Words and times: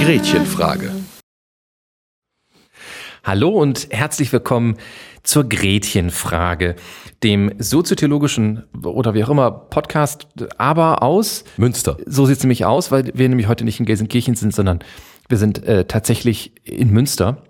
Gretchenfrage. 0.00 0.90
Hallo 3.22 3.50
und 3.50 3.86
herzlich 3.90 4.32
willkommen 4.32 4.78
zur 5.28 5.46
Gretchenfrage, 5.46 6.74
dem 7.22 7.52
soziotheologischen 7.58 8.64
oder 8.82 9.12
wie 9.12 9.22
auch 9.22 9.28
immer 9.28 9.50
Podcast, 9.50 10.26
aber 10.56 11.02
aus 11.02 11.44
Münster. 11.58 11.98
So 12.06 12.24
sieht 12.24 12.38
es 12.38 12.42
nämlich 12.42 12.64
aus, 12.64 12.90
weil 12.90 13.12
wir 13.12 13.28
nämlich 13.28 13.46
heute 13.46 13.66
nicht 13.66 13.78
in 13.78 13.84
Gelsenkirchen 13.84 14.36
sind, 14.36 14.54
sondern 14.54 14.78
wir 15.28 15.36
sind 15.36 15.62
äh, 15.64 15.84
tatsächlich 15.84 16.52
in 16.64 16.90
Münster. 16.90 17.42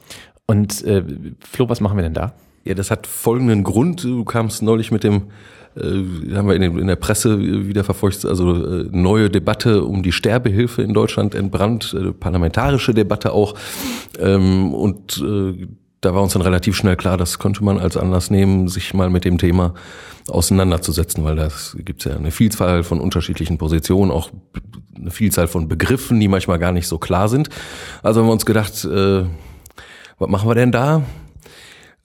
Und 0.47 0.83
äh, 0.83 1.05
Flo, 1.39 1.69
was 1.69 1.81
machen 1.81 1.97
wir 1.97 2.03
denn 2.03 2.15
da? 2.15 2.35
Ja, 2.65 2.75
das 2.75 2.91
hat 2.91 3.07
folgenden 3.07 3.63
Grund. 3.63 4.03
Du 4.03 4.25
kamst 4.25 4.61
neulich 4.61 4.91
mit 4.91 5.05
dem 5.05 5.29
äh, 5.77 6.35
haben 6.35 6.49
wir 6.49 6.57
in, 6.57 6.63
in, 6.81 6.89
der 6.89 6.97
Presse 6.97 7.39
wieder 7.69 7.85
verfolgt, 7.85 8.25
also 8.25 8.57
äh, 8.57 8.89
neue 8.91 9.31
Debatte 9.31 9.85
um 9.85 10.03
die 10.03 10.11
Sterbehilfe 10.11 10.83
in 10.83 10.95
Deutschland 10.95 11.37
entbrannt, 11.37 11.97
äh, 11.97 12.11
parlamentarische 12.11 12.93
Debatte 12.93 13.33
auch. 13.33 13.55
Ähm, 14.19 14.75
und 14.75 15.23
äh, 15.25 15.69
da 16.01 16.15
war 16.15 16.23
uns 16.23 16.33
dann 16.33 16.43
relativ 16.43 16.77
schnell 16.77 16.97
klar, 16.97 17.17
das 17.17 17.39
könnte 17.39 17.65
man 17.65 17.79
als 17.79 17.97
Anlass 17.97 18.31
nehmen, 18.31 18.69
sich 18.69 18.95
mal 18.95 19.11
mit 19.11 19.25
dem 19.25 19.39
Thema 19.39 19.75
auseinanderzusetzen, 20.29 21.25
weil 21.25 21.37
das 21.37 21.77
gibt 21.81 22.05
ja 22.05 22.17
eine 22.17 22.31
Vielzahl 22.31 22.85
von 22.85 23.01
unterschiedlichen 23.01 23.59
Positionen, 23.59 24.11
auch 24.11 24.31
eine 24.95 25.11
Vielzahl 25.11 25.49
von 25.49 25.69
Begriffen, 25.69 26.21
die 26.21 26.29
manchmal 26.29 26.59
gar 26.59 26.73
nicht 26.73 26.87
so 26.87 26.99
klar 26.99 27.29
sind. 27.29 27.49
Also 28.03 28.21
haben 28.21 28.29
wir 28.29 28.33
uns 28.33 28.47
gedacht, 28.47 28.85
äh, 28.85 29.25
was 30.19 30.29
machen 30.29 30.49
wir 30.49 30.55
denn 30.55 30.73
da? 30.73 31.03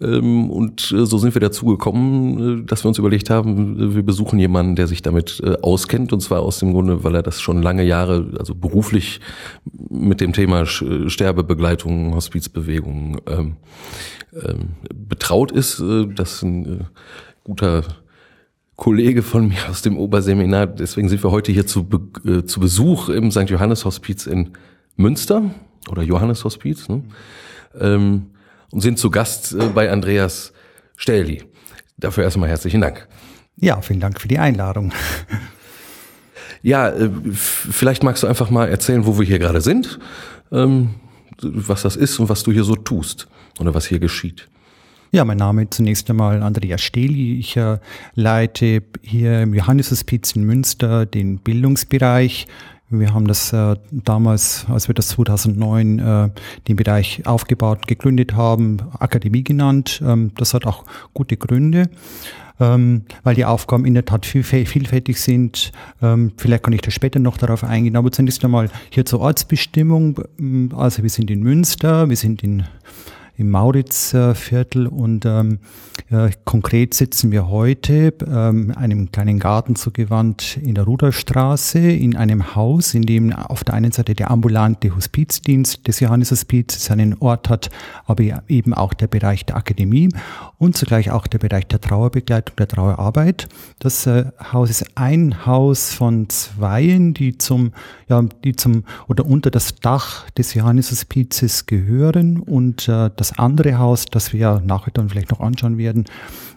Ähm, 0.03 0.49
und 0.49 0.91
äh, 0.91 1.05
so 1.05 1.17
sind 1.17 1.33
wir 1.35 1.39
dazu 1.39 1.65
gekommen, 1.65 2.63
äh, 2.63 2.65
dass 2.65 2.83
wir 2.83 2.89
uns 2.89 2.97
überlegt 2.97 3.29
haben, 3.29 3.79
äh, 3.79 3.95
wir 3.95 4.03
besuchen 4.03 4.37
jemanden, 4.37 4.75
der 4.75 4.87
sich 4.87 5.01
damit 5.01 5.41
auskennt. 5.61 6.13
Und 6.13 6.21
zwar 6.21 6.41
aus 6.41 6.59
dem 6.59 6.73
Grunde, 6.73 7.03
weil 7.03 7.15
er 7.15 7.23
das 7.23 7.41
schon 7.41 7.61
lange 7.61 7.83
Jahre, 7.83 8.31
also 8.37 8.53
beruflich 8.53 9.21
mit 9.89 10.21
dem 10.21 10.33
Thema 10.33 10.65
Sterbebegleitung, 10.65 12.13
Hospizbewegung 12.13 13.21
ähm, 13.27 13.55
ähm, 14.33 14.69
betraut 14.93 15.51
ist. 15.51 15.81
Das 16.15 16.33
ist 16.33 16.43
ein 16.43 16.87
guter 17.43 17.83
Kollege 18.75 19.21
von 19.21 19.47
mir 19.47 19.69
aus 19.69 19.81
dem 19.81 19.97
Oberseminar. 19.97 20.67
Deswegen 20.67 21.09
sind 21.09 21.23
wir 21.23 21.31
heute 21.31 21.51
hier 21.51 21.65
zu, 21.65 21.87
zu 22.45 22.59
Besuch 22.59 23.09
im 23.09 23.31
St. 23.31 23.49
Johannes 23.49 23.85
Hospiz 23.85 24.25
in 24.25 24.49
Münster 24.95 25.43
oder 25.89 26.01
Johannes 26.01 26.43
Hospiz. 26.43 26.89
Ne? 26.89 27.03
Und 28.73 28.81
sind 28.81 28.97
zu 28.97 29.11
Gast 29.11 29.53
äh, 29.53 29.67
bei 29.67 29.91
Andreas 29.91 30.51
Stelli. 30.97 31.43
Dafür 31.97 32.23
erstmal 32.23 32.49
herzlichen 32.49 32.81
Dank. 32.81 33.07
Ja, 33.55 33.79
vielen 33.81 33.99
Dank 33.99 34.19
für 34.19 34.27
die 34.27 34.39
Einladung. 34.39 34.91
Ja, 36.63 36.89
äh, 36.89 37.09
vielleicht 37.31 38.03
magst 38.03 38.23
du 38.23 38.27
einfach 38.27 38.49
mal 38.49 38.69
erzählen, 38.69 39.05
wo 39.05 39.19
wir 39.19 39.25
hier 39.25 39.37
gerade 39.37 39.59
sind, 39.59 39.99
ähm, 40.51 40.95
was 41.41 41.81
das 41.81 41.97
ist 41.97 42.17
und 42.19 42.29
was 42.29 42.43
du 42.43 42.53
hier 42.53 42.63
so 42.63 42.75
tust 42.75 43.27
oder 43.59 43.75
was 43.75 43.85
hier 43.85 43.99
geschieht. 43.99 44.47
Ja, 45.11 45.25
mein 45.25 45.37
Name 45.37 45.63
ist 45.63 45.73
zunächst 45.73 46.09
einmal 46.09 46.41
Andreas 46.41 46.81
Steli. 46.81 47.37
Ich 47.37 47.57
äh, 47.57 47.79
leite 48.15 48.81
hier 49.01 49.41
im 49.41 49.53
Johanneshospiz 49.53 50.31
in 50.31 50.45
Münster 50.45 51.05
den 51.05 51.37
Bildungsbereich 51.37 52.47
wir 52.89 53.13
haben 53.13 53.27
das 53.27 53.53
äh, 53.53 53.75
damals, 53.91 54.65
als 54.69 54.87
wir 54.87 54.95
das 54.95 55.09
2009 55.09 55.99
äh, 55.99 56.29
den 56.67 56.75
Bereich 56.75 57.25
aufgebaut, 57.25 57.87
gegründet 57.87 58.33
haben, 58.35 58.77
Akademie 58.99 59.43
genannt. 59.43 60.01
Ähm, 60.05 60.31
das 60.35 60.53
hat 60.53 60.65
auch 60.65 60.83
gute 61.13 61.37
Gründe, 61.37 61.89
ähm, 62.59 63.03
weil 63.23 63.35
die 63.35 63.45
Aufgaben 63.45 63.85
in 63.85 63.93
der 63.93 64.05
Tat 64.05 64.25
viel, 64.25 64.43
vielfältig 64.43 65.19
sind. 65.19 65.71
Ähm, 66.01 66.33
vielleicht 66.37 66.63
kann 66.63 66.73
ich 66.73 66.81
da 66.81 66.91
später 66.91 67.19
noch 67.19 67.37
darauf 67.37 67.63
eingehen, 67.63 67.95
aber 67.95 68.11
zunächst 68.11 68.43
einmal 68.43 68.69
hier 68.91 69.05
zur 69.05 69.21
Ortsbestimmung. 69.21 70.19
Also 70.75 71.03
wir 71.03 71.09
sind 71.09 71.31
in 71.31 71.41
Münster, 71.41 72.09
wir 72.09 72.17
sind 72.17 72.43
in 72.43 72.63
im 73.35 73.49
Mauritzviertel 73.49 74.87
und 74.87 75.25
ähm, 75.25 75.59
ja, 76.09 76.29
konkret 76.45 76.93
sitzen 76.93 77.31
wir 77.31 77.47
heute 77.47 78.13
ähm, 78.27 78.71
einem 78.75 79.11
kleinen 79.11 79.39
Garten 79.39 79.75
zugewandt 79.75 80.57
in 80.57 80.75
der 80.75 80.83
Rudolfstraße 80.83 81.79
in 81.79 82.15
einem 82.15 82.55
Haus, 82.55 82.93
in 82.93 83.01
dem 83.03 83.33
auf 83.33 83.63
der 83.63 83.73
einen 83.73 83.91
Seite 83.91 84.13
der 84.13 84.29
ambulante 84.29 84.95
Hospizdienst 84.95 85.87
des 85.87 85.99
Johannes 85.99 86.29
Hospiz 86.29 86.85
seinen 86.85 87.17
Ort 87.19 87.49
hat, 87.49 87.69
aber 88.05 88.23
eben 88.47 88.73
auch 88.73 88.93
der 88.93 89.07
Bereich 89.07 89.45
der 89.45 89.55
Akademie 89.55 90.09
und 90.59 90.77
zugleich 90.77 91.09
auch 91.09 91.25
der 91.25 91.39
Bereich 91.39 91.67
der 91.67 91.81
Trauerbegleitung, 91.81 92.55
der 92.57 92.67
Trauerarbeit. 92.67 93.47
Das 93.79 94.05
äh, 94.05 94.25
Haus 94.51 94.69
ist 94.69 94.85
ein 94.95 95.45
Haus 95.45 95.93
von 95.93 96.29
zweien, 96.29 97.13
die 97.13 97.37
zum, 97.37 97.73
ja, 98.07 98.21
die 98.43 98.55
zum 98.55 98.83
oder 99.07 99.25
unter 99.25 99.49
das 99.49 99.75
Dach 99.75 100.29
des 100.31 100.53
Johannes 100.53 100.91
Hospizes 100.91 101.65
gehören 101.65 102.39
und 102.39 102.87
äh, 102.87 103.09
das 103.23 103.39
andere 103.39 103.77
Haus, 103.77 104.05
das 104.05 104.33
wir 104.33 104.39
ja 104.39 104.61
nachher 104.65 104.91
dann 104.91 105.07
vielleicht 105.07 105.31
noch 105.31 105.39
anschauen 105.39 105.77
werden, 105.77 106.05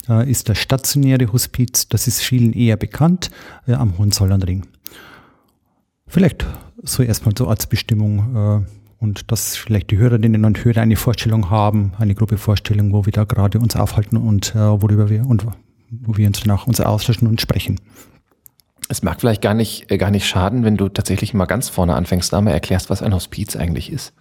äh, 0.09 0.29
ist 0.29 0.49
das 0.49 0.57
stationäre 0.57 1.31
Hospiz. 1.31 1.87
Das 1.87 2.07
ist 2.07 2.19
vielen 2.21 2.51
eher 2.51 2.75
bekannt 2.75 3.31
äh, 3.67 3.73
am 3.73 3.97
Hohenzollernring. 3.97 4.65
Vielleicht 6.07 6.45
so 6.83 7.03
erstmal 7.03 7.35
zur 7.35 7.47
Ortsbestimmung 7.47 8.65
äh, 8.65 9.03
und 9.03 9.31
dass 9.31 9.55
vielleicht 9.55 9.91
die 9.91 9.97
Hörerinnen 9.97 10.43
und 10.43 10.65
Hörer 10.65 10.81
eine 10.81 10.97
Vorstellung 10.97 11.49
haben, 11.49 11.93
eine 11.99 12.15
Gruppe 12.15 12.37
Vorstellung, 12.37 12.91
wo 12.91 13.05
wir 13.05 13.13
da 13.13 13.23
gerade 13.23 13.59
uns 13.59 13.75
aufhalten 13.75 14.17
und 14.17 14.55
worüber 14.55 15.07
wir 15.09 15.27
und 15.27 15.45
wo 15.91 16.17
wir 16.17 16.25
uns 16.25 16.39
danach 16.39 16.65
uns 16.65 16.81
austauschen 16.81 17.27
und 17.27 17.39
sprechen. 17.39 17.79
Es 18.89 19.03
mag 19.03 19.19
vielleicht 19.21 19.43
gar 19.43 19.53
nicht, 19.53 19.87
gar 19.87 20.09
nicht 20.09 20.27
schaden, 20.27 20.63
wenn 20.63 20.77
du 20.77 20.89
tatsächlich 20.89 21.35
mal 21.35 21.45
ganz 21.45 21.69
vorne 21.69 21.93
anfängst, 21.93 22.33
da 22.33 22.41
mal 22.41 22.51
erklärst, 22.51 22.89
was 22.89 23.03
ein 23.03 23.13
Hospiz 23.13 23.55
eigentlich 23.55 23.91
ist. 23.91 24.13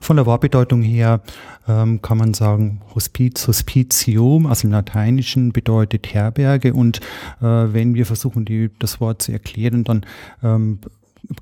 Von 0.00 0.16
der 0.16 0.26
Wortbedeutung 0.26 0.82
her 0.82 1.20
ähm, 1.66 2.00
kann 2.02 2.18
man 2.18 2.34
sagen, 2.34 2.80
Hospiz, 2.94 3.46
Hospitium 3.46 4.46
aus 4.46 4.60
dem 4.60 4.70
Lateinischen 4.70 5.52
bedeutet 5.52 6.12
Herberge 6.14 6.72
und 6.72 7.00
äh, 7.40 7.44
wenn 7.44 7.94
wir 7.94 8.06
versuchen, 8.06 8.44
die, 8.44 8.70
das 8.78 9.00
Wort 9.00 9.22
zu 9.22 9.32
erklären, 9.32 9.84
dann 9.84 10.06
ähm, 10.42 10.78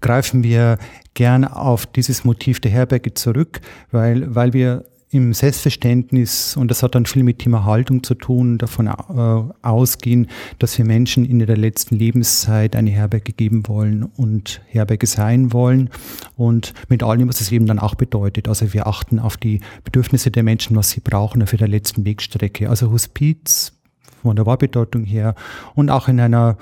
greifen 0.00 0.43
wir 0.43 0.78
gern 1.15 1.45
auf 1.45 1.87
dieses 1.87 2.25
Motiv 2.25 2.61
der 2.61 2.71
Herberge 2.71 3.15
zurück, 3.15 3.61
weil, 3.91 4.34
weil 4.34 4.53
wir 4.53 4.84
im 5.11 5.33
Selbstverständnis, 5.33 6.56
und 6.56 6.71
das 6.71 6.83
hat 6.83 6.97
dann 6.97 7.06
viel 7.06 7.22
mit 7.22 7.39
Thema 7.39 7.65
Haltung 7.65 8.03
zu 8.03 8.15
tun, 8.15 8.59
davon 8.59 8.89
äh, 8.89 9.55
ausgehen, 9.62 10.27
dass 10.59 10.77
wir 10.78 10.84
Menschen 10.84 11.25
in 11.25 11.39
der 11.39 11.56
letzten 11.56 11.97
Lebenszeit 11.97 12.75
eine 12.75 12.91
Herberge 12.91 13.33
geben 13.33 13.69
wollen 13.69 14.03
und 14.03 14.61
Herberge 14.66 15.06
sein 15.06 15.53
wollen 15.53 15.91
und 16.37 16.75
mit 16.89 17.05
allem, 17.05 17.28
was 17.28 17.41
es 17.41 17.53
eben 17.53 17.66
dann 17.66 17.78
auch 17.78 17.95
bedeutet. 17.95 18.49
Also 18.49 18.72
wir 18.72 18.89
achten 18.89 19.21
auf 19.21 19.37
die 19.37 19.61
Bedürfnisse 19.84 20.33
der 20.33 20.43
Menschen, 20.43 20.77
was 20.77 20.91
sie 20.91 21.00
brauchen 21.00 21.43
auf 21.43 21.53
der 21.53 21.69
letzten 21.69 22.05
Wegstrecke. 22.05 22.69
Also 22.69 22.91
Hospiz 22.91 23.72
von 24.22 24.34
der 24.34 24.45
Wortbedeutung 24.45 25.05
her 25.05 25.37
und 25.77 25.89
auch 25.91 26.09
in 26.09 26.19
einer 26.19 26.56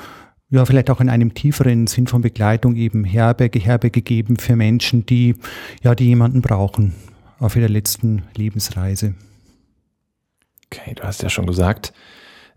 ja, 0.50 0.64
vielleicht 0.66 0.90
auch 0.90 1.00
in 1.00 1.08
einem 1.08 1.34
tieferen 1.34 1.86
Sinn 1.88 2.06
von 2.06 2.20
Begleitung 2.20 2.76
eben 2.76 3.02
Herberge, 3.02 3.58
Herberge 3.58 4.02
geben 4.02 4.36
für 4.36 4.54
Menschen, 4.54 5.04
die, 5.06 5.34
ja, 5.82 5.94
die 5.94 6.04
jemanden 6.04 6.42
brauchen 6.42 6.92
auf 7.38 7.56
ihrer 7.56 7.68
letzten 7.68 8.22
Lebensreise. 8.36 9.14
Okay, 10.66 10.94
du 10.94 11.02
hast 11.02 11.22
ja 11.22 11.30
schon 11.30 11.46
gesagt, 11.46 11.92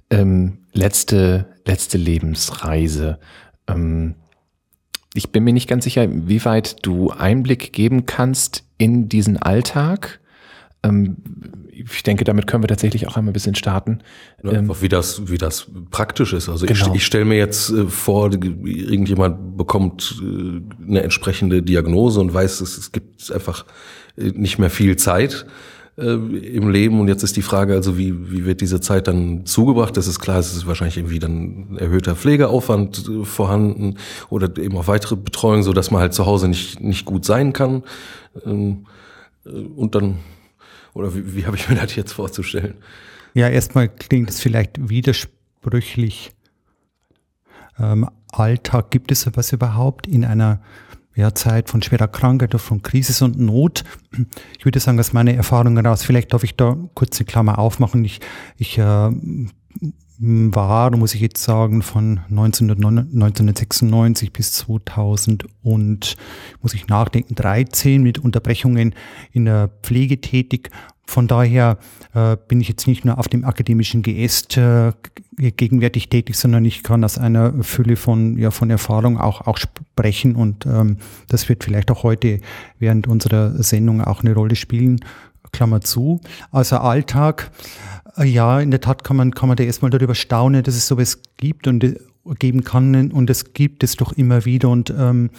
ähm, 0.10 0.60
letzte, 0.74 1.56
letzte 1.66 1.98
Lebensreise. 1.98 3.20
Ähm, 3.68 4.16
ich 5.14 5.32
bin 5.32 5.44
mir 5.44 5.54
nicht 5.54 5.68
ganz 5.68 5.84
sicher, 5.84 6.08
wie 6.10 6.44
weit 6.46 6.86
du 6.86 7.10
Einblick 7.12 7.74
geben 7.74 8.06
kannst 8.06 8.64
in 8.78 9.10
diesen 9.10 9.38
Alltag. 9.38 10.20
Ähm, 10.84 11.18
ich 11.72 12.04
denke, 12.04 12.24
damit 12.24 12.48
können 12.48 12.64
wir 12.64 12.68
tatsächlich 12.68 13.08
auch 13.08 13.18
einmal 13.18 13.32
ein 13.32 13.34
bisschen 13.34 13.56
starten. 13.56 14.00
Ähm, 14.44 14.72
wie 14.80 14.90
das, 14.90 15.30
wie 15.30 15.38
das 15.38 15.68
praktisch 15.92 16.34
ist. 16.34 16.50
Also 16.50 16.66
genau. 16.66 16.90
ich, 16.90 16.96
ich 16.96 17.06
stelle 17.06 17.26
mir 17.26 17.38
jetzt 17.38 17.70
äh, 17.70 17.86
vor, 17.88 18.32
irgendjemand 18.32 19.58
bekommt 19.58 20.22
äh, 20.22 20.62
eine 20.84 21.04
entsprechende 21.04 21.62
Diagnose 21.62 22.20
und 22.20 22.34
weiß, 22.34 22.62
es, 22.62 22.78
es 22.78 22.92
gibt 22.92 23.32
einfach 23.32 23.66
nicht 24.18 24.60
mehr 24.60 24.70
viel 24.70 24.98
Zeit 24.98 25.46
äh, 25.98 26.14
im 26.14 26.70
Leben 26.70 27.00
und 27.00 27.08
jetzt 27.08 27.24
ist 27.24 27.36
die 27.38 27.42
Frage 27.42 27.74
also, 27.74 27.98
wie, 27.98 28.32
wie 28.32 28.46
wird 28.46 28.62
diese 28.62 28.80
Zeit 28.82 29.08
dann 29.08 29.46
zugebracht? 29.46 29.98
Das 29.98 30.08
ist 30.08 30.20
klar, 30.20 30.38
es 30.38 30.56
ist 30.56 30.68
wahrscheinlich 30.68 30.98
irgendwie 30.98 31.20
dann 31.20 31.78
erhöhter 31.78 32.16
Pflegeaufwand 32.16 33.08
äh, 33.10 33.26
vorhanden 33.26 33.98
oder 34.30 34.56
eben 34.58 34.78
auch 34.78 34.88
weitere 34.88 35.16
Betreuung, 35.16 35.64
so 35.64 35.74
dass 35.74 35.92
man 35.92 36.02
halt 36.02 36.14
zu 36.14 36.26
Hause 36.26 36.48
nicht, 36.48 36.80
nicht 36.80 37.06
gut 37.06 37.26
sein 37.26 37.54
kann. 37.54 37.84
Ähm, 38.46 38.86
äh, 39.46 39.50
und 39.50 39.96
dann, 39.96 40.20
oder 40.94 41.16
wie, 41.16 41.36
wie 41.36 41.46
habe 41.46 41.58
ich 41.58 41.68
mir 41.70 41.76
das 41.76 41.96
jetzt 41.96 42.14
vorzustellen? 42.14 42.76
Ja, 43.34 43.50
erstmal 43.50 43.90
klingt 43.90 44.30
es 44.30 44.40
vielleicht 44.40 44.90
widersprüchlich. 44.90 46.32
Ähm, 47.80 48.10
Alltag 48.32 48.92
gibt 48.92 49.12
es 49.12 49.22
sowas 49.22 49.52
überhaupt 49.52 50.08
in 50.08 50.26
einer 50.26 50.62
ja, 51.18 51.34
Zeit 51.34 51.70
von 51.70 51.82
schwerer 51.82 52.08
Krankheit 52.08 52.52
oder 52.52 52.60
von 52.60 52.84
Krise 52.84 53.26
und 53.26 53.40
Not. 53.40 53.84
Ich 54.60 54.66
würde 54.66 54.80
sagen, 54.80 55.00
aus 55.00 55.14
meiner 55.14 55.34
Erfahrung 55.34 55.76
heraus, 55.76 56.04
vielleicht 56.04 56.32
darf 56.32 56.44
ich 56.44 56.56
da 56.56 56.78
kurz 56.94 57.20
eine 57.20 57.26
Klammer 57.26 57.58
aufmachen. 57.58 58.06
Ich, 58.06 58.20
ich 58.56 58.78
äh, 58.78 59.10
war, 60.20 60.96
muss 60.96 61.16
ich 61.16 61.22
jetzt 61.22 61.44
sagen, 61.44 61.82
von 61.82 62.20
1996 62.30 64.32
bis 64.32 64.54
2000 64.54 65.46
und, 65.64 66.18
muss 66.62 66.76
ich 66.76 66.88
nachdenken, 66.88 67.34
13 67.34 68.04
mit 68.04 68.20
Unterbrechungen 68.20 68.94
in 69.32 69.46
der 69.46 69.72
Pflege 69.82 70.22
tätig. 70.22 70.70
Von 71.10 71.28
daher 71.28 71.78
äh, 72.14 72.36
bin 72.48 72.60
ich 72.60 72.68
jetzt 72.68 72.86
nicht 72.86 73.06
nur 73.06 73.18
auf 73.18 73.30
dem 73.30 73.46
akademischen 73.46 74.02
Geäst 74.02 74.58
äh, 74.58 74.92
gegenwärtig 75.38 76.10
tätig, 76.10 76.36
sondern 76.36 76.66
ich 76.66 76.84
kann 76.84 77.04
aus 77.04 77.18
einer 77.18 77.64
Fülle 77.64 77.96
von, 77.96 78.38
ja, 78.38 78.52
von 78.52 78.70
Erfahrung 78.70 79.18
auch, 79.18 79.48
auch 79.48 79.58
sprechen 79.58 80.36
und 80.36 80.66
ähm, 80.66 80.98
das 81.30 81.48
wird 81.48 81.64
vielleicht 81.64 81.90
auch 81.92 82.04
heute 82.04 82.42
während 82.78 83.08
unserer 83.08 83.64
Sendung 83.64 84.02
auch 84.02 84.22
eine 84.22 84.34
Rolle 84.34 84.56
spielen. 84.56 85.00
Klammer 85.54 85.80
zu. 85.80 86.20
Also 86.52 86.78
Alltag, 86.78 87.52
äh, 88.18 88.26
ja, 88.26 88.60
in 88.60 88.70
der 88.70 88.82
Tat 88.82 89.06
kann 89.06 89.16
man, 89.16 89.34
kann 89.34 89.48
man 89.48 89.56
da 89.56 89.64
erstmal 89.64 89.92
darüber 89.92 90.14
staunen, 90.14 90.62
dass 90.62 90.76
es 90.76 90.88
sowas 90.88 91.22
gibt 91.38 91.68
und 91.68 91.84
äh, 91.86 91.96
geben 92.40 92.64
kann. 92.64 93.12
Und 93.12 93.30
es 93.30 93.54
gibt 93.54 93.84
es 93.84 93.96
doch 93.96 94.14
immer 94.14 94.46
wieder. 94.46 94.70
Und 94.70 94.94
ähm, 94.98 95.30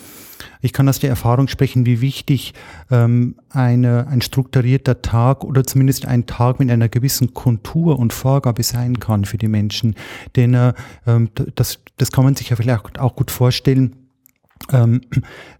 ich 0.60 0.72
kann 0.72 0.88
aus 0.88 0.98
der 0.98 1.10
Erfahrung 1.10 1.48
sprechen, 1.48 1.86
wie 1.86 2.00
wichtig 2.00 2.54
ähm, 2.90 3.36
eine, 3.50 4.06
ein 4.08 4.20
strukturierter 4.20 5.02
Tag 5.02 5.44
oder 5.44 5.64
zumindest 5.64 6.06
ein 6.06 6.26
Tag 6.26 6.58
mit 6.58 6.70
einer 6.70 6.88
gewissen 6.88 7.34
Kontur 7.34 7.98
und 7.98 8.12
Vorgabe 8.12 8.62
sein 8.62 9.00
kann 9.00 9.24
für 9.24 9.38
die 9.38 9.48
Menschen. 9.48 9.94
Denn 10.36 10.54
äh, 10.54 10.72
ähm, 11.06 11.30
das, 11.54 11.80
das 11.96 12.12
kann 12.12 12.24
man 12.24 12.34
sich 12.34 12.50
ja 12.50 12.56
vielleicht 12.56 12.98
auch 12.98 13.16
gut 13.16 13.30
vorstellen. 13.30 13.96
Ähm, 14.72 15.02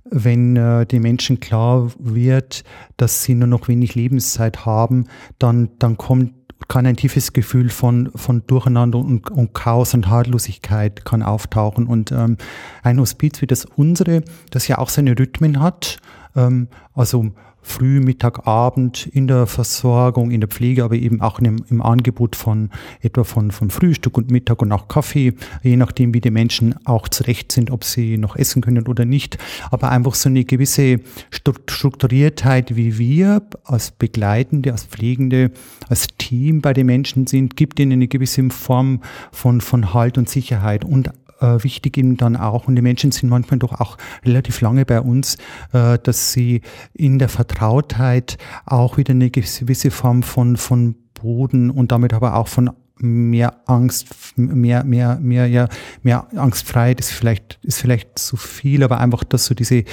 wenn 0.04 0.56
äh, 0.56 0.86
den 0.86 1.02
Menschen 1.02 1.40
klar 1.40 1.90
wird, 1.98 2.64
dass 2.96 3.22
sie 3.22 3.34
nur 3.34 3.46
noch 3.46 3.68
wenig 3.68 3.94
Lebenszeit 3.94 4.66
haben, 4.66 5.06
dann, 5.38 5.70
dann 5.78 5.96
kommt 5.96 6.32
kann 6.68 6.86
ein 6.86 6.96
tiefes 6.96 7.32
Gefühl 7.32 7.70
von, 7.70 8.10
von 8.14 8.46
Durcheinander 8.46 8.98
und, 8.98 9.30
und 9.30 9.54
Chaos 9.54 9.94
und 9.94 10.08
Hartlosigkeit 10.08 11.04
kann 11.04 11.22
auftauchen. 11.22 11.86
Und 11.86 12.12
ähm, 12.12 12.36
ein 12.82 13.00
Hospiz 13.00 13.40
wie 13.40 13.46
das 13.46 13.64
unsere, 13.64 14.22
das 14.50 14.68
ja 14.68 14.78
auch 14.78 14.90
seine 14.90 15.18
Rhythmen 15.18 15.60
hat, 15.60 15.98
ähm, 16.36 16.68
also 16.94 17.32
Früh, 17.68 18.00
Mittag, 18.00 18.46
Abend 18.46 19.06
in 19.06 19.26
der 19.26 19.46
Versorgung, 19.46 20.30
in 20.30 20.40
der 20.40 20.48
Pflege, 20.48 20.84
aber 20.84 20.94
eben 20.94 21.20
auch 21.20 21.38
im, 21.38 21.64
im 21.68 21.82
Angebot 21.82 22.34
von 22.34 22.70
etwa 23.02 23.24
von, 23.24 23.50
von 23.50 23.70
Frühstück 23.70 24.16
und 24.16 24.30
Mittag 24.30 24.62
und 24.62 24.72
auch 24.72 24.88
Kaffee, 24.88 25.34
je 25.62 25.76
nachdem, 25.76 26.14
wie 26.14 26.20
die 26.20 26.30
Menschen 26.30 26.74
auch 26.86 27.08
zurecht 27.08 27.52
sind, 27.52 27.70
ob 27.70 27.84
sie 27.84 28.16
noch 28.16 28.36
essen 28.36 28.62
können 28.62 28.88
oder 28.88 29.04
nicht. 29.04 29.36
Aber 29.70 29.90
einfach 29.90 30.14
so 30.14 30.30
eine 30.30 30.44
gewisse 30.44 31.00
Strukturiertheit, 31.30 32.74
wie 32.74 32.98
wir 32.98 33.42
als 33.64 33.90
Begleitende, 33.90 34.72
als 34.72 34.84
Pflegende, 34.84 35.50
als 35.88 36.08
Team 36.16 36.62
bei 36.62 36.72
den 36.72 36.86
Menschen 36.86 37.26
sind, 37.26 37.56
gibt 37.56 37.78
ihnen 37.78 37.92
eine 37.92 38.08
gewisse 38.08 38.48
Form 38.48 39.02
von, 39.30 39.60
von 39.60 39.92
Halt 39.92 40.16
und 40.16 40.28
Sicherheit 40.28 40.84
und 40.84 41.10
äh, 41.40 41.62
wichtig 41.62 41.96
eben 41.96 42.16
dann 42.16 42.36
auch, 42.36 42.68
und 42.68 42.76
die 42.76 42.82
Menschen 42.82 43.12
sind 43.12 43.28
manchmal 43.30 43.58
doch 43.58 43.80
auch 43.80 43.96
relativ 44.24 44.60
lange 44.60 44.84
bei 44.84 45.00
uns, 45.00 45.36
äh, 45.72 45.98
dass 46.02 46.32
sie 46.32 46.62
in 46.94 47.18
der 47.18 47.28
Vertrautheit 47.28 48.38
auch 48.66 48.96
wieder 48.96 49.12
eine 49.12 49.30
gewisse 49.30 49.90
Form 49.90 50.22
von, 50.22 50.56
von 50.56 50.96
Boden 51.14 51.70
und 51.70 51.92
damit 51.92 52.12
aber 52.12 52.36
auch 52.36 52.48
von 52.48 52.70
mehr 53.00 53.60
Angst, 53.66 54.08
mehr, 54.36 54.84
mehr, 54.84 55.18
mehr, 55.20 55.46
ja, 55.46 55.68
mehr 56.02 56.26
Angstfreiheit 56.34 57.00
ist 57.00 57.12
vielleicht, 57.12 57.58
ist 57.62 57.80
vielleicht 57.80 58.18
zu 58.18 58.36
viel, 58.36 58.82
aber 58.82 58.98
einfach, 58.98 59.24
dass 59.24 59.46
so 59.46 59.54
diese, 59.54 59.84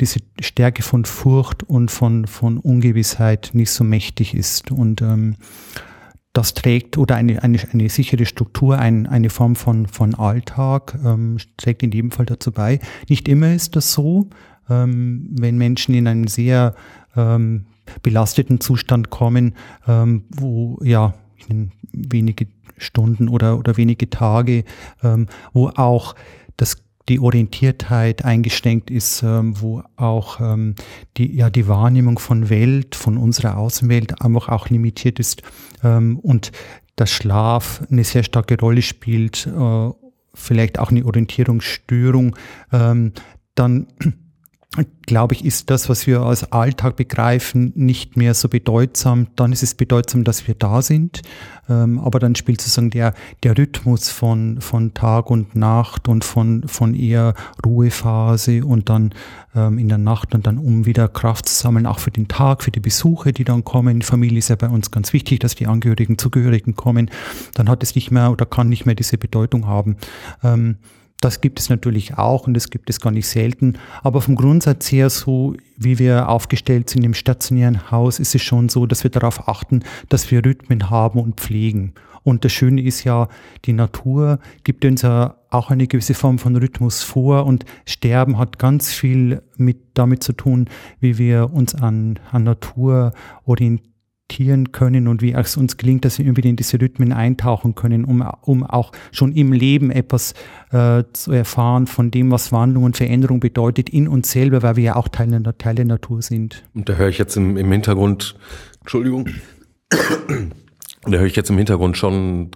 diese 0.00 0.20
Stärke 0.40 0.82
von 0.82 1.04
Furcht 1.04 1.62
und 1.62 1.90
von, 1.90 2.26
von 2.26 2.58
Ungewissheit 2.58 3.50
nicht 3.52 3.70
so 3.70 3.84
mächtig 3.84 4.34
ist. 4.34 4.70
Und 4.72 5.02
ähm, 5.02 5.36
das 6.32 6.54
trägt 6.54 6.98
oder 6.98 7.16
eine, 7.16 7.42
eine, 7.42 7.58
eine 7.72 7.88
sichere 7.88 8.26
Struktur, 8.26 8.78
ein, 8.78 9.06
eine 9.06 9.30
Form 9.30 9.56
von, 9.56 9.86
von 9.86 10.14
Alltag, 10.14 10.98
ähm, 11.04 11.38
trägt 11.56 11.82
in 11.82 11.90
jedem 11.90 12.10
Fall 12.10 12.26
dazu 12.26 12.52
bei. 12.52 12.80
Nicht 13.08 13.28
immer 13.28 13.54
ist 13.54 13.76
das 13.76 13.92
so. 13.92 14.28
Ähm, 14.68 15.28
wenn 15.38 15.56
Menschen 15.56 15.94
in 15.94 16.06
einen 16.06 16.28
sehr 16.28 16.74
ähm, 17.16 17.66
belasteten 18.02 18.60
Zustand 18.60 19.10
kommen, 19.10 19.54
ähm, 19.86 20.24
wo 20.30 20.78
ja 20.82 21.14
wenige 21.92 22.46
Stunden 22.76 23.28
oder, 23.28 23.58
oder 23.58 23.76
wenige 23.76 24.10
Tage, 24.10 24.64
ähm, 25.02 25.26
wo 25.52 25.68
auch 25.70 26.14
das 26.56 26.76
die 27.08 27.20
Orientiertheit 27.20 28.24
eingeschränkt 28.24 28.90
ist, 28.90 29.22
ähm, 29.22 29.60
wo 29.60 29.82
auch 29.96 30.40
ähm, 30.40 30.74
die, 31.16 31.34
ja, 31.34 31.50
die 31.50 31.68
Wahrnehmung 31.68 32.18
von 32.18 32.50
Welt, 32.50 32.94
von 32.94 33.16
unserer 33.16 33.56
Außenwelt 33.56 34.20
einfach 34.22 34.48
auch 34.48 34.68
limitiert 34.68 35.18
ist 35.18 35.42
ähm, 35.82 36.18
und 36.18 36.52
das 36.96 37.10
Schlaf 37.10 37.82
eine 37.90 38.04
sehr 38.04 38.24
starke 38.24 38.58
Rolle 38.58 38.82
spielt, 38.82 39.46
äh, 39.46 39.90
vielleicht 40.34 40.78
auch 40.78 40.90
eine 40.90 41.04
Orientierungsstörung, 41.04 42.36
dann 42.70 43.86
glaube 45.06 45.34
ich, 45.34 45.44
ist 45.44 45.70
das, 45.70 45.88
was 45.88 46.06
wir 46.06 46.20
als 46.20 46.52
Alltag 46.52 46.96
begreifen, 46.96 47.72
nicht 47.74 48.16
mehr 48.16 48.34
so 48.34 48.48
bedeutsam. 48.48 49.28
Dann 49.36 49.52
ist 49.52 49.62
es 49.62 49.74
bedeutsam, 49.74 50.24
dass 50.24 50.46
wir 50.46 50.54
da 50.54 50.82
sind. 50.82 51.22
Ähm, 51.68 51.98
aber 51.98 52.18
dann 52.18 52.34
spielt 52.34 52.60
sozusagen 52.60 52.90
der, 52.90 53.14
der 53.42 53.56
Rhythmus 53.56 54.10
von, 54.10 54.60
von 54.60 54.94
Tag 54.94 55.30
und 55.30 55.54
Nacht 55.54 56.08
und 56.08 56.24
von, 56.24 56.66
von 56.66 56.94
eher 56.94 57.34
Ruhephase 57.64 58.64
und 58.64 58.88
dann 58.88 59.14
ähm, 59.54 59.78
in 59.78 59.88
der 59.88 59.98
Nacht 59.98 60.34
und 60.34 60.46
dann 60.46 60.58
um 60.58 60.86
wieder 60.86 61.08
Kraft 61.08 61.48
zu 61.48 61.54
sammeln, 61.54 61.86
auch 61.86 61.98
für 61.98 62.10
den 62.10 62.28
Tag, 62.28 62.62
für 62.62 62.70
die 62.70 62.80
Besuche, 62.80 63.32
die 63.32 63.44
dann 63.44 63.64
kommen. 63.64 64.02
Familie 64.02 64.38
ist 64.38 64.48
ja 64.48 64.56
bei 64.56 64.68
uns 64.68 64.90
ganz 64.90 65.12
wichtig, 65.12 65.40
dass 65.40 65.54
die 65.54 65.66
Angehörigen, 65.66 66.18
Zugehörigen 66.18 66.74
kommen. 66.74 67.10
Dann 67.54 67.68
hat 67.68 67.82
es 67.82 67.94
nicht 67.94 68.10
mehr 68.10 68.30
oder 68.30 68.46
kann 68.46 68.68
nicht 68.68 68.86
mehr 68.86 68.94
diese 68.94 69.18
Bedeutung 69.18 69.66
haben. 69.66 69.96
Ähm, 70.42 70.76
das 71.20 71.40
gibt 71.40 71.58
es 71.58 71.68
natürlich 71.68 72.16
auch 72.16 72.46
und 72.46 72.54
das 72.54 72.70
gibt 72.70 72.90
es 72.90 73.00
gar 73.00 73.10
nicht 73.10 73.26
selten. 73.26 73.74
Aber 74.02 74.20
vom 74.20 74.36
Grundsatz 74.36 74.90
her, 74.92 75.10
so 75.10 75.54
wie 75.76 75.98
wir 75.98 76.28
aufgestellt 76.28 76.90
sind 76.90 77.04
im 77.04 77.14
stationären 77.14 77.90
Haus, 77.90 78.20
ist 78.20 78.34
es 78.34 78.42
schon 78.42 78.68
so, 78.68 78.86
dass 78.86 79.02
wir 79.02 79.10
darauf 79.10 79.48
achten, 79.48 79.82
dass 80.08 80.30
wir 80.30 80.44
Rhythmen 80.44 80.90
haben 80.90 81.20
und 81.20 81.40
pflegen. 81.40 81.94
Und 82.22 82.44
das 82.44 82.52
Schöne 82.52 82.82
ist 82.82 83.04
ja, 83.04 83.28
die 83.64 83.72
Natur 83.72 84.38
gibt 84.62 84.84
uns 84.84 85.02
ja 85.02 85.36
auch 85.50 85.70
eine 85.70 85.86
gewisse 85.86 86.14
Form 86.14 86.38
von 86.38 86.56
Rhythmus 86.56 87.02
vor 87.02 87.46
und 87.46 87.64
Sterben 87.86 88.38
hat 88.38 88.58
ganz 88.58 88.92
viel 88.92 89.42
mit 89.56 89.78
damit 89.94 90.22
zu 90.22 90.34
tun, 90.34 90.68
wie 91.00 91.16
wir 91.16 91.52
uns 91.52 91.74
an, 91.74 92.18
an 92.30 92.44
Natur 92.44 93.12
orientieren 93.44 93.88
reflektieren 94.28 94.72
können 94.72 95.08
und 95.08 95.22
wie 95.22 95.32
es 95.32 95.56
uns 95.56 95.76
gelingt, 95.76 96.04
dass 96.04 96.18
wir 96.18 96.26
irgendwie 96.26 96.48
in 96.48 96.56
diese 96.56 96.80
Rhythmen 96.80 97.12
eintauchen 97.12 97.74
können, 97.74 98.04
um, 98.04 98.22
um 98.42 98.64
auch 98.64 98.92
schon 99.10 99.32
im 99.32 99.52
Leben 99.52 99.90
etwas 99.90 100.34
äh, 100.70 101.04
zu 101.12 101.32
erfahren 101.32 101.86
von 101.86 102.10
dem, 102.10 102.30
was 102.30 102.52
Wandlung 102.52 102.84
und 102.84 102.96
Veränderung 102.96 103.40
bedeutet 103.40 103.88
in 103.88 104.08
uns 104.08 104.30
selber, 104.30 104.62
weil 104.62 104.76
wir 104.76 104.84
ja 104.84 104.96
auch 104.96 105.08
Teil 105.08 105.28
der, 105.28 105.58
Teil 105.58 105.74
der 105.74 105.86
Natur 105.86 106.22
sind. 106.22 106.64
Und 106.74 106.88
da 106.88 106.94
höre 106.94 107.08
ich 107.08 107.18
jetzt 107.18 107.36
im, 107.36 107.56
im 107.56 107.70
Hintergrund, 107.72 108.36
Entschuldigung, 108.80 109.28
da 109.90 111.10
höre 111.10 111.26
ich 111.26 111.36
jetzt 111.36 111.50
im 111.50 111.56
Hintergrund 111.56 111.96
schon 111.96 112.50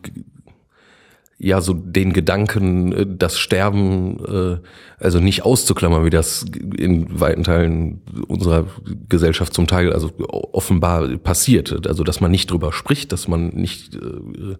ja 1.42 1.60
so 1.60 1.74
den 1.74 2.12
Gedanken, 2.12 2.92
äh, 2.92 3.06
das 3.06 3.38
Sterben 3.38 4.24
äh, 4.24 4.58
also 4.98 5.18
nicht 5.18 5.44
auszuklammern, 5.44 6.04
wie 6.04 6.10
das 6.10 6.44
in 6.76 7.20
weiten 7.20 7.42
Teilen 7.42 8.00
unserer 8.28 8.66
Gesellschaft 9.08 9.52
zum 9.52 9.66
Teil 9.66 9.92
also 9.92 10.10
offenbar 10.18 11.08
passiert. 11.18 11.86
Also 11.86 12.04
dass 12.04 12.20
man 12.20 12.30
nicht 12.30 12.50
drüber 12.50 12.72
spricht, 12.72 13.10
dass 13.10 13.26
man 13.26 13.48
nicht 13.48 13.96
äh, 13.96 14.56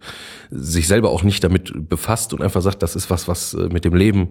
sich 0.50 0.88
selber 0.88 1.10
auch 1.10 1.22
nicht 1.22 1.44
damit 1.44 1.88
befasst 1.88 2.34
und 2.34 2.42
einfach 2.42 2.62
sagt, 2.62 2.82
das 2.82 2.96
ist 2.96 3.08
was, 3.10 3.28
was 3.28 3.54
äh, 3.54 3.68
mit 3.68 3.84
dem 3.84 3.94
Leben 3.94 4.30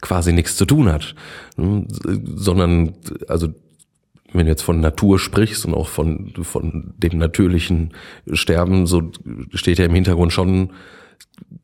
quasi 0.00 0.32
nichts 0.32 0.56
zu 0.56 0.66
tun 0.66 0.92
hat, 0.92 1.14
hm, 1.56 1.86
sondern 2.34 2.94
also 3.28 3.48
wenn 4.32 4.46
du 4.46 4.50
jetzt 4.50 4.62
von 4.62 4.80
Natur 4.80 5.20
sprichst 5.20 5.64
und 5.64 5.74
auch 5.74 5.86
von, 5.86 6.32
von 6.42 6.92
dem 6.98 7.18
natürlichen 7.18 7.94
Sterben, 8.32 8.86
so 8.86 9.12
steht 9.54 9.78
ja 9.78 9.84
im 9.84 9.94
Hintergrund 9.94 10.32
schon 10.32 10.72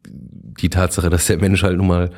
die 0.07 0.71
Tatsache, 0.71 1.11
dass 1.11 1.26
der 1.26 1.38
Mensch 1.38 1.62
halt 1.62 1.76
nun 1.76 1.87
mal 1.87 2.11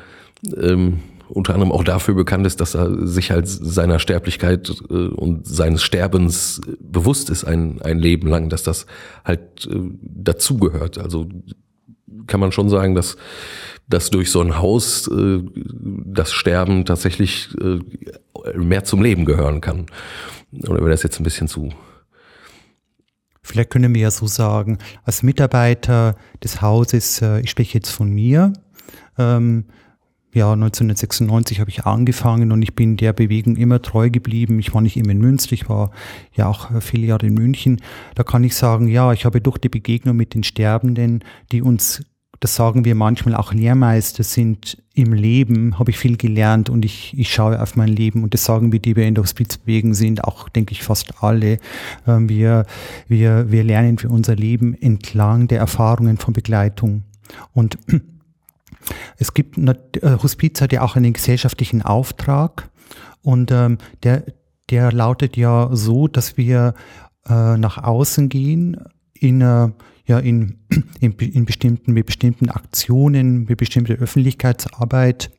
ähm, 0.57 0.99
unter 1.29 1.53
anderem 1.53 1.71
auch 1.71 1.83
dafür 1.83 2.13
bekannt 2.13 2.45
ist, 2.45 2.61
dass 2.61 2.75
er 2.75 3.07
sich 3.07 3.31
halt 3.31 3.47
seiner 3.47 3.99
Sterblichkeit 3.99 4.69
äh, 4.89 4.93
und 4.93 5.47
seines 5.47 5.83
Sterbens 5.83 6.61
bewusst 6.79 7.29
ist 7.29 7.43
ein, 7.43 7.81
ein 7.81 7.99
Leben 7.99 8.27
lang, 8.27 8.49
dass 8.49 8.63
das 8.63 8.85
halt 9.25 9.67
äh, 9.67 9.79
dazugehört. 10.01 10.97
Also 10.97 11.27
kann 12.27 12.39
man 12.39 12.51
schon 12.51 12.69
sagen, 12.69 12.93
dass, 12.93 13.17
dass 13.87 14.09
durch 14.09 14.31
so 14.31 14.41
ein 14.41 14.57
Haus 14.59 15.07
äh, 15.07 15.39
das 15.55 16.31
Sterben 16.31 16.85
tatsächlich 16.85 17.49
äh, 17.59 17.79
mehr 18.57 18.83
zum 18.83 19.01
Leben 19.01 19.25
gehören 19.25 19.61
kann. 19.61 19.87
Oder 20.67 20.79
wäre 20.79 20.91
das 20.91 21.03
jetzt 21.03 21.19
ein 21.19 21.23
bisschen 21.23 21.47
zu 21.47 21.69
Vielleicht 23.43 23.69
können 23.69 23.93
wir 23.93 24.01
ja 24.01 24.11
so 24.11 24.25
sagen, 24.25 24.77
als 25.03 25.21
Mitarbeiter 25.21 26.15
des 26.43 26.61
Hauses, 26.61 27.21
äh, 27.21 27.41
ich 27.41 27.49
spreche 27.51 27.77
jetzt 27.77 27.89
von 27.89 28.09
mir, 28.09 28.53
ähm, 29.17 29.65
ja, 30.33 30.51
1996 30.51 31.59
habe 31.59 31.69
ich 31.69 31.85
angefangen 31.85 32.51
und 32.51 32.61
ich 32.63 32.73
bin 32.73 32.97
der 32.97 33.13
Bewegung 33.13 33.55
immer 33.55 33.81
treu 33.81 34.09
geblieben. 34.09 34.57
Ich 34.57 34.73
war 34.73 34.81
nicht 34.81 34.97
immer 34.97 35.11
in 35.11 35.19
Münster, 35.19 35.53
ich 35.53 35.69
war 35.69 35.91
ja 36.33 36.47
auch 36.47 36.71
äh, 36.71 36.81
viele 36.81 37.05
Jahre 37.05 37.27
in 37.27 37.35
München. 37.35 37.81
Da 38.15 38.23
kann 38.23 38.43
ich 38.43 38.55
sagen, 38.55 38.87
ja, 38.87 39.13
ich 39.13 39.25
habe 39.25 39.41
durch 39.41 39.59
die 39.59 39.69
Begegnung 39.69 40.15
mit 40.15 40.33
den 40.33 40.43
Sterbenden, 40.43 41.23
die 41.51 41.61
uns, 41.61 42.03
das 42.39 42.55
sagen 42.55 42.83
wir 42.83 42.95
manchmal 42.95 43.35
auch 43.35 43.53
Lehrmeister 43.53 44.23
sind 44.23 44.82
im 44.95 45.11
Leben, 45.11 45.79
habe 45.79 45.89
ich 45.89 45.97
viel 45.97 46.17
gelernt 46.17 46.69
und 46.69 46.85
ich, 46.85 47.17
ich 47.17 47.33
schaue 47.33 47.59
auf 47.59 47.75
mein 47.75 47.89
Leben 47.89 48.23
und 48.23 48.33
das 48.35 48.45
sagen 48.45 48.71
wir, 48.71 48.79
die 48.79 48.95
wir 48.95 49.07
in 49.07 49.15
der 49.15 49.23
Hospizbewegung 49.23 49.95
sind, 49.95 50.23
auch 50.23 50.49
denke 50.49 50.71
ich 50.71 50.83
fast 50.83 51.23
alle. 51.23 51.57
Ähm, 52.05 52.29
wir, 52.29 52.65
wir, 53.07 53.51
wir 53.51 53.63
lernen 53.63 53.97
für 53.97 54.09
unser 54.09 54.35
Leben 54.35 54.79
entlang 54.79 55.47
der 55.47 55.59
Erfahrungen 55.59 56.17
von 56.17 56.33
Begleitung. 56.33 57.03
Und 57.53 57.77
es 59.17 59.33
gibt, 59.33 59.57
äh, 59.57 60.17
Hospiz 60.21 60.61
hat 60.61 60.71
ja 60.71 60.83
auch 60.83 60.95
einen 60.95 61.13
gesellschaftlichen 61.13 61.81
Auftrag 61.81 62.69
und 63.23 63.51
ähm, 63.51 63.79
der, 64.03 64.25
der 64.69 64.91
lautet 64.91 65.37
ja 65.37 65.69
so, 65.71 66.07
dass 66.07 66.37
wir 66.37 66.75
äh, 67.27 67.57
nach 67.57 67.83
außen 67.83 68.29
gehen 68.29 68.77
in, 69.13 69.41
äh, 69.41 69.69
ja, 70.05 70.19
in, 70.19 70.59
in, 70.99 71.13
in 71.13 71.45
bestimmten, 71.45 71.93
mit 71.93 72.05
bestimmten 72.05 72.49
Aktionen, 72.49 73.45
mit 73.45 73.57
bestimmter 73.57 73.95
Öffentlichkeitsarbeit, 73.95 75.31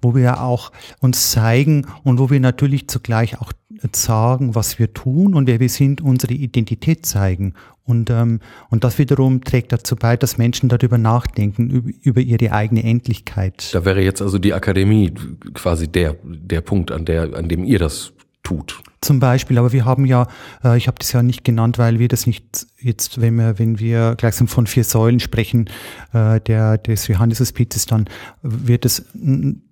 wo 0.00 0.14
wir 0.14 0.40
auch 0.40 0.72
uns 1.00 1.30
zeigen 1.30 1.86
und 2.02 2.18
wo 2.18 2.30
wir 2.30 2.40
natürlich 2.40 2.88
zugleich 2.88 3.40
auch 3.40 3.52
sagen, 3.92 4.54
was 4.54 4.78
wir 4.78 4.92
tun 4.92 5.34
und 5.34 5.46
wer 5.46 5.60
wir 5.60 5.68
sind, 5.68 6.00
unsere 6.00 6.34
Identität 6.34 7.04
zeigen. 7.06 7.54
Und, 7.84 8.10
ähm, 8.10 8.40
und 8.70 8.84
das 8.84 8.98
wiederum 8.98 9.42
trägt 9.42 9.72
dazu 9.72 9.96
bei, 9.96 10.16
dass 10.16 10.38
Menschen 10.38 10.68
darüber 10.68 10.98
nachdenken, 10.98 11.94
über, 12.02 12.20
ihre 12.20 12.52
eigene 12.52 12.84
Endlichkeit. 12.84 13.74
Da 13.74 13.84
wäre 13.84 14.02
jetzt 14.02 14.22
also 14.22 14.38
die 14.38 14.54
Akademie 14.54 15.12
quasi 15.54 15.88
der, 15.88 16.16
der 16.22 16.60
Punkt, 16.60 16.92
an, 16.92 17.04
der, 17.04 17.34
an 17.34 17.48
dem 17.48 17.64
ihr 17.64 17.80
das 17.80 18.12
tut. 18.42 18.82
Zum 19.00 19.18
Beispiel, 19.18 19.58
aber 19.58 19.72
wir 19.72 19.84
haben 19.84 20.06
ja, 20.06 20.28
äh, 20.64 20.76
ich 20.76 20.86
habe 20.86 20.96
das 20.98 21.12
ja 21.12 21.22
nicht 21.22 21.44
genannt, 21.44 21.78
weil 21.78 21.98
wir 21.98 22.08
das 22.08 22.26
nicht 22.26 22.66
jetzt, 22.78 23.20
wenn 23.20 23.34
wir, 23.34 23.58
wenn 23.58 23.78
wir 23.78 24.14
gleichsam 24.16 24.46
von 24.46 24.66
vier 24.66 24.84
Säulen 24.84 25.20
sprechen, 25.20 25.68
äh, 26.12 26.40
der 26.40 26.78
des 26.78 27.08
Johannes-Hospizes, 27.08 27.86
dann 27.86 28.06
wird 28.42 28.84
es 28.84 29.04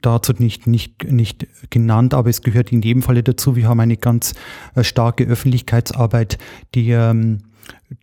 dazu 0.03 0.33
nicht, 0.39 0.67
nicht, 0.67 1.05
nicht 1.05 1.47
genannt, 1.71 2.15
aber 2.15 2.29
es 2.29 2.43
gehört 2.43 2.73
in 2.73 2.83
jedem 2.83 3.03
Falle 3.03 3.23
dazu. 3.23 3.55
Wir 3.55 3.69
haben 3.69 3.81
eine 3.81 3.97
ganz 3.97 4.35
äh, 4.75 4.83
starke 4.83 5.25
Öffentlichkeitsarbeit, 5.25 6.39
die 6.75 6.91
ähm, 6.91 7.39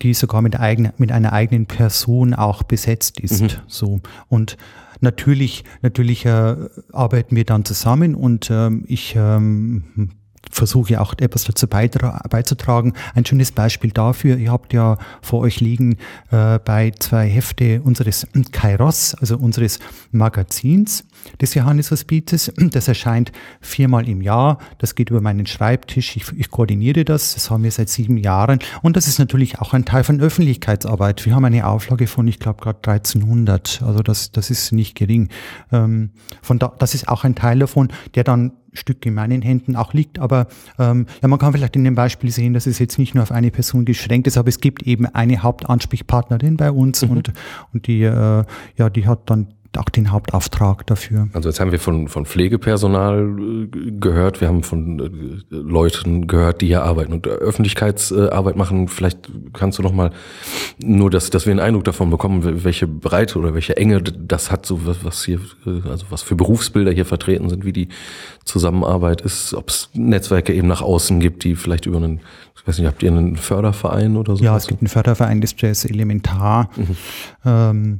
die 0.01 0.13
sogar 0.13 0.41
mit, 0.41 0.59
eigen, 0.59 0.91
mit 0.97 1.11
einer 1.11 1.33
eigenen 1.33 1.65
Person 1.65 2.33
auch 2.33 2.63
besetzt 2.63 3.19
ist. 3.19 3.41
Mhm. 3.41 3.49
So. 3.67 3.99
Und 4.27 4.57
natürlich, 5.01 5.63
natürlich 5.81 6.25
äh, 6.25 6.55
arbeiten 6.91 7.35
wir 7.35 7.45
dann 7.45 7.65
zusammen 7.65 8.15
und 8.15 8.49
ähm, 8.51 8.83
ich 8.87 9.15
ähm, 9.17 10.11
versuche 10.51 11.01
auch 11.01 11.13
etwas 11.19 11.43
dazu 11.43 11.67
beizutragen. 11.67 12.93
Ein 13.15 13.25
schönes 13.25 13.51
Beispiel 13.51 13.91
dafür, 13.91 14.37
ihr 14.37 14.51
habt 14.51 14.73
ja 14.73 14.97
vor 15.21 15.41
euch 15.41 15.59
liegen 15.59 15.97
äh, 16.31 16.59
bei 16.59 16.91
zwei 16.99 17.27
Hefte 17.27 17.81
unseres 17.81 18.27
Kairos, 18.51 19.15
also 19.15 19.37
unseres 19.37 19.79
Magazins 20.11 21.05
des 21.41 21.53
Johannes 21.53 21.91
Hospizes. 21.91 22.51
Das 22.77 22.87
erscheint 22.87 23.31
viermal 23.61 24.07
im 24.07 24.21
Jahr. 24.21 24.59
Das 24.77 24.93
geht 24.93 25.09
über 25.09 25.21
meinen 25.21 25.47
Schreibtisch. 25.47 26.15
Ich, 26.15 26.31
ich 26.37 26.51
koordiniere 26.51 27.05
das. 27.05 27.33
Das 27.33 27.49
haben 27.49 27.63
wir 27.63 27.71
seit 27.71 27.89
sieben 27.89 28.17
Jahren. 28.17 28.59
Und 28.81 28.97
das 28.97 29.07
ist 29.07 29.17
natürlich 29.17 29.59
auch 29.59 29.73
ein 29.73 29.85
Teil 29.85 30.03
von 30.03 30.19
Öffentlichkeitsarbeit. 30.19 31.25
Wir 31.25 31.33
haben 31.33 31.45
eine 31.45 31.65
Auflage 31.65 32.07
von, 32.07 32.27
ich 32.27 32.39
glaube, 32.39 32.61
gerade 32.61 32.79
1300. 32.79 33.81
Also 33.83 34.03
das, 34.03 34.31
das 34.31 34.49
ist 34.51 34.73
nicht 34.73 34.95
gering. 34.95 35.29
Ähm, 35.71 36.11
von 36.41 36.59
da, 36.59 36.73
das 36.77 36.93
ist 36.93 37.07
auch 37.07 37.23
ein 37.23 37.35
Teil 37.35 37.59
davon, 37.59 37.89
der 38.15 38.23
dann 38.23 38.51
Stück 38.77 39.05
in 39.05 39.13
meinen 39.13 39.41
Händen 39.41 39.75
auch 39.75 39.93
liegt. 39.93 40.19
Aber 40.19 40.47
ähm, 40.79 41.07
ja, 41.21 41.27
man 41.27 41.39
kann 41.39 41.53
vielleicht 41.53 41.75
in 41.75 41.83
dem 41.83 41.95
Beispiel 41.95 42.31
sehen, 42.31 42.53
dass 42.53 42.67
es 42.67 42.79
jetzt 42.79 42.97
nicht 42.97 43.15
nur 43.15 43.23
auf 43.23 43.31
eine 43.31 43.51
Person 43.51 43.85
geschränkt 43.85 44.27
ist, 44.27 44.37
aber 44.37 44.49
es 44.49 44.59
gibt 44.59 44.83
eben 44.83 45.05
eine 45.07 45.43
Hauptansprechpartnerin 45.43 46.57
bei 46.57 46.71
uns 46.71 47.03
mhm. 47.03 47.11
und, 47.11 47.33
und 47.73 47.87
die, 47.87 48.03
äh, 48.03 48.43
ja, 48.77 48.89
die 48.89 49.07
hat 49.07 49.29
dann 49.29 49.47
auch 49.77 49.89
den 49.89 50.11
Hauptauftrag 50.11 50.85
dafür. 50.87 51.27
Also 51.33 51.49
jetzt 51.49 51.59
haben 51.59 51.71
wir 51.71 51.79
von, 51.79 52.07
von 52.07 52.25
Pflegepersonal 52.25 53.37
äh, 53.39 53.91
gehört, 53.99 54.41
wir 54.41 54.47
haben 54.47 54.63
von 54.63 54.99
äh, 54.99 55.55
Leuten 55.55 56.27
gehört, 56.27 56.61
die 56.61 56.67
hier 56.67 56.83
arbeiten 56.83 57.13
und 57.13 57.27
Öffentlichkeitsarbeit 57.27 58.55
machen. 58.55 58.87
Vielleicht 58.87 59.29
kannst 59.53 59.77
du 59.79 59.83
noch 59.83 59.93
mal 59.93 60.11
nur, 60.81 61.09
dass, 61.09 61.29
dass 61.29 61.45
wir 61.45 61.51
einen 61.51 61.59
Eindruck 61.59 61.83
davon 61.83 62.09
bekommen, 62.09 62.63
welche 62.63 62.87
Breite 62.87 63.39
oder 63.39 63.53
welche 63.53 63.77
Enge 63.77 64.01
das 64.01 64.51
hat, 64.51 64.65
so 64.65 64.85
was, 64.85 65.03
was 65.03 65.23
hier, 65.23 65.39
äh, 65.65 65.87
also 65.89 66.07
was 66.09 66.21
für 66.21 66.35
Berufsbilder 66.35 66.91
hier 66.91 67.05
vertreten 67.05 67.49
sind, 67.49 67.65
wie 67.65 67.73
die 67.73 67.89
Zusammenarbeit 68.45 69.21
ist, 69.21 69.53
ob 69.53 69.69
es 69.69 69.89
Netzwerke 69.93 70.53
eben 70.53 70.67
nach 70.67 70.81
außen 70.81 71.19
gibt, 71.19 71.43
die 71.43 71.55
vielleicht 71.55 71.85
über 71.85 71.97
einen, 71.97 72.21
ich 72.55 72.67
weiß 72.67 72.79
nicht, 72.79 72.87
habt 72.87 73.03
ihr 73.03 73.11
einen 73.11 73.35
Förderverein 73.35 74.15
oder 74.15 74.35
so? 74.35 74.43
Ja, 74.43 74.55
es 74.57 74.67
gibt 74.67 74.81
einen 74.81 74.87
Förderverein, 74.87 75.41
das 75.41 75.53
ist 75.53 75.85
elementar. 75.85 76.69
Mhm. 76.75 76.95
Ähm, 77.45 77.99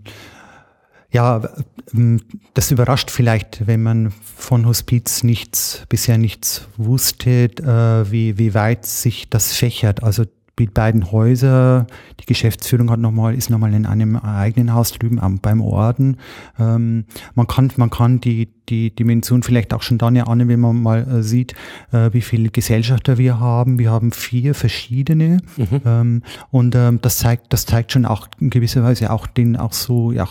ja, 1.11 1.49
ähm, 1.93 2.21
das 2.53 2.71
überrascht 2.71 3.11
vielleicht, 3.11 3.65
wenn 3.67 3.83
man 3.83 4.11
von 4.11 4.65
Hospiz 4.65 5.23
nichts, 5.23 5.83
bisher 5.89 6.17
nichts 6.17 6.67
wusste, 6.77 7.45
äh, 7.45 8.11
wie, 8.11 8.37
wie 8.37 8.53
weit 8.53 8.85
sich 8.85 9.29
das 9.29 9.53
fächert. 9.53 10.03
Also 10.03 10.25
die 10.59 10.65
beiden 10.65 11.11
Häuser, 11.11 11.85
die 12.19 12.25
Geschäftsführung 12.25 12.89
hat 12.89 12.99
noch 12.99 13.11
mal, 13.11 13.35
ist 13.35 13.49
nochmal 13.49 13.73
in 13.73 13.85
einem 13.85 14.15
eigenen 14.15 14.73
Haus 14.73 14.91
drüben 14.91 15.19
am, 15.19 15.39
beim 15.39 15.61
Orden. 15.61 16.17
Ähm, 16.59 17.05
man 17.35 17.47
kann, 17.47 17.71
man 17.77 17.89
kann 17.89 18.19
die, 18.19 18.49
die 18.69 18.93
Dimension 18.93 19.43
vielleicht 19.43 19.73
auch 19.73 19.83
schon 19.83 19.97
dann 19.97 20.15
erahnen, 20.15 20.47
wenn 20.47 20.59
man 20.59 20.81
mal 20.81 21.07
äh, 21.07 21.23
sieht, 21.23 21.53
äh, 21.91 22.09
wie 22.11 22.21
viele 22.21 22.49
Gesellschafter 22.49 23.17
wir 23.17 23.39
haben. 23.39 23.77
Wir 23.77 23.91
haben 23.91 24.11
vier 24.11 24.55
verschiedene. 24.55 25.37
Mhm. 25.57 25.81
Ähm, 25.85 26.23
und 26.49 26.75
ähm, 26.75 26.99
das 27.01 27.17
zeigt, 27.17 27.53
das 27.53 27.65
zeigt 27.65 27.91
schon 27.91 28.05
auch 28.05 28.27
in 28.39 28.49
gewisser 28.49 28.83
Weise 28.83 29.11
auch 29.11 29.27
den, 29.27 29.57
auch 29.57 29.73
so, 29.73 30.11
ja, 30.11 30.27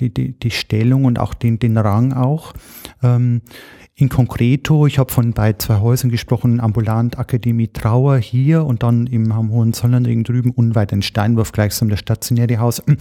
die, 0.00 0.12
die, 0.12 0.32
die 0.32 0.50
Stellung 0.50 1.04
und 1.04 1.18
auch 1.18 1.34
den, 1.34 1.60
den 1.60 1.76
Rang 1.78 2.12
auch. 2.12 2.52
Ähm, 3.02 3.42
in 4.00 4.08
concreto, 4.08 4.86
ich 4.86 5.00
habe 5.00 5.12
von 5.12 5.32
bei 5.32 5.54
zwei 5.54 5.80
Häusern 5.80 6.08
gesprochen, 6.08 6.60
Ambulant 6.60 7.18
Akademie 7.18 7.66
Trauer 7.66 8.18
hier 8.18 8.64
und 8.64 8.84
dann 8.84 9.08
im 9.08 9.36
Hohenzollernring 9.36 10.22
drüben 10.22 10.52
unweit 10.52 10.92
ein 10.92 11.02
Steinwurf 11.02 11.50
gleichsam 11.50 11.88
das 11.88 11.98
stationäre 11.98 12.58
Haus. 12.58 12.80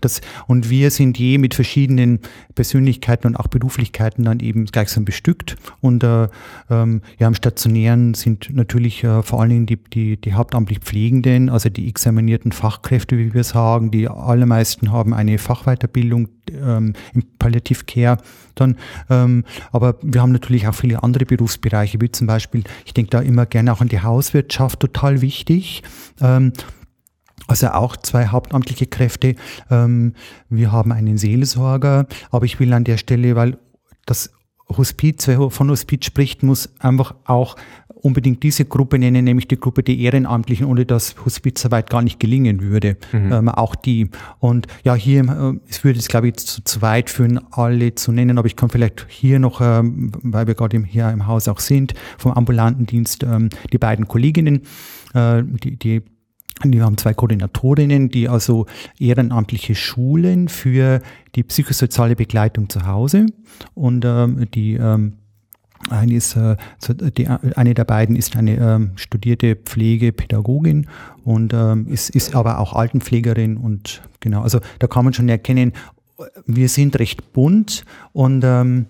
Das, 0.00 0.20
und 0.46 0.70
wir 0.70 0.90
sind 0.90 1.18
je 1.18 1.38
mit 1.38 1.54
verschiedenen 1.54 2.20
Persönlichkeiten 2.54 3.26
und 3.26 3.36
auch 3.36 3.48
Beruflichkeiten 3.48 4.24
dann 4.24 4.40
eben 4.40 4.66
gleichsam 4.66 5.04
bestückt. 5.04 5.56
Und 5.80 6.04
äh, 6.04 6.28
ähm, 6.70 7.02
ja, 7.18 7.28
im 7.28 7.34
Stationären 7.34 8.14
sind 8.14 8.50
natürlich 8.52 9.02
äh, 9.04 9.22
vor 9.22 9.40
allen 9.40 9.50
Dingen 9.50 9.66
die, 9.66 9.76
die, 9.76 10.20
die 10.20 10.34
hauptamtlich 10.34 10.80
Pflegenden, 10.80 11.48
also 11.48 11.68
die 11.68 11.88
examinierten 11.88 12.52
Fachkräfte, 12.52 13.18
wie 13.18 13.34
wir 13.34 13.44
sagen. 13.44 13.90
Die 13.90 14.08
allermeisten 14.08 14.92
haben 14.92 15.12
eine 15.12 15.38
Fachweiterbildung 15.38 16.28
ähm, 16.50 16.94
im 17.14 17.22
Palliative 17.38 17.84
Care 17.84 18.18
dann. 18.54 18.76
Ähm, 19.10 19.44
aber 19.72 19.96
wir 20.02 20.22
haben 20.22 20.32
natürlich 20.32 20.66
auch 20.68 20.74
viele 20.74 21.02
andere 21.02 21.24
Berufsbereiche, 21.24 22.00
wie 22.00 22.10
zum 22.10 22.26
Beispiel, 22.26 22.64
ich 22.84 22.94
denke 22.94 23.10
da 23.10 23.20
immer 23.20 23.46
gerne 23.46 23.72
auch 23.72 23.80
an 23.80 23.88
die 23.88 24.00
Hauswirtschaft, 24.00 24.80
total 24.80 25.20
wichtig. 25.20 25.82
Ähm, 26.20 26.52
also 27.46 27.68
auch 27.68 27.96
zwei 27.96 28.26
hauptamtliche 28.26 28.86
Kräfte. 28.86 29.36
Ähm, 29.70 30.14
wir 30.48 30.72
haben 30.72 30.92
einen 30.92 31.18
Seelsorger, 31.18 32.06
aber 32.30 32.44
ich 32.44 32.58
will 32.58 32.72
an 32.72 32.84
der 32.84 32.96
Stelle, 32.96 33.36
weil 33.36 33.58
das 34.04 34.30
Hospiz, 34.68 35.28
wer 35.28 35.50
von 35.50 35.70
Hospiz 35.70 36.06
spricht, 36.06 36.42
muss 36.42 36.70
einfach 36.80 37.14
auch 37.24 37.56
unbedingt 38.06 38.44
diese 38.44 38.64
Gruppe 38.64 39.00
nennen, 39.00 39.24
nämlich 39.24 39.48
die 39.48 39.58
Gruppe 39.58 39.82
der 39.82 39.96
Ehrenamtlichen, 39.96 40.66
ohne 40.66 40.86
dass 40.86 41.16
Hospizarbeit 41.24 41.90
gar 41.90 42.02
nicht 42.02 42.20
gelingen 42.20 42.62
würde. 42.62 42.96
Mhm. 43.12 43.32
Ähm, 43.32 43.48
auch 43.48 43.74
die. 43.74 44.10
Und 44.38 44.68
ja, 44.84 44.94
hier, 44.94 45.24
äh, 45.24 45.58
es 45.68 45.82
würde 45.82 45.98
es, 45.98 46.06
glaube 46.06 46.28
ich, 46.28 46.36
zu, 46.36 46.62
zu 46.62 46.82
weit 46.82 47.10
führen, 47.10 47.40
alle 47.50 47.96
zu 47.96 48.12
nennen, 48.12 48.38
aber 48.38 48.46
ich 48.46 48.54
kann 48.54 48.68
vielleicht 48.70 49.06
hier 49.08 49.40
noch, 49.40 49.60
ähm, 49.60 50.12
weil 50.22 50.46
wir 50.46 50.54
gerade 50.54 50.80
hier 50.84 51.10
im 51.10 51.26
Haus 51.26 51.48
auch 51.48 51.58
sind, 51.58 51.94
vom 52.16 52.30
ambulanten 52.30 52.86
Dienst, 52.86 53.24
ähm, 53.24 53.48
die 53.72 53.78
beiden 53.78 54.06
Kolleginnen, 54.06 54.62
äh, 55.14 55.42
die, 55.42 55.76
die 55.76 56.02
wir 56.64 56.84
haben 56.84 56.96
zwei 56.96 57.12
Koordinatorinnen, 57.12 58.08
die 58.08 58.30
also 58.30 58.64
ehrenamtliche 58.98 59.74
Schulen 59.74 60.48
für 60.48 61.02
die 61.34 61.42
psychosoziale 61.42 62.16
Begleitung 62.16 62.70
zu 62.70 62.86
Hause 62.86 63.26
und 63.74 64.06
ähm, 64.06 64.46
die 64.54 64.74
ähm, 64.74 65.18
eine, 65.90 66.14
ist, 66.14 66.36
äh, 66.36 66.56
die, 67.16 67.28
eine 67.28 67.74
der 67.74 67.84
beiden 67.84 68.16
ist 68.16 68.36
eine 68.36 68.56
ähm, 68.56 68.90
studierte 68.96 69.56
Pflegepädagogin 69.56 70.86
und 71.24 71.52
ähm, 71.52 71.86
ist, 71.88 72.10
ist 72.10 72.34
aber 72.34 72.58
auch 72.58 72.72
Altenpflegerin 72.72 73.56
und 73.56 74.02
genau, 74.20 74.42
also 74.42 74.60
da 74.78 74.86
kann 74.86 75.04
man 75.04 75.14
schon 75.14 75.28
erkennen, 75.28 75.72
wir 76.46 76.68
sind 76.68 76.98
recht 76.98 77.32
bunt 77.32 77.84
und 78.12 78.42
ähm, 78.44 78.86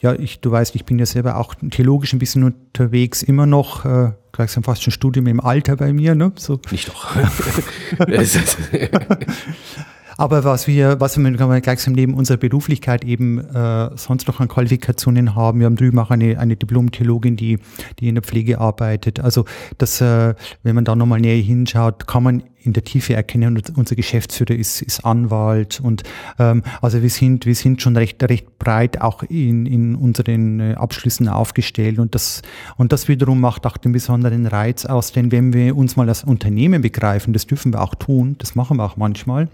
ja, 0.00 0.14
ich, 0.14 0.40
du 0.40 0.50
weißt, 0.50 0.74
ich 0.76 0.86
bin 0.86 0.98
ja 0.98 1.04
selber 1.04 1.36
auch 1.36 1.54
theologisch 1.70 2.14
ein 2.14 2.18
bisschen 2.18 2.42
unterwegs, 2.42 3.22
immer 3.22 3.44
noch, 3.44 3.84
äh, 3.84 4.12
gleichsam 4.32 4.62
fast 4.62 4.82
schon 4.82 4.92
Studium 4.92 5.26
im 5.26 5.40
Alter 5.40 5.76
bei 5.76 5.92
mir, 5.92 6.14
ne? 6.14 6.32
So. 6.36 6.58
Nicht 6.70 6.88
doch. 6.88 7.16
Aber 10.20 10.44
was 10.44 10.66
wir, 10.66 11.00
was 11.00 11.16
wir 11.16 11.60
gleichsam 11.62 11.94
neben 11.94 12.12
unserer 12.12 12.36
Beruflichkeit 12.36 13.06
eben 13.06 13.38
äh, 13.38 13.96
sonst 13.96 14.28
noch 14.28 14.38
an 14.38 14.48
Qualifikationen 14.48 15.34
haben, 15.34 15.60
wir 15.60 15.64
haben 15.64 15.76
drüben 15.76 15.98
auch 15.98 16.10
eine, 16.10 16.38
eine 16.38 16.56
Diplom-Theologin, 16.56 17.36
die, 17.36 17.58
die 17.98 18.10
in 18.10 18.16
der 18.16 18.22
Pflege 18.22 18.60
arbeitet. 18.60 19.18
Also 19.18 19.46
das, 19.78 20.02
äh, 20.02 20.34
wenn 20.62 20.74
man 20.74 20.84
da 20.84 20.94
nochmal 20.94 21.20
näher 21.20 21.42
hinschaut, 21.42 22.06
kann 22.06 22.22
man 22.22 22.42
in 22.62 22.72
der 22.72 22.84
Tiefe 22.84 23.14
erkennen, 23.14 23.60
unser 23.74 23.96
Geschäftsführer 23.96 24.54
ist, 24.54 24.82
ist 24.82 25.04
Anwalt. 25.04 25.80
Und 25.82 26.02
ähm, 26.38 26.62
also 26.82 27.02
wir 27.02 27.10
sind, 27.10 27.46
wir 27.46 27.54
sind 27.54 27.82
schon 27.82 27.96
recht, 27.96 28.22
recht 28.22 28.58
breit 28.58 29.00
auch 29.00 29.22
in, 29.22 29.66
in 29.66 29.94
unseren 29.94 30.60
äh, 30.60 30.74
Abschlüssen 30.74 31.28
aufgestellt. 31.28 31.98
Und 31.98 32.14
das, 32.14 32.42
und 32.76 32.92
das 32.92 33.08
wiederum 33.08 33.40
macht 33.40 33.66
auch 33.66 33.76
den 33.76 33.92
besonderen 33.92 34.46
Reiz 34.46 34.84
aus, 34.84 35.12
denn 35.12 35.32
wenn 35.32 35.52
wir 35.52 35.76
uns 35.76 35.96
mal 35.96 36.08
als 36.08 36.24
Unternehmen 36.24 36.82
begreifen, 36.82 37.32
das 37.32 37.46
dürfen 37.46 37.72
wir 37.72 37.80
auch 37.80 37.94
tun, 37.94 38.36
das 38.38 38.54
machen 38.54 38.76
wir 38.76 38.84
auch 38.84 38.96
manchmal, 38.96 39.48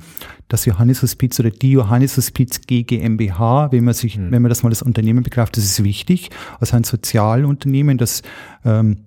das 0.49 0.65
Johannes-Hospiz 0.65 1.39
oder 1.41 1.51
die 1.51 1.73
Johannes-Hospiz 1.73 2.61
GmbH, 2.67 3.73
wenn 3.73 3.85
man 3.85 3.95
sich, 3.95 4.17
mhm. 4.17 4.31
wenn 4.31 4.43
man 4.43 4.49
das 4.49 4.63
mal 4.63 4.71
als 4.71 4.83
Unternehmen 4.83 5.23
begreift, 5.23 5.57
das 5.57 5.65
ist 5.65 5.83
wichtig, 5.83 6.31
also 6.61 6.77
ein 6.77 6.85
Sozialunternehmen, 6.85 7.99
das 7.99 8.23
ähm, 8.65 9.06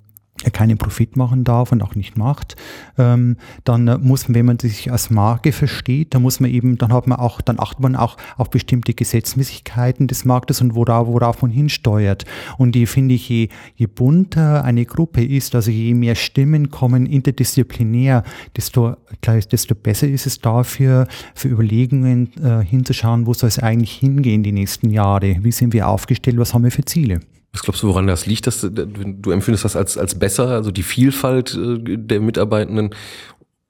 keinen 0.53 0.77
Profit 0.77 1.17
machen 1.17 1.43
darf 1.43 1.71
und 1.71 1.81
auch 1.81 1.95
nicht 1.95 2.17
macht, 2.17 2.55
ähm, 2.97 3.37
dann 3.63 3.87
äh, 3.87 3.97
muss 3.97 4.27
man, 4.27 4.35
wenn 4.35 4.45
man 4.45 4.59
sich 4.59 4.91
als 4.91 5.09
Marke 5.09 5.51
versteht, 5.51 6.13
dann 6.13 6.21
muss 6.21 6.39
man 6.39 6.49
eben, 6.49 6.77
dann 6.77 6.93
hat 6.93 7.07
man 7.07 7.19
auch, 7.19 7.41
dann 7.41 7.59
achtet 7.59 7.81
man 7.81 7.95
auch 7.95 8.17
auf 8.37 8.49
bestimmte 8.49 8.93
Gesetzmäßigkeiten 8.93 10.07
des 10.07 10.25
Marktes 10.25 10.61
und 10.61 10.75
worauf, 10.75 11.07
worauf 11.07 11.41
man 11.41 11.51
hinsteuert. 11.51 12.25
Und 12.57 12.73
die 12.73 12.85
finde 12.85 13.15
ich, 13.15 13.27
je, 13.27 13.49
je 13.75 13.87
bunter 13.87 14.63
eine 14.63 14.85
Gruppe 14.85 15.23
ist, 15.23 15.55
also 15.55 15.71
je 15.71 15.93
mehr 15.93 16.15
Stimmen 16.15 16.69
kommen 16.69 17.05
interdisziplinär, 17.05 18.23
desto, 18.55 18.95
desto 19.25 19.75
besser 19.75 20.07
ist 20.07 20.25
es 20.25 20.39
dafür, 20.39 21.07
für 21.35 21.49
Überlegungen 21.49 22.31
äh, 22.41 22.63
hinzuschauen, 22.63 23.27
wo 23.27 23.33
soll 23.33 23.49
es 23.49 23.59
eigentlich 23.59 23.91
hingehen 23.91 24.43
die 24.43 24.51
nächsten 24.51 24.89
Jahre? 24.89 25.37
Wie 25.41 25.51
sind 25.51 25.73
wir 25.73 25.87
aufgestellt? 25.87 26.37
Was 26.37 26.53
haben 26.53 26.63
wir 26.63 26.71
für 26.71 26.85
Ziele? 26.85 27.19
Was 27.51 27.63
glaubst 27.63 27.81
du, 27.81 27.87
woran 27.87 28.05
das 28.05 28.25
liegt, 28.25 28.45
dass 28.45 28.61
du 28.61 29.31
empfindest 29.31 29.65
das 29.65 29.75
als, 29.75 29.97
als 29.97 30.17
besser, 30.17 30.49
also 30.49 30.71
die 30.71 30.83
Vielfalt 30.83 31.55
äh, 31.55 31.97
der 31.97 32.19
Mitarbeitenden 32.19 32.91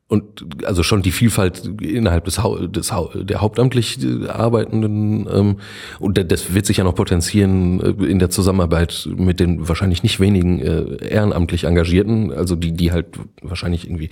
und 0.09 0.65
also 0.65 0.81
schon 0.81 1.03
die 1.03 1.11
Vielfalt 1.11 1.69
innerhalb 1.81 2.25
des, 2.25 2.41
des 2.71 2.91
der 3.13 3.41
hauptamtlich 3.41 4.03
äh, 4.03 4.27
Arbeitenden 4.27 5.27
ähm, 5.31 5.57
und 5.99 6.17
das 6.31 6.53
wird 6.53 6.65
sich 6.65 6.77
ja 6.77 6.83
noch 6.83 6.95
potenzieren 6.95 7.79
äh, 7.79 8.05
in 8.05 8.17
der 8.17 8.31
Zusammenarbeit 8.31 9.07
mit 9.15 9.39
den 9.39 9.69
wahrscheinlich 9.69 10.01
nicht 10.01 10.19
wenigen 10.19 10.59
äh, 10.59 11.07
ehrenamtlich 11.07 11.65
Engagierten, 11.65 12.33
also 12.33 12.55
die 12.55 12.71
die 12.71 12.91
halt 12.91 13.05
wahrscheinlich 13.43 13.85
irgendwie 13.85 14.09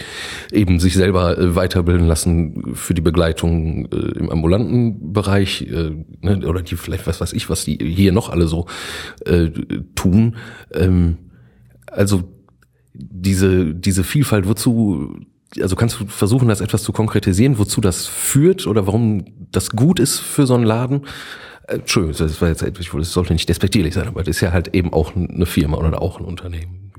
eben 0.51 0.79
sich 0.79 0.93
selber 0.93 1.35
äh, 1.35 1.55
weiterbilden 1.55 2.07
lassen 2.07 2.75
für 2.75 2.93
die 2.93 3.01
Begleitung 3.01 3.87
äh, 3.91 4.19
im 4.19 4.29
ambulanten 4.29 5.13
Bereich 5.13 5.63
äh, 5.63 5.91
ne, 6.21 6.47
oder 6.47 6.61
die 6.61 6.75
vielleicht 6.75 7.07
was 7.07 7.19
weiß 7.21 7.33
ich, 7.33 7.49
was 7.49 7.65
die 7.65 7.77
hier 7.81 8.11
noch 8.11 8.29
alle 8.29 8.45
so 8.47 8.67
äh, 9.25 9.49
tun. 9.95 10.35
Ähm, 10.71 11.17
also 11.87 12.21
diese 12.93 13.73
diese 13.73 14.03
Vielfalt 14.03 14.47
wozu 14.47 15.17
also 15.61 15.75
kannst 15.75 15.99
du 15.99 16.07
versuchen, 16.07 16.47
das 16.47 16.61
etwas 16.61 16.83
zu 16.83 16.91
konkretisieren, 16.91 17.57
wozu 17.57 17.81
das 17.81 18.05
führt 18.07 18.67
oder 18.67 18.87
warum 18.87 19.25
das 19.51 19.71
gut 19.71 19.99
ist 19.99 20.19
für 20.19 20.45
so 20.45 20.55
einen 20.55 20.65
Laden? 20.65 21.05
Äh, 21.67 21.75
Entschuldigung, 21.75 22.17
das 22.17 22.41
war 22.41 22.49
jetzt 22.49 22.61
etwas, 22.61 22.87
das 22.91 23.11
sollte 23.11 23.33
nicht 23.33 23.47
despektierlich 23.49 23.93
sein, 23.93 24.07
aber 24.07 24.23
das 24.23 24.37
ist 24.37 24.41
ja 24.41 24.51
halt 24.51 24.73
eben 24.75 24.93
auch 24.93 25.15
eine 25.15 25.45
Firma 25.45 25.77
oder 25.77 26.01
auch 26.01 26.19
ein 26.19 26.25
Unternehmen. 26.25 26.91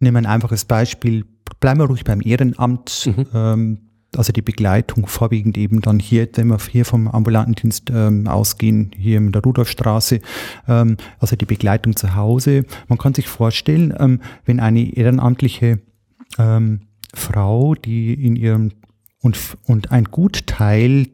Nehmen 0.00 0.14
wir 0.14 0.18
ein 0.18 0.32
einfaches 0.32 0.64
Beispiel. 0.64 1.24
Bleiben 1.58 1.80
wir 1.80 1.86
ruhig 1.86 2.04
beim 2.04 2.20
Ehrenamt. 2.22 3.06
Mhm. 3.06 3.26
Ähm, 3.34 3.78
also 4.16 4.32
die 4.32 4.42
Begleitung 4.42 5.06
vorwiegend 5.06 5.58
eben 5.58 5.82
dann 5.82 5.98
hier, 5.98 6.28
wenn 6.34 6.48
wir 6.48 6.58
hier 6.70 6.86
vom 6.86 7.08
ambulanten 7.08 7.54
Dienst 7.54 7.90
ähm, 7.90 8.26
ausgehen, 8.26 8.90
hier 8.96 9.18
in 9.18 9.32
der 9.32 9.42
Rudolfstraße, 9.42 10.20
ähm, 10.66 10.96
also 11.18 11.36
die 11.36 11.44
Begleitung 11.44 11.94
zu 11.94 12.14
Hause. 12.14 12.64
Man 12.88 12.96
kann 12.96 13.12
sich 13.12 13.28
vorstellen, 13.28 14.22
wenn 14.46 14.60
eine 14.60 14.94
ehrenamtliche 14.94 15.80
ähm, 16.38 16.80
Frau, 17.14 17.74
die 17.74 18.14
in 18.14 18.36
ihrem 18.36 18.72
und, 19.20 19.38
und 19.64 19.90
ein 19.90 20.04
Gutteil 20.04 21.08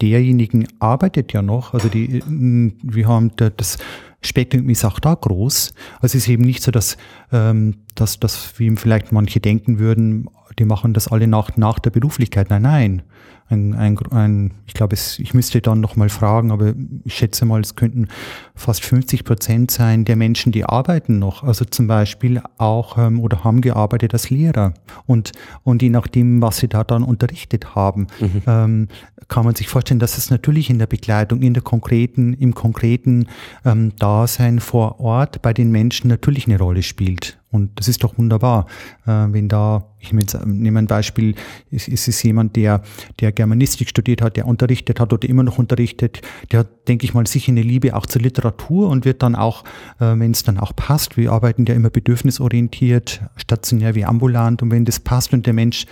derjenigen 0.00 0.68
arbeitet 0.78 1.32
ja 1.32 1.42
noch, 1.42 1.74
also 1.74 1.88
die, 1.88 2.22
wir 2.24 3.08
haben 3.08 3.32
das 3.36 3.78
Spektrum 4.20 4.68
ist 4.68 4.84
auch 4.84 4.98
da 4.98 5.14
groß. 5.14 5.74
Also 6.00 6.16
es 6.18 6.24
ist 6.24 6.28
eben 6.28 6.42
nicht 6.42 6.62
so, 6.62 6.72
dass, 6.72 6.96
ähm, 7.30 7.76
dass, 7.94 8.18
dass 8.18 8.58
wie 8.58 8.74
vielleicht 8.76 9.12
manche 9.12 9.38
denken 9.38 9.78
würden, 9.78 10.28
die 10.58 10.64
machen 10.64 10.92
das 10.92 11.06
alle 11.06 11.28
nach, 11.28 11.56
nach 11.56 11.78
der 11.78 11.90
Beruflichkeit. 11.90 12.50
Nein, 12.50 12.62
nein 12.62 13.02
ein, 13.50 13.74
ein, 13.74 13.98
ein 14.10 14.50
ich 14.66 14.74
glaube, 14.74 14.94
es, 14.94 15.18
ich 15.18 15.32
müsste 15.32 15.60
dann 15.60 15.80
nochmal 15.80 16.08
fragen, 16.10 16.50
aber 16.50 16.74
ich 17.04 17.14
schätze 17.14 17.44
mal, 17.44 17.60
es 17.60 17.76
könnten 17.76 18.08
fast 18.54 18.84
50 18.84 19.24
Prozent 19.24 19.70
sein 19.70 20.04
der 20.04 20.16
Menschen, 20.16 20.52
die 20.52 20.64
arbeiten 20.64 21.18
noch. 21.18 21.42
Also 21.42 21.64
zum 21.64 21.86
Beispiel 21.86 22.42
auch 22.58 22.98
ähm, 22.98 23.20
oder 23.20 23.44
haben 23.44 23.60
gearbeitet 23.60 24.12
als 24.12 24.30
Lehrer. 24.30 24.74
Und, 25.06 25.32
und 25.64 25.82
je 25.82 25.88
nachdem, 25.88 26.42
was 26.42 26.58
sie 26.58 26.68
da 26.68 26.84
dann 26.84 27.02
unterrichtet 27.02 27.74
haben, 27.74 28.08
mhm. 28.20 28.42
ähm, 28.46 28.88
kann 29.28 29.44
man 29.44 29.54
sich 29.54 29.68
vorstellen, 29.68 30.00
dass 30.00 30.18
es 30.18 30.30
natürlich 30.30 30.68
in 30.70 30.78
der 30.78 30.86
Begleitung, 30.86 31.42
in 31.42 31.54
der 31.54 31.62
konkreten, 31.62 32.34
im 32.34 32.54
konkreten 32.54 33.26
ähm, 33.64 33.92
Dasein 33.96 34.60
vor 34.60 35.00
Ort 35.00 35.40
bei 35.42 35.52
den 35.52 35.70
Menschen 35.70 36.08
natürlich 36.08 36.46
eine 36.46 36.58
Rolle 36.58 36.82
spielt. 36.82 37.37
Und 37.50 37.78
das 37.78 37.88
ist 37.88 38.04
doch 38.04 38.18
wunderbar, 38.18 38.66
äh, 39.06 39.10
wenn 39.10 39.48
da, 39.48 39.86
ich 39.98 40.12
nehme 40.12 40.78
ein 40.78 40.86
Beispiel, 40.86 41.34
es, 41.70 41.88
es 41.88 42.06
ist 42.06 42.22
jemand, 42.22 42.56
der, 42.56 42.82
der 43.20 43.32
Germanistik 43.32 43.88
studiert 43.88 44.20
hat, 44.20 44.36
der 44.36 44.46
unterrichtet 44.46 45.00
hat 45.00 45.12
oder 45.14 45.26
immer 45.26 45.42
noch 45.42 45.58
unterrichtet, 45.58 46.20
der 46.52 46.60
hat, 46.60 46.88
denke 46.88 47.06
ich 47.06 47.14
mal, 47.14 47.26
sicher 47.26 47.52
eine 47.52 47.62
Liebe 47.62 47.96
auch 47.96 48.04
zur 48.04 48.20
Literatur 48.20 48.90
und 48.90 49.06
wird 49.06 49.22
dann 49.22 49.34
auch, 49.34 49.64
äh, 49.98 50.14
wenn 50.18 50.32
es 50.32 50.42
dann 50.42 50.58
auch 50.58 50.76
passt, 50.76 51.16
wir 51.16 51.32
arbeiten 51.32 51.64
ja 51.64 51.74
immer 51.74 51.90
bedürfnisorientiert, 51.90 53.22
stationär 53.36 53.94
wie 53.94 54.04
ambulant 54.04 54.62
und 54.62 54.70
wenn 54.70 54.84
das 54.84 55.00
passt 55.00 55.32
und 55.32 55.46
der 55.46 55.54
Mensch 55.54 55.86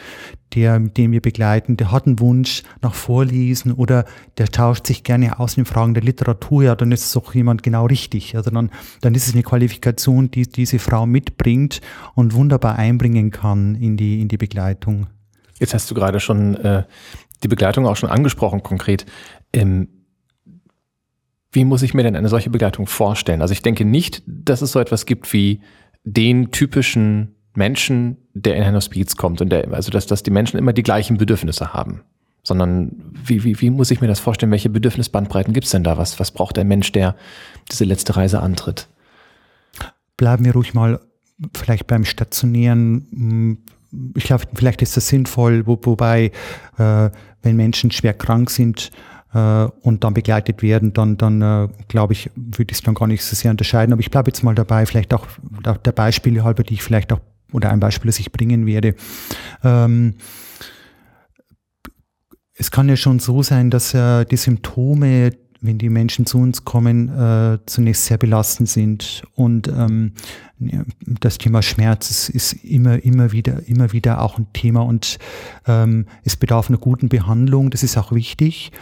der, 0.54 0.78
den 0.78 1.10
wir 1.10 1.20
begleiten, 1.20 1.76
der 1.76 1.90
hat 1.90 2.06
einen 2.06 2.20
Wunsch 2.20 2.62
nach 2.80 2.94
Vorlesen 2.94 3.72
oder 3.72 4.04
der 4.38 4.46
tauscht 4.46 4.86
sich 4.86 5.02
gerne 5.02 5.40
aus 5.40 5.56
in 5.56 5.64
Fragen 5.64 5.92
der 5.92 6.04
Literatur, 6.04 6.62
ja, 6.62 6.76
dann 6.76 6.92
ist 6.92 7.04
es 7.04 7.16
auch 7.16 7.34
jemand 7.34 7.64
genau 7.64 7.86
richtig. 7.86 8.36
Also 8.36 8.50
dann, 8.50 8.70
dann 9.00 9.14
ist 9.16 9.26
es 9.26 9.34
eine 9.34 9.42
Qualifikation, 9.42 10.30
die 10.30 10.46
diese 10.46 10.78
Frau 10.78 11.04
mitbringt 11.04 11.45
und 12.14 12.34
wunderbar 12.34 12.76
einbringen 12.76 13.30
kann 13.30 13.74
in 13.74 13.96
die, 13.96 14.20
in 14.20 14.28
die 14.28 14.36
Begleitung. 14.36 15.06
Jetzt 15.58 15.74
hast 15.74 15.90
du 15.90 15.94
gerade 15.94 16.20
schon 16.20 16.54
äh, 16.56 16.84
die 17.42 17.48
Begleitung 17.48 17.86
auch 17.86 17.96
schon 17.96 18.10
angesprochen, 18.10 18.62
konkret. 18.62 19.06
Ähm, 19.52 19.88
wie 21.52 21.64
muss 21.64 21.82
ich 21.82 21.94
mir 21.94 22.02
denn 22.02 22.16
eine 22.16 22.28
solche 22.28 22.50
Begleitung 22.50 22.86
vorstellen? 22.86 23.40
Also 23.40 23.52
ich 23.52 23.62
denke 23.62 23.84
nicht, 23.84 24.22
dass 24.26 24.62
es 24.62 24.72
so 24.72 24.80
etwas 24.80 25.06
gibt 25.06 25.32
wie 25.32 25.60
den 26.04 26.50
typischen 26.50 27.34
Menschen, 27.54 28.18
der 28.34 28.56
in 28.56 28.62
ein 28.62 28.74
Hospiz 28.74 29.16
kommt 29.16 29.40
und 29.40 29.50
der, 29.50 29.72
also 29.72 29.90
dass, 29.90 30.06
dass 30.06 30.22
die 30.22 30.30
Menschen 30.30 30.58
immer 30.58 30.72
die 30.72 30.82
gleichen 30.82 31.16
Bedürfnisse 31.16 31.72
haben. 31.72 32.02
Sondern 32.42 32.92
wie, 33.24 33.42
wie, 33.42 33.60
wie 33.60 33.70
muss 33.70 33.90
ich 33.90 34.00
mir 34.00 34.06
das 34.06 34.20
vorstellen? 34.20 34.52
Welche 34.52 34.70
Bedürfnisbandbreiten 34.70 35.52
gibt 35.52 35.64
es 35.64 35.72
denn 35.72 35.82
da? 35.82 35.98
Was, 35.98 36.20
was 36.20 36.30
braucht 36.30 36.56
der 36.56 36.64
Mensch, 36.64 36.92
der 36.92 37.16
diese 37.72 37.84
letzte 37.84 38.16
Reise 38.16 38.40
antritt? 38.40 38.88
Bleiben 40.16 40.44
wir 40.44 40.52
ruhig 40.52 40.74
mal 40.74 41.00
vielleicht 41.54 41.86
beim 41.86 42.04
Stationären. 42.04 43.06
Hm, 43.10 43.58
ich 44.14 44.24
glaube, 44.24 44.44
vielleicht 44.54 44.82
ist 44.82 44.96
das 44.96 45.08
sinnvoll, 45.08 45.66
wo, 45.66 45.78
wobei, 45.82 46.32
äh, 46.78 47.10
wenn 47.42 47.56
Menschen 47.56 47.90
schwer 47.90 48.14
krank 48.14 48.50
sind, 48.50 48.90
äh, 49.36 49.68
und 49.82 50.04
dann 50.04 50.14
begleitet 50.14 50.62
werden, 50.62 50.92
dann, 50.92 51.16
dann 51.16 51.42
äh, 51.42 51.68
glaube 51.88 52.14
ich, 52.14 52.30
würde 52.34 52.72
ich 52.72 52.78
es 52.78 52.82
dann 52.82 52.94
gar 52.94 53.06
nicht 53.06 53.22
so 53.22 53.36
sehr 53.36 53.50
unterscheiden. 53.50 53.92
Aber 53.92 54.00
ich 54.00 54.10
bleibe 54.10 54.30
jetzt 54.30 54.42
mal 54.42 54.54
dabei, 54.54 54.86
vielleicht 54.86 55.12
auch 55.12 55.26
der 55.84 55.92
Beispiele 55.92 56.44
halber, 56.44 56.62
die 56.62 56.74
ich 56.74 56.82
vielleicht 56.82 57.12
auch 57.12 57.20
oder 57.52 57.70
ein 57.70 57.80
Beispiel, 57.80 58.08
das 58.08 58.18
ich 58.18 58.32
bringen 58.32 58.66
werde. 58.66 58.94
Ähm, 59.62 60.14
es 62.54 62.70
kann 62.70 62.88
ja 62.88 62.96
schon 62.96 63.18
so 63.18 63.42
sein, 63.42 63.70
dass 63.70 63.94
äh, 63.94 64.24
die 64.24 64.36
Symptome, 64.36 65.32
wenn 65.60 65.78
die 65.78 65.88
Menschen 65.88 66.26
zu 66.26 66.38
uns 66.38 66.64
kommen, 66.64 67.08
äh, 67.08 67.58
zunächst 67.66 68.06
sehr 68.06 68.18
belastend 68.18 68.68
sind. 68.68 69.22
Und 69.34 69.68
ähm, 69.68 70.12
das 71.20 71.38
Thema 71.38 71.62
Schmerz 71.62 72.10
ist, 72.10 72.28
ist, 72.28 72.52
immer, 72.64 73.02
immer 73.04 73.32
wieder, 73.32 73.68
immer 73.68 73.92
wieder 73.92 74.20
auch 74.22 74.38
ein 74.38 74.52
Thema 74.52 74.80
und 74.82 75.18
ähm, 75.66 76.06
es 76.24 76.36
bedarf 76.36 76.68
einer 76.68 76.78
guten 76.78 77.08
Behandlung. 77.08 77.70
Das 77.70 77.82
ist 77.82 77.96
auch 77.96 78.12
wichtig. 78.12 78.72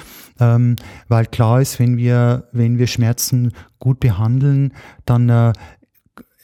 Ähm, 0.40 0.76
weil 1.08 1.26
klar 1.26 1.60
ist, 1.60 1.78
wenn 1.78 1.96
wir, 1.96 2.48
wenn 2.52 2.78
wir 2.78 2.88
Schmerzen 2.88 3.52
gut 3.78 4.00
behandeln, 4.00 4.72
dann 5.04 5.28
äh, 5.28 5.52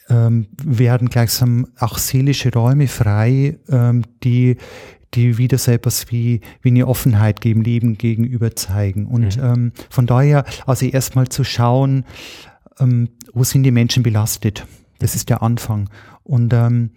ähm, 0.09 0.47
werden 0.63 1.09
gleichsam 1.09 1.67
auch 1.79 1.97
seelische 1.97 2.51
Räume 2.53 2.87
frei, 2.87 3.57
ähm, 3.69 4.03
die 4.23 4.57
die 5.13 5.37
wieder 5.37 5.57
etwas 5.67 6.11
wie, 6.11 6.41
wie 6.61 6.69
eine 6.69 6.87
Offenheit 6.87 7.41
geben, 7.41 7.63
Leben 7.63 7.97
gegenüber 7.97 8.55
zeigen. 8.55 9.05
Und 9.05 9.37
mhm. 9.37 9.43
ähm, 9.43 9.71
von 9.89 10.07
daher, 10.07 10.45
also 10.65 10.85
erstmal 10.85 11.27
zu 11.27 11.43
schauen, 11.43 12.05
ähm, 12.79 13.09
wo 13.33 13.43
sind 13.43 13.63
die 13.63 13.71
Menschen 13.71 14.03
belastet? 14.03 14.65
Das 14.99 15.15
ist 15.15 15.29
der 15.29 15.41
Anfang. 15.41 15.89
Und, 16.23 16.53
ähm, 16.53 16.91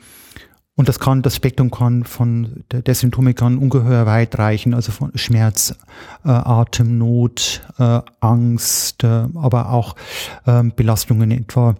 und 0.76 0.88
das 0.88 0.98
kann, 0.98 1.22
das 1.22 1.36
Spektrum 1.36 1.70
kann 1.70 2.04
von 2.04 2.64
der, 2.70 2.82
der 2.82 2.94
Symptome 2.94 3.34
kann 3.34 3.58
ungeheuer 3.58 4.06
weit 4.06 4.38
reichen, 4.38 4.74
also 4.74 4.92
von 4.92 5.12
Schmerz, 5.16 5.76
äh, 6.24 6.28
Atemnot, 6.28 7.62
äh, 7.78 8.00
Angst, 8.20 9.04
äh, 9.04 9.26
aber 9.34 9.70
auch 9.70 9.94
ähm, 10.46 10.72
Belastungen 10.74 11.30
etwa 11.30 11.76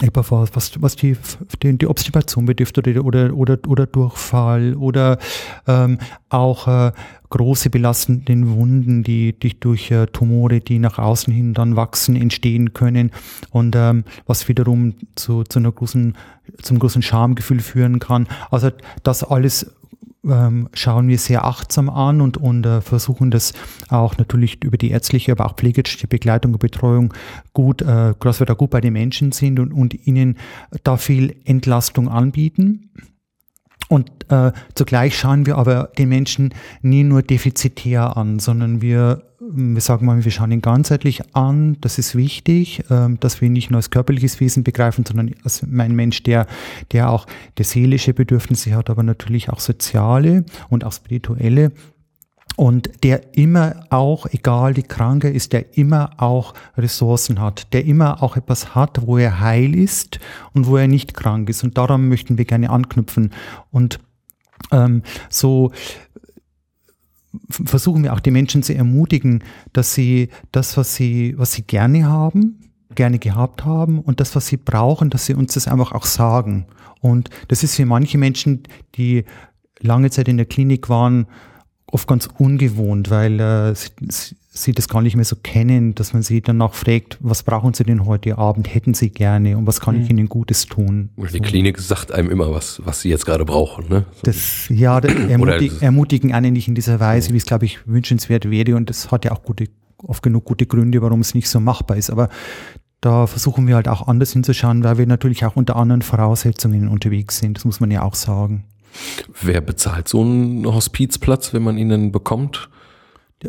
etwa 0.00 0.24
was, 0.30 0.80
was 0.80 0.96
die, 0.96 1.16
die, 1.62 1.78
die 1.78 1.86
Obstipation 1.86 2.46
betrifft 2.46 2.78
oder, 2.78 3.04
oder, 3.04 3.34
oder, 3.34 3.58
oder 3.66 3.86
Durchfall 3.86 4.74
oder 4.74 5.18
ähm, 5.66 5.98
auch 6.28 6.68
äh, 6.68 6.92
große 7.30 7.70
belastende 7.70 8.48
Wunden, 8.50 9.02
die, 9.02 9.38
die 9.38 9.58
durch 9.58 9.90
äh, 9.90 10.06
Tumore, 10.06 10.60
die 10.60 10.78
nach 10.78 10.98
außen 10.98 11.32
hin 11.32 11.52
dann 11.52 11.76
wachsen, 11.76 12.16
entstehen 12.16 12.72
können 12.72 13.10
und 13.50 13.74
ähm, 13.76 14.04
was 14.26 14.48
wiederum 14.48 14.94
zu, 15.14 15.44
zu 15.44 15.58
einer 15.58 15.72
großen, 15.72 16.16
zum 16.62 16.78
großen 16.78 17.02
Schamgefühl 17.02 17.60
führen 17.60 17.98
kann. 17.98 18.28
Also 18.50 18.70
das 19.02 19.24
alles 19.24 19.74
ähm, 20.30 20.68
schauen 20.72 21.08
wir 21.08 21.18
sehr 21.18 21.44
achtsam 21.44 21.88
an 21.88 22.20
und, 22.20 22.36
und 22.36 22.64
äh, 22.66 22.80
versuchen 22.80 23.30
das 23.30 23.52
auch 23.88 24.16
natürlich 24.18 24.62
über 24.64 24.76
die 24.76 24.90
ärztliche, 24.90 25.32
aber 25.32 25.46
auch 25.46 25.54
pflegerische 25.54 26.06
Begleitung 26.06 26.54
und 26.54 26.60
Betreuung 26.60 27.14
gut, 27.52 27.82
äh, 27.82 28.14
dass 28.20 28.40
wir 28.40 28.46
da 28.46 28.54
gut 28.54 28.70
bei 28.70 28.80
den 28.80 28.92
Menschen 28.92 29.32
sind 29.32 29.58
und, 29.60 29.72
und 29.72 30.06
ihnen 30.06 30.38
da 30.84 30.96
viel 30.96 31.36
Entlastung 31.44 32.08
anbieten. 32.08 32.90
Und 33.88 34.10
äh, 34.28 34.52
zugleich 34.74 35.18
schauen 35.18 35.46
wir 35.46 35.56
aber 35.56 35.90
den 35.96 36.10
Menschen 36.10 36.54
nie 36.82 37.04
nur 37.04 37.22
defizitär 37.22 38.16
an, 38.18 38.38
sondern 38.38 38.82
wir, 38.82 39.22
wir 39.40 39.80
sagen 39.80 40.04
mal, 40.04 40.22
wir 40.22 40.30
schauen 40.30 40.52
ihn 40.52 40.60
ganzheitlich 40.60 41.34
an. 41.34 41.78
Das 41.80 41.98
ist 41.98 42.14
wichtig, 42.14 42.84
äh, 42.90 43.08
dass 43.18 43.40
wir 43.40 43.46
ihn 43.46 43.54
nicht 43.54 43.70
nur 43.70 43.78
als 43.78 43.90
körperliches 43.90 44.40
Wesen 44.40 44.62
begreifen, 44.62 45.06
sondern 45.06 45.34
als 45.42 45.62
ein 45.62 45.96
Mensch, 45.96 46.22
der, 46.22 46.46
der 46.92 47.10
auch 47.10 47.26
der 47.56 47.64
seelische 47.64 48.12
Bedürfnisse 48.12 48.74
hat, 48.74 48.90
aber 48.90 49.02
natürlich 49.02 49.48
auch 49.48 49.60
soziale 49.60 50.44
und 50.68 50.84
auch 50.84 50.92
spirituelle 50.92 51.72
und 52.56 53.04
der 53.04 53.36
immer 53.36 53.84
auch, 53.90 54.26
egal 54.26 54.76
wie 54.76 54.82
krank 54.82 55.24
er 55.24 55.32
ist, 55.32 55.52
der 55.52 55.76
immer 55.76 56.10
auch 56.16 56.54
Ressourcen 56.76 57.40
hat, 57.40 57.72
der 57.72 57.84
immer 57.84 58.22
auch 58.22 58.36
etwas 58.36 58.74
hat, 58.74 59.06
wo 59.06 59.16
er 59.16 59.40
heil 59.40 59.76
ist 59.76 60.18
und 60.54 60.66
wo 60.66 60.76
er 60.76 60.88
nicht 60.88 61.14
krank 61.14 61.48
ist. 61.48 61.62
Und 61.62 61.78
daran 61.78 62.08
möchten 62.08 62.36
wir 62.36 62.44
gerne 62.44 62.70
anknüpfen. 62.70 63.32
Und 63.70 64.00
ähm, 64.72 65.02
so 65.28 65.70
versuchen 67.48 68.02
wir 68.02 68.12
auch 68.12 68.20
die 68.20 68.30
Menschen 68.30 68.62
zu 68.62 68.74
ermutigen, 68.74 69.44
dass 69.72 69.94
sie 69.94 70.28
das, 70.50 70.76
was 70.76 70.94
sie, 70.94 71.34
was 71.38 71.52
sie 71.52 71.62
gerne 71.62 72.06
haben, 72.06 72.70
gerne 72.94 73.18
gehabt 73.18 73.64
haben 73.64 74.00
und 74.00 74.20
das, 74.20 74.34
was 74.34 74.46
sie 74.46 74.56
brauchen, 74.56 75.10
dass 75.10 75.26
sie 75.26 75.34
uns 75.34 75.54
das 75.54 75.68
einfach 75.68 75.92
auch 75.92 76.06
sagen. 76.06 76.66
Und 77.00 77.30
das 77.48 77.62
ist 77.62 77.76
für 77.76 77.86
manche 77.86 78.18
Menschen, 78.18 78.64
die 78.96 79.24
lange 79.80 80.10
Zeit 80.10 80.28
in 80.28 80.38
der 80.38 80.46
Klinik 80.46 80.88
waren, 80.88 81.26
oft 81.90 82.06
ganz 82.06 82.28
ungewohnt, 82.38 83.10
weil 83.10 83.40
äh, 83.40 83.74
sie, 83.74 84.36
sie 84.50 84.72
das 84.72 84.88
gar 84.88 85.02
nicht 85.02 85.16
mehr 85.16 85.24
so 85.24 85.36
kennen, 85.36 85.94
dass 85.94 86.12
man 86.12 86.22
sie 86.22 86.42
danach 86.42 86.74
fragt, 86.74 87.18
was 87.20 87.42
brauchen 87.42 87.74
sie 87.74 87.84
denn 87.84 88.04
heute 88.04 88.38
Abend, 88.38 88.72
hätten 88.74 88.94
sie 88.94 89.10
gerne 89.10 89.56
und 89.56 89.66
was 89.66 89.80
kann 89.80 89.96
mhm. 89.96 90.02
ich 90.02 90.10
ihnen 90.10 90.28
Gutes 90.28 90.66
tun. 90.66 91.10
Die 91.16 91.26
so. 91.26 91.38
Klinik 91.38 91.78
sagt 91.78 92.12
einem 92.12 92.30
immer, 92.30 92.52
was, 92.52 92.82
was 92.84 93.00
sie 93.00 93.08
jetzt 93.08 93.24
gerade 93.24 93.44
brauchen. 93.44 93.88
Ne? 93.88 94.04
So. 94.12 94.20
Das, 94.24 94.68
ja, 94.68 94.98
ermutig, 95.28 95.80
ermutigen 95.80 96.32
einen 96.34 96.52
nicht 96.52 96.68
in 96.68 96.74
dieser 96.74 97.00
Weise, 97.00 97.32
wie 97.32 97.38
es, 97.38 97.46
glaube 97.46 97.64
ich, 97.64 97.86
wünschenswert 97.86 98.50
wäre 98.50 98.76
und 98.76 98.90
das 98.90 99.10
hat 99.10 99.24
ja 99.24 99.32
auch 99.32 99.42
gute, 99.42 99.66
oft 100.02 100.22
genug 100.22 100.44
gute 100.44 100.66
Gründe, 100.66 101.00
warum 101.02 101.20
es 101.20 101.34
nicht 101.34 101.48
so 101.48 101.60
machbar 101.60 101.96
ist. 101.96 102.10
Aber 102.10 102.28
da 103.00 103.26
versuchen 103.26 103.66
wir 103.66 103.76
halt 103.76 103.88
auch 103.88 104.08
anders 104.08 104.32
hinzuschauen, 104.32 104.82
weil 104.82 104.98
wir 104.98 105.06
natürlich 105.06 105.44
auch 105.44 105.56
unter 105.56 105.76
anderen 105.76 106.02
Voraussetzungen 106.02 106.88
unterwegs 106.88 107.38
sind. 107.38 107.56
Das 107.56 107.64
muss 107.64 107.80
man 107.80 107.90
ja 107.90 108.02
auch 108.02 108.14
sagen. 108.14 108.64
Wer 109.40 109.60
bezahlt 109.60 110.08
so 110.08 110.22
einen 110.22 110.66
Hospizplatz, 110.66 111.52
wenn 111.54 111.62
man 111.62 111.78
ihn 111.78 111.88
denn 111.88 112.12
bekommt? 112.12 112.68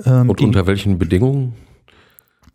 Ähm, 0.06 0.30
Und 0.30 0.42
unter 0.42 0.68
welchen 0.68 1.00
Bedingungen? 1.00 1.54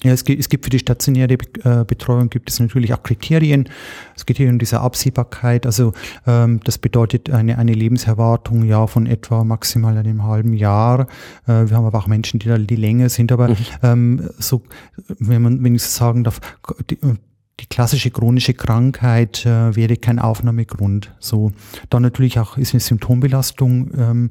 Ja, 0.04 0.12
es 0.12 0.24
gibt, 0.24 0.38
es 0.38 0.50
gibt 0.50 0.64
für 0.64 0.70
die 0.70 0.78
stationäre 0.78 1.32
äh, 1.32 1.84
Betreuung 1.86 2.28
gibt 2.28 2.50
es 2.50 2.60
natürlich 2.60 2.92
auch 2.92 3.02
Kriterien. 3.02 3.70
Es 4.14 4.26
geht 4.26 4.36
hier 4.36 4.50
um 4.50 4.58
diese 4.58 4.80
Absehbarkeit. 4.80 5.64
Also 5.64 5.94
ähm, 6.26 6.60
das 6.62 6.76
bedeutet 6.76 7.30
eine, 7.30 7.56
eine 7.56 7.72
Lebenserwartung 7.72 8.64
ja 8.64 8.86
von 8.86 9.06
etwa 9.06 9.44
maximal 9.44 9.96
einem 9.96 10.24
halben 10.24 10.52
Jahr. 10.52 11.06
Äh, 11.46 11.68
wir 11.68 11.76
haben 11.76 11.86
aber 11.86 11.98
auch 11.98 12.06
Menschen, 12.06 12.38
die 12.38 12.48
da 12.48 12.58
die 12.58 12.76
länger 12.76 13.08
sind. 13.08 13.32
Aber 13.32 13.48
mhm. 13.48 13.56
ähm, 13.82 14.30
so, 14.38 14.62
wenn 15.18 15.40
man, 15.40 15.64
wenn 15.64 15.74
ich 15.74 15.82
so 15.82 15.98
sagen 15.98 16.22
darf, 16.22 16.38
die, 16.90 16.98
die 17.60 17.66
klassische 17.66 18.10
chronische 18.10 18.54
Krankheit 18.54 19.46
äh, 19.46 19.76
wäre 19.76 19.96
kein 19.96 20.18
Aufnahmegrund. 20.18 21.14
So, 21.20 21.52
dann 21.88 22.02
natürlich 22.02 22.38
auch 22.38 22.58
ist 22.58 22.74
eine 22.74 22.80
Symptombelastung 22.80 23.90
ähm, 23.96 24.30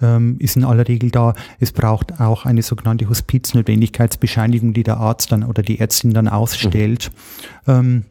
ähm, 0.00 0.36
ist 0.38 0.56
in 0.56 0.64
aller 0.64 0.88
Regel 0.88 1.10
da. 1.10 1.34
Es 1.60 1.72
braucht 1.72 2.20
auch 2.20 2.44
eine 2.44 2.62
sogenannte 2.62 3.08
Hospiznotwendigkeitsbescheinigung, 3.08 4.72
die 4.72 4.82
der 4.82 4.96
Arzt 4.96 5.32
dann 5.32 5.44
oder 5.44 5.62
die 5.62 5.78
Ärztin 5.78 6.12
dann 6.12 6.28
ausstellt. 6.28 7.10
Mhm. 7.66 7.72
Ähm, 7.72 8.04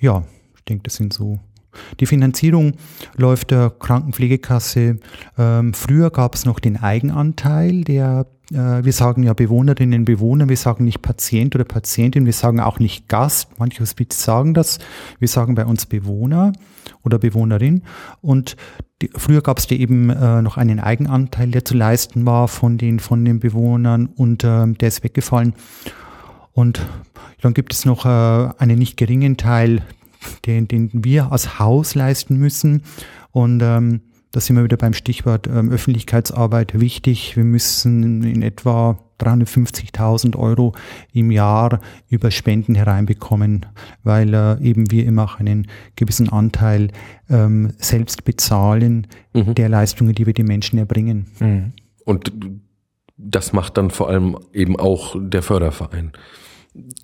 ja, 0.00 0.24
ich 0.56 0.64
denke, 0.64 0.84
das 0.84 0.94
sind 0.94 1.12
so 1.12 1.40
die 2.00 2.06
Finanzierung 2.06 2.74
läuft 3.16 3.50
der 3.50 3.70
Krankenpflegekasse. 3.70 4.98
Ähm, 5.38 5.74
früher 5.74 6.10
gab 6.10 6.34
es 6.34 6.44
noch 6.44 6.60
den 6.60 6.76
Eigenanteil, 6.76 7.82
der 7.84 8.26
wir 8.52 8.92
sagen 8.92 9.22
ja 9.22 9.32
Bewohnerinnen 9.32 10.04
Bewohner, 10.04 10.48
wir 10.48 10.56
sagen 10.56 10.84
nicht 10.84 11.02
Patient 11.02 11.54
oder 11.54 11.64
Patientin, 11.64 12.26
wir 12.26 12.32
sagen 12.32 12.60
auch 12.60 12.78
nicht 12.78 13.08
Gast. 13.08 13.48
Manche 13.58 13.80
Hospiz 13.80 14.22
sagen 14.22 14.54
das. 14.54 14.78
Wir 15.18 15.28
sagen 15.28 15.54
bei 15.54 15.64
uns 15.64 15.86
Bewohner 15.86 16.52
oder 17.02 17.18
Bewohnerin. 17.18 17.82
Und 18.20 18.56
die, 19.00 19.10
früher 19.14 19.42
gab 19.42 19.58
es 19.58 19.70
eben 19.70 20.10
äh, 20.10 20.42
noch 20.42 20.56
einen 20.56 20.80
Eigenanteil, 20.80 21.50
der 21.50 21.64
zu 21.64 21.74
leisten 21.74 22.24
war 22.26 22.48
von 22.48 22.78
den, 22.78 23.00
von 23.00 23.24
den 23.24 23.40
Bewohnern 23.40 24.06
und 24.06 24.44
äh, 24.44 24.66
der 24.66 24.88
ist 24.88 25.02
weggefallen. 25.02 25.54
Und 26.52 26.82
dann 27.40 27.54
gibt 27.54 27.72
es 27.72 27.84
noch 27.84 28.04
äh, 28.04 28.08
einen 28.58 28.78
nicht 28.78 28.96
geringen 28.96 29.36
Teil, 29.36 29.82
den, 30.46 30.68
den 30.68 30.90
wir 30.92 31.32
als 31.32 31.58
Haus 31.58 31.94
leisten 31.94 32.36
müssen. 32.36 32.82
Und 33.30 33.62
ähm, 33.62 34.02
da 34.32 34.40
sind 34.40 34.56
wir 34.56 34.64
wieder 34.64 34.78
beim 34.78 34.94
Stichwort 34.94 35.46
ähm, 35.46 35.70
Öffentlichkeitsarbeit 35.70 36.80
wichtig. 36.80 37.36
Wir 37.36 37.44
müssen 37.44 38.22
in 38.24 38.42
etwa 38.42 38.98
350.000 39.20 40.36
Euro 40.36 40.74
im 41.12 41.30
Jahr 41.30 41.80
über 42.08 42.30
Spenden 42.30 42.74
hereinbekommen, 42.74 43.66
weil 44.02 44.34
äh, 44.34 44.60
eben 44.60 44.90
wir 44.90 45.04
immer 45.04 45.24
auch 45.24 45.38
einen 45.38 45.68
gewissen 45.96 46.30
Anteil 46.30 46.88
ähm, 47.28 47.72
selbst 47.76 48.24
bezahlen 48.24 49.06
mhm. 49.34 49.54
der 49.54 49.68
Leistungen, 49.68 50.14
die 50.14 50.26
wir 50.26 50.34
den 50.34 50.46
Menschen 50.46 50.78
erbringen. 50.78 51.26
Mhm. 51.38 51.72
Und 52.04 52.32
das 53.16 53.52
macht 53.52 53.76
dann 53.76 53.90
vor 53.90 54.08
allem 54.08 54.38
eben 54.52 54.80
auch 54.80 55.14
der 55.18 55.42
Förderverein 55.42 56.12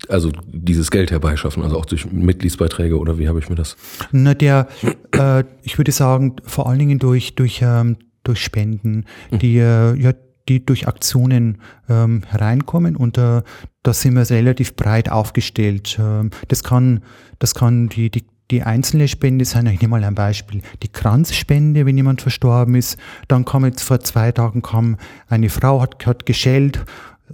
also 0.07 0.31
dieses 0.47 0.89
Geld 0.91 1.11
herbeischaffen, 1.11 1.63
also 1.63 1.77
auch 1.77 1.85
durch 1.85 2.11
Mitgliedsbeiträge 2.11 2.97
oder 2.97 3.17
wie 3.19 3.27
habe 3.27 3.39
ich 3.39 3.49
mir 3.49 3.55
das? 3.55 3.77
Na, 4.11 4.33
der, 4.33 4.67
äh, 5.13 5.43
ich 5.61 5.77
würde 5.77 5.91
sagen, 5.91 6.37
vor 6.43 6.67
allen 6.67 6.79
Dingen 6.79 6.99
durch, 6.99 7.35
durch, 7.35 7.61
ähm, 7.63 7.97
durch 8.23 8.43
Spenden, 8.43 9.05
mhm. 9.31 9.39
die, 9.39 9.57
äh, 9.57 9.95
ja, 9.95 10.13
die 10.47 10.65
durch 10.65 10.87
Aktionen 10.87 11.59
ähm, 11.87 12.23
hereinkommen 12.27 12.95
und 12.95 13.17
äh, 13.19 13.43
da 13.83 13.93
sind 13.93 14.15
wir 14.15 14.27
relativ 14.29 14.75
breit 14.75 15.09
aufgestellt. 15.09 15.99
Ähm, 16.01 16.31
das 16.47 16.63
kann, 16.63 17.03
das 17.37 17.53
kann 17.53 17.89
die, 17.89 18.09
die, 18.09 18.25
die 18.49 18.63
einzelne 18.63 19.07
Spende 19.07 19.45
sein, 19.45 19.67
ich 19.67 19.79
nehme 19.79 19.91
mal 19.91 20.03
ein 20.03 20.15
Beispiel, 20.15 20.63
die 20.81 20.87
Kranzspende, 20.87 21.85
wenn 21.85 21.97
jemand 21.97 22.21
verstorben 22.21 22.73
ist, 22.73 22.97
dann 23.27 23.45
kam 23.45 23.63
jetzt 23.65 23.83
vor 23.83 23.99
zwei 23.99 24.31
Tagen 24.31 24.63
kam 24.63 24.97
eine 25.27 25.49
Frau, 25.49 25.81
hat, 25.81 26.03
hat 26.07 26.25
geschellt 26.25 26.83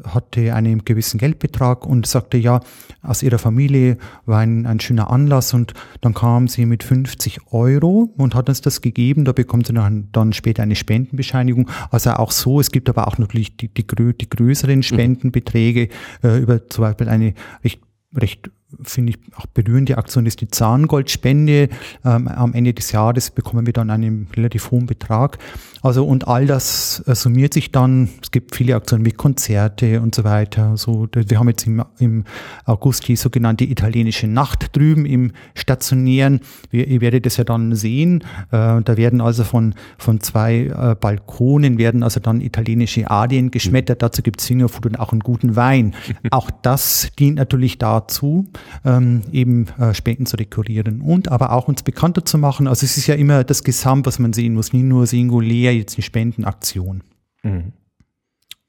hatte 0.04 0.54
einen 0.54 0.86
gewissen 0.86 1.18
Geldbetrag 1.18 1.86
und 1.86 2.06
sagte, 2.08 2.38
ja, 2.38 2.60
aus 3.02 3.24
ihrer 3.24 3.38
Familie 3.38 3.98
war 4.26 4.40
ein, 4.40 4.66
ein 4.66 4.80
schöner 4.80 5.10
Anlass 5.10 5.54
und 5.54 5.74
dann 6.02 6.14
kam 6.14 6.48
sie 6.48 6.66
mit 6.66 6.84
50 6.84 7.52
Euro 7.52 8.14
und 8.18 8.36
hat 8.36 8.50
uns 8.50 8.62
das 8.62 8.82
gegeben. 8.82 9.26
Da 9.26 9.32
bekommt 9.32 9.68
sie 9.68 9.74
dann, 9.74 10.10
dann 10.12 10.34
später 10.34 10.64
eine 10.64 10.76
Spendenbescheinigung. 10.76 11.70
Also 11.92 12.12
auch 12.12 12.32
so, 12.32 12.60
es 12.60 12.72
gibt 12.72 12.90
aber 12.90 13.08
auch 13.08 13.18
natürlich 13.18 13.58
die, 13.58 13.68
die, 13.68 13.86
die 13.86 14.30
größeren 14.30 14.78
mhm. 14.78 14.84
Spendenbeträge 14.84 15.90
äh, 16.24 16.38
über 16.40 16.68
zum 16.70 16.84
Beispiel 16.84 17.10
eine 17.10 17.34
recht, 17.64 17.82
recht 18.16 18.50
finde 18.84 19.14
ich 19.14 19.20
auch 19.36 19.46
berührende 19.48 19.98
Aktion 19.98 20.26
ist 20.26 20.42
die 20.42 20.48
Zahngoldspende. 20.48 21.70
Ähm, 22.04 22.28
am 22.28 22.54
Ende 22.54 22.74
des 22.74 22.92
Jahres 22.92 23.32
bekommen 23.32 23.66
wir 23.66 23.74
dann 23.74 23.90
einen 23.90 24.28
relativ 24.36 24.72
hohen 24.72 24.86
Betrag. 24.86 25.38
Also 25.82 26.06
und 26.06 26.28
all 26.28 26.48
das 26.48 27.04
äh, 27.06 27.14
summiert 27.16 27.54
sich 27.54 27.72
dann. 27.72 28.10
Es 28.22 28.32
gibt 28.32 28.56
viele 28.56 28.76
Aktionen 28.76 29.06
wie 29.06 29.12
Konzerte 29.12 30.02
und 30.02 30.16
so 30.16 30.24
weiter. 30.24 30.78
So, 30.78 31.08
wir 31.14 31.40
haben 31.40 31.48
jetzt 31.48 31.68
im, 31.68 31.84
im 32.00 32.24
August 32.66 33.08
die 33.08 33.16
sogenannte 33.16 33.66
italienische 33.66 34.28
Nacht 34.28 34.76
drüben 34.76 35.06
im 35.06 35.32
stationären. 35.54 36.42
Wir, 36.72 36.88
ihr 36.88 37.02
werdet 37.02 37.26
das 37.26 37.38
ja 37.38 37.44
dann 37.44 37.76
sehen. 37.76 38.24
Äh, 38.52 38.82
da 38.82 38.98
werden 38.98 39.22
also 39.22 39.44
von, 39.44 39.76
von 39.98 40.22
zwei 40.22 40.66
äh, 40.66 40.96
Balkonen 41.00 41.78
werden 41.78 42.04
also 42.04 42.20
dann 42.20 42.42
italienische 42.42 43.10
Adien 43.10 43.52
geschmettert. 43.52 44.02
Dazu 44.02 44.24
gibt 44.24 44.42
es 44.42 44.48
Fingerfood 44.48 44.88
und 44.88 45.00
auch 45.00 45.12
einen 45.12 45.22
guten 45.22 45.56
Wein. 45.56 45.94
auch 46.32 46.50
das 46.50 47.10
dient 47.20 47.38
natürlich 47.38 47.78
dazu, 47.78 48.48
ähm, 48.84 49.22
eben 49.32 49.68
äh, 49.80 49.94
Spenden 49.94 50.26
zu 50.26 50.38
dekorieren 50.38 51.02
und 51.02 51.32
aber 51.32 51.52
auch 51.52 51.68
uns 51.68 51.84
bekannter 51.84 52.26
zu 52.26 52.38
machen. 52.38 52.68
Also 52.68 52.86
es 52.86 52.98
ist 52.98 53.08
ja 53.08 53.16
immer 53.16 53.44
das 53.44 53.64
Gesamt, 53.64 54.06
was 54.06 54.20
man 54.20 54.34
sehen 54.34 54.54
muss, 54.54 54.74
nie 54.74 54.84
nur 54.84 55.08
singulär 55.08 55.76
jetzt 55.76 55.98
eine 55.98 56.04
Spendenaktion. 56.04 57.04
Mhm. 57.44 57.74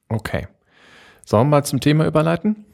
Okay. 0.09 0.47
Sollen 1.25 1.49
wir 1.49 1.57
mal 1.57 1.65
zum 1.65 1.81
Thema 1.81 2.07
überleiten? 2.07 2.65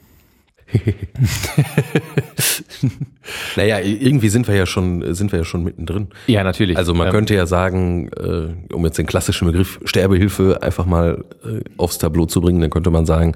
naja, 3.56 3.80
irgendwie 3.80 4.28
sind 4.28 4.48
wir 4.48 4.54
ja 4.54 4.66
schon, 4.66 5.14
sind 5.14 5.32
wir 5.32 5.40
ja 5.40 5.44
schon 5.44 5.64
mittendrin. 5.64 6.08
Ja, 6.26 6.44
natürlich. 6.44 6.76
Also 6.76 6.94
man 6.94 7.08
ähm, 7.08 7.12
könnte 7.12 7.34
ja 7.34 7.46
sagen, 7.46 8.08
äh, 8.08 8.74
um 8.74 8.84
jetzt 8.84 8.98
den 8.98 9.06
klassischen 9.06 9.46
Begriff 9.46 9.80
Sterbehilfe 9.84 10.62
einfach 10.62 10.86
mal 10.86 11.24
äh, 11.44 11.60
aufs 11.76 11.98
Tableau 11.98 12.26
zu 12.26 12.40
bringen, 12.40 12.60
dann 12.60 12.70
könnte 12.70 12.90
man 12.90 13.06
sagen, 13.06 13.34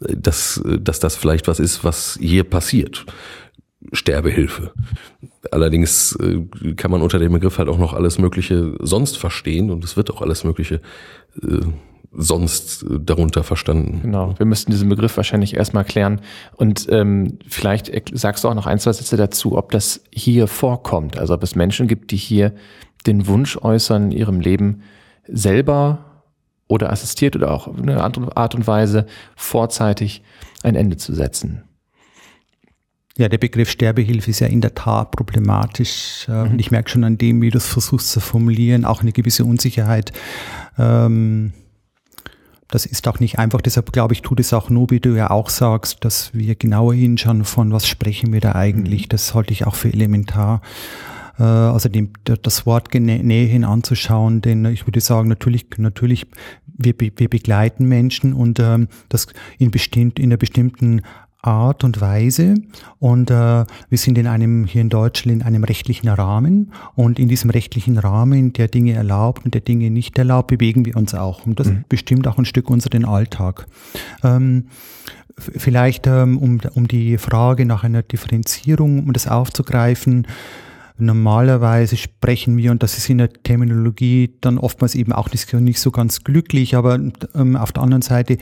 äh, 0.00 0.16
dass, 0.16 0.62
dass 0.64 1.00
das 1.00 1.16
vielleicht 1.16 1.48
was 1.48 1.60
ist, 1.60 1.84
was 1.84 2.18
hier 2.20 2.44
passiert. 2.44 3.06
Sterbehilfe. 3.92 4.72
Allerdings 5.50 6.16
äh, 6.16 6.74
kann 6.74 6.90
man 6.90 7.02
unter 7.02 7.18
dem 7.18 7.32
Begriff 7.32 7.58
halt 7.58 7.68
auch 7.68 7.78
noch 7.78 7.92
alles 7.92 8.18
Mögliche 8.18 8.74
sonst 8.80 9.18
verstehen 9.18 9.70
und 9.70 9.84
es 9.84 9.96
wird 9.96 10.10
auch 10.10 10.22
alles 10.22 10.44
Mögliche 10.44 10.80
äh, 11.42 11.60
sonst 12.16 12.84
darunter 12.88 13.42
verstanden. 13.42 14.00
Genau, 14.02 14.34
wir 14.38 14.46
müssten 14.46 14.70
diesen 14.70 14.88
Begriff 14.88 15.16
wahrscheinlich 15.16 15.56
erstmal 15.56 15.84
klären. 15.84 16.20
Und 16.56 16.86
ähm, 16.90 17.38
vielleicht 17.48 17.90
sagst 18.16 18.44
du 18.44 18.48
auch 18.48 18.54
noch 18.54 18.66
ein, 18.66 18.78
zwei 18.78 18.92
Sätze 18.92 19.16
dazu, 19.16 19.56
ob 19.56 19.72
das 19.72 20.02
hier 20.12 20.46
vorkommt. 20.46 21.18
Also 21.18 21.34
ob 21.34 21.42
es 21.42 21.54
Menschen 21.54 21.88
gibt, 21.88 22.10
die 22.10 22.16
hier 22.16 22.52
den 23.06 23.26
Wunsch 23.26 23.56
äußern, 23.56 24.12
in 24.12 24.18
ihrem 24.18 24.40
Leben 24.40 24.82
selber 25.26 26.22
oder 26.68 26.90
assistiert 26.90 27.36
oder 27.36 27.52
auch 27.52 27.68
in 27.68 27.88
einer 27.88 28.04
anderen 28.04 28.30
Art 28.30 28.54
und 28.54 28.66
Weise 28.66 29.06
vorzeitig 29.36 30.22
ein 30.62 30.76
Ende 30.76 30.96
zu 30.96 31.14
setzen. 31.14 31.64
Ja, 33.16 33.28
der 33.28 33.38
Begriff 33.38 33.70
Sterbehilfe 33.70 34.30
ist 34.30 34.40
ja 34.40 34.48
in 34.48 34.60
der 34.60 34.74
Tat 34.74 35.12
problematisch. 35.12 36.26
Äh, 36.28 36.46
mhm. 36.46 36.58
Ich 36.58 36.72
merke 36.72 36.90
schon 36.90 37.04
an 37.04 37.16
dem, 37.16 37.42
wie 37.42 37.50
du 37.50 37.58
es 37.58 37.68
versuchst 37.68 38.10
zu 38.10 38.18
formulieren, 38.18 38.84
auch 38.84 39.02
eine 39.02 39.12
gewisse 39.12 39.44
Unsicherheit. 39.44 40.12
Ähm, 40.78 41.52
das 42.68 42.86
ist 42.86 43.06
auch 43.08 43.20
nicht 43.20 43.38
einfach. 43.38 43.60
Deshalb 43.60 43.92
glaube 43.92 44.14
ich, 44.14 44.22
tut 44.22 44.40
es 44.40 44.52
auch 44.52 44.70
nur, 44.70 44.90
wie 44.90 45.00
du 45.00 45.10
ja 45.10 45.30
auch 45.30 45.48
sagst, 45.48 46.04
dass 46.04 46.32
wir 46.34 46.54
genauer 46.54 46.94
hinschauen, 46.94 47.44
von 47.44 47.72
was 47.72 47.86
sprechen 47.86 48.32
wir 48.32 48.40
da 48.40 48.52
eigentlich. 48.52 49.04
Mhm. 49.04 49.08
Das 49.10 49.34
halte 49.34 49.52
ich 49.52 49.66
auch 49.66 49.74
für 49.74 49.92
elementar. 49.92 50.60
Äh, 51.38 51.42
also 51.42 51.88
dem, 51.88 52.10
das 52.24 52.66
Wort 52.66 52.92
näher 52.94 53.68
anzuschauen, 53.68 54.40
denn 54.40 54.64
ich 54.66 54.86
würde 54.86 55.00
sagen, 55.00 55.28
natürlich, 55.28 55.66
natürlich, 55.76 56.26
wir, 56.66 56.94
wir 56.98 57.28
begleiten 57.28 57.86
Menschen 57.86 58.32
und 58.32 58.58
ähm, 58.60 58.88
das 59.08 59.26
in 59.58 59.70
bestimmt, 59.70 60.18
in 60.18 60.26
einer 60.26 60.36
bestimmten 60.36 61.02
Art 61.44 61.84
und 61.84 62.00
Weise. 62.00 62.54
Und 62.98 63.30
äh, 63.30 63.34
wir 63.34 63.98
sind 63.98 64.18
in 64.18 64.26
einem, 64.26 64.64
hier 64.64 64.80
in 64.80 64.88
Deutschland, 64.88 65.40
in 65.40 65.46
einem 65.46 65.64
rechtlichen 65.64 66.08
Rahmen. 66.08 66.72
Und 66.94 67.18
in 67.18 67.28
diesem 67.28 67.50
rechtlichen 67.50 67.98
Rahmen, 67.98 68.52
der 68.52 68.68
Dinge 68.68 68.94
erlaubt 68.94 69.44
und 69.44 69.54
der 69.54 69.60
Dinge 69.60 69.90
nicht 69.90 70.18
erlaubt, 70.18 70.48
bewegen 70.48 70.84
wir 70.84 70.96
uns 70.96 71.14
auch. 71.14 71.46
Und 71.46 71.60
das 71.60 71.68
mhm. 71.68 71.84
bestimmt 71.88 72.26
auch 72.26 72.38
ein 72.38 72.44
Stück 72.44 72.70
unseren 72.70 73.04
Alltag. 73.04 73.66
Ähm, 74.22 74.66
vielleicht, 75.38 76.06
ähm, 76.06 76.38
um, 76.38 76.60
um 76.74 76.88
die 76.88 77.18
Frage 77.18 77.66
nach 77.66 77.84
einer 77.84 78.02
Differenzierung, 78.02 79.00
um 79.00 79.12
das 79.12 79.26
aufzugreifen, 79.26 80.26
Normalerweise 80.96 81.96
sprechen 81.96 82.56
wir, 82.56 82.70
und 82.70 82.84
das 82.84 82.96
ist 82.96 83.10
in 83.10 83.18
der 83.18 83.32
Terminologie 83.32 84.32
dann 84.40 84.58
oftmals 84.58 84.94
eben 84.94 85.12
auch 85.12 85.28
nicht, 85.32 85.52
nicht 85.52 85.80
so 85.80 85.90
ganz 85.90 86.22
glücklich, 86.22 86.76
aber 86.76 87.00
ähm, 87.34 87.56
auf 87.56 87.72
der 87.72 87.82
anderen 87.82 88.02
Seite 88.02 88.38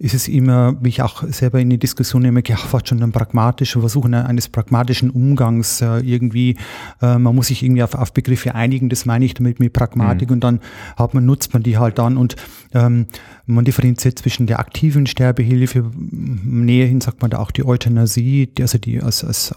ist 0.00 0.12
es 0.12 0.26
immer, 0.26 0.76
wie 0.82 0.88
ich 0.88 1.00
auch 1.00 1.22
selber 1.28 1.60
in 1.60 1.70
die 1.70 1.78
Diskussion 1.78 2.24
immer 2.24 2.40
ja, 2.44 2.56
fast 2.56 2.88
schon 2.88 3.00
ein 3.04 3.12
pragmatischer 3.12 3.78
Versuch 3.78 4.06
eines 4.06 4.48
pragmatischen 4.48 5.10
Umgangs 5.10 5.80
äh, 5.80 6.00
irgendwie, 6.00 6.56
äh, 7.00 7.18
man 7.18 7.36
muss 7.36 7.46
sich 7.46 7.62
irgendwie 7.62 7.84
auf, 7.84 7.94
auf 7.94 8.12
Begriffe 8.12 8.56
einigen, 8.56 8.88
das 8.88 9.06
meine 9.06 9.24
ich 9.24 9.34
damit 9.34 9.60
mit 9.60 9.72
Pragmatik 9.72 10.30
mhm. 10.30 10.34
und 10.34 10.40
dann 10.42 10.60
hat 10.96 11.14
man, 11.14 11.24
nutzt 11.24 11.52
man 11.52 11.62
die 11.62 11.78
halt 11.78 12.00
dann 12.00 12.16
und 12.16 12.34
ähm, 12.74 13.06
man 13.46 13.64
differenziert 13.64 14.18
zwischen 14.18 14.48
der 14.48 14.58
aktiven 14.58 15.06
Sterbehilfe, 15.06 15.88
näherhin 15.94 17.00
sagt 17.00 17.22
man 17.22 17.30
da 17.30 17.38
auch 17.38 17.52
die 17.52 17.64
Euthanasie, 17.64 18.48
die, 18.48 18.62
also 18.62 18.78
die 18.78 19.00
als, 19.00 19.22
als 19.22 19.54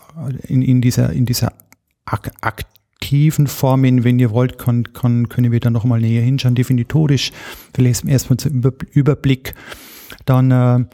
in, 0.47 0.61
in 0.61 0.81
dieser 0.81 1.11
in 1.11 1.25
dieser 1.25 1.51
ak 2.05 2.31
aktiven 2.41 3.47
Formen, 3.47 4.03
wenn 4.03 4.19
ihr 4.19 4.31
wollt, 4.31 4.57
kann, 4.57 4.93
kann, 4.93 5.29
können 5.29 5.51
wir 5.51 5.59
da 5.59 5.69
nochmal 5.69 6.01
näher 6.01 6.23
hinschauen, 6.23 6.55
definitorisch. 6.55 7.31
Vielleicht 7.73 8.05
erstmal 8.05 8.37
zum 8.37 8.63
Überblick. 8.91 9.53
Dann 10.25 10.51
äh, 10.51 10.85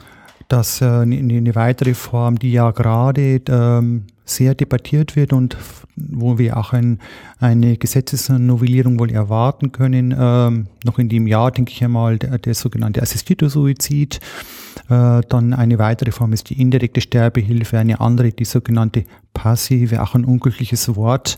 das 0.51 0.81
äh, 0.81 0.85
eine, 0.85 1.17
eine 1.17 1.55
weitere 1.55 1.93
Form, 1.93 2.37
die 2.37 2.51
ja 2.51 2.71
gerade 2.71 3.41
ähm, 3.47 4.03
sehr 4.25 4.55
debattiert 4.55 5.15
wird 5.15 5.33
und 5.33 5.57
wo 5.95 6.37
wir 6.37 6.57
auch 6.57 6.73
ein, 6.73 6.99
eine 7.39 7.77
Gesetzesnovellierung 7.77 8.99
wohl 8.99 9.11
erwarten 9.11 9.71
können, 9.71 10.15
ähm, 10.17 10.67
noch 10.85 10.99
in 10.99 11.09
dem 11.09 11.27
Jahr, 11.27 11.51
denke 11.51 11.71
ich 11.71 11.83
einmal, 11.83 12.17
der, 12.17 12.37
der 12.37 12.53
sogenannte 12.53 13.01
assistierte 13.01 13.49
Suizid. 13.49 14.19
Äh, 14.89 15.21
dann 15.27 15.53
eine 15.53 15.79
weitere 15.79 16.11
Form 16.11 16.33
ist 16.33 16.49
die 16.49 16.59
indirekte 16.59 17.01
Sterbehilfe, 17.01 17.77
eine 17.77 17.99
andere 17.99 18.31
die 18.31 18.45
sogenannte 18.45 19.03
passive, 19.33 20.01
auch 20.01 20.15
ein 20.15 20.25
unglückliches 20.25 20.95
Wort. 20.95 21.37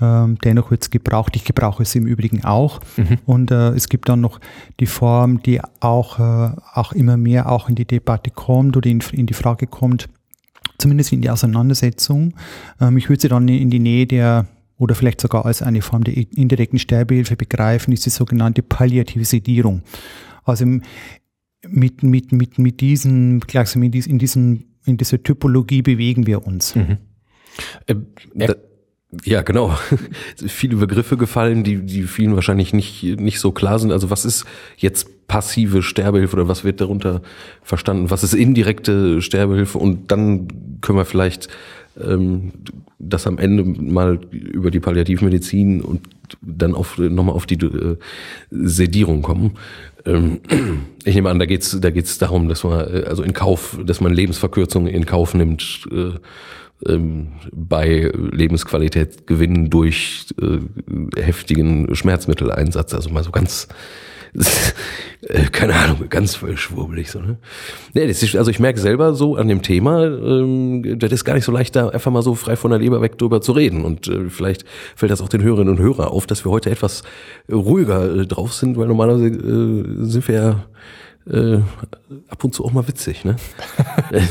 Ähm, 0.00 0.38
dennoch 0.42 0.70
wird 0.70 0.82
es 0.82 0.90
gebraucht. 0.90 1.36
Ich 1.36 1.44
gebrauche 1.44 1.82
es 1.82 1.94
im 1.94 2.06
Übrigen 2.06 2.44
auch. 2.44 2.80
Mhm. 2.96 3.18
Und 3.26 3.50
äh, 3.50 3.70
es 3.70 3.88
gibt 3.88 4.08
dann 4.08 4.20
noch 4.20 4.40
die 4.80 4.86
Form, 4.86 5.42
die 5.42 5.60
auch, 5.80 6.18
äh, 6.18 6.52
auch 6.74 6.92
immer 6.92 7.16
mehr 7.16 7.50
auch 7.50 7.68
in 7.68 7.74
die 7.74 7.84
Debatte 7.84 8.30
kommt 8.30 8.76
oder 8.76 8.90
in, 8.90 9.02
in 9.12 9.26
die 9.26 9.34
Frage 9.34 9.66
kommt, 9.66 10.08
zumindest 10.78 11.12
in 11.12 11.20
die 11.20 11.30
Auseinandersetzung. 11.30 12.34
Ähm, 12.80 12.96
ich 12.96 13.08
würde 13.08 13.22
sie 13.22 13.28
dann 13.28 13.48
in 13.48 13.70
die 13.70 13.78
Nähe 13.78 14.06
der 14.06 14.46
oder 14.76 14.94
vielleicht 14.94 15.20
sogar 15.20 15.46
als 15.46 15.62
eine 15.62 15.82
Form 15.82 16.02
der 16.02 16.16
indirekten 16.16 16.78
Sterbehilfe 16.78 17.36
begreifen, 17.36 17.92
ist 17.92 18.06
die 18.06 18.10
sogenannte 18.10 18.62
palliative 18.62 19.24
Sedierung. 19.24 19.82
Also 20.42 20.66
mit, 20.66 22.02
mit, 22.02 22.32
mit, 22.32 22.58
mit 22.58 22.80
diesen, 22.80 23.40
in 23.40 24.18
diesen, 24.18 24.64
in 24.84 24.96
dieser 24.96 25.22
Typologie 25.22 25.82
bewegen 25.82 26.26
wir 26.26 26.46
uns. 26.46 26.74
Mhm. 26.74 26.98
Äh, 27.86 28.54
ja, 29.24 29.42
genau. 29.42 29.76
Viele 30.36 30.76
Begriffe 30.76 31.16
gefallen, 31.16 31.64
die, 31.64 31.78
die 31.78 32.02
vielen 32.04 32.34
wahrscheinlich 32.34 32.72
nicht, 32.72 33.02
nicht 33.02 33.40
so 33.40 33.52
klar 33.52 33.78
sind. 33.78 33.92
Also 33.92 34.10
was 34.10 34.24
ist 34.24 34.44
jetzt 34.76 35.26
passive 35.28 35.82
Sterbehilfe 35.82 36.36
oder 36.36 36.48
was 36.48 36.64
wird 36.64 36.80
darunter 36.80 37.22
verstanden? 37.62 38.10
Was 38.10 38.24
ist 38.24 38.34
indirekte 38.34 39.22
Sterbehilfe? 39.22 39.78
Und 39.78 40.10
dann 40.10 40.48
können 40.80 40.98
wir 40.98 41.04
vielleicht 41.04 41.48
ähm, 42.00 42.52
das 42.98 43.26
am 43.26 43.38
Ende 43.38 43.64
mal 43.64 44.20
über 44.30 44.70
die 44.70 44.80
Palliativmedizin 44.80 45.80
und 45.80 46.08
dann 46.40 46.74
auf, 46.74 46.98
nochmal 46.98 47.34
auf 47.34 47.46
die 47.46 47.56
äh, 47.56 47.96
Sedierung 48.50 49.22
kommen. 49.22 49.52
Ähm, 50.06 50.40
ich 51.04 51.14
nehme 51.14 51.30
an, 51.30 51.38
da 51.38 51.46
geht's 51.46 51.78
da 51.80 51.90
geht's 51.90 52.18
darum, 52.18 52.48
dass 52.48 52.64
man 52.64 52.80
äh, 52.80 53.04
also 53.06 53.22
in 53.22 53.32
Kauf, 53.32 53.78
dass 53.84 54.00
man 54.00 54.12
Lebensverkürzungen 54.12 54.92
in 54.92 55.06
Kauf 55.06 55.34
nimmt 55.34 55.86
äh, 55.90 56.18
ähm, 56.88 57.32
bei 57.52 58.10
Lebensqualitätsgewinnen 58.14 59.70
durch 59.70 60.26
äh, 60.40 60.58
heftigen 61.20 61.94
Schmerzmitteleinsatz. 61.94 62.94
Also 62.94 63.10
mal 63.10 63.24
so 63.24 63.30
ganz 63.30 63.68
äh, 65.28 65.44
keine 65.52 65.74
Ahnung, 65.74 66.08
ganz 66.08 66.34
voll 66.34 66.56
schwurbelig 66.56 67.10
so, 67.10 67.20
ne? 67.20 67.38
Nee, 67.92 68.08
das 68.08 68.22
ist, 68.22 68.34
also 68.34 68.50
ich 68.50 68.58
merke 68.58 68.80
selber 68.80 69.14
so 69.14 69.36
an 69.36 69.46
dem 69.46 69.62
Thema, 69.62 70.04
ähm, 70.04 70.98
das 70.98 71.12
ist 71.12 71.24
gar 71.24 71.34
nicht 71.34 71.44
so 71.44 71.52
leicht, 71.52 71.76
da 71.76 71.90
einfach 71.90 72.10
mal 72.10 72.22
so 72.22 72.34
frei 72.34 72.56
von 72.56 72.72
der 72.72 72.80
Leber 72.80 73.00
weg 73.00 73.16
drüber 73.16 73.40
zu 73.40 73.52
reden. 73.52 73.84
Und 73.84 74.08
äh, 74.08 74.28
vielleicht 74.30 74.64
fällt 74.96 75.12
das 75.12 75.20
auch 75.20 75.28
den 75.28 75.42
Hörerinnen 75.42 75.76
und 75.76 75.80
Hörern 75.80 76.08
auf, 76.08 76.26
dass 76.26 76.44
wir 76.44 76.50
heute 76.50 76.70
etwas 76.70 77.04
ruhiger 77.50 78.22
äh, 78.22 78.26
drauf 78.26 78.52
sind, 78.52 78.76
weil 78.76 78.88
normalerweise 78.88 79.26
äh, 79.26 80.04
sind 80.04 80.26
wir 80.26 80.34
ja 80.34 80.64
äh, 81.32 81.60
ab 82.28 82.42
und 82.42 82.54
zu 82.54 82.64
auch 82.64 82.72
mal 82.72 82.88
witzig, 82.88 83.24
ne? 83.24 83.36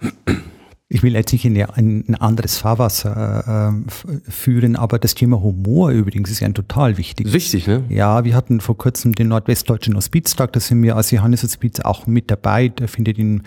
ich 0.88 1.02
will 1.02 1.14
jetzt 1.14 1.32
nicht 1.32 1.44
in 1.44 1.56
ein 1.56 2.14
anderes 2.16 2.58
Fahrwasser 2.58 3.72
äh, 3.74 4.30
führen, 4.30 4.76
aber 4.76 4.98
das 4.98 5.14
Thema 5.14 5.40
Humor 5.40 5.90
übrigens 5.90 6.30
ist 6.30 6.40
ja 6.40 6.46
ein 6.46 6.54
total 6.54 6.98
wichtiges. 6.98 7.32
Wichtig, 7.32 7.66
ne? 7.66 7.84
Ja, 7.88 8.24
wir 8.24 8.34
hatten 8.34 8.60
vor 8.60 8.76
kurzem 8.76 9.14
den 9.14 9.28
Nordwestdeutschen 9.28 9.96
Hospiztag, 9.96 10.52
da 10.52 10.60
sind 10.60 10.82
wir 10.82 10.96
als 10.96 11.10
Johannes 11.10 11.42
Hospiz 11.42 11.80
auch 11.80 12.06
mit 12.06 12.30
dabei. 12.30 12.68
Der 12.68 12.88
findet 12.88 13.18
in, 13.18 13.42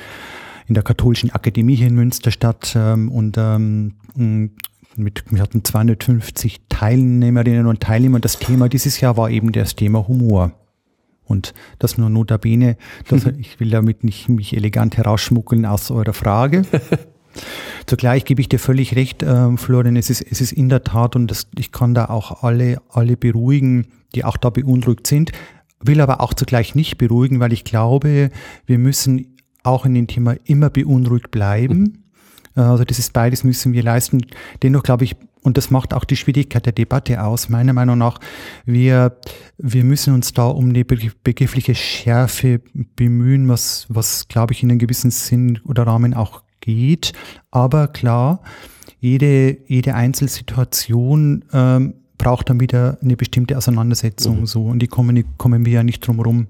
in 0.67 0.73
der 0.73 0.83
Katholischen 0.83 1.29
Akademie 1.29 1.75
hier 1.75 1.87
in 1.87 1.95
Münster 1.95 2.31
statt 2.31 2.73
ähm, 2.75 3.11
und 3.11 3.37
ähm, 3.37 3.93
mit, 4.95 5.23
wir 5.29 5.41
hatten 5.41 5.63
250 5.63 6.61
Teilnehmerinnen 6.69 7.67
und 7.67 7.81
Teilnehmer. 7.81 8.19
Das 8.19 8.39
Thema 8.39 8.67
dieses 8.67 8.99
Jahr 8.99 9.15
war 9.15 9.29
eben 9.29 9.51
das 9.51 9.75
Thema 9.75 10.07
Humor. 10.07 10.53
Und 11.23 11.53
das 11.77 11.97
nur 11.97 12.09
notabene, 12.09 12.77
das, 13.09 13.25
ich 13.37 13.59
will 13.59 13.69
damit 13.69 14.03
nicht 14.03 14.29
mich 14.29 14.55
elegant 14.55 14.97
herausschmuggeln 14.97 15.65
aus 15.65 15.91
eurer 15.91 16.13
Frage. 16.13 16.63
Zugleich 17.85 18.25
gebe 18.25 18.41
ich 18.41 18.49
dir 18.49 18.59
völlig 18.59 18.95
recht, 18.95 19.23
äh, 19.23 19.57
Florian, 19.57 19.95
es 19.95 20.09
ist, 20.09 20.21
es 20.21 20.41
ist 20.41 20.51
in 20.51 20.69
der 20.69 20.83
Tat 20.83 21.15
und 21.15 21.29
das, 21.29 21.47
ich 21.57 21.71
kann 21.71 21.93
da 21.93 22.05
auch 22.05 22.43
alle, 22.43 22.81
alle 22.89 23.17
beruhigen, 23.17 23.87
die 24.15 24.23
auch 24.23 24.37
da 24.37 24.49
beunruhigt 24.49 25.07
sind, 25.07 25.31
will 25.79 26.01
aber 26.01 26.21
auch 26.21 26.33
zugleich 26.33 26.75
nicht 26.75 26.97
beruhigen, 26.97 27.39
weil 27.39 27.53
ich 27.53 27.63
glaube, 27.63 28.31
wir 28.65 28.77
müssen 28.77 29.37
auch 29.63 29.85
in 29.85 29.93
dem 29.93 30.07
Thema 30.07 30.35
immer 30.45 30.69
beunruhigt 30.69 31.31
bleiben. 31.31 32.03
Also 32.55 32.83
das 32.83 32.97
ist 32.97 33.13
beides 33.13 33.43
müssen 33.43 33.73
wir 33.73 33.83
leisten. 33.83 34.25
Dennoch 34.63 34.81
glaube 34.81 35.03
ich, 35.03 35.15
und 35.43 35.57
das 35.57 35.69
macht 35.69 35.93
auch 35.93 36.03
die 36.03 36.15
Schwierigkeit 36.15 36.65
der 36.65 36.73
Debatte 36.73 37.23
aus, 37.23 37.49
meiner 37.49 37.73
Meinung 37.73 37.99
nach, 37.99 38.19
wir, 38.65 39.17
wir 39.57 39.83
müssen 39.83 40.13
uns 40.13 40.33
da 40.33 40.47
um 40.47 40.69
eine 40.69 40.83
begriffliche 40.83 41.75
Schärfe 41.75 42.61
bemühen, 42.95 43.47
was, 43.47 43.85
was 43.89 44.27
glaube 44.27 44.53
ich 44.53 44.63
in 44.63 44.71
einem 44.71 44.79
gewissen 44.79 45.11
Sinn 45.11 45.59
oder 45.65 45.85
Rahmen 45.85 46.13
auch 46.13 46.41
geht. 46.75 47.13
Aber 47.51 47.87
klar, 47.87 48.41
jede, 48.99 49.57
jede 49.67 49.95
Einzelsituation 49.95 51.45
ähm, 51.53 51.93
braucht 52.17 52.49
dann 52.49 52.59
wieder 52.59 52.97
eine 53.01 53.15
bestimmte 53.15 53.57
Auseinandersetzung. 53.57 54.41
Mhm. 54.41 54.45
So, 54.45 54.65
und 54.65 54.79
die 54.79 54.87
kommen, 54.87 55.15
die 55.15 55.25
kommen 55.37 55.65
wir 55.65 55.73
ja 55.73 55.83
nicht 55.83 56.05
drum 56.05 56.17
herum. 56.17 56.47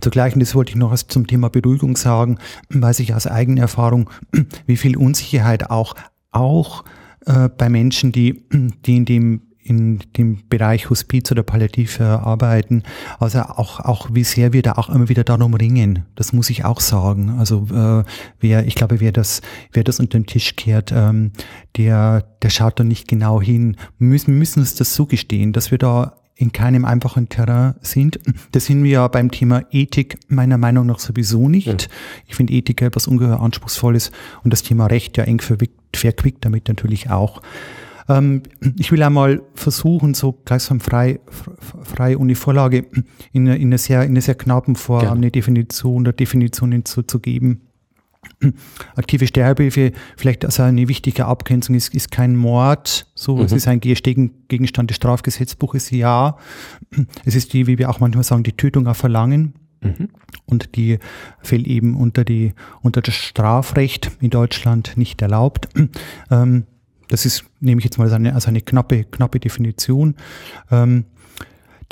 Zugleich, 0.00 0.34
und 0.34 0.40
das 0.40 0.54
wollte 0.54 0.70
ich 0.70 0.76
noch 0.76 0.96
zum 0.96 1.26
Thema 1.26 1.48
Beruhigung 1.48 1.96
sagen, 1.96 2.38
weiß 2.70 3.00
ich 3.00 3.14
aus 3.14 3.26
eigener 3.26 3.62
Erfahrung, 3.62 4.10
wie 4.66 4.76
viel 4.76 4.96
Unsicherheit 4.96 5.70
auch, 5.70 5.94
auch 6.32 6.84
äh, 7.26 7.48
bei 7.48 7.68
Menschen, 7.68 8.10
die, 8.10 8.42
die 8.86 8.96
in 8.96 9.04
dem 9.04 9.42
in 9.70 10.00
dem 10.16 10.40
Bereich 10.48 10.90
Hospiz 10.90 11.30
oder 11.30 11.44
Palliativ 11.44 12.00
arbeiten. 12.00 12.82
Also 13.20 13.38
auch, 13.40 13.78
auch 13.80 14.08
wie 14.12 14.24
sehr 14.24 14.52
wir 14.52 14.62
da 14.62 14.72
auch 14.72 14.90
immer 14.90 15.08
wieder 15.08 15.22
darum 15.22 15.54
ringen. 15.54 16.04
Das 16.16 16.32
muss 16.32 16.50
ich 16.50 16.64
auch 16.64 16.80
sagen. 16.80 17.30
Also 17.38 17.68
äh, 17.72 18.04
wer, 18.40 18.66
ich 18.66 18.74
glaube, 18.74 19.00
wer 19.00 19.12
das, 19.12 19.40
wer 19.72 19.84
das 19.84 20.00
unter 20.00 20.18
den 20.18 20.26
Tisch 20.26 20.56
kehrt, 20.56 20.92
ähm, 20.92 21.30
der, 21.76 22.24
der 22.42 22.50
schaut 22.50 22.80
da 22.80 22.84
nicht 22.84 23.06
genau 23.06 23.40
hin. 23.40 23.76
Wir 23.98 24.08
müssen, 24.08 24.36
müssen 24.36 24.60
uns 24.60 24.74
das 24.74 24.92
zugestehen, 24.92 25.52
dass 25.52 25.70
wir 25.70 25.78
da 25.78 26.16
in 26.34 26.50
keinem 26.52 26.84
einfachen 26.84 27.28
Terrain 27.28 27.74
sind. 27.80 28.18
Das 28.50 28.64
sind 28.64 28.82
wir 28.82 28.90
ja 28.90 29.08
beim 29.08 29.30
Thema 29.30 29.62
Ethik 29.70 30.18
meiner 30.28 30.58
Meinung 30.58 30.86
nach 30.86 30.98
sowieso 30.98 31.48
nicht. 31.48 31.66
Ja. 31.66 31.76
Ich 32.26 32.34
finde 32.34 32.54
Ethik 32.54 32.82
etwas 32.82 33.06
ungeheuer 33.06 33.40
anspruchsvolles 33.40 34.10
und 34.42 34.52
das 34.52 34.62
Thema 34.62 34.86
Recht 34.86 35.16
ja 35.16 35.24
eng 35.24 35.40
verquickt 35.40 36.44
damit 36.44 36.66
natürlich 36.66 37.10
auch. 37.10 37.40
Ähm, 38.10 38.42
ich 38.76 38.90
will 38.90 39.02
einmal 39.02 39.42
versuchen, 39.54 40.14
so 40.14 40.32
gleichsam 40.44 40.80
frei, 40.80 41.20
frei 41.82 42.18
ohne 42.18 42.34
Vorlage 42.34 42.86
in, 43.32 43.46
in, 43.46 43.48
einer, 43.48 43.78
sehr, 43.78 44.02
in 44.02 44.10
einer 44.10 44.20
sehr 44.20 44.34
knappen 44.34 44.74
Form 44.74 45.02
Gerne. 45.02 45.16
eine 45.16 45.30
Definition 45.30 46.02
oder 46.02 46.12
Definitionen 46.12 46.84
zu, 46.84 47.02
zu 47.02 47.20
geben. 47.20 47.62
Aktive 48.96 49.26
Sterbehilfe, 49.26 49.92
vielleicht 50.16 50.44
also 50.44 50.64
eine 50.64 50.88
wichtige 50.88 51.26
Abgrenzung 51.26 51.74
ist, 51.76 51.94
ist 51.94 52.10
kein 52.10 52.36
Mord, 52.36 53.06
so, 53.14 53.36
mhm. 53.36 53.44
es 53.44 53.52
ist 53.52 53.68
ein 53.68 53.80
Gegenstand 53.80 54.90
des 54.90 54.96
Strafgesetzbuches, 54.96 55.90
ja. 55.90 56.36
Es 57.24 57.34
ist 57.34 57.52
die, 57.52 57.66
wie 57.66 57.78
wir 57.78 57.88
auch 57.88 58.00
manchmal 58.00 58.24
sagen, 58.24 58.42
die 58.42 58.52
Tötung 58.52 58.88
auf 58.88 58.96
Verlangen. 58.96 59.54
Mhm. 59.82 60.08
Und 60.44 60.76
die 60.76 60.98
fällt 61.40 61.66
eben 61.66 61.96
unter 61.96 62.24
die, 62.24 62.52
unter 62.82 63.00
das 63.00 63.14
Strafrecht 63.14 64.10
in 64.20 64.30
Deutschland 64.30 64.96
nicht 64.96 65.22
erlaubt. 65.22 65.68
Ähm, 66.30 66.64
das 67.10 67.26
ist, 67.26 67.44
nehme 67.60 67.80
ich 67.80 67.84
jetzt 67.84 67.98
mal 67.98 68.04
als 68.04 68.12
eine, 68.12 68.34
als 68.34 68.46
eine 68.46 68.60
knappe, 68.60 69.04
knappe 69.04 69.40
Definition. 69.40 70.14
Ähm, 70.70 71.04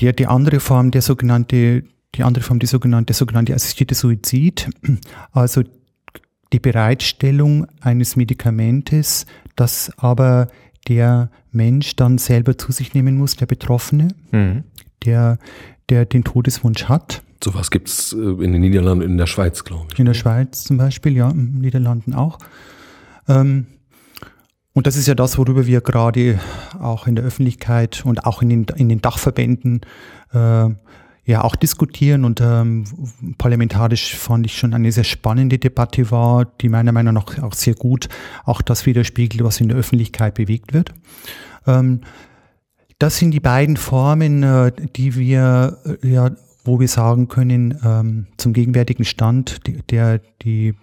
die, 0.00 0.14
die 0.14 0.26
andere 0.26 0.61
Form, 0.61 0.90
der 0.90 1.02
sogenannte, 1.02 1.85
die 2.14 2.22
andere 2.22 2.44
Form, 2.44 2.59
die 2.59 2.66
sogenannte, 2.66 3.07
der 3.07 3.16
sogenannte 3.16 3.54
assistierte 3.54 3.94
Suizid, 3.94 4.70
also 5.33 5.62
die 6.52 6.61
Bereitstellung 6.61 7.66
eines 7.81 8.16
Medikamentes, 8.16 9.26
das 9.57 9.92
aber 9.98 10.48
der 10.87 11.31
Mensch 11.50 11.96
dann 11.96 12.16
selber 12.18 12.57
zu 12.57 12.72
sich 12.72 12.94
nehmen 12.94 13.16
muss, 13.16 13.37
der 13.37 13.46
Betroffene, 13.46 14.09
mhm. 14.31 14.64
der, 15.04 15.38
der 15.90 16.07
den 16.07 16.24
Todeswunsch 16.24 16.85
hat. 16.85 17.22
Sowas 17.42 17.70
gibt 17.70 17.88
es 17.88 18.12
äh, 18.12 18.16
in 18.16 18.52
den 18.52 18.61
Niederlanden, 18.61 19.04
in 19.04 19.18
der 19.18 19.26
Schweiz, 19.26 19.64
glaube 19.64 19.88
ich. 19.92 19.98
In 19.98 20.07
der 20.07 20.14
Schweiz 20.14 20.64
zum 20.64 20.76
Beispiel, 20.76 21.16
ja, 21.16 21.28
in 21.31 21.52
den 21.52 21.61
Niederlanden 21.61 22.14
auch. 22.14 22.38
Ähm, 23.28 23.66
und 24.79 24.87
das 24.87 24.95
ist 24.95 25.09
ja 25.09 25.17
das, 25.17 25.38
worüber 25.38 25.67
wir 25.67 25.81
gerade 25.81 26.38
auch 26.79 27.09
in 27.09 27.17
der 27.17 27.25
Öffentlichkeit 27.25 28.05
und 28.05 28.25
auch 28.25 28.43
in 28.43 28.49
den, 28.49 28.67
in 28.77 28.88
den 28.88 29.01
Dachverbänden 29.01 29.81
äh, 30.33 30.69
ja 31.25 31.43
auch 31.43 31.57
diskutieren. 31.57 32.25
Und 32.25 32.41
ähm, 32.41 32.85
parlamentarisch 33.38 34.14
fand 34.14 34.47
ich 34.47 34.57
schon 34.57 34.75
eine 34.75 34.93
sehr 34.93 35.03
spannende 35.03 35.59
Debatte 35.59 36.12
war, 36.12 36.45
die 36.45 36.69
meiner 36.69 36.93
Meinung 36.93 37.14
nach 37.14 37.43
auch 37.43 37.55
sehr 37.55 37.75
gut 37.75 38.09
auch 38.45 38.62
das 38.62 38.87
widerspiegelt, 38.87 39.43
was 39.43 39.61
in 39.61 39.67
der 39.67 39.77
Öffentlichkeit 39.77 40.35
bewegt 40.35 40.73
wird. 40.73 40.95
Ähm, 41.67 42.03
das 43.01 43.19
sind 43.19 43.33
die 43.33 43.41
beiden 43.41 43.77
Formen, 43.77 44.45
äh, 44.45 44.71
die 44.95 45.17
wir 45.17 45.77
äh, 46.05 46.09
ja 46.09 46.31
wo 46.64 46.79
wir 46.79 46.88
sagen 46.88 47.27
können, 47.29 47.79
ähm, 47.83 48.27
zum 48.37 48.53
gegenwärtigen 48.53 49.05
Stand, 49.05 49.61
der 49.91 50.21
die 50.43 50.75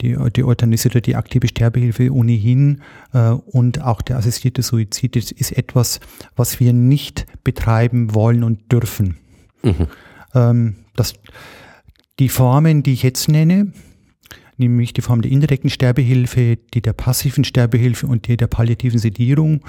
die, 0.00 0.16
die 0.34 0.44
oder 0.44 0.66
die 0.66 1.16
aktive 1.16 1.48
Sterbehilfe 1.48 2.12
ohnehin 2.12 2.82
äh, 3.12 3.30
und 3.30 3.82
auch 3.82 4.02
der 4.02 4.16
assistierte 4.16 4.62
Suizid 4.62 5.16
ist, 5.16 5.32
ist, 5.32 5.52
etwas, 5.52 6.00
was 6.36 6.60
wir 6.60 6.72
nicht 6.72 7.26
betreiben 7.44 8.14
wollen 8.14 8.44
und 8.44 8.70
dürfen. 8.70 9.16
Mhm. 9.62 9.86
Ähm, 10.34 10.76
das, 10.96 11.14
die 12.18 12.28
Formen, 12.28 12.82
die 12.82 12.92
ich 12.92 13.02
jetzt 13.02 13.28
nenne, 13.28 13.72
nämlich 14.56 14.92
die 14.92 15.02
Form 15.02 15.22
der 15.22 15.30
indirekten 15.30 15.70
Sterbehilfe, 15.70 16.58
die 16.74 16.82
der 16.82 16.92
passiven 16.92 17.44
Sterbehilfe 17.44 18.06
und 18.06 18.26
die 18.26 18.36
der 18.36 18.48
palliativen 18.48 18.98
Sedierung, 18.98 19.64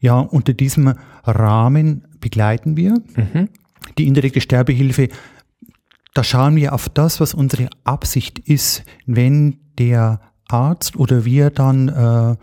ja, 0.00 0.18
unter 0.18 0.54
diesem 0.54 0.94
Rahmen 1.24 2.06
begleiten 2.20 2.76
wir. 2.76 2.94
Mhm. 3.16 3.48
Die 3.98 4.06
indirekte 4.06 4.40
Sterbehilfe 4.40 5.08
da 6.14 6.24
schauen 6.24 6.56
wir 6.56 6.72
auf 6.72 6.88
das, 6.88 7.20
was 7.20 7.34
unsere 7.34 7.68
Absicht 7.84 8.38
ist, 8.38 8.82
wenn 9.06 9.58
der 9.78 10.20
Arzt 10.48 10.96
oder 10.96 11.24
wir 11.24 11.50
dann 11.50 11.88
äh, 11.88 12.36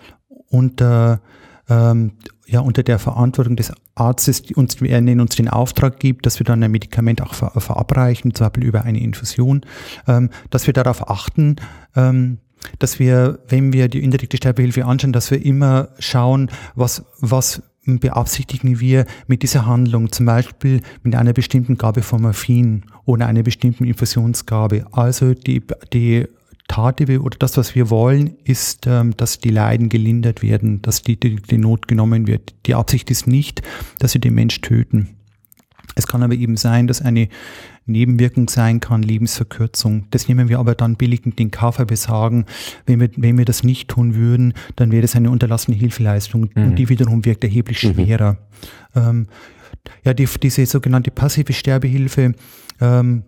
unter, 0.49 1.21
ähm, 1.69 2.13
ja, 2.45 2.61
unter 2.61 2.83
der 2.83 2.99
Verantwortung 2.99 3.55
des 3.55 3.73
Arztes, 3.95 4.43
die 4.43 4.55
uns, 4.55 4.81
er 4.81 4.99
uns 4.99 5.35
den 5.35 5.49
Auftrag 5.49 5.99
gibt, 5.99 6.25
dass 6.25 6.39
wir 6.39 6.45
dann 6.45 6.63
ein 6.63 6.71
Medikament 6.71 7.21
auch 7.21 7.33
ver 7.33 7.51
verabreichen, 7.59 8.33
zum 8.33 8.45
Beispiel 8.45 8.63
über 8.63 8.83
eine 8.83 9.01
Infusion, 9.01 9.61
ähm, 10.07 10.29
dass 10.49 10.67
wir 10.67 10.73
darauf 10.73 11.09
achten, 11.09 11.57
ähm, 11.95 12.37
dass 12.79 12.99
wir, 12.99 13.39
wenn 13.47 13.73
wir 13.73 13.87
die 13.87 14.03
indirekte 14.03 14.37
Sterbehilfe 14.37 14.85
anschauen, 14.85 15.13
dass 15.13 15.31
wir 15.31 15.43
immer 15.43 15.89
schauen, 15.99 16.49
was, 16.75 17.03
was 17.19 17.61
beabsichtigen 17.87 18.79
wir 18.79 19.05
mit 19.27 19.43
dieser 19.43 19.65
Handlung, 19.65 20.11
zum 20.11 20.25
Beispiel 20.25 20.81
mit 21.03 21.15
einer 21.15 21.33
bestimmten 21.33 21.77
Gabe 21.77 22.01
von 22.01 22.21
Morphin 22.21 22.83
oder 23.05 23.27
einer 23.27 23.43
bestimmten 23.43 23.85
Infusionsgabe. 23.85 24.85
Also 24.91 25.33
die, 25.33 25.63
die 25.93 26.27
Tat 26.67 27.01
oder 27.01 27.37
das, 27.39 27.55
was 27.57 27.75
wir 27.75 27.89
wollen, 27.89 28.35
ist, 28.43 28.87
ähm, 28.87 29.15
dass 29.15 29.39
die 29.39 29.49
Leiden 29.49 29.89
gelindert 29.89 30.43
werden, 30.43 30.81
dass 30.81 31.01
die, 31.01 31.17
die, 31.17 31.37
die 31.37 31.57
Not 31.57 31.87
genommen 31.87 32.27
wird. 32.27 32.53
Die 32.65 32.75
Absicht 32.75 33.09
ist 33.09 33.25
nicht, 33.25 33.61
dass 33.99 34.11
sie 34.11 34.19
den 34.19 34.35
Mensch 34.35 34.59
töten. 34.61 35.15
Es 35.95 36.07
kann 36.07 36.23
aber 36.23 36.33
eben 36.33 36.57
sein, 36.57 36.87
dass 36.87 37.01
eine 37.01 37.29
Nebenwirkung 37.87 38.49
sein 38.49 38.79
kann, 38.79 39.01
Lebensverkürzung. 39.01 40.05
Das 40.11 40.27
nehmen 40.27 40.49
wir 40.49 40.59
aber 40.59 40.75
dann 40.75 40.95
billigend 40.95 41.39
in 41.39 41.51
Kauf, 41.51 41.79
weil 41.79 41.89
wir 41.89 41.97
sagen, 41.97 42.45
wenn 42.85 42.99
wir, 42.99 43.09
wenn 43.15 43.37
wir 43.37 43.45
das 43.45 43.63
nicht 43.63 43.89
tun 43.89 44.15
würden, 44.15 44.53
dann 44.75 44.91
wäre 44.91 45.01
das 45.01 45.15
eine 45.15 45.31
unterlassene 45.31 45.75
Hilfeleistung 45.75 46.49
mhm. 46.53 46.63
und 46.63 46.75
die 46.75 46.89
wiederum 46.89 47.25
wirkt 47.25 47.43
erheblich 47.43 47.83
mhm. 47.83 47.93
schwerer. 47.93 48.37
Mhm. 48.93 49.01
Ähm, 49.01 49.27
ja, 50.03 50.13
die, 50.13 50.27
diese 50.41 50.65
sogenannte 50.65 51.11
passive 51.11 51.53
Sterbehilfe 51.53 52.33
ähm, 52.81 53.23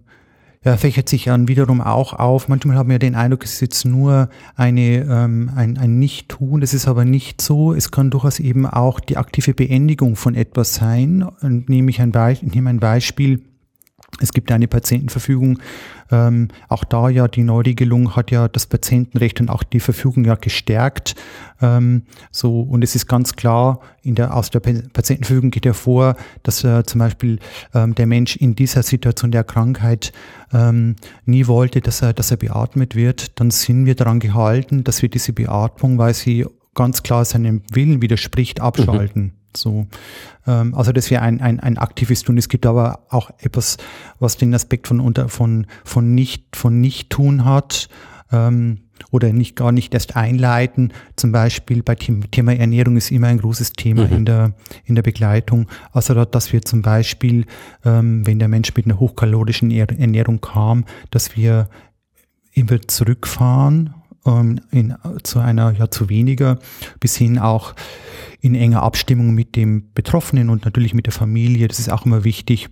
ja, 0.63 0.75
fächert 0.75 1.07
sich 1.07 1.25
dann 1.25 1.47
wiederum 1.47 1.79
auch 1.79 2.13
auf. 2.13 2.49
Manchmal 2.49 2.75
haben 2.75 2.89
wir 2.89 2.99
den 2.99 3.15
Eindruck, 3.15 3.45
es 3.45 3.53
ist 3.53 3.61
jetzt 3.61 3.85
nur 3.85 4.29
eine, 4.55 5.05
ähm, 5.09 5.51
ein, 5.55 5.77
ein 5.77 5.99
Nicht-Tun. 5.99 6.59
Das 6.59 6.73
ist 6.73 6.87
aber 6.87 7.05
nicht 7.05 7.41
so. 7.41 7.73
Es 7.73 7.91
kann 7.91 8.09
durchaus 8.09 8.39
eben 8.39 8.65
auch 8.65 8.99
die 8.99 9.15
aktive 9.15 9.53
Beendigung 9.53 10.17
von 10.17 10.35
etwas 10.35 10.75
sein. 10.75 11.23
Und 11.23 11.69
nehme 11.69 11.89
ich 11.89 12.01
ein, 12.01 12.11
Be 12.11 12.33
ich 12.33 12.43
nehme 12.43 12.69
ein 12.69 12.79
Beispiel. 12.79 13.41
Es 14.21 14.33
gibt 14.33 14.51
eine 14.51 14.67
Patientenverfügung. 14.67 15.59
Ähm, 16.11 16.49
auch 16.67 16.83
da 16.83 17.09
ja 17.09 17.27
die 17.27 17.43
Neuregelung 17.43 18.15
hat 18.15 18.31
ja 18.31 18.47
das 18.47 18.65
Patientenrecht 18.65 19.39
und 19.39 19.49
auch 19.49 19.63
die 19.63 19.79
Verfügung 19.79 20.25
ja 20.25 20.35
gestärkt. 20.35 21.15
Ähm, 21.61 22.03
so 22.31 22.61
und 22.61 22.83
es 22.83 22.95
ist 22.95 23.07
ganz 23.07 23.35
klar 23.35 23.79
in 24.01 24.15
der 24.15 24.35
aus 24.35 24.49
der 24.49 24.59
Patientenverfügung 24.59 25.51
geht 25.51 25.65
hervor, 25.65 26.15
dass 26.43 26.63
äh, 26.63 26.83
zum 26.83 26.99
Beispiel 26.99 27.39
ähm, 27.73 27.95
der 27.95 28.07
Mensch 28.07 28.35
in 28.35 28.55
dieser 28.55 28.83
Situation 28.83 29.31
der 29.31 29.43
Krankheit 29.43 30.11
ähm, 30.51 30.95
nie 31.25 31.47
wollte, 31.47 31.81
dass 31.81 32.01
er 32.01 32.13
dass 32.13 32.31
er 32.31 32.37
beatmet 32.37 32.95
wird. 32.95 33.39
Dann 33.39 33.51
sind 33.51 33.85
wir 33.85 33.95
daran 33.95 34.19
gehalten, 34.19 34.83
dass 34.83 35.01
wir 35.01 35.09
diese 35.09 35.33
Beatmung, 35.33 35.97
weil 35.97 36.13
sie 36.13 36.45
ganz 36.73 37.03
klar 37.03 37.25
seinem 37.25 37.61
Willen 37.71 38.01
widerspricht, 38.01 38.61
abschalten. 38.61 39.23
Mhm. 39.23 39.38
So, 39.55 39.87
ähm, 40.47 40.73
also 40.75 40.91
das 40.91 41.09
wäre 41.11 41.21
ein, 41.21 41.41
ein, 41.41 41.59
ein 41.59 41.77
aktives 41.77 42.23
Tun. 42.23 42.37
Es 42.37 42.49
gibt 42.49 42.65
aber 42.65 42.99
auch 43.09 43.31
etwas, 43.39 43.77
was 44.19 44.37
den 44.37 44.53
Aspekt 44.53 44.87
von 44.87 44.99
unter 44.99 45.29
von 45.29 45.67
von 45.83 46.15
nicht 46.15 46.55
von 46.55 46.79
nicht 46.79 47.09
tun 47.09 47.45
hat 47.45 47.89
ähm, 48.31 48.79
oder 49.11 49.33
nicht 49.33 49.55
gar 49.55 49.71
nicht 49.71 49.93
erst 49.93 50.15
einleiten. 50.15 50.93
Zum 51.15 51.31
Beispiel 51.31 51.83
bei 51.83 51.95
Thema 51.95 52.55
Ernährung 52.55 52.97
ist 52.97 53.11
immer 53.11 53.27
ein 53.27 53.39
großes 53.39 53.73
Thema 53.73 54.05
mhm. 54.05 54.13
in 54.13 54.25
der 54.25 54.53
in 54.85 54.95
der 54.95 55.03
Begleitung. 55.03 55.67
Also 55.91 56.25
dass 56.25 56.53
wir 56.53 56.61
zum 56.61 56.81
Beispiel, 56.81 57.45
ähm, 57.85 58.25
wenn 58.25 58.39
der 58.39 58.47
Mensch 58.47 58.75
mit 58.75 58.85
einer 58.85 58.99
hochkalorischen 58.99 59.71
Ernährung 59.71 60.41
kam, 60.41 60.85
dass 61.11 61.35
wir 61.35 61.69
immer 62.53 62.81
zurückfahren 62.81 63.93
ähm, 64.25 64.59
in, 64.71 64.95
zu 65.23 65.39
einer, 65.39 65.71
ja, 65.71 65.89
zu 65.89 66.09
weniger, 66.09 66.59
bis 66.99 67.15
hin 67.15 67.39
auch 67.39 67.73
in 68.41 68.55
enger 68.55 68.83
Abstimmung 68.83 69.33
mit 69.33 69.55
dem 69.55 69.91
Betroffenen 69.93 70.49
und 70.49 70.65
natürlich 70.65 70.93
mit 70.93 71.05
der 71.05 71.13
Familie. 71.13 71.67
Das 71.67 71.79
ist 71.79 71.89
auch 71.89 72.05
immer 72.05 72.23
wichtig 72.23 72.69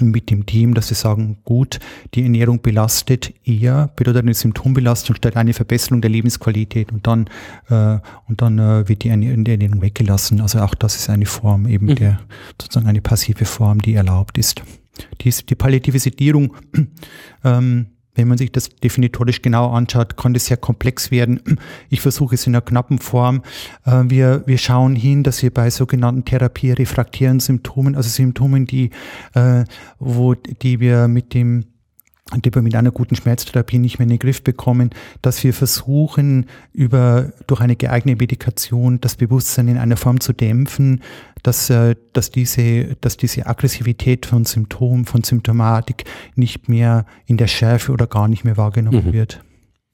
mit 0.00 0.30
dem 0.30 0.44
Team, 0.44 0.74
dass 0.74 0.88
sie 0.88 0.94
sagen, 0.94 1.38
gut, 1.44 1.78
die 2.14 2.22
Ernährung 2.22 2.60
belastet 2.60 3.32
eher, 3.44 3.90
bedeutet 3.94 4.22
eine 4.22 4.34
Symptombelastung 4.34 5.14
statt 5.16 5.36
eine 5.36 5.52
Verbesserung 5.52 6.00
der 6.00 6.10
Lebensqualität 6.10 6.90
und 6.90 7.06
dann, 7.06 7.28
äh, 7.68 7.98
und 8.26 8.42
dann 8.42 8.58
äh, 8.58 8.88
wird 8.88 9.04
die 9.04 9.10
Ernährung 9.10 9.82
weggelassen. 9.82 10.40
Also 10.40 10.60
auch 10.60 10.74
das 10.74 10.96
ist 10.96 11.10
eine 11.10 11.26
Form 11.26 11.66
eben 11.68 11.86
mhm. 11.86 11.94
der, 11.94 12.20
sozusagen 12.60 12.88
eine 12.88 13.02
passive 13.02 13.44
Form, 13.44 13.80
die 13.80 13.94
erlaubt 13.94 14.36
ist. 14.36 14.62
Die, 15.20 15.30
die 15.30 15.54
palliative 15.54 15.98
Sedierung 15.98 16.54
ähm, 17.44 17.86
wenn 18.14 18.28
man 18.28 18.38
sich 18.38 18.52
das 18.52 18.68
definitorisch 18.68 19.42
genau 19.42 19.70
anschaut, 19.70 20.16
kann 20.16 20.34
das 20.34 20.46
sehr 20.46 20.56
komplex 20.56 21.10
werden. 21.10 21.40
Ich 21.90 22.00
versuche 22.00 22.34
es 22.34 22.46
in 22.46 22.54
einer 22.54 22.62
knappen 22.62 22.98
Form. 22.98 23.42
Äh, 23.84 24.04
wir, 24.06 24.42
wir 24.46 24.58
schauen 24.58 24.96
hin, 24.96 25.22
dass 25.22 25.42
wir 25.42 25.52
bei 25.52 25.70
sogenannten 25.70 26.24
therapierefraktären 26.24 27.40
Symptomen, 27.40 27.94
also 27.94 28.08
Symptomen, 28.08 28.66
die, 28.66 28.90
äh, 29.34 29.64
wo, 29.98 30.34
die 30.34 30.80
wir 30.80 31.08
mit 31.08 31.34
dem 31.34 31.64
die 32.32 32.54
wir 32.54 32.62
mit 32.62 32.74
einer 32.74 32.90
guten 32.90 33.16
Schmerztherapie 33.16 33.78
nicht 33.78 33.98
mehr 33.98 34.04
in 34.04 34.10
den 34.10 34.18
Griff 34.18 34.42
bekommen, 34.42 34.90
dass 35.20 35.44
wir 35.44 35.52
versuchen, 35.52 36.46
über, 36.72 37.32
durch 37.46 37.60
eine 37.60 37.76
geeignete 37.76 38.18
Medikation 38.18 39.00
das 39.00 39.16
Bewusstsein 39.16 39.68
in 39.68 39.76
einer 39.76 39.98
Form 39.98 40.20
zu 40.20 40.32
dämpfen, 40.32 41.02
dass, 41.42 41.68
äh, 41.68 41.96
dass, 42.14 42.30
diese, 42.30 42.96
dass 43.02 43.18
diese 43.18 43.46
Aggressivität 43.46 44.24
von 44.24 44.46
Symptomen, 44.46 45.04
von 45.04 45.22
Symptomatik 45.22 46.04
nicht 46.34 46.68
mehr 46.68 47.04
in 47.26 47.36
der 47.36 47.46
Schärfe 47.46 47.92
oder 47.92 48.06
gar 48.06 48.26
nicht 48.26 48.44
mehr 48.44 48.56
wahrgenommen 48.56 49.08
mhm. 49.08 49.12
wird. 49.12 49.44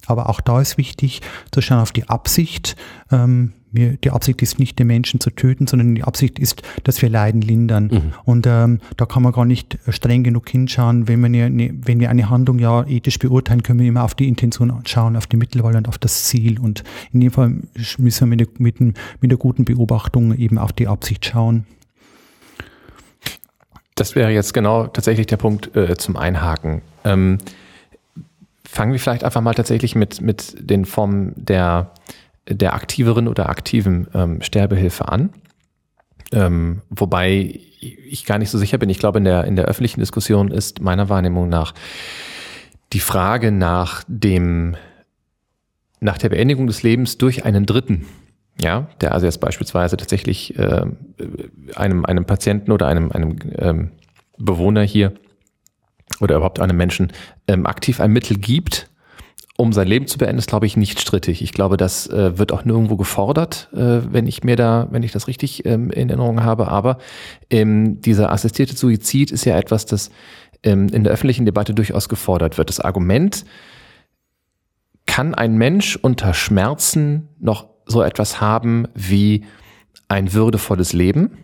Aber 0.07 0.29
auch 0.31 0.41
da 0.41 0.61
ist 0.61 0.79
wichtig 0.79 1.21
zu 1.51 1.61
schauen 1.61 1.81
auf 1.81 1.93
die 1.93 2.09
Absicht. 2.09 2.77
Ähm, 3.11 3.53
wir, 3.73 3.97
die 3.97 4.11
Absicht 4.11 4.43
ist 4.43 4.59
nicht, 4.59 4.79
den 4.79 4.87
Menschen 4.87 5.21
zu 5.21 5.31
töten, 5.31 5.67
sondern 5.67 5.95
die 5.95 6.03
Absicht 6.03 6.39
ist, 6.39 6.63
dass 6.85 7.01
wir 7.03 7.09
Leiden 7.09 7.41
lindern. 7.41 7.91
Mhm. 7.93 8.13
Und 8.25 8.47
ähm, 8.47 8.81
da 8.97 9.07
kann 9.07 9.23
man 9.23 9.33
gar 9.33 9.45
nicht 9.45 9.79
streng 9.89 10.25
genug 10.25 10.49
hinschauen. 10.49 11.09
Wenn, 11.09 11.21
man 11.21 11.35
eine, 11.35 11.71
wenn 11.83 12.01
wir 12.01 12.11
eine 12.11 12.31
Handlung 12.31 12.59
ja 12.59 12.87
ethisch 12.87 13.19
beurteilen, 13.19 13.63
können 13.63 13.79
wir 13.79 13.87
immer 13.87 14.05
auf 14.05 14.15
die 14.15 14.29
Intention 14.29 14.73
schauen, 14.87 15.17
auf 15.17 15.27
die 15.27 15.37
Mittelwahl 15.37 15.77
und 15.77 15.89
auf 15.89 15.99
das 15.99 16.25
Ziel. 16.25 16.59
Und 16.59 16.85
in 17.13 17.21
dem 17.21 17.31
Fall 17.31 17.55
müssen 17.99 18.31
wir 18.31 18.37
mit, 18.37 18.61
mit, 18.61 18.81
mit 18.81 19.31
der 19.31 19.39
guten 19.39 19.65
Beobachtung 19.65 20.37
eben 20.37 20.59
auf 20.59 20.73
die 20.73 20.89
Absicht 20.89 21.25
schauen. 21.25 21.65
Das 23.95 24.17
wäre 24.17 24.31
jetzt 24.31 24.55
genau 24.55 24.87
tatsächlich 24.87 25.27
der 25.27 25.37
Punkt 25.37 25.77
äh, 25.77 25.95
zum 25.97 26.17
Einhaken. 26.17 26.81
Ähm, 27.05 27.39
fangen 28.65 28.93
wir 28.93 29.01
vielleicht 29.01 29.25
einfach 29.25 29.43
mal 29.43 29.55
tatsächlich 29.55 29.95
mit, 29.95 30.21
mit 30.21 30.57
den 30.59 30.85
Formen 30.85 31.33
der 31.37 31.93
der 32.51 32.75
aktiveren 32.75 33.29
oder 33.29 33.49
aktiven 33.49 34.09
ähm, 34.15 34.43
Sterbehilfe 34.43 35.09
an. 35.09 35.31
Ähm, 36.33 36.83
wobei 36.91 37.61
ich 37.81 38.25
gar 38.25 38.39
nicht 38.39 38.51
so 38.51 38.59
sicher 38.59 38.79
bin. 38.79 38.91
Ich 38.91 38.99
glaube, 38.99 39.19
in 39.19 39.25
der, 39.25 39.45
in 39.45 39.57
der 39.57 39.65
öffentlichen 39.65 40.01
Diskussion 40.01 40.51
ist 40.51 40.81
meiner 40.81 41.09
Wahrnehmung 41.09 41.49
nach 41.49 41.75
die 42.93 43.01
Frage 43.01 43.53
nach 43.53 44.05
dem, 44.09 44.77
nach 46.01 46.19
der 46.19 46.29
Beendigung 46.29 46.67
des 46.67 46.83
Lebens 46.83 47.19
durch 47.19 47.45
einen 47.45 47.67
Dritten, 47.67 48.07
ja, 48.61 48.89
der 49.01 49.13
also 49.15 49.27
jetzt 49.27 49.41
beispielsweise 49.41 49.97
tatsächlich 49.97 50.59
äh, 50.59 50.87
einem, 51.77 52.05
einem 52.05 52.25
Patienten 52.25 52.73
oder 52.73 52.87
einem, 52.87 53.13
einem 53.13 53.37
ähm, 53.59 53.91
Bewohner 54.39 54.83
hier 54.83 55.13
oder 56.21 56.37
überhaupt 56.37 56.61
einem 56.61 56.77
Menschen 56.77 57.13
ähm, 57.47 57.67
aktiv 57.67 58.01
ein 58.01 58.13
Mittel 58.13 58.37
gibt, 58.39 58.90
um 59.61 59.73
sein 59.73 59.87
Leben 59.87 60.07
zu 60.07 60.17
beenden, 60.17 60.39
ist, 60.39 60.49
glaube 60.49 60.65
ich, 60.65 60.77
nicht 60.77 61.01
strittig. 61.01 61.43
Ich 61.43 61.53
glaube, 61.53 61.77
das 61.77 62.07
äh, 62.07 62.39
wird 62.39 62.51
auch 62.51 62.65
nirgendwo 62.65 62.97
gefordert, 62.97 63.69
äh, 63.75 64.01
wenn 64.11 64.27
ich 64.27 64.43
mir 64.43 64.57
da, 64.57 64.89
wenn 64.91 65.03
ich 65.03 65.13
das 65.13 65.29
richtig 65.29 65.67
ähm, 65.67 65.91
in 65.91 66.09
Erinnerung 66.09 66.43
habe. 66.43 66.69
Aber 66.69 66.97
ähm, 67.51 68.01
dieser 68.01 68.33
assistierte 68.33 68.75
Suizid 68.75 69.31
ist 69.31 69.45
ja 69.45 69.59
etwas, 69.59 69.85
das 69.85 70.11
ähm, 70.63 70.89
in 70.89 71.05
der 71.05 71.13
öffentlichen 71.13 71.45
Debatte 71.45 71.75
durchaus 71.75 72.09
gefordert 72.09 72.57
wird. 72.57 72.71
Das 72.71 72.81
Argument, 72.81 73.45
kann 75.07 75.35
ein 75.35 75.59
Mensch 75.59 75.97
unter 75.97 76.33
Schmerzen 76.33 77.29
noch 77.39 77.69
so 77.85 78.03
etwas 78.03 78.41
haben 78.41 78.87
wie 78.95 79.45
ein 80.09 80.33
würdevolles 80.33 80.93
Leben? 80.93 81.37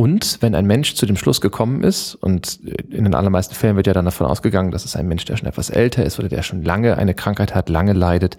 Und 0.00 0.38
wenn 0.40 0.54
ein 0.54 0.64
Mensch 0.64 0.94
zu 0.94 1.04
dem 1.04 1.16
Schluss 1.16 1.42
gekommen 1.42 1.82
ist, 1.82 2.14
und 2.14 2.58
in 2.88 3.04
den 3.04 3.14
allermeisten 3.14 3.54
Fällen 3.54 3.76
wird 3.76 3.86
ja 3.86 3.92
dann 3.92 4.06
davon 4.06 4.26
ausgegangen, 4.26 4.70
dass 4.70 4.86
es 4.86 4.96
ein 4.96 5.06
Mensch, 5.06 5.26
der 5.26 5.36
schon 5.36 5.46
etwas 5.46 5.68
älter 5.68 6.06
ist 6.06 6.18
oder 6.18 6.30
der 6.30 6.42
schon 6.42 6.62
lange 6.62 6.96
eine 6.96 7.12
Krankheit 7.12 7.54
hat, 7.54 7.68
lange 7.68 7.92
leidet, 7.92 8.38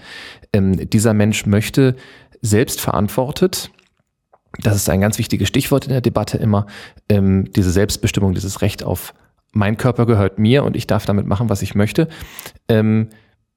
ähm, 0.54 0.90
dieser 0.90 1.14
Mensch 1.14 1.46
möchte 1.46 1.96
selbst 2.42 2.82
verantwortet, 2.82 3.70
das 4.64 4.76
ist 4.76 4.90
ein 4.90 5.02
ganz 5.02 5.20
wichtiges 5.20 5.50
Stichwort 5.50 5.86
in 5.86 5.92
der 5.92 6.02
Debatte 6.02 6.40
immer, 6.40 6.66
ähm, 7.10 7.52
diese 7.56 7.70
Selbstbestimmung, 7.70 8.34
dieses 8.34 8.64
Recht 8.64 8.84
auf 8.84 9.14
mein 9.54 9.78
Körper 9.78 10.08
gehört 10.08 10.40
mir 10.40 10.64
und 10.64 10.76
ich 10.76 10.88
darf 10.88 11.06
damit 11.06 11.28
machen, 11.28 11.48
was 11.48 11.62
ich 11.62 11.76
möchte. 11.76 12.08
Ähm, 12.70 13.10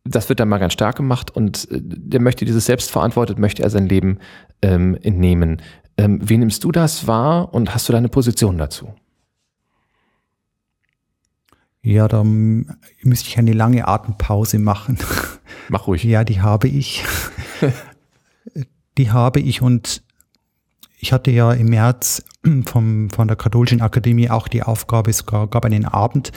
das 0.05 0.29
wird 0.29 0.41
dann 0.41 0.51
mal 0.51 0.59
ganz 0.59 0.75
stark 0.75 0.97
gemacht 0.97 1.35
und 1.35 1.71
äh, 1.71 1.81
der 1.81 2.21
möchte 2.21 2.45
dieses 2.45 2.67
selbstverantwortet, 2.67 3.39
möchte 3.39 3.63
er 3.63 3.71
sein 3.71 3.89
Leben 3.89 4.19
ähm, 4.61 4.95
entnehmen. 5.01 5.63
Ähm, 5.97 6.21
wie 6.23 6.39
nimmst 6.39 6.65
du 6.65 6.73
das 6.73 7.07
wahr 7.07 7.55
und 7.55 7.75
hast 7.75 7.89
du 7.89 7.93
deine 7.93 8.09
Position 8.09 8.59
dazu? 8.59 8.95
Ja, 11.83 12.09
da 12.09 12.25
müsste 12.25 13.29
ich 13.29 13.39
eine 13.39 13.53
lange 13.53 13.87
Atempause 13.87 14.59
machen. 14.59 14.99
Mach 15.69 15.87
ruhig. 15.87 16.03
Ja, 16.05 16.25
die 16.25 16.41
habe 16.41 16.67
ich. 16.67 17.05
die 18.99 19.11
habe 19.11 19.41
ich 19.41 19.61
und 19.61 20.03
ich 20.99 21.13
hatte 21.13 21.31
ja 21.31 21.53
im 21.53 21.69
März 21.69 22.25
vom, 22.65 23.11
von 23.11 23.29
der 23.29 23.37
Katholischen 23.37 23.83
Akademie 23.83 24.31
auch 24.31 24.49
die 24.49 24.63
Aufgabe, 24.63 25.11
es 25.11 25.27
gab 25.27 25.65
einen 25.65 25.85
Abend 25.85 26.33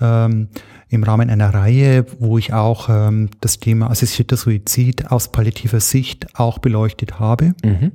ähm, 0.00 0.48
im 0.90 1.02
Rahmen 1.02 1.30
einer 1.30 1.54
Reihe, 1.54 2.04
wo 2.18 2.36
ich 2.36 2.52
auch 2.52 2.88
ähm, 2.90 3.30
das 3.40 3.58
Thema 3.58 3.90
assistierter 3.90 4.36
Suizid 4.36 5.10
aus 5.10 5.32
palliativer 5.32 5.80
Sicht 5.80 6.38
auch 6.38 6.58
beleuchtet 6.58 7.18
habe. 7.18 7.54
Mhm. 7.64 7.92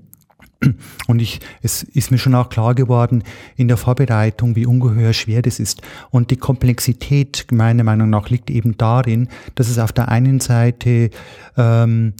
Und 1.08 1.22
ich, 1.22 1.40
es 1.62 1.84
ist 1.84 2.12
mir 2.12 2.18
schon 2.18 2.36
auch 2.36 2.50
klar 2.50 2.76
geworden 2.76 3.24
in 3.56 3.68
der 3.68 3.78
Vorbereitung, 3.78 4.56
wie 4.56 4.66
ungeheuer 4.66 5.14
schwer 5.14 5.42
das 5.42 5.60
ist. 5.60 5.82
Und 6.10 6.32
die 6.32 6.38
Komplexität 6.38 7.48
meiner 7.52 7.84
Meinung 7.84 8.10
nach 8.10 8.30
liegt 8.30 8.50
eben 8.50 8.78
darin, 8.78 9.30
dass 9.56 9.70
es 9.70 9.80
auf 9.80 9.94
der 9.94 10.10
einen 10.10 10.40
Seite 10.40 11.12
ähm, 11.56 12.14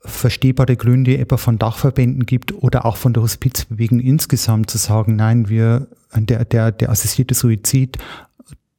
verstehbare 0.00 0.76
Gründe 0.76 1.18
etwa 1.18 1.36
von 1.36 1.58
Dachverbänden 1.58 2.26
gibt 2.26 2.52
oder 2.52 2.86
auch 2.86 2.96
von 2.96 3.12
der 3.12 3.22
Hospizbewegung 3.22 4.00
insgesamt 4.00 4.70
zu 4.70 4.78
sagen, 4.78 5.16
nein, 5.16 5.48
wir, 5.48 5.88
der, 6.14 6.44
der, 6.44 6.72
der 6.72 6.90
assistierte 6.90 7.34
Suizid 7.34 7.98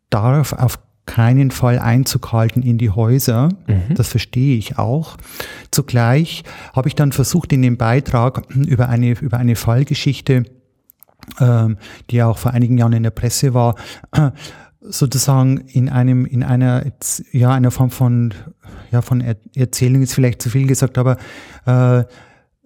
darf 0.10 0.54
auf 0.54 0.80
keinen 1.08 1.50
Fall 1.50 1.80
Einzug 1.80 2.32
halten 2.32 2.62
in 2.62 2.78
die 2.78 2.92
Häuser. 2.92 3.50
Mhm. 3.66 3.96
Das 3.96 4.10
verstehe 4.10 4.58
ich 4.58 4.78
auch. 4.78 5.18
Zugleich 5.72 6.44
habe 6.74 6.88
ich 6.88 6.96
dann 6.96 7.12
versucht, 7.12 7.52
in 7.52 7.64
dem 7.64 7.78
Beitrag 7.78 8.44
über 8.54 8.90
eine, 8.90 9.12
über 9.20 9.38
eine 9.38 9.56
Fallgeschichte, 9.56 10.44
ähm, 11.40 11.78
die 12.12 12.18
ja 12.18 12.28
auch 12.28 12.38
vor 12.38 12.52
einigen 12.52 12.78
Jahren 12.78 12.94
in 12.94 13.04
der 13.04 13.12
Presse 13.12 13.56
war, 13.56 13.76
äh, 14.12 14.32
sozusagen 14.82 15.58
in 15.58 15.90
einem, 15.90 16.26
in 16.26 16.44
einer, 16.44 16.86
ja, 17.32 17.52
einer 17.52 17.72
Form 17.72 17.90
von, 17.90 18.34
ja, 18.92 19.02
von 19.02 19.22
Erzählung 19.56 20.04
ist 20.04 20.14
vielleicht 20.14 20.42
zu 20.42 20.50
viel 20.50 20.68
gesagt, 20.68 20.98
aber 20.98 21.18
äh, 21.66 22.04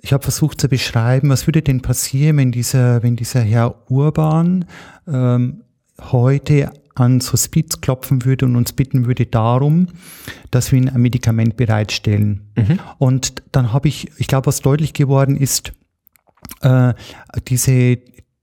ich 0.04 0.14
habe 0.14 0.24
versucht 0.24 0.60
zu 0.60 0.68
beschreiben, 0.68 1.30
was 1.30 1.48
würde 1.48 1.62
denn 1.62 1.82
passieren, 1.82 2.38
wenn 2.38 2.52
dieser, 2.52 3.04
wenn 3.04 3.16
dieser 3.16 3.42
Herr 3.42 3.90
Urban 3.90 4.66
ähm, 5.08 5.62
heute 6.00 6.72
ans 6.96 7.32
Hospiz 7.32 7.82
klopfen 7.82 8.26
würde 8.26 8.46
und 8.46 8.56
uns 8.56 8.74
bitten 8.74 9.06
würde 9.06 9.26
darum, 9.26 9.88
dass 10.50 10.72
wir 10.72 10.80
ihm 10.80 10.90
ein 10.90 11.02
Medikament 11.02 11.58
bereitstellen. 11.58 12.52
Mhm. 12.56 12.80
Und 12.98 13.44
dann 13.52 13.74
habe 13.74 13.88
ich, 13.88 14.12
ich 14.18 14.28
glaube, 14.28 14.48
was 14.48 14.62
deutlich 14.62 14.94
geworden 14.94 15.38
ist, 15.38 15.74
äh, 16.62 16.94
diese, 17.48 17.98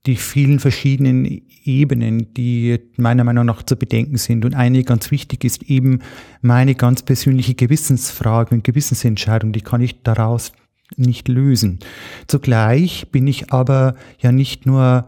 die 0.05 0.15
vielen 0.15 0.59
verschiedenen 0.59 1.41
Ebenen, 1.63 2.33
die 2.33 2.79
meiner 2.97 3.23
Meinung 3.23 3.45
nach 3.45 3.63
zu 3.63 3.75
bedenken 3.75 4.17
sind. 4.17 4.45
Und 4.45 4.55
eine 4.55 4.83
ganz 4.83 5.11
wichtig 5.11 5.43
ist 5.43 5.63
eben 5.63 5.99
meine 6.41 6.75
ganz 6.75 7.03
persönliche 7.03 7.53
Gewissensfrage 7.53 8.55
und 8.55 8.63
Gewissensentscheidung, 8.63 9.51
die 9.51 9.61
kann 9.61 9.81
ich 9.81 10.01
daraus 10.01 10.53
nicht 10.95 11.27
lösen. 11.27 11.79
Zugleich 12.27 13.11
bin 13.11 13.27
ich 13.27 13.51
aber 13.51 13.95
ja 14.19 14.31
nicht 14.31 14.65
nur 14.65 15.07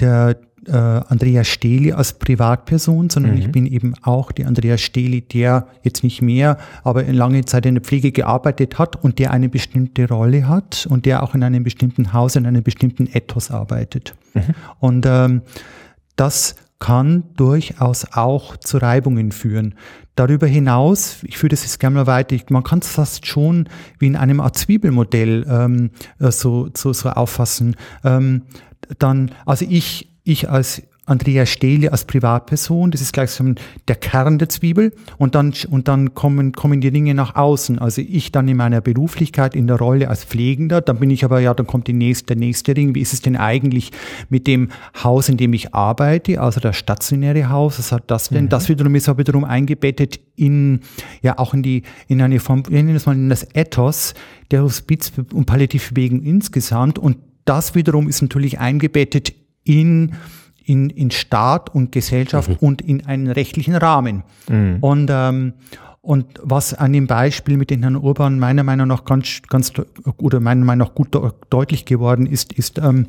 der, 0.00 0.40
äh, 0.68 0.72
Andrea 0.72 1.44
Steli 1.44 1.92
als 1.92 2.12
Privatperson, 2.12 3.10
sondern 3.10 3.34
mhm. 3.34 3.38
ich 3.38 3.52
bin 3.52 3.66
eben 3.66 3.94
auch 4.02 4.32
die 4.32 4.44
Andrea 4.44 4.78
Steli, 4.78 5.22
der 5.22 5.66
jetzt 5.82 6.04
nicht 6.04 6.22
mehr, 6.22 6.58
aber 6.84 7.04
in 7.04 7.14
lange 7.14 7.44
Zeit 7.44 7.66
in 7.66 7.74
der 7.74 7.82
Pflege 7.82 8.12
gearbeitet 8.12 8.78
hat 8.78 9.02
und 9.02 9.18
der 9.18 9.30
eine 9.30 9.48
bestimmte 9.48 10.08
Rolle 10.08 10.48
hat 10.48 10.86
und 10.88 11.06
der 11.06 11.22
auch 11.22 11.34
in 11.34 11.42
einem 11.42 11.64
bestimmten 11.64 12.12
Haus, 12.12 12.36
in 12.36 12.46
einem 12.46 12.62
bestimmten 12.62 13.06
Ethos 13.06 13.50
arbeitet. 13.50 14.14
Mhm. 14.34 14.42
Und 14.78 15.06
ähm, 15.06 15.42
das 16.16 16.56
kann 16.78 17.24
durchaus 17.36 18.06
auch 18.12 18.56
zu 18.56 18.78
Reibungen 18.78 19.32
führen. 19.32 19.74
Darüber 20.14 20.46
hinaus, 20.46 21.18
ich 21.22 21.38
führe 21.38 21.50
das 21.50 21.62
jetzt 21.62 21.80
gerne 21.80 21.96
mal 21.96 22.06
weiter, 22.06 22.36
man 22.50 22.64
kann 22.64 22.80
es 22.80 22.88
fast 22.88 23.26
schon 23.26 23.68
wie 23.98 24.06
in 24.06 24.16
einem 24.16 24.40
Art 24.40 24.56
Zwiebelmodell 24.56 25.46
ähm, 25.48 25.90
äh, 26.18 26.30
so, 26.30 26.68
so, 26.76 26.92
so 26.92 27.10
auffassen. 27.10 27.76
Ähm, 28.04 28.42
dann, 28.98 29.32
also 29.44 29.64
ich, 29.68 30.08
ich 30.28 30.50
als 30.50 30.82
Andrea 31.08 31.46
Stehle 31.46 31.90
als 31.90 32.04
Privatperson, 32.04 32.90
das 32.90 33.00
ist 33.00 33.14
gleichsam 33.14 33.54
der 33.88 33.96
Kern 33.96 34.38
der 34.38 34.50
Zwiebel 34.50 34.92
und 35.16 35.34
dann, 35.34 35.54
und 35.70 35.88
dann 35.88 36.14
kommen, 36.14 36.52
kommen 36.52 36.80
die 36.82 36.90
Dinge 36.90 37.14
nach 37.14 37.34
außen. 37.34 37.78
Also 37.78 38.02
ich 38.02 38.30
dann 38.30 38.46
in 38.46 38.58
meiner 38.58 38.82
Beruflichkeit, 38.82 39.56
in 39.56 39.66
der 39.66 39.76
Rolle 39.76 40.08
als 40.08 40.24
Pflegender, 40.24 40.82
dann 40.82 40.98
bin 40.98 41.08
ich 41.10 41.24
aber, 41.24 41.40
ja, 41.40 41.54
dann 41.54 41.66
kommt 41.66 41.86
die 41.86 41.94
nächste, 41.94 42.26
der 42.26 42.36
nächste 42.36 42.76
Ring. 42.76 42.94
Wie 42.94 43.00
ist 43.00 43.14
es 43.14 43.22
denn 43.22 43.36
eigentlich 43.36 43.90
mit 44.28 44.46
dem 44.46 44.68
Haus, 45.02 45.30
in 45.30 45.38
dem 45.38 45.54
ich 45.54 45.74
arbeite, 45.74 46.42
also 46.42 46.60
das 46.60 46.76
stationäre 46.76 47.48
Haus, 47.48 47.78
was 47.78 47.90
hat 47.90 48.10
das 48.10 48.28
denn? 48.28 48.44
Mhm. 48.44 48.48
Das 48.50 48.68
wiederum 48.68 48.94
ist 48.94 49.08
aber 49.08 49.20
wiederum 49.20 49.44
eingebettet 49.44 50.20
in, 50.36 50.80
ja, 51.22 51.38
auch 51.38 51.54
in 51.54 51.62
die, 51.62 51.82
in 52.08 52.20
eine 52.20 52.38
Form, 52.38 52.64
wir 52.68 52.82
nennen 52.82 52.94
das 52.94 53.06
mal 53.06 53.14
in 53.14 53.30
das 53.30 53.46
Ethos 53.54 54.12
der 54.50 54.62
Hospiz- 54.62 55.12
und 55.32 55.46
Palliativbewegung 55.46 56.22
insgesamt 56.22 56.98
und 56.98 57.16
das 57.46 57.74
wiederum 57.74 58.10
ist 58.10 58.20
natürlich 58.20 58.58
eingebettet 58.58 59.32
in 59.68 60.12
in, 60.68 60.90
in 60.90 61.10
Staat 61.10 61.74
und 61.74 61.92
Gesellschaft 61.92 62.50
mhm. 62.50 62.56
und 62.60 62.82
in 62.82 63.06
einen 63.06 63.28
rechtlichen 63.28 63.74
Rahmen. 63.74 64.22
Mhm. 64.48 64.78
Und, 64.80 65.10
ähm, 65.10 65.54
und 66.02 66.26
was 66.42 66.74
an 66.74 66.92
dem 66.92 67.06
Beispiel 67.06 67.56
mit 67.56 67.70
den 67.70 67.80
Herrn 67.82 67.96
Urban 67.96 68.38
meiner 68.38 68.64
Meinung 68.64 68.86
nach 68.88 69.04
ganz, 69.04 69.40
ganz 69.48 69.72
oder 70.18 70.40
meiner 70.40 70.64
Meinung 70.64 70.88
nach 70.88 70.94
gut 70.94 71.16
deutlich 71.48 71.86
geworden 71.86 72.26
ist, 72.26 72.52
ist, 72.52 72.78
ähm, 72.78 73.06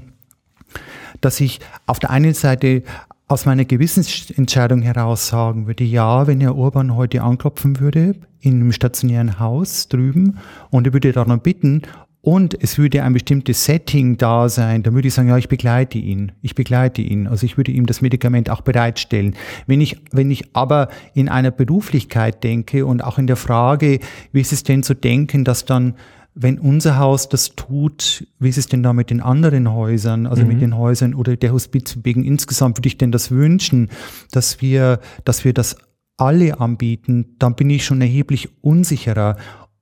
dass 1.20 1.40
ich 1.42 1.60
auf 1.86 2.00
der 2.00 2.12
einen 2.12 2.34
Seite 2.34 2.84
aus 3.28 3.46
meiner 3.46 3.66
Gewissensentscheidung 3.66 4.82
heraus 4.82 5.28
sagen 5.28 5.68
würde, 5.68 5.84
ja, 5.84 6.28
wenn 6.28 6.42
Herr 6.42 6.56
Urban 6.56 6.96
heute 6.96 7.22
anklopfen 7.22 7.80
würde 7.80 8.16
in 8.40 8.56
einem 8.56 8.72
stationären 8.72 9.40
Haus 9.40 9.88
drüben 9.90 10.38
und 10.72 10.88
er 10.88 10.94
würde 10.94 11.12
darum 11.12 11.40
bitten, 11.42 11.84
und 12.22 12.62
es 12.62 12.78
würde 12.78 13.04
ein 13.04 13.14
bestimmtes 13.14 13.64
Setting 13.64 14.18
da 14.18 14.50
sein, 14.50 14.84
dann 14.84 14.94
würde 14.94 15.08
ich 15.08 15.14
sagen, 15.14 15.30
ja, 15.30 15.38
ich 15.38 15.48
begleite 15.48 15.98
ihn. 15.98 16.34
Ich 16.42 16.54
begleite 16.54 17.02
ihn. 17.02 17.28
Also 17.28 17.46
ich 17.46 17.56
würde 17.56 17.72
ihm 17.72 17.86
das 17.86 18.02
Medikament 18.02 18.50
auch 18.50 18.62
bereitstellen. 18.62 19.36
Wenn 19.68 19.80
ich, 19.80 20.02
wenn 20.12 20.30
ich 20.30 20.54
aber 20.54 20.90
in 21.14 21.30
einer 21.30 21.52
Beruflichkeit 21.52 22.44
denke 22.44 22.86
und 22.86 23.04
auch 23.04 23.18
in 23.18 23.28
der 23.28 23.38
Frage, 23.38 24.00
wie 24.34 24.42
ist 24.42 24.52
es 24.52 24.64
denn 24.64 24.84
zu 24.84 24.96
denken, 24.96 25.46
dass 25.46 25.66
dann 25.66 25.96
wenn 26.36 26.60
unser 26.60 26.98
Haus 26.98 27.28
das 27.28 27.56
tut, 27.56 28.26
wie 28.40 28.50
ist 28.50 28.58
es 28.58 28.68
denn 28.68 28.84
da 28.84 28.94
mit 28.94 29.10
den 29.10 29.20
anderen 29.20 29.74
Häusern, 29.74 30.26
also 30.26 30.44
mhm. 30.44 30.48
mit 30.48 30.62
den 30.62 30.78
Häusern 30.78 31.14
oder 31.14 31.36
der 31.36 31.52
Hospizwegen 31.52 32.24
insgesamt, 32.24 32.78
würde 32.78 32.88
ich 32.88 32.98
denn 32.98 33.12
das 33.12 33.32
wünschen, 33.32 33.90
dass 34.32 34.62
wir, 34.62 35.00
dass 35.26 35.44
wir 35.44 35.54
das 35.54 35.76
alle 36.18 36.60
anbieten, 36.60 37.36
dann 37.40 37.56
bin 37.56 37.70
ich 37.70 37.84
schon 37.84 38.02
erheblich 38.02 38.50
unsicherer. 38.62 39.38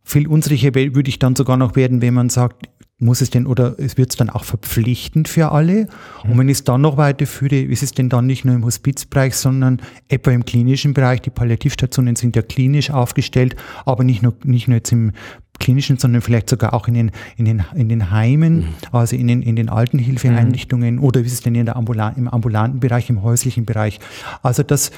Viel 0.08 0.26
unsicherer 0.26 0.74
würde 0.74 1.10
ich 1.10 1.20
dann 1.20 1.36
sogar 1.36 1.58
noch 1.58 1.76
werden, 1.76 2.02
wenn 2.02 2.14
man 2.14 2.30
sagt, 2.30 2.70
muss 2.98 3.20
es 3.20 3.30
denn 3.30 3.46
oder 3.46 3.78
es 3.78 3.98
wird 3.98 4.12
es 4.12 4.16
dann 4.16 4.30
auch 4.30 4.46
verpflichtend 4.46 5.28
für 5.28 5.52
alle? 5.52 5.90
Mhm. 6.24 6.32
Und 6.32 6.38
wenn 6.38 6.48
ich 6.48 6.60
es 6.60 6.64
dann 6.64 6.80
noch 6.80 6.96
weiterführe, 6.96 7.60
ist 7.60 7.84
es 7.84 7.92
denn 7.92 8.08
dann 8.08 8.26
nicht 8.26 8.46
nur 8.46 8.56
im 8.56 8.64
Hospizbereich, 8.64 9.36
sondern 9.36 9.82
etwa 10.08 10.32
im 10.32 10.46
klinischen 10.46 10.94
Bereich? 10.94 11.22
Die 11.24 11.30
Palliativstationen 11.30 12.16
sind 12.16 12.38
ja 12.38 12.42
klinisch 12.42 12.90
aufgestellt, 12.90 13.58
aber 13.86 14.06
nicht 14.06 14.24
nur, 14.24 14.34
nicht 14.46 14.70
nur 14.70 14.78
jetzt 14.78 14.94
im 14.94 15.12
klinischen, 15.60 15.98
sondern 15.98 16.22
vielleicht 16.22 16.50
sogar 16.50 16.74
auch 16.74 16.88
in 16.88 16.94
den, 16.94 17.12
in 17.36 17.44
den, 17.44 17.66
in 17.76 17.90
den 17.90 18.10
Heimen, 18.10 18.60
mhm. 18.60 18.68
also 18.94 19.18
in 19.18 19.28
den, 19.28 19.42
in 19.42 19.58
den 19.58 19.68
Altenhilfeeinrichtungen 19.68 20.96
mhm. 20.96 21.04
oder 21.04 21.22
wie 21.22 21.28
ist 21.28 21.34
es 21.34 21.42
denn 21.42 21.54
in 21.54 21.66
der 21.66 21.76
Ambulan 21.76 22.16
im 22.16 22.30
ambulanten 22.30 22.80
Bereich, 22.80 23.10
im 23.10 23.24
häuslichen 23.24 23.66
Bereich? 23.66 24.00
Also 24.42 24.64
das, 24.64 24.92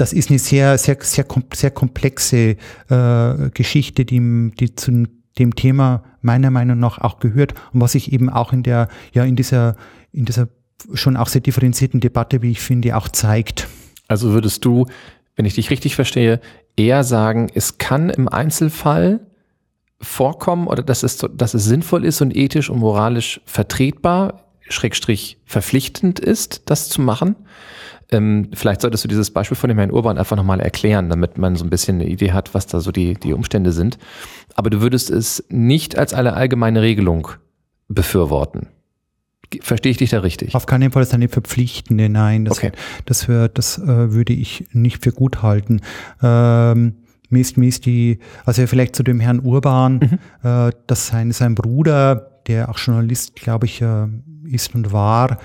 das 0.00 0.14
ist 0.14 0.30
eine 0.30 0.38
sehr, 0.38 0.78
sehr, 0.78 0.96
sehr, 1.00 1.26
sehr 1.52 1.70
komplexe 1.70 2.56
äh, 2.88 3.50
Geschichte, 3.52 4.06
die, 4.06 4.50
die 4.58 4.74
zu 4.74 5.06
dem 5.38 5.54
Thema 5.54 6.02
meiner 6.22 6.50
Meinung 6.50 6.78
nach 6.78 6.98
auch 6.98 7.18
gehört 7.18 7.54
und 7.72 7.80
was 7.80 7.92
sich 7.92 8.12
eben 8.12 8.30
auch 8.30 8.52
in 8.52 8.62
der, 8.62 8.88
ja, 9.12 9.24
in 9.24 9.36
dieser, 9.36 9.76
in 10.12 10.24
dieser 10.24 10.48
schon 10.94 11.16
auch 11.16 11.28
sehr 11.28 11.42
differenzierten 11.42 12.00
Debatte, 12.00 12.40
wie 12.40 12.50
ich 12.50 12.60
finde, 12.60 12.96
auch 12.96 13.08
zeigt. 13.08 13.68
Also 14.08 14.32
würdest 14.32 14.64
du, 14.64 14.86
wenn 15.36 15.44
ich 15.44 15.54
dich 15.54 15.70
richtig 15.70 15.94
verstehe, 15.94 16.40
eher 16.76 17.04
sagen, 17.04 17.48
es 17.54 17.76
kann 17.76 18.08
im 18.08 18.26
Einzelfall 18.26 19.20
vorkommen 20.00 20.66
oder 20.66 20.82
dass 20.82 21.02
es, 21.02 21.18
dass 21.18 21.52
es 21.52 21.64
sinnvoll 21.64 22.06
ist 22.06 22.22
und 22.22 22.34
ethisch 22.34 22.70
und 22.70 22.78
moralisch 22.78 23.42
vertretbar, 23.44 24.49
schrägstrich 24.70 25.38
verpflichtend 25.44 26.18
ist, 26.18 26.62
das 26.66 26.88
zu 26.88 27.02
machen? 27.02 27.36
Ähm, 28.12 28.48
vielleicht 28.54 28.80
solltest 28.80 29.04
du 29.04 29.08
dieses 29.08 29.30
Beispiel 29.30 29.56
von 29.56 29.68
dem 29.68 29.78
Herrn 29.78 29.92
Urban 29.92 30.18
einfach 30.18 30.36
nochmal 30.36 30.60
erklären, 30.60 31.08
damit 31.08 31.38
man 31.38 31.56
so 31.56 31.64
ein 31.64 31.70
bisschen 31.70 32.00
eine 32.00 32.08
Idee 32.08 32.32
hat, 32.32 32.54
was 32.54 32.66
da 32.66 32.80
so 32.80 32.90
die, 32.90 33.14
die 33.14 33.32
Umstände 33.32 33.72
sind. 33.72 33.98
Aber 34.54 34.70
du 34.70 34.80
würdest 34.80 35.10
es 35.10 35.44
nicht 35.48 35.96
als 35.96 36.12
eine 36.12 36.34
allgemeine 36.34 36.82
Regelung 36.82 37.28
befürworten. 37.88 38.68
Verstehe 39.60 39.90
ich 39.90 39.98
dich 39.98 40.10
da 40.10 40.20
richtig? 40.20 40.54
Auf 40.54 40.66
keinen 40.66 40.92
Fall 40.92 41.02
ist 41.02 41.14
eine 41.14 41.28
verpflichtende, 41.28 42.08
nein. 42.08 42.44
Das, 42.44 42.58
okay. 42.58 42.72
das, 43.06 43.28
wär, 43.28 43.48
das 43.48 43.78
äh, 43.78 44.12
würde 44.12 44.32
ich 44.32 44.64
nicht 44.72 45.02
für 45.02 45.12
gut 45.12 45.42
halten. 45.42 45.80
Ähm, 46.22 46.96
mir 47.30 47.40
ist, 47.40 47.56
mir 47.56 47.68
ist 47.68 47.86
die, 47.86 48.18
also 48.44 48.66
vielleicht 48.66 48.94
zu 48.94 49.02
dem 49.02 49.18
Herrn 49.18 49.40
Urban, 49.40 49.94
mhm. 50.42 50.48
äh, 50.48 50.72
dass 50.86 51.08
sein, 51.08 51.32
sein 51.32 51.54
Bruder, 51.54 52.40
der 52.46 52.68
auch 52.68 52.78
Journalist, 52.78 53.36
glaube 53.36 53.66
ich, 53.66 53.82
äh, 53.82 54.06
ist 54.52 54.74
und 54.74 54.92
war, 54.92 55.38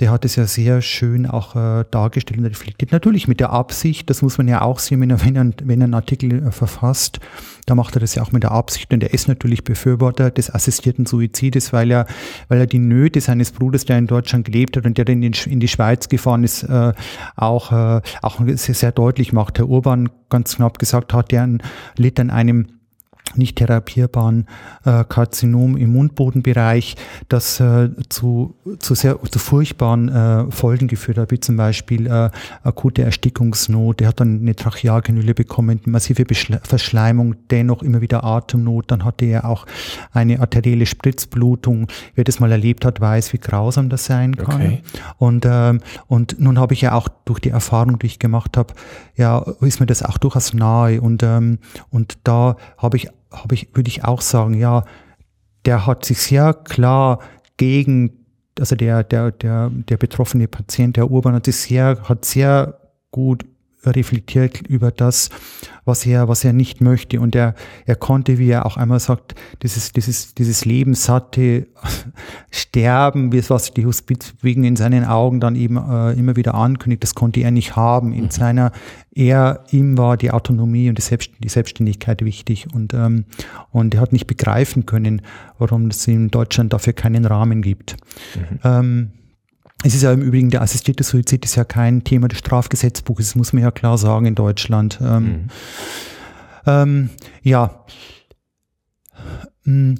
der 0.00 0.10
hat 0.10 0.24
es 0.24 0.36
ja 0.36 0.46
sehr 0.46 0.80
schön 0.80 1.26
auch 1.26 1.54
äh, 1.54 1.84
dargestellt 1.90 2.40
und 2.40 2.46
reflektiert. 2.46 2.92
Natürlich 2.92 3.28
mit 3.28 3.40
der 3.40 3.50
Absicht, 3.50 4.08
das 4.08 4.22
muss 4.22 4.38
man 4.38 4.48
ja 4.48 4.62
auch 4.62 4.78
sehen, 4.78 5.00
wenn 5.00 5.10
er, 5.10 5.24
wenn 5.24 5.36
er, 5.36 5.52
wenn 5.62 5.80
er 5.80 5.84
einen 5.84 5.94
Artikel 5.94 6.46
äh, 6.46 6.50
verfasst, 6.50 7.20
da 7.66 7.74
macht 7.74 7.94
er 7.94 8.00
das 8.00 8.14
ja 8.14 8.22
auch 8.22 8.32
mit 8.32 8.42
der 8.42 8.52
Absicht 8.52 8.92
und 8.92 9.02
er 9.02 9.12
ist 9.12 9.28
natürlich 9.28 9.64
Befürworter 9.64 10.30
des 10.30 10.52
assistierten 10.52 11.04
Suizides, 11.04 11.72
weil 11.72 11.90
er, 11.90 12.06
weil 12.48 12.58
er 12.58 12.66
die 12.66 12.78
Nöte 12.78 13.20
seines 13.20 13.52
Bruders, 13.52 13.84
der 13.84 13.98
in 13.98 14.06
Deutschland 14.06 14.46
gelebt 14.46 14.76
hat 14.76 14.86
und 14.86 14.96
der 14.96 15.06
in, 15.08 15.22
in 15.22 15.60
die 15.60 15.68
Schweiz 15.68 16.08
gefahren 16.08 16.42
ist, 16.42 16.62
äh, 16.62 16.94
auch, 17.36 17.70
äh, 17.70 18.00
auch 18.22 18.40
sehr, 18.46 18.74
sehr 18.74 18.92
deutlich 18.92 19.32
macht. 19.32 19.58
Herr 19.58 19.68
Urban 19.68 20.08
ganz 20.30 20.56
knapp 20.56 20.78
gesagt 20.78 21.12
hat, 21.12 21.30
der 21.32 21.58
litt 21.96 22.18
an 22.18 22.30
einem 22.30 22.66
nicht 23.36 23.56
therapierbaren 23.56 24.46
äh, 24.84 25.04
Karzinom 25.04 25.76
im 25.76 25.92
Mundbodenbereich, 25.92 26.96
das 27.28 27.60
äh, 27.60 27.90
zu, 28.08 28.54
zu 28.78 28.94
sehr 28.94 29.18
zu 29.22 29.38
furchtbaren 29.38 30.08
äh, 30.08 30.50
Folgen 30.50 30.88
geführt 30.88 31.18
hat, 31.18 31.30
wie 31.30 31.40
zum 31.40 31.56
Beispiel 31.56 32.06
äh, 32.06 32.30
akute 32.62 33.02
Erstickungsnot. 33.02 34.00
Der 34.00 34.08
hat 34.08 34.20
dann 34.20 34.40
eine 34.40 34.56
Trachealkanüle 34.56 35.34
bekommen, 35.34 35.80
massive 35.84 36.24
Beschle 36.24 36.60
Verschleimung, 36.62 37.34
dennoch 37.50 37.82
immer 37.82 38.00
wieder 38.00 38.24
Atemnot. 38.24 38.90
Dann 38.90 39.04
hatte 39.04 39.24
er 39.26 39.44
auch 39.44 39.66
eine 40.12 40.40
arterielle 40.40 40.86
Spritzblutung. 40.86 41.88
Wer 42.14 42.24
das 42.24 42.40
mal 42.40 42.52
erlebt 42.52 42.84
hat, 42.84 43.00
weiß, 43.00 43.32
wie 43.32 43.38
grausam 43.38 43.88
das 43.88 44.04
sein 44.04 44.36
kann. 44.36 44.60
Okay. 44.60 44.82
Und, 45.18 45.44
äh, 45.44 45.78
und 46.08 46.40
nun 46.40 46.58
habe 46.58 46.74
ich 46.74 46.80
ja 46.80 46.94
auch 46.94 47.08
durch 47.24 47.40
die 47.40 47.50
Erfahrung, 47.50 47.98
die 47.98 48.06
ich 48.06 48.18
gemacht 48.18 48.56
habe, 48.56 48.74
ja, 49.16 49.38
ist 49.60 49.80
mir 49.80 49.86
das 49.86 50.02
auch 50.02 50.18
durchaus 50.18 50.54
nahe. 50.54 51.00
Und, 51.00 51.22
ähm, 51.22 51.58
und 51.90 52.18
da 52.24 52.56
habe 52.78 52.96
ich 52.96 53.08
habe 53.32 53.54
ich, 53.54 53.74
würde 53.74 53.88
ich 53.88 54.04
auch 54.04 54.20
sagen, 54.20 54.54
ja, 54.54 54.84
der 55.64 55.86
hat 55.86 56.04
sich 56.04 56.18
sehr 56.18 56.54
klar 56.54 57.20
gegen, 57.56 58.26
also 58.58 58.76
der, 58.76 59.04
der, 59.04 59.30
der, 59.30 59.70
der 59.70 59.96
betroffene 59.96 60.48
Patient, 60.48 60.96
der 60.96 61.10
Urban, 61.10 61.34
hat 61.34 61.46
sich 61.46 61.56
sehr, 61.56 62.02
hat 62.08 62.24
sehr 62.24 62.78
gut 63.10 63.44
reflektiert 63.84 64.60
über 64.66 64.90
das, 64.90 65.30
was 65.84 66.06
er, 66.06 66.28
was 66.28 66.44
er 66.44 66.52
nicht 66.52 66.80
möchte. 66.80 67.20
Und 67.20 67.34
er, 67.34 67.54
er 67.86 67.96
konnte, 67.96 68.38
wie 68.38 68.50
er 68.50 68.66
auch 68.66 68.76
einmal 68.76 69.00
sagt, 69.00 69.34
dieses, 69.62 69.92
dieses, 69.92 70.34
dieses 70.34 70.64
lebenssatte 70.64 71.66
Sterben, 72.50 73.32
wie 73.32 73.38
es 73.38 73.50
was 73.50 73.74
die 73.74 73.84
Hospizbewegung 73.84 74.64
in 74.64 74.76
seinen 74.76 75.04
Augen 75.04 75.40
dann 75.40 75.56
eben 75.56 75.76
äh, 75.76 76.12
immer 76.12 76.36
wieder 76.36 76.54
ankündigt, 76.54 77.02
das 77.02 77.14
konnte 77.14 77.40
er 77.40 77.50
nicht 77.50 77.74
haben. 77.76 78.12
In 78.12 78.24
mhm. 78.24 78.30
seiner, 78.30 78.72
er, 79.14 79.64
ihm 79.70 79.98
war 79.98 80.16
die 80.16 80.30
Autonomie 80.30 80.88
und 80.88 80.98
die, 80.98 81.02
Selbst, 81.02 81.32
die 81.38 81.48
Selbstständigkeit 81.48 82.24
wichtig. 82.24 82.68
Und, 82.72 82.94
ähm, 82.94 83.24
und 83.70 83.94
er 83.94 84.00
hat 84.00 84.12
nicht 84.12 84.26
begreifen 84.26 84.86
können, 84.86 85.22
warum 85.58 85.88
es 85.88 86.06
in 86.06 86.30
Deutschland 86.30 86.72
dafür 86.72 86.92
keinen 86.92 87.24
Rahmen 87.24 87.62
gibt. 87.62 87.96
Mhm. 88.36 88.58
Ähm, 88.64 89.10
es 89.82 89.94
ist 89.94 90.02
ja 90.02 90.12
im 90.12 90.22
Übrigen, 90.22 90.50
der 90.50 90.62
assistierte 90.62 91.02
Suizid 91.02 91.44
ist 91.44 91.56
ja 91.56 91.64
kein 91.64 92.04
Thema 92.04 92.28
des 92.28 92.38
Strafgesetzbuches, 92.38 93.28
das 93.28 93.34
muss 93.34 93.52
man 93.52 93.62
ja 93.62 93.70
klar 93.70 93.98
sagen 93.98 94.26
in 94.26 94.34
Deutschland. 94.34 94.98
Ähm, 95.02 95.24
mhm. 95.24 95.48
ähm, 96.66 97.10
ja, 97.42 97.84
mm, 99.64 99.94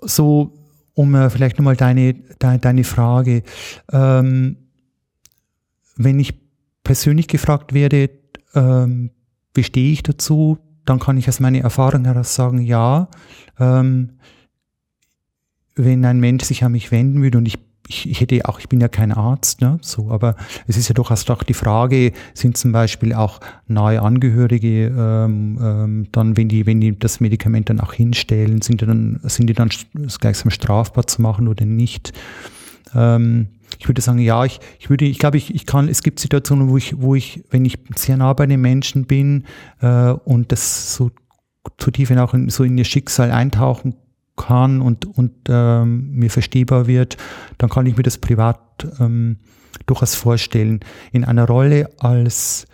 so 0.00 0.52
um 0.94 1.14
äh, 1.14 1.28
vielleicht 1.28 1.58
nochmal 1.58 1.76
deine, 1.76 2.14
deine, 2.38 2.58
deine 2.58 2.84
Frage, 2.84 3.42
ähm, 3.92 4.56
wenn 5.96 6.18
ich 6.20 6.34
persönlich 6.84 7.28
gefragt 7.28 7.74
werde, 7.74 8.10
ähm, 8.54 9.10
wie 9.54 9.64
stehe 9.64 9.92
ich 9.92 10.02
dazu, 10.02 10.58
dann 10.84 11.00
kann 11.00 11.16
ich 11.16 11.28
aus 11.28 11.40
meiner 11.40 11.60
Erfahrung 11.60 12.04
heraus 12.04 12.34
sagen, 12.34 12.60
ja, 12.60 13.08
ähm, 13.58 14.18
wenn 15.76 16.04
ein 16.04 16.20
Mensch 16.20 16.44
sich 16.44 16.62
an 16.62 16.72
mich 16.72 16.92
wenden 16.92 17.22
würde 17.22 17.38
und 17.38 17.46
ich 17.46 17.58
ich, 17.88 18.08
ich 18.08 18.20
hätte 18.20 18.48
auch, 18.48 18.58
ich 18.58 18.68
bin 18.68 18.80
ja 18.80 18.88
kein 18.88 19.12
Arzt, 19.12 19.60
ne, 19.60 19.78
so, 19.82 20.10
aber 20.10 20.36
es 20.66 20.76
ist 20.76 20.88
ja 20.88 20.94
durchaus 20.94 21.24
doch 21.24 21.42
die 21.42 21.54
Frage, 21.54 22.12
sind 22.32 22.56
zum 22.56 22.72
Beispiel 22.72 23.12
auch 23.12 23.40
nahe 23.66 24.00
Angehörige 24.00 24.86
ähm, 24.86 25.58
ähm, 25.60 26.06
dann, 26.12 26.36
wenn 26.36 26.48
die, 26.48 26.66
wenn 26.66 26.80
die 26.80 26.98
das 26.98 27.20
Medikament 27.20 27.68
dann 27.68 27.80
auch 27.80 27.92
hinstellen, 27.92 28.62
sind 28.62 28.80
die 28.80 28.86
dann, 28.86 29.20
sind 29.24 29.48
die 29.48 29.54
dann 29.54 29.68
gleichsam 30.18 30.50
strafbar 30.50 31.06
zu 31.06 31.20
machen 31.20 31.46
oder 31.46 31.66
nicht? 31.66 32.12
Ähm, 32.94 33.48
ich 33.78 33.88
würde 33.88 34.00
sagen, 34.00 34.18
ja, 34.18 34.44
ich, 34.44 34.60
ich 34.78 34.88
würde, 34.88 35.04
ich 35.04 35.18
glaube, 35.18 35.36
ich, 35.36 35.54
ich 35.54 35.66
kann, 35.66 35.88
es 35.88 36.02
gibt 36.02 36.20
Situationen, 36.20 36.68
wo 36.70 36.76
ich, 36.76 37.00
wo 37.00 37.14
ich, 37.14 37.44
wenn 37.50 37.64
ich 37.64 37.78
sehr 37.96 38.16
nah 38.16 38.32
bei 38.32 38.46
den 38.46 38.60
Menschen 38.60 39.04
bin 39.04 39.44
äh, 39.80 40.10
und 40.10 40.52
das 40.52 40.94
so 40.94 41.10
zu 41.78 41.90
tief 41.90 42.10
in 42.10 42.18
auch 42.18 42.34
in, 42.34 42.48
so 42.50 42.64
in 42.64 42.78
ihr 42.78 42.84
Schicksal 42.84 43.30
eintauchen 43.30 43.94
kann 44.36 44.80
und, 44.80 45.04
und 45.04 45.32
ähm, 45.48 46.10
mir 46.12 46.30
verstehbar 46.30 46.86
wird, 46.86 47.16
dann 47.58 47.70
kann 47.70 47.86
ich 47.86 47.96
mir 47.96 48.02
das 48.02 48.18
privat 48.18 48.58
ähm, 49.00 49.38
durchaus 49.86 50.14
vorstellen. 50.14 50.80
In 51.12 51.24
einer 51.24 51.46
Rolle 51.46 51.90
als, 51.98 52.66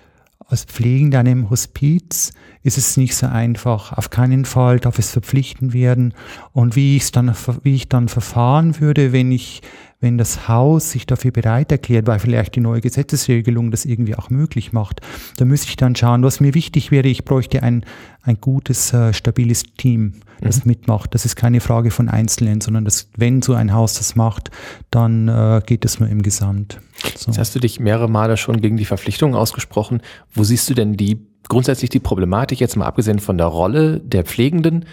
als 0.47 0.65
Pflegende 0.65 1.19
einem 1.19 1.51
Hospiz 1.51 2.33
ist 2.63 2.79
es 2.79 2.97
nicht 2.97 3.15
so 3.15 3.27
einfach. 3.27 3.93
Auf 3.93 4.11
keinen 4.11 4.45
Fall 4.45 4.81
darf 4.81 4.99
es 4.99 5.13
verpflichten 5.13 5.73
werden. 5.73 6.15
Und 6.53 6.77
wie 6.77 6.97
ich 6.97 7.05
es 7.05 7.13
dann, 7.13 7.35
wie 7.63 7.75
ich 7.75 7.89
dann 7.89 8.09
verfahren 8.09 8.81
würde, 8.81 9.13
wenn 9.13 9.33
ich, 9.33 9.63
wenn 10.01 10.17
das 10.17 10.49
Haus 10.49 10.91
sich 10.91 11.07
dafür 11.07 11.31
bereit 11.31 11.71
erklärt, 11.71 12.07
weil 12.07 12.19
vielleicht 12.19 12.57
die 12.57 12.61
neue 12.61 12.81
Gesetzesregelung 12.81 13.71
das 13.71 13.85
irgendwie 13.85 14.17
auch 14.17 14.31
möglich 14.31 14.73
macht, 14.73 15.03
da 15.37 15.45
müsste 15.45 15.69
ich 15.69 15.77
dann 15.77 15.95
schauen, 15.95 16.23
was 16.23 16.41
mir 16.41 16.55
wichtig 16.55 16.91
wäre, 16.91 17.07
ich 17.07 17.27
bräuchte 17.27 17.63
ein, 17.63 17.85
ein 18.23 18.41
gutes, 18.41 18.95
äh, 18.95 19.13
stabiles 19.13 19.65
Team, 19.77 20.15
das 20.41 20.65
mhm. 20.65 20.71
mitmacht. 20.71 21.15
Das 21.15 21.27
ist 21.27 21.37
keine 21.37 21.61
Frage 21.61 21.91
von 21.91 22.09
Einzelnen, 22.09 22.63
sondern 22.63 22.87
das, 22.87 23.11
wenn 23.17 23.43
so 23.43 23.53
ein 23.53 23.75
Haus 23.75 23.95
das 23.95 24.17
macht, 24.17 24.51
dann 24.91 25.29
äh, 25.29 25.61
geht 25.67 25.85
es 25.85 26.01
nur 26.01 26.09
im 26.09 26.23
Gesamt. 26.23 26.81
So. 27.17 27.31
Jetzt 27.31 27.39
hast 27.39 27.55
du 27.55 27.61
dich 27.61 27.79
mehrere 27.79 28.09
Male 28.09 28.39
schon 28.39 28.63
gegen 28.63 28.79
die 28.79 28.87
Verpflichtungen 28.87 29.35
ausgesprochen. 29.35 30.01
Wo 30.33 30.45
siehst 30.45 30.69
du 30.71 30.75
denn 30.75 30.97
die 30.97 31.27
grundsätzlich 31.49 31.91
die 31.91 32.01
Problematik, 32.01 32.61
jetzt 32.61 32.77
mal 32.77 32.87
abgesehen 32.87 33.19
von 33.19 33.37
der 33.37 33.49
Rolle 33.49 34.01
der 34.01 34.25
Pflegenden, 34.25 34.87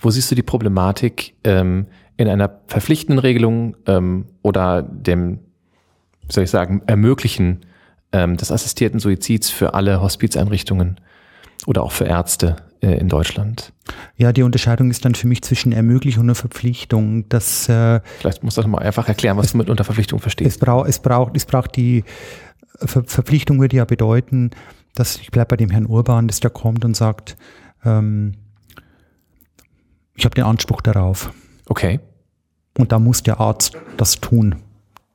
wo 0.00 0.10
siehst 0.10 0.30
du 0.30 0.34
die 0.34 0.42
Problematik 0.42 1.34
ähm, 1.44 1.86
in 2.18 2.28
einer 2.28 2.60
verpflichtenden 2.66 3.18
Regelung 3.18 3.76
ähm, 3.86 4.26
oder 4.42 4.82
dem, 4.82 5.38
wie 6.26 6.32
soll 6.32 6.44
ich 6.44 6.50
sagen, 6.50 6.82
Ermöglichen 6.86 7.60
ähm, 8.12 8.36
des 8.36 8.52
assistierten 8.52 9.00
Suizids 9.00 9.50
für 9.50 9.72
alle 9.72 10.02
Hospizeinrichtungen 10.02 11.00
oder 11.66 11.82
auch 11.82 11.92
für 11.92 12.04
Ärzte 12.04 12.56
äh, 12.82 12.98
in 12.98 13.08
Deutschland? 13.08 13.72
Ja, 14.16 14.32
die 14.32 14.42
Unterscheidung 14.42 14.90
ist 14.90 15.04
dann 15.04 15.14
für 15.14 15.28
mich 15.28 15.42
zwischen 15.42 15.72
Ermöglichung 15.72 16.28
und 16.28 16.34
Verpflichtung. 16.34 17.28
Das, 17.28 17.68
äh, 17.68 18.00
Vielleicht 18.18 18.42
musst 18.42 18.56
du 18.56 18.62
das 18.62 18.68
mal 18.68 18.80
einfach 18.80 19.08
erklären, 19.08 19.36
was 19.36 19.46
es, 19.46 19.52
du 19.52 19.58
mit 19.58 19.70
unter 19.70 19.84
Verpflichtung 19.84 20.18
verstehst. 20.18 20.56
Es, 20.56 20.58
braucht, 20.58 20.88
es, 20.88 20.98
braucht, 20.98 21.36
es 21.36 21.46
braucht 21.46 21.76
die 21.76 22.04
Ver 22.80 23.02
Verpflichtung 23.04 23.60
würde 23.60 23.76
ja 23.76 23.84
bedeuten, 23.84 24.50
dass 24.94 25.16
ich 25.16 25.30
bleibe 25.30 25.48
bei 25.48 25.56
dem 25.56 25.70
Herrn 25.70 25.86
Urban, 25.86 26.28
dass 26.28 26.38
der 26.38 26.50
kommt 26.50 26.84
und 26.84 26.96
sagt, 26.96 27.36
ähm, 27.84 28.34
ich 30.14 30.24
habe 30.24 30.34
den 30.34 30.44
Anspruch 30.44 30.80
darauf. 30.80 31.32
Okay. 31.66 32.00
Und 32.78 32.92
da 32.92 32.98
muss 32.98 33.22
der 33.22 33.40
Arzt 33.40 33.76
das 33.98 34.20
tun. 34.20 34.54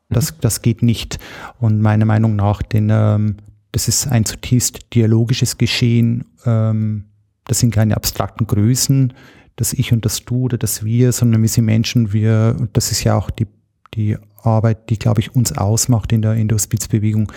Das, 0.09 0.31
mhm. 0.31 0.37
das 0.41 0.61
geht 0.61 0.83
nicht. 0.83 1.17
Und 1.59 1.81
meiner 1.81 2.05
Meinung 2.05 2.35
nach, 2.35 2.61
denn 2.61 2.89
ähm, 2.91 3.37
das 3.71 3.87
ist 3.87 4.07
ein 4.07 4.25
zutiefst 4.25 4.93
dialogisches 4.93 5.57
Geschehen. 5.57 6.25
Ähm, 6.45 7.05
das 7.45 7.59
sind 7.59 7.73
keine 7.73 7.97
abstrakten 7.97 8.47
Größen, 8.47 9.13
das 9.55 9.73
Ich 9.73 9.91
und 9.91 10.05
das 10.05 10.23
Du 10.23 10.43
oder 10.43 10.57
das 10.57 10.83
Wir, 10.83 11.11
sondern 11.11 11.41
wir 11.41 11.49
sind 11.49 11.65
Menschen, 11.65 12.13
wir, 12.13 12.55
und 12.59 12.77
das 12.77 12.91
ist 12.91 13.03
ja 13.03 13.15
auch 13.15 13.29
die, 13.29 13.47
die 13.93 14.17
Arbeit, 14.41 14.89
die, 14.89 14.97
glaube 14.97 15.21
ich, 15.21 15.35
uns 15.35 15.51
ausmacht 15.51 16.11
in 16.11 16.21
der, 16.21 16.33
in 16.33 16.47
der 16.47 16.55
Hospizbewegung, 16.55 17.31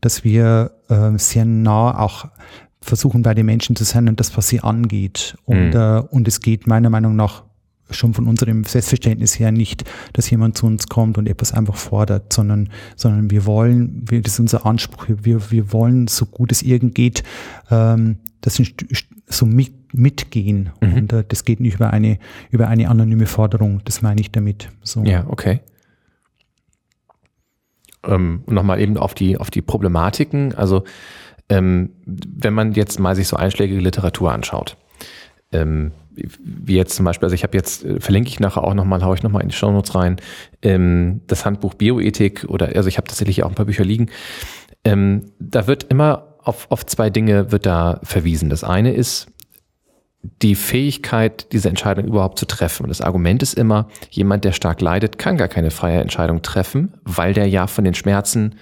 dass 0.00 0.24
wir 0.24 0.72
äh, 0.88 1.18
sehr 1.18 1.44
nah 1.44 1.98
auch 1.98 2.28
versuchen, 2.80 3.22
bei 3.22 3.34
den 3.34 3.46
Menschen 3.46 3.76
zu 3.76 3.84
sein 3.84 4.08
und 4.08 4.20
das, 4.20 4.36
was 4.36 4.48
sie 4.48 4.60
angeht. 4.60 5.36
Und, 5.44 5.70
mhm. 5.70 5.76
äh, 5.76 5.98
und 6.10 6.28
es 6.28 6.40
geht 6.40 6.66
meiner 6.66 6.90
Meinung 6.90 7.16
nach 7.16 7.44
schon 7.90 8.14
von 8.14 8.26
unserem 8.26 8.64
Selbstverständnis 8.64 9.38
her 9.38 9.52
nicht, 9.52 9.84
dass 10.12 10.30
jemand 10.30 10.56
zu 10.56 10.66
uns 10.66 10.88
kommt 10.88 11.18
und 11.18 11.28
etwas 11.28 11.52
einfach 11.52 11.76
fordert, 11.76 12.32
sondern, 12.32 12.70
sondern 12.96 13.30
wir 13.30 13.46
wollen, 13.46 14.02
wir, 14.08 14.22
das 14.22 14.34
ist 14.34 14.40
unser 14.40 14.66
Anspruch, 14.66 15.06
wir, 15.08 15.50
wir 15.50 15.72
wollen, 15.72 16.06
so 16.06 16.26
gut 16.26 16.52
es 16.52 16.62
irgend 16.62 16.94
geht, 16.94 17.22
ähm, 17.70 18.18
das 18.40 18.60
so 19.26 19.46
mit, 19.46 19.94
mitgehen. 19.94 20.70
Mhm. 20.80 20.94
Und 20.94 21.12
äh, 21.12 21.24
das 21.26 21.44
geht 21.44 21.60
nicht 21.60 21.74
über 21.74 21.90
eine, 21.92 22.18
über 22.50 22.68
eine 22.68 22.88
anonyme 22.88 23.26
Forderung, 23.26 23.80
das 23.84 24.02
meine 24.02 24.20
ich 24.20 24.30
damit. 24.30 24.68
So. 24.82 25.02
Ja, 25.04 25.24
okay. 25.28 25.60
Ähm, 28.02 28.42
nochmal 28.46 28.80
eben 28.80 28.98
auf 28.98 29.14
die, 29.14 29.38
auf 29.38 29.50
die 29.50 29.62
Problematiken, 29.62 30.54
also 30.54 30.84
ähm, 31.48 31.90
wenn 32.04 32.54
man 32.54 32.72
jetzt 32.72 32.98
mal 32.98 33.14
sich 33.14 33.28
so 33.28 33.36
einschlägige 33.36 33.80
Literatur 33.80 34.32
anschaut, 34.32 34.76
ähm, 35.52 35.92
wie 36.14 36.76
jetzt 36.76 36.96
zum 36.96 37.04
Beispiel, 37.04 37.26
also 37.26 37.34
ich 37.34 37.42
habe 37.42 37.56
jetzt, 37.56 37.84
äh, 37.84 38.00
verlinke 38.00 38.28
ich 38.28 38.40
nachher 38.40 38.64
auch 38.64 38.74
nochmal, 38.74 39.02
haue 39.04 39.14
ich 39.14 39.22
nochmal 39.22 39.42
in 39.42 39.48
die 39.48 39.54
Shownotes 39.54 39.94
rein, 39.94 40.16
ähm, 40.62 41.20
das 41.26 41.44
Handbuch 41.44 41.74
Bioethik 41.74 42.44
oder, 42.48 42.68
also 42.74 42.88
ich 42.88 42.96
habe 42.96 43.08
tatsächlich 43.08 43.42
auch 43.42 43.48
ein 43.48 43.54
paar 43.54 43.66
Bücher 43.66 43.84
liegen. 43.84 44.10
Ähm, 44.84 45.32
da 45.38 45.66
wird 45.66 45.84
immer 45.84 46.36
auf, 46.42 46.66
auf 46.70 46.84
zwei 46.86 47.10
Dinge 47.10 47.52
wird 47.52 47.66
da 47.66 48.00
verwiesen. 48.02 48.50
Das 48.50 48.64
eine 48.64 48.92
ist 48.92 49.28
die 50.42 50.54
Fähigkeit, 50.54 51.52
diese 51.52 51.68
Entscheidung 51.68 52.06
überhaupt 52.06 52.38
zu 52.38 52.46
treffen. 52.46 52.84
Und 52.84 52.88
das 52.88 53.00
Argument 53.00 53.42
ist 53.42 53.54
immer, 53.54 53.88
jemand, 54.10 54.44
der 54.44 54.52
stark 54.52 54.80
leidet, 54.80 55.18
kann 55.18 55.36
gar 55.36 55.48
keine 55.48 55.70
freie 55.70 56.00
Entscheidung 56.00 56.42
treffen, 56.42 56.94
weil 57.04 57.34
der 57.34 57.46
ja 57.46 57.66
von 57.66 57.84
den 57.84 57.94
Schmerzen 57.94 58.56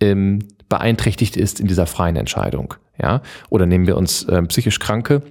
ähm, 0.00 0.40
beeinträchtigt 0.68 1.36
ist 1.36 1.60
in 1.60 1.68
dieser 1.68 1.86
freien 1.86 2.16
Entscheidung. 2.16 2.74
Ja, 3.00 3.20
oder 3.50 3.66
nehmen 3.66 3.86
wir 3.86 3.96
uns 3.96 4.24
äh, 4.24 4.42
psychisch 4.44 4.78
Kranke, 4.78 5.22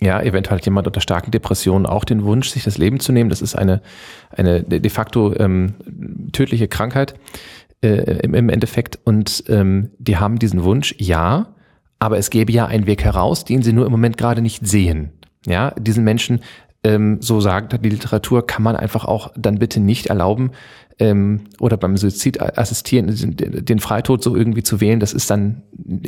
ja, 0.00 0.20
eventuell 0.20 0.58
hat 0.58 0.64
jemand 0.64 0.86
unter 0.86 1.00
starken 1.00 1.30
Depressionen 1.30 1.86
auch 1.86 2.04
den 2.04 2.24
Wunsch, 2.24 2.50
sich 2.50 2.64
das 2.64 2.78
Leben 2.78 3.00
zu 3.00 3.12
nehmen. 3.12 3.30
Das 3.30 3.42
ist 3.42 3.56
eine, 3.56 3.82
eine 4.30 4.62
de 4.62 4.90
facto 4.90 5.34
ähm, 5.36 5.74
tödliche 6.32 6.68
Krankheit 6.68 7.14
äh, 7.82 8.18
im, 8.20 8.34
im 8.34 8.48
Endeffekt. 8.48 8.98
Und 9.04 9.44
ähm, 9.48 9.90
die 9.98 10.16
haben 10.16 10.38
diesen 10.38 10.64
Wunsch, 10.64 10.94
ja, 10.98 11.54
aber 11.98 12.18
es 12.18 12.30
gäbe 12.30 12.52
ja 12.52 12.66
einen 12.66 12.86
Weg 12.86 13.04
heraus, 13.04 13.44
den 13.44 13.62
sie 13.62 13.72
nur 13.72 13.86
im 13.86 13.92
Moment 13.92 14.16
gerade 14.16 14.42
nicht 14.42 14.66
sehen. 14.66 15.12
Ja, 15.46 15.70
diesen 15.72 16.04
Menschen, 16.04 16.40
ähm, 16.84 17.18
so 17.20 17.40
sagt 17.40 17.84
die 17.84 17.88
Literatur, 17.88 18.46
kann 18.46 18.62
man 18.62 18.76
einfach 18.76 19.04
auch 19.04 19.32
dann 19.36 19.58
bitte 19.58 19.80
nicht 19.80 20.06
erlauben, 20.06 20.50
ähm, 20.98 21.42
oder 21.60 21.76
beim 21.76 21.96
Suizid 21.96 22.40
assistieren, 22.40 23.08
den 23.12 23.78
Freitod 23.80 24.22
so 24.22 24.34
irgendwie 24.34 24.62
zu 24.62 24.80
wählen, 24.80 25.00
das 25.00 25.12
ist 25.12 25.30
dann 25.30 25.62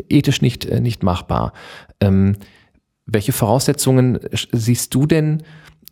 ethisch 0.09 0.41
nicht, 0.41 0.65
äh, 0.65 0.81
nicht 0.81 1.03
machbar. 1.03 1.53
Ähm, 2.01 2.37
welche 3.09 3.33
Voraussetzungen 3.33 4.21
siehst 4.53 4.95
du 4.95 5.07
denn, 5.07 5.43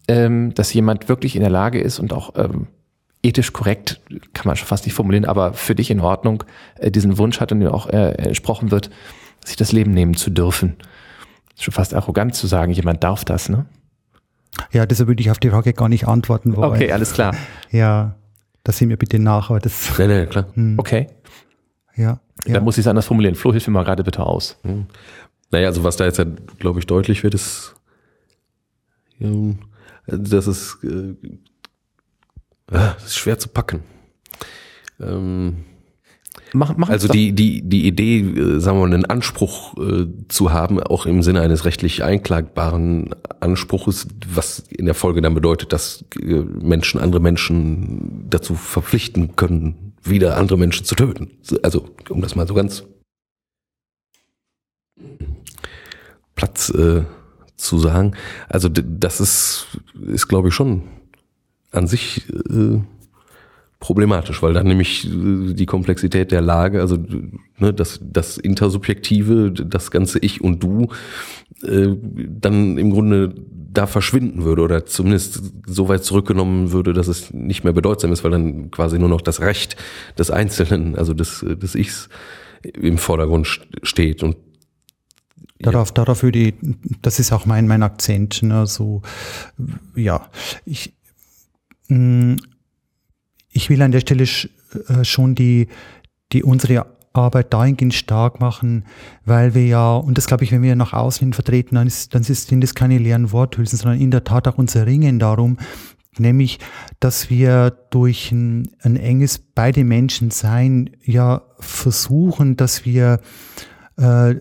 ähm, 0.06 0.54
dass 0.54 0.72
jemand 0.72 1.08
wirklich 1.08 1.34
in 1.34 1.40
der 1.40 1.50
Lage 1.50 1.80
ist 1.80 1.98
und 1.98 2.12
auch 2.12 2.34
ähm, 2.36 2.68
ethisch 3.22 3.52
korrekt, 3.52 4.00
kann 4.34 4.46
man 4.46 4.56
schon 4.56 4.68
fast 4.68 4.84
nicht 4.84 4.94
formulieren, 4.94 5.24
aber 5.24 5.54
für 5.54 5.74
dich 5.74 5.90
in 5.90 6.00
Ordnung, 6.00 6.44
äh, 6.78 6.90
diesen 6.90 7.18
Wunsch 7.18 7.40
hat 7.40 7.50
und 7.50 7.62
ihm 7.62 7.68
auch 7.68 7.88
äh, 7.88 8.12
entsprochen 8.12 8.70
wird, 8.70 8.90
sich 9.44 9.56
das 9.56 9.72
Leben 9.72 9.92
nehmen 9.92 10.14
zu 10.14 10.30
dürfen? 10.30 10.76
Ist 11.54 11.64
schon 11.64 11.72
fast 11.72 11.94
arrogant 11.94 12.34
zu 12.34 12.46
sagen, 12.46 12.70
jemand 12.72 13.02
darf 13.02 13.24
das, 13.24 13.48
ne? 13.48 13.66
Ja, 14.72 14.86
deshalb 14.86 15.08
würde 15.08 15.20
ich 15.20 15.30
auf 15.30 15.38
die 15.38 15.50
Frage 15.50 15.72
gar 15.72 15.88
nicht 15.88 16.06
antworten 16.06 16.56
wollen. 16.56 16.70
Okay, 16.70 16.92
alles 16.92 17.12
klar. 17.12 17.34
Ja, 17.70 18.14
das 18.62 18.78
sehen 18.78 18.88
wir 18.88 18.96
bitte 18.96 19.18
nach, 19.18 19.50
aber 19.50 19.58
das. 19.58 19.98
Nee, 19.98 20.06
nee, 20.06 20.26
klar. 20.26 20.46
Hm. 20.54 20.78
Okay. 20.78 21.08
Ja. 21.96 22.20
ja. 22.46 22.54
Dann 22.54 22.64
muss 22.64 22.78
ich 22.78 22.84
es 22.84 22.86
anders 22.86 23.06
formulieren. 23.06 23.34
Flo, 23.34 23.50
hilf 23.50 23.66
mir 23.66 23.72
mal 23.72 23.84
gerade 23.84 24.04
bitte 24.04 24.24
aus. 24.24 24.58
Hm. 24.62 24.86
Naja, 25.50 25.68
also 25.68 25.84
was 25.84 25.96
da 25.96 26.04
jetzt, 26.04 26.20
glaube 26.58 26.80
ich, 26.80 26.86
deutlich 26.86 27.22
wird, 27.22 27.34
ist, 27.34 27.74
ja, 29.18 29.30
das 30.06 30.46
ist, 30.46 30.78
äh, 30.82 31.14
das 32.66 33.06
ist 33.06 33.16
schwer 33.16 33.38
zu 33.38 33.48
packen. 33.48 33.82
Ähm, 35.00 35.64
mach, 36.52 36.76
mach 36.76 36.88
also 36.88 37.08
die, 37.08 37.32
die, 37.32 37.62
die 37.62 37.86
Idee, 37.86 38.20
äh, 38.20 38.60
sagen 38.60 38.78
wir 38.78 38.86
mal, 38.86 38.94
einen 38.94 39.04
Anspruch 39.04 39.76
äh, 39.78 40.06
zu 40.28 40.52
haben, 40.52 40.80
auch 40.80 41.06
im 41.06 41.22
Sinne 41.22 41.40
eines 41.42 41.64
rechtlich 41.64 42.02
einklagbaren 42.02 43.14
Anspruches, 43.40 44.08
was 44.32 44.60
in 44.70 44.86
der 44.86 44.94
Folge 44.94 45.22
dann 45.22 45.34
bedeutet, 45.34 45.72
dass 45.72 46.04
äh, 46.20 46.42
Menschen 46.42 47.00
andere 47.00 47.20
Menschen 47.20 48.26
dazu 48.28 48.54
verpflichten 48.54 49.36
können, 49.36 49.94
wieder 50.02 50.36
andere 50.36 50.58
Menschen 50.58 50.84
zu 50.84 50.94
töten. 50.94 51.30
Also, 51.62 51.88
um 52.08 52.20
das 52.20 52.34
mal 52.34 52.46
so 52.46 52.54
ganz 52.54 52.84
Platz 56.36 56.70
äh, 56.70 57.02
zu 57.56 57.78
sagen. 57.78 58.12
Also 58.48 58.68
das 58.68 59.20
ist, 59.20 59.66
ist 60.06 60.28
glaube 60.28 60.48
ich 60.48 60.54
schon 60.54 60.82
an 61.72 61.86
sich 61.86 62.28
äh, 62.30 62.80
problematisch, 63.80 64.42
weil 64.42 64.52
dann 64.52 64.66
nämlich 64.66 65.06
äh, 65.06 65.54
die 65.54 65.66
Komplexität 65.66 66.32
der 66.32 66.42
Lage, 66.42 66.80
also 66.80 66.98
ne, 67.58 67.72
das, 67.72 68.00
das 68.02 68.38
Intersubjektive, 68.38 69.50
das 69.50 69.90
ganze 69.90 70.18
Ich 70.20 70.40
und 70.40 70.62
Du, 70.62 70.88
äh, 71.64 71.88
dann 72.28 72.78
im 72.78 72.90
Grunde 72.90 73.34
da 73.72 73.86
verschwinden 73.86 74.44
würde 74.44 74.62
oder 74.62 74.86
zumindest 74.86 75.42
so 75.66 75.88
weit 75.88 76.02
zurückgenommen 76.02 76.72
würde, 76.72 76.94
dass 76.94 77.08
es 77.08 77.32
nicht 77.34 77.62
mehr 77.62 77.74
bedeutsam 77.74 78.10
ist, 78.12 78.24
weil 78.24 78.30
dann 78.30 78.70
quasi 78.70 78.98
nur 78.98 79.10
noch 79.10 79.20
das 79.20 79.40
Recht 79.40 79.76
des 80.18 80.30
Einzelnen, 80.30 80.96
also 80.96 81.12
des, 81.12 81.44
des 81.46 81.74
Ichs 81.74 82.08
im 82.62 82.96
Vordergrund 82.96 83.60
steht. 83.82 84.22
Und 84.22 84.36
Darauf, 85.58 85.88
ja. 85.88 85.94
darauf 85.94 86.22
würde 86.22 86.38
ich, 86.38 86.54
das 87.02 87.18
ist 87.18 87.32
auch 87.32 87.46
mein, 87.46 87.66
mein 87.66 87.82
Akzent, 87.82 88.42
ne, 88.42 88.66
so, 88.66 89.02
ja, 89.94 90.28
ich, 90.64 90.94
mh, 91.88 91.98
mm, 91.98 92.36
ich 93.50 93.70
will 93.70 93.80
an 93.80 93.92
der 93.92 94.00
Stelle 94.00 94.24
äh, 94.24 95.04
schon 95.04 95.34
die, 95.34 95.68
die 96.32 96.42
unsere 96.42 96.86
Arbeit 97.14 97.54
dahingehend 97.54 97.94
stark 97.94 98.40
machen, 98.40 98.84
weil 99.24 99.54
wir 99.54 99.66
ja, 99.66 99.96
und 99.96 100.18
das 100.18 100.26
glaube 100.26 100.44
ich, 100.44 100.52
wenn 100.52 100.62
wir 100.62 100.76
nach 100.76 100.92
außen 100.92 101.20
hin 101.24 101.32
vertreten, 101.32 101.76
dann, 101.76 101.86
ist, 101.86 102.14
dann 102.14 102.22
sind 102.22 102.60
das 102.60 102.74
keine 102.74 102.98
leeren 102.98 103.32
Worthülsen, 103.32 103.78
sondern 103.78 104.00
in 104.00 104.10
der 104.10 104.24
Tat 104.24 104.46
auch 104.46 104.58
unser 104.58 104.86
Ringen 104.86 105.18
darum, 105.18 105.56
nämlich, 106.18 106.58
dass 107.00 107.30
wir 107.30 107.70
durch 107.90 108.32
ein, 108.32 108.68
ein 108.82 108.96
enges 108.96 109.38
bei 109.38 109.72
den 109.72 109.88
Menschen 109.88 110.30
sein 110.30 110.90
ja 111.04 111.42
versuchen, 111.58 112.56
dass 112.56 112.84
wir 112.84 113.20
äh, 113.96 114.36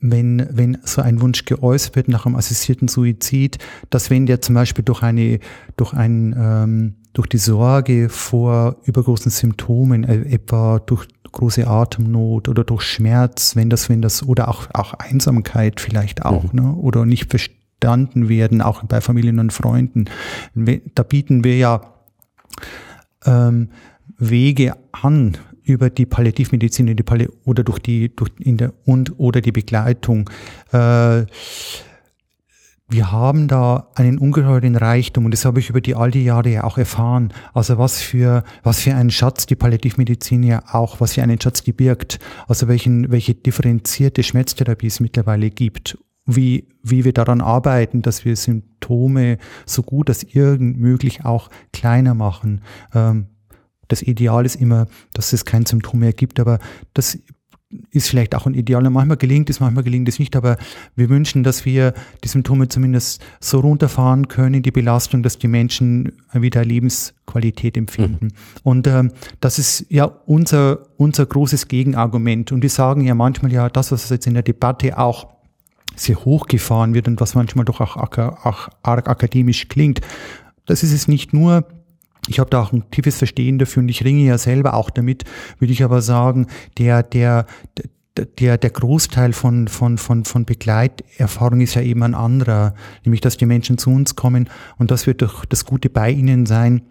wenn, 0.00 0.46
wenn 0.50 0.78
so 0.84 1.02
ein 1.02 1.20
Wunsch 1.20 1.44
geäußert 1.44 1.96
wird 1.96 2.08
nach 2.08 2.26
einem 2.26 2.36
assistierten 2.36 2.88
Suizid, 2.88 3.58
dass 3.90 4.10
wenn 4.10 4.26
der 4.26 4.40
zum 4.40 4.54
Beispiel 4.54 4.84
durch 4.84 5.02
eine, 5.02 5.38
durch 5.76 5.92
ein, 5.92 6.34
ähm, 6.38 6.94
durch 7.12 7.28
die 7.28 7.38
Sorge 7.38 8.08
vor 8.08 8.76
übergroßen 8.84 9.30
Symptomen, 9.30 10.04
äh, 10.04 10.22
etwa 10.32 10.78
durch 10.80 11.06
große 11.32 11.66
Atemnot 11.66 12.48
oder 12.48 12.64
durch 12.64 12.82
Schmerz, 12.82 13.54
wenn 13.54 13.70
das, 13.70 13.88
wenn 13.88 14.02
das, 14.02 14.22
oder 14.22 14.48
auch, 14.48 14.66
auch 14.72 14.94
Einsamkeit 14.94 15.80
vielleicht 15.80 16.24
auch, 16.24 16.52
mhm. 16.52 16.60
ne, 16.60 16.74
oder 16.74 17.06
nicht 17.06 17.30
verstanden 17.30 18.28
werden, 18.28 18.60
auch 18.62 18.82
bei 18.84 19.00
Familien 19.00 19.38
und 19.38 19.52
Freunden. 19.52 20.06
Da 20.94 21.02
bieten 21.04 21.44
wir 21.44 21.56
ja 21.56 21.82
ähm, 23.24 23.70
Wege 24.18 24.74
an, 24.92 25.38
über 25.72 25.90
die 25.90 26.06
Palliativmedizin 26.06 26.96
die 26.96 27.02
Palli 27.02 27.28
oder 27.44 27.64
durch 27.64 27.78
die 27.78 28.14
durch 28.14 28.30
in 28.38 28.56
der 28.56 28.72
und 28.84 29.18
oder 29.18 29.40
die 29.40 29.52
Begleitung. 29.52 30.28
Äh, 30.72 31.24
wir 32.92 33.12
haben 33.12 33.46
da 33.46 33.88
einen 33.94 34.18
ungeheuren 34.18 34.74
Reichtum 34.74 35.24
und 35.24 35.30
das 35.30 35.44
habe 35.44 35.60
ich 35.60 35.70
über 35.70 35.80
die 35.80 35.94
all 35.94 36.10
die 36.10 36.24
Jahre 36.24 36.48
ja 36.48 36.64
auch 36.64 36.76
erfahren. 36.76 37.32
Also 37.54 37.78
was 37.78 38.02
für 38.02 38.42
was 38.64 38.80
für 38.80 38.94
einen 38.94 39.10
Schatz 39.10 39.46
die 39.46 39.54
Palliativmedizin 39.54 40.42
ja 40.42 40.62
auch, 40.72 41.00
was 41.00 41.14
für 41.14 41.22
einen 41.22 41.40
Schatz 41.40 41.62
die 41.62 41.72
birgt. 41.72 42.18
Also 42.48 42.66
welchen 42.66 43.12
welche 43.12 43.34
differenzierte 43.34 44.24
Schmerztherapie 44.24 44.88
es 44.88 44.98
mittlerweile 44.98 45.50
gibt. 45.50 45.98
Wie, 46.26 46.68
wie 46.82 47.04
wir 47.04 47.12
daran 47.12 47.40
arbeiten, 47.40 48.02
dass 48.02 48.24
wir 48.24 48.36
Symptome 48.36 49.38
so 49.66 49.82
gut 49.82 50.08
als 50.10 50.22
irgend 50.22 50.78
möglich 50.78 51.24
auch 51.24 51.48
kleiner 51.72 52.14
machen. 52.14 52.60
Ähm, 52.94 53.26
das 53.90 54.02
Ideal 54.02 54.46
ist 54.46 54.56
immer, 54.56 54.86
dass 55.12 55.32
es 55.32 55.44
kein 55.44 55.66
Symptom 55.66 56.00
mehr 56.00 56.12
gibt, 56.12 56.40
aber 56.40 56.58
das 56.94 57.18
ist 57.90 58.08
vielleicht 58.08 58.34
auch 58.34 58.46
ein 58.46 58.54
Ideal. 58.54 58.82
Manchmal 58.90 59.16
gelingt 59.16 59.48
es, 59.48 59.60
manchmal 59.60 59.84
gelingt 59.84 60.08
es 60.08 60.18
nicht, 60.18 60.34
aber 60.34 60.56
wir 60.96 61.08
wünschen, 61.08 61.44
dass 61.44 61.64
wir 61.64 61.94
die 62.24 62.28
Symptome 62.28 62.68
zumindest 62.68 63.22
so 63.38 63.60
runterfahren 63.60 64.26
können, 64.26 64.62
die 64.62 64.72
Belastung, 64.72 65.22
dass 65.22 65.38
die 65.38 65.46
Menschen 65.46 66.12
wieder 66.32 66.64
Lebensqualität 66.64 67.76
empfinden. 67.76 68.26
Mhm. 68.26 68.60
Und 68.64 68.86
ähm, 68.88 69.12
das 69.38 69.60
ist 69.60 69.86
ja 69.88 70.04
unser, 70.04 70.80
unser 70.96 71.26
großes 71.26 71.68
Gegenargument. 71.68 72.50
Und 72.50 72.62
wir 72.62 72.70
sagen 72.70 73.02
ja 73.02 73.14
manchmal 73.14 73.52
ja, 73.52 73.68
das, 73.68 73.92
was 73.92 74.08
jetzt 74.08 74.26
in 74.26 74.34
der 74.34 74.42
Debatte 74.42 74.98
auch 74.98 75.28
sehr 75.94 76.24
hochgefahren 76.24 76.94
wird 76.94 77.06
und 77.06 77.20
was 77.20 77.34
manchmal 77.34 77.64
doch 77.64 77.80
auch, 77.80 77.96
auch 77.96 78.68
arg 78.82 79.08
akademisch 79.08 79.68
klingt, 79.68 80.00
das 80.66 80.82
ist 80.82 80.92
es 80.92 81.08
nicht 81.08 81.32
nur, 81.32 81.66
ich 82.28 82.38
habe 82.38 82.50
da 82.50 82.62
auch 82.62 82.72
ein 82.72 82.84
tiefes 82.90 83.18
Verstehen 83.18 83.58
dafür 83.58 83.82
und 83.82 83.88
ich 83.88 84.04
ringe 84.04 84.24
ja 84.24 84.38
selber 84.38 84.74
auch 84.74 84.90
damit, 84.90 85.24
würde 85.58 85.72
ich 85.72 85.82
aber 85.82 86.02
sagen, 86.02 86.46
der, 86.78 87.02
der, 87.02 87.46
der, 88.38 88.58
der 88.58 88.70
Großteil 88.70 89.32
von, 89.32 89.68
von, 89.68 89.98
von, 89.98 90.24
von 90.24 90.44
Begleiterfahrung 90.44 91.60
ist 91.60 91.74
ja 91.74 91.82
eben 91.82 92.02
ein 92.02 92.14
anderer, 92.14 92.74
nämlich 93.04 93.20
dass 93.20 93.36
die 93.36 93.46
Menschen 93.46 93.78
zu 93.78 93.90
uns 93.90 94.16
kommen 94.16 94.48
und 94.78 94.90
das 94.90 95.06
wird 95.06 95.22
durch 95.22 95.44
das 95.46 95.64
Gute 95.64 95.90
bei 95.90 96.10
ihnen 96.10 96.46
sein, 96.46 96.82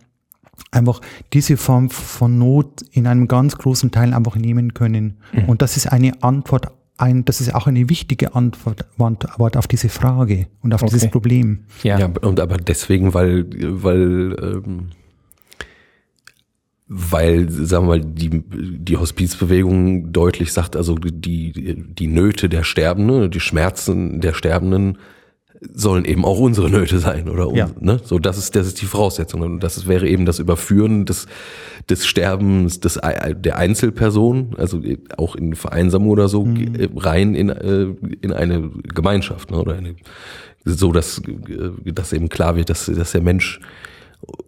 einfach 0.72 1.00
diese 1.34 1.58
Form 1.58 1.90
von 1.90 2.38
Not 2.38 2.82
in 2.92 3.08
einem 3.08 3.28
ganz 3.28 3.58
großen 3.58 3.92
Teil 3.92 4.14
einfach 4.14 4.36
nehmen 4.36 4.74
können. 4.74 5.18
Mhm. 5.32 5.46
Und 5.46 5.62
das 5.62 5.78
ist 5.78 5.88
eine 5.88 6.22
Antwort, 6.22 6.68
ein, 6.98 7.24
das 7.24 7.40
ist 7.40 7.56
auch 7.56 7.68
eine 7.68 7.90
wichtige 7.90 8.36
Antwort, 8.36 8.86
Antwort 8.98 9.56
auf 9.56 9.68
diese 9.68 9.88
Frage 9.88 10.48
und 10.62 10.74
auf 10.74 10.84
okay. 10.84 10.92
dieses 10.94 11.10
Problem. 11.10 11.66
Ja. 11.84 11.98
ja, 11.98 12.12
und 12.22 12.40
aber 12.40 12.58
deswegen, 12.58 13.14
weil, 13.14 13.46
weil 13.84 14.36
ähm 14.66 14.90
weil, 16.92 17.50
sagen 17.52 17.86
wir 17.86 17.98
mal, 17.98 18.02
die, 18.02 18.44
die 18.50 18.98
Hospizbewegung 18.98 20.12
deutlich 20.12 20.52
sagt, 20.52 20.76
also 20.76 20.96
die, 20.96 21.54
die 21.54 22.08
Nöte 22.08 22.50
der 22.50 22.64
Sterbenden, 22.64 23.30
die 23.30 23.40
Schmerzen 23.40 24.22
der 24.22 24.34
Sterbenden 24.34 24.98
sollen 25.74 26.06
eben 26.06 26.26
auch 26.26 26.40
unsere 26.40 26.70
Nöte 26.70 26.98
sein, 26.98 27.30
oder? 27.30 27.54
Ja. 27.54 27.70
Ne? 27.80 28.00
So, 28.04 28.18
das 28.18 28.40
ist, 28.40 28.56
das 28.56 28.66
ist 28.66 28.82
die 28.82 28.86
Voraussetzung. 28.86 29.42
Und 29.42 29.60
das 29.60 29.88
wäre 29.88 30.08
eben 30.08 30.26
das 30.26 30.40
Überführen 30.40 31.06
des, 31.06 31.28
des 31.90 32.08
Sterbens 32.08 32.80
des, 32.80 33.00
der 33.36 33.58
Einzelperson, 33.58 34.56
also 34.58 34.82
auch 35.18 35.36
in 35.36 35.56
Vereinsamung 35.56 36.10
oder 36.10 36.28
so, 36.28 36.46
mhm. 36.46 36.90
rein 36.96 37.36
in, 37.36 37.50
äh, 37.50 37.88
in 38.22 38.32
eine 38.32 38.72
Gemeinschaft, 38.96 39.52
ne? 39.52 39.58
oder 39.58 39.76
eine, 39.76 39.96
so, 40.66 40.92
dass, 40.92 41.20
äh, 41.20 41.92
dass 41.92 42.14
eben 42.14 42.30
klar 42.30 42.56
wird, 42.56 42.70
dass, 42.70 42.86
dass 42.86 43.12
der 43.12 43.22
Mensch 43.22 43.60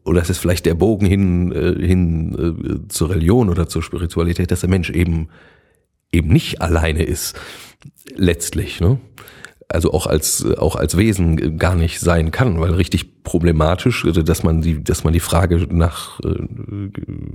oder 0.03 0.21
es 0.21 0.29
ist 0.29 0.39
vielleicht 0.39 0.65
der 0.65 0.73
Bogen 0.73 1.05
hin, 1.05 1.51
äh, 1.51 1.85
hin 1.85 2.85
äh, 2.85 2.87
zur 2.89 3.09
Religion 3.09 3.49
oder 3.49 3.67
zur 3.67 3.83
Spiritualität, 3.83 4.51
dass 4.51 4.61
der 4.61 4.69
Mensch 4.69 4.89
eben 4.89 5.29
eben 6.11 6.29
nicht 6.29 6.61
alleine 6.61 7.03
ist, 7.03 7.39
letztlich. 8.15 8.81
Ne? 8.81 8.99
Also 9.73 9.93
auch 9.93 10.07
als 10.07 10.45
auch 10.57 10.75
als 10.75 10.97
Wesen 10.97 11.57
gar 11.57 11.75
nicht 11.75 11.99
sein 11.99 12.31
kann, 12.31 12.59
weil 12.59 12.71
richtig 12.73 13.23
problematisch, 13.23 14.05
also 14.05 14.23
dass 14.23 14.43
man 14.43 14.61
die 14.61 14.83
dass 14.83 15.03
man 15.03 15.13
die 15.13 15.19
Frage 15.19 15.67
nach 15.69 16.19
äh, 16.21 16.47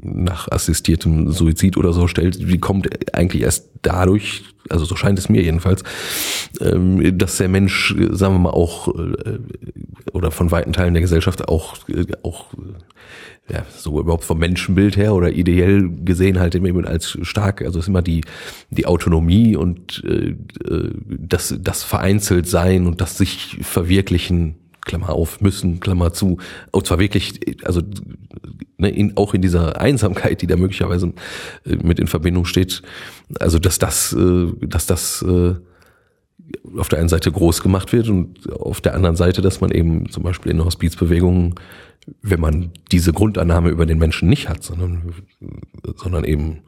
nach 0.03 0.51
assistiertem 0.51 1.33
Suizid 1.33 1.77
oder 1.77 1.93
so 1.93 2.09
stellt, 2.09 2.39
die 2.39 2.59
kommt 2.59 2.89
eigentlich 3.15 3.43
erst 3.43 3.71
dadurch, 3.83 4.45
also 4.69 4.85
so 4.85 4.97
scheint 4.97 5.19
es 5.19 5.29
mir 5.29 5.43
jedenfalls, 5.43 5.83
ähm, 6.61 7.19
dass 7.19 7.37
der 7.37 7.49
Mensch, 7.49 7.95
sagen 8.11 8.35
wir 8.35 8.39
mal 8.41 8.51
auch 8.51 8.89
äh, 8.89 9.39
oder 10.13 10.31
von 10.31 10.51
weiten 10.51 10.73
Teilen 10.73 10.95
der 10.95 11.03
Gesellschaft 11.03 11.49
auch 11.49 11.77
auch 12.23 12.47
ja, 13.49 13.65
so 13.71 14.01
überhaupt 14.01 14.25
vom 14.25 14.39
Menschenbild 14.39 14.97
her 14.97 15.15
oder 15.15 15.33
ideell 15.33 15.89
gesehen 16.05 16.41
halt 16.41 16.55
immer 16.55 16.87
als 16.87 17.17
stark, 17.23 17.63
also 17.63 17.79
ist 17.79 17.89
immer 17.89 18.03
die, 18.03 18.23
die 18.71 18.87
Autonomie 18.87 19.55
und 19.55 20.03
äh, 20.05 20.35
äh, 20.69 20.91
das, 21.07 21.55
das 21.61 21.85
vereinzelt 21.85 22.49
sein 22.49 22.87
und 22.87 23.01
das 23.01 23.19
sich 23.19 23.59
verwirklichen, 23.63 24.57
Klammer 24.87 25.11
auf, 25.11 25.41
müssen, 25.41 25.81
Klammer 25.81 26.13
zu, 26.13 26.39
und 26.71 26.87
zwar 26.87 27.01
wirklich, 27.01 27.41
also 27.65 27.83
ne, 28.79 28.89
in, 28.89 29.17
auch 29.17 29.35
in 29.35 29.43
dieser 29.43 29.81
Einsamkeit, 29.81 30.43
die 30.43 30.47
da 30.47 30.57
möglicherweise 30.57 31.13
äh, 31.65 31.77
mit 31.77 31.99
in 31.99 32.07
Verbindung 32.07 32.45
steht, 32.45 32.83
also 33.41 33.59
dass 33.59 33.79
das, 33.79 34.13
äh, 34.13 34.47
dass 34.61 34.87
das 34.87 35.23
äh, 35.23 35.55
auf 36.79 36.89
der 36.89 36.99
einen 36.99 37.09
Seite 37.09 37.33
groß 37.33 37.63
gemacht 37.63 37.93
wird 37.93 38.09
und 38.09 38.53
auf 38.53 38.81
der 38.81 38.95
anderen 38.95 39.17
Seite, 39.17 39.43
dass 39.43 39.61
man 39.61 39.71
eben 39.71 40.09
zum 40.11 40.23
Beispiel 40.23 40.53
in 40.53 40.59
der 40.59 40.67
Hospizbewegung 40.67 41.59
wenn 42.23 42.41
man 42.41 42.71
diese 42.93 43.13
Grundannahme 43.13 43.71
über 43.71 43.87
den 43.87 43.99
Menschen 43.99 44.29
nicht 44.29 44.49
hat, 44.49 44.63
sondern, 44.63 45.15
sondern 45.97 46.25
eben 46.25 46.61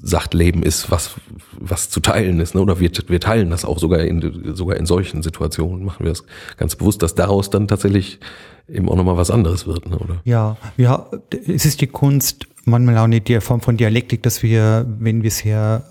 sagt, 0.00 0.32
Leben 0.32 0.62
ist 0.62 0.90
was, 0.90 1.16
was 1.58 1.90
zu 1.90 2.00
teilen 2.00 2.40
ist, 2.40 2.54
ne? 2.54 2.60
oder 2.60 2.78
wir, 2.78 2.90
wir 3.08 3.20
teilen 3.20 3.50
das 3.50 3.64
auch 3.64 3.78
sogar 3.78 4.00
in, 4.00 4.54
sogar 4.54 4.76
in 4.76 4.86
solchen 4.86 5.22
Situationen, 5.22 5.84
machen 5.84 6.04
wir 6.04 6.12
es 6.12 6.24
ganz 6.56 6.76
bewusst, 6.76 7.02
dass 7.02 7.14
daraus 7.14 7.50
dann 7.50 7.68
tatsächlich 7.68 8.20
eben 8.68 8.88
auch 8.88 8.96
nochmal 8.96 9.16
was 9.16 9.30
anderes 9.30 9.66
wird, 9.66 9.88
ne? 9.88 9.98
oder? 9.98 10.20
Ja, 10.24 10.56
ja, 10.76 11.06
es 11.46 11.64
ist 11.64 11.80
die 11.80 11.86
Kunst, 11.88 12.46
manchmal 12.64 12.98
auch 12.98 13.08
nicht 13.08 13.28
die 13.28 13.40
Form 13.40 13.60
von 13.60 13.76
Dialektik, 13.76 14.22
dass 14.22 14.42
wir, 14.42 14.86
wenn 14.98 15.22
wir 15.22 15.32
sehr 15.32 15.84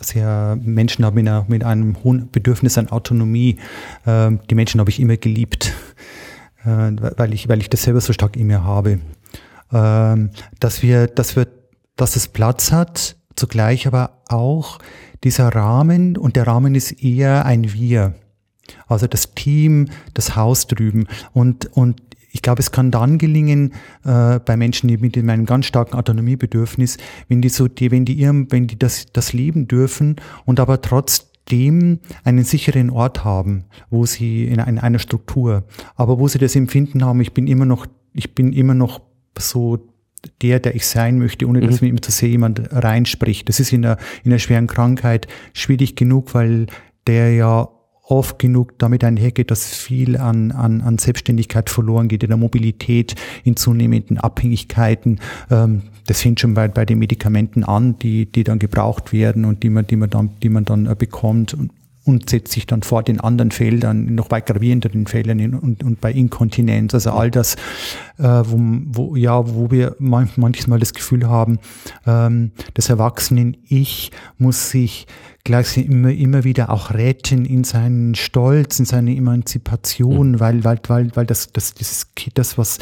sehr 0.00 0.58
Menschen 0.62 1.04
haben 1.04 1.14
mit, 1.14 1.26
einer, 1.26 1.44
mit 1.48 1.64
einem 1.64 2.02
hohen 2.04 2.30
Bedürfnis 2.30 2.78
an 2.78 2.88
Autonomie. 2.88 3.58
äh, 4.04 4.30
die 4.50 4.54
Menschen 4.54 4.80
habe 4.80 4.90
ich 4.90 5.00
immer 5.00 5.16
geliebt 5.16 5.72
äh, 6.66 6.92
weil, 7.16 7.32
ich, 7.32 7.48
weil 7.48 7.60
ich 7.60 7.70
das 7.70 7.82
selber 7.82 8.00
so 8.00 8.12
stark 8.12 8.36
in 8.36 8.48
mir 8.48 8.64
habe. 8.64 8.98
Ähm, 9.72 10.30
dass 10.60 10.82
wir, 10.82 11.06
dass 11.06 11.36
wir, 11.36 11.46
dass 11.96 12.16
es 12.16 12.28
Platz 12.28 12.72
hat, 12.72 13.16
zugleich 13.36 13.86
aber 13.86 14.22
auch 14.28 14.78
dieser 15.24 15.48
Rahmen 15.48 16.16
und 16.16 16.36
der 16.36 16.46
Rahmen 16.46 16.74
ist 16.74 17.02
eher 17.02 17.46
ein 17.46 17.72
Wir. 17.72 18.14
Also 18.88 19.06
das 19.06 19.34
Team, 19.34 19.88
das 20.14 20.36
Haus 20.36 20.66
drüben 20.66 21.06
und, 21.32 21.66
und 21.76 22.00
ich 22.36 22.42
glaube, 22.42 22.60
es 22.60 22.70
kann 22.70 22.90
dann 22.90 23.16
gelingen 23.16 23.72
äh, 24.04 24.38
bei 24.40 24.58
Menschen, 24.58 24.90
mit 25.00 25.16
einem 25.16 25.46
ganz 25.46 25.64
starken 25.64 25.96
Autonomiebedürfnis, 25.96 26.98
wenn 27.28 27.40
die 27.40 27.48
so, 27.48 27.66
die, 27.66 27.90
wenn 27.90 28.04
die 28.04 28.12
ihrem, 28.12 28.52
wenn 28.52 28.66
die 28.66 28.78
das, 28.78 29.06
das 29.06 29.32
leben 29.32 29.68
dürfen 29.68 30.16
und 30.44 30.60
aber 30.60 30.82
trotzdem 30.82 32.00
einen 32.24 32.44
sicheren 32.44 32.90
Ort 32.90 33.24
haben, 33.24 33.64
wo 33.88 34.04
sie 34.04 34.44
in, 34.44 34.58
in 34.58 34.78
einer 34.78 34.98
Struktur, 34.98 35.64
aber 35.94 36.18
wo 36.18 36.28
sie 36.28 36.38
das 36.38 36.54
Empfinden 36.56 37.06
haben, 37.06 37.22
ich 37.22 37.32
bin 37.32 37.46
immer 37.46 37.64
noch, 37.64 37.86
ich 38.12 38.34
bin 38.34 38.52
immer 38.52 38.74
noch 38.74 39.00
so 39.38 39.88
der, 40.42 40.60
der 40.60 40.74
ich 40.74 40.86
sein 40.86 41.16
möchte, 41.18 41.46
ohne 41.46 41.60
dass 41.60 41.80
mhm. 41.80 41.86
mir 41.86 41.90
immer 41.92 42.02
zu 42.02 42.10
sehr 42.10 42.28
jemand 42.28 42.70
reinspricht. 42.70 43.48
Das 43.48 43.60
ist 43.60 43.72
in 43.72 43.86
einer, 43.86 43.96
in 44.24 44.32
einer 44.32 44.40
schweren 44.40 44.66
Krankheit 44.66 45.26
schwierig 45.54 45.96
genug, 45.96 46.34
weil 46.34 46.66
der 47.06 47.32
ja 47.32 47.68
oft 48.08 48.38
genug 48.38 48.78
damit 48.78 49.02
einhergeht, 49.04 49.50
dass 49.50 49.74
viel 49.74 50.16
an, 50.16 50.52
an, 50.52 50.80
an 50.80 50.98
Selbstständigkeit 50.98 51.70
verloren 51.70 52.08
geht, 52.08 52.22
in 52.22 52.28
der 52.28 52.36
Mobilität, 52.36 53.14
in 53.44 53.56
zunehmenden 53.56 54.18
Abhängigkeiten. 54.18 55.20
Ähm, 55.50 55.82
das 56.06 56.20
fängt 56.20 56.40
schon 56.40 56.54
bei, 56.54 56.68
bei 56.68 56.84
den 56.84 56.98
Medikamenten 56.98 57.64
an, 57.64 57.98
die, 57.98 58.26
die 58.26 58.44
dann 58.44 58.58
gebraucht 58.58 59.12
werden 59.12 59.44
und 59.44 59.62
die 59.62 59.70
man, 59.70 59.86
die 59.86 59.96
man 59.96 60.10
dann, 60.10 60.30
die 60.42 60.48
man 60.48 60.64
dann 60.64 60.86
äh, 60.86 60.94
bekommt 60.96 61.54
und, 61.54 61.72
und 62.04 62.30
setzt 62.30 62.52
sich 62.52 62.66
dann 62.66 62.82
fort 62.82 63.08
in 63.08 63.18
anderen 63.18 63.50
Feldern, 63.50 64.14
noch 64.14 64.28
bei 64.28 64.40
gravierenderen 64.40 65.08
Feldern 65.08 65.54
und, 65.54 65.82
und 65.82 66.00
bei 66.00 66.12
Inkontinenz. 66.12 66.94
Also 66.94 67.10
all 67.10 67.32
das, 67.32 67.56
äh, 68.18 68.22
wo, 68.22 68.58
wo, 68.86 69.16
ja, 69.16 69.52
wo 69.52 69.72
wir 69.72 69.96
manchmal 69.98 70.78
das 70.78 70.94
Gefühl 70.94 71.28
haben, 71.28 71.58
ähm, 72.06 72.52
das 72.74 72.88
Erwachsenen-Ich 72.88 74.12
muss 74.38 74.70
sich 74.70 75.08
gleich 75.46 75.76
immer, 75.78 76.10
immer 76.10 76.44
wieder 76.44 76.70
auch 76.70 76.92
retten 76.92 77.44
in 77.44 77.64
seinen 77.64 78.14
Stolz, 78.14 78.78
in 78.78 78.84
seine 78.84 79.16
Emanzipation, 79.16 80.32
mhm. 80.32 80.40
weil, 80.40 80.64
weil, 80.64 80.80
weil, 80.88 81.10
weil 81.14 81.24
das, 81.24 81.52
das, 81.52 81.72
das, 81.72 82.08
das, 82.34 82.58
was, 82.58 82.78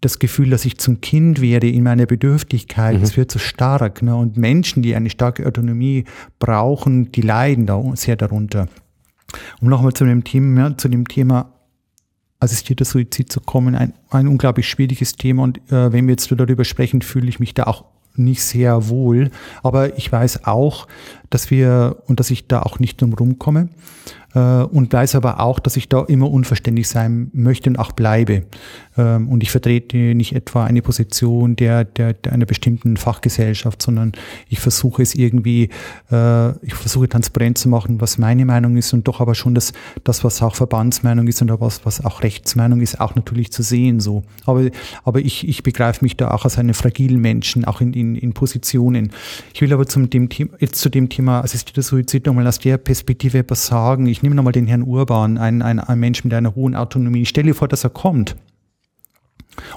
das 0.00 0.18
Gefühl, 0.18 0.50
dass 0.50 0.64
ich 0.64 0.78
zum 0.78 1.00
Kind 1.00 1.40
werde 1.40 1.70
in 1.70 1.84
meiner 1.84 2.06
Bedürftigkeit, 2.06 2.96
mhm. 2.96 3.00
das 3.00 3.16
wird 3.16 3.30
so 3.30 3.38
stark. 3.38 4.02
Ne? 4.02 4.14
Und 4.14 4.36
Menschen, 4.36 4.82
die 4.82 4.94
eine 4.94 5.10
starke 5.10 5.46
Autonomie 5.46 6.04
brauchen, 6.40 7.12
die 7.12 7.22
leiden 7.22 7.66
da 7.66 7.80
sehr 7.94 8.16
darunter. 8.16 8.68
Um 9.60 9.68
nochmal 9.68 9.92
zu 9.92 10.04
dem 10.04 10.24
Thema, 10.24 10.76
zu 10.76 10.88
dem 10.88 11.06
Thema 11.06 11.52
assistierter 12.40 12.84
Suizid 12.84 13.30
zu 13.30 13.40
kommen, 13.40 13.76
ein, 13.76 13.94
ein 14.10 14.26
unglaublich 14.26 14.68
schwieriges 14.68 15.12
Thema. 15.12 15.44
Und 15.44 15.58
äh, 15.70 15.92
wenn 15.92 16.06
wir 16.08 16.12
jetzt 16.12 16.30
darüber 16.32 16.64
sprechen, 16.64 17.00
fühle 17.00 17.28
ich 17.28 17.38
mich 17.38 17.54
da 17.54 17.64
auch 17.64 17.84
nicht 18.24 18.42
sehr 18.42 18.88
wohl. 18.88 19.30
Aber 19.62 19.96
ich 19.98 20.10
weiß 20.10 20.44
auch, 20.46 20.86
dass 21.30 21.50
wir 21.50 21.96
und 22.06 22.20
dass 22.20 22.30
ich 22.30 22.46
da 22.46 22.62
auch 22.62 22.78
nicht 22.78 23.00
drum 23.00 23.12
rumkomme 23.14 23.68
äh, 24.34 24.38
und 24.38 24.92
weiß 24.92 25.14
aber 25.14 25.40
auch, 25.40 25.58
dass 25.58 25.76
ich 25.76 25.88
da 25.88 26.02
immer 26.02 26.30
unverständlich 26.30 26.88
sein 26.88 27.30
möchte 27.32 27.70
und 27.70 27.78
auch 27.78 27.92
bleibe. 27.92 28.44
Ähm, 28.96 29.28
und 29.28 29.42
ich 29.42 29.50
vertrete 29.50 29.96
nicht 29.96 30.34
etwa 30.34 30.64
eine 30.64 30.82
Position 30.82 31.56
der, 31.56 31.84
der, 31.84 32.14
der 32.14 32.32
einer 32.32 32.46
bestimmten 32.46 32.96
Fachgesellschaft, 32.96 33.82
sondern 33.82 34.12
ich 34.48 34.60
versuche 34.60 35.02
es 35.02 35.14
irgendwie, 35.14 35.70
äh, 36.10 36.50
ich 36.64 36.74
versuche 36.74 37.08
transparent 37.08 37.58
zu 37.58 37.68
machen, 37.68 38.00
was 38.00 38.18
meine 38.18 38.44
Meinung 38.44 38.76
ist 38.76 38.92
und 38.92 39.06
doch 39.06 39.20
aber 39.20 39.34
schon 39.34 39.54
das, 39.54 39.72
das 40.04 40.24
was 40.24 40.42
auch 40.42 40.54
Verbandsmeinung 40.54 41.26
ist 41.26 41.42
und 41.42 41.50
was, 41.60 41.84
was 41.84 42.04
auch 42.04 42.22
Rechtsmeinung 42.22 42.80
ist, 42.80 43.00
auch 43.00 43.14
natürlich 43.14 43.52
zu 43.52 43.62
sehen 43.62 44.00
so. 44.00 44.22
Aber, 44.46 44.68
aber 45.04 45.20
ich, 45.20 45.48
ich 45.48 45.62
begreife 45.62 46.04
mich 46.04 46.16
da 46.16 46.30
auch 46.30 46.44
als 46.44 46.58
einen 46.58 46.74
fragilen 46.74 47.20
Menschen, 47.20 47.64
auch 47.64 47.80
in, 47.80 47.92
in, 47.92 48.14
in 48.16 48.32
Positionen. 48.32 49.12
Ich 49.54 49.60
will 49.60 49.72
aber 49.72 49.86
zum 49.86 50.10
dem 50.10 50.28
Thema, 50.28 50.50
jetzt 50.58 50.80
zu 50.80 50.88
dem 50.88 51.08
Thema 51.08 51.40
assistierter 51.40 51.82
Suizid 51.82 52.26
nochmal 52.26 52.46
aus 52.46 52.58
der 52.58 52.78
Perspektive 52.78 53.38
etwas 53.38 53.66
sagen. 53.66 54.06
Ich 54.06 54.19
nehme 54.22 54.34
nochmal 54.34 54.52
den 54.52 54.66
Herrn 54.66 54.82
Urban, 54.82 55.38
ein, 55.38 55.62
ein, 55.62 55.78
ein 55.78 55.98
Mensch 55.98 56.24
mit 56.24 56.34
einer 56.34 56.54
hohen 56.54 56.74
Autonomie. 56.74 57.22
Ich 57.22 57.28
stelle 57.28 57.54
vor, 57.54 57.68
dass 57.68 57.84
er 57.84 57.90
kommt 57.90 58.36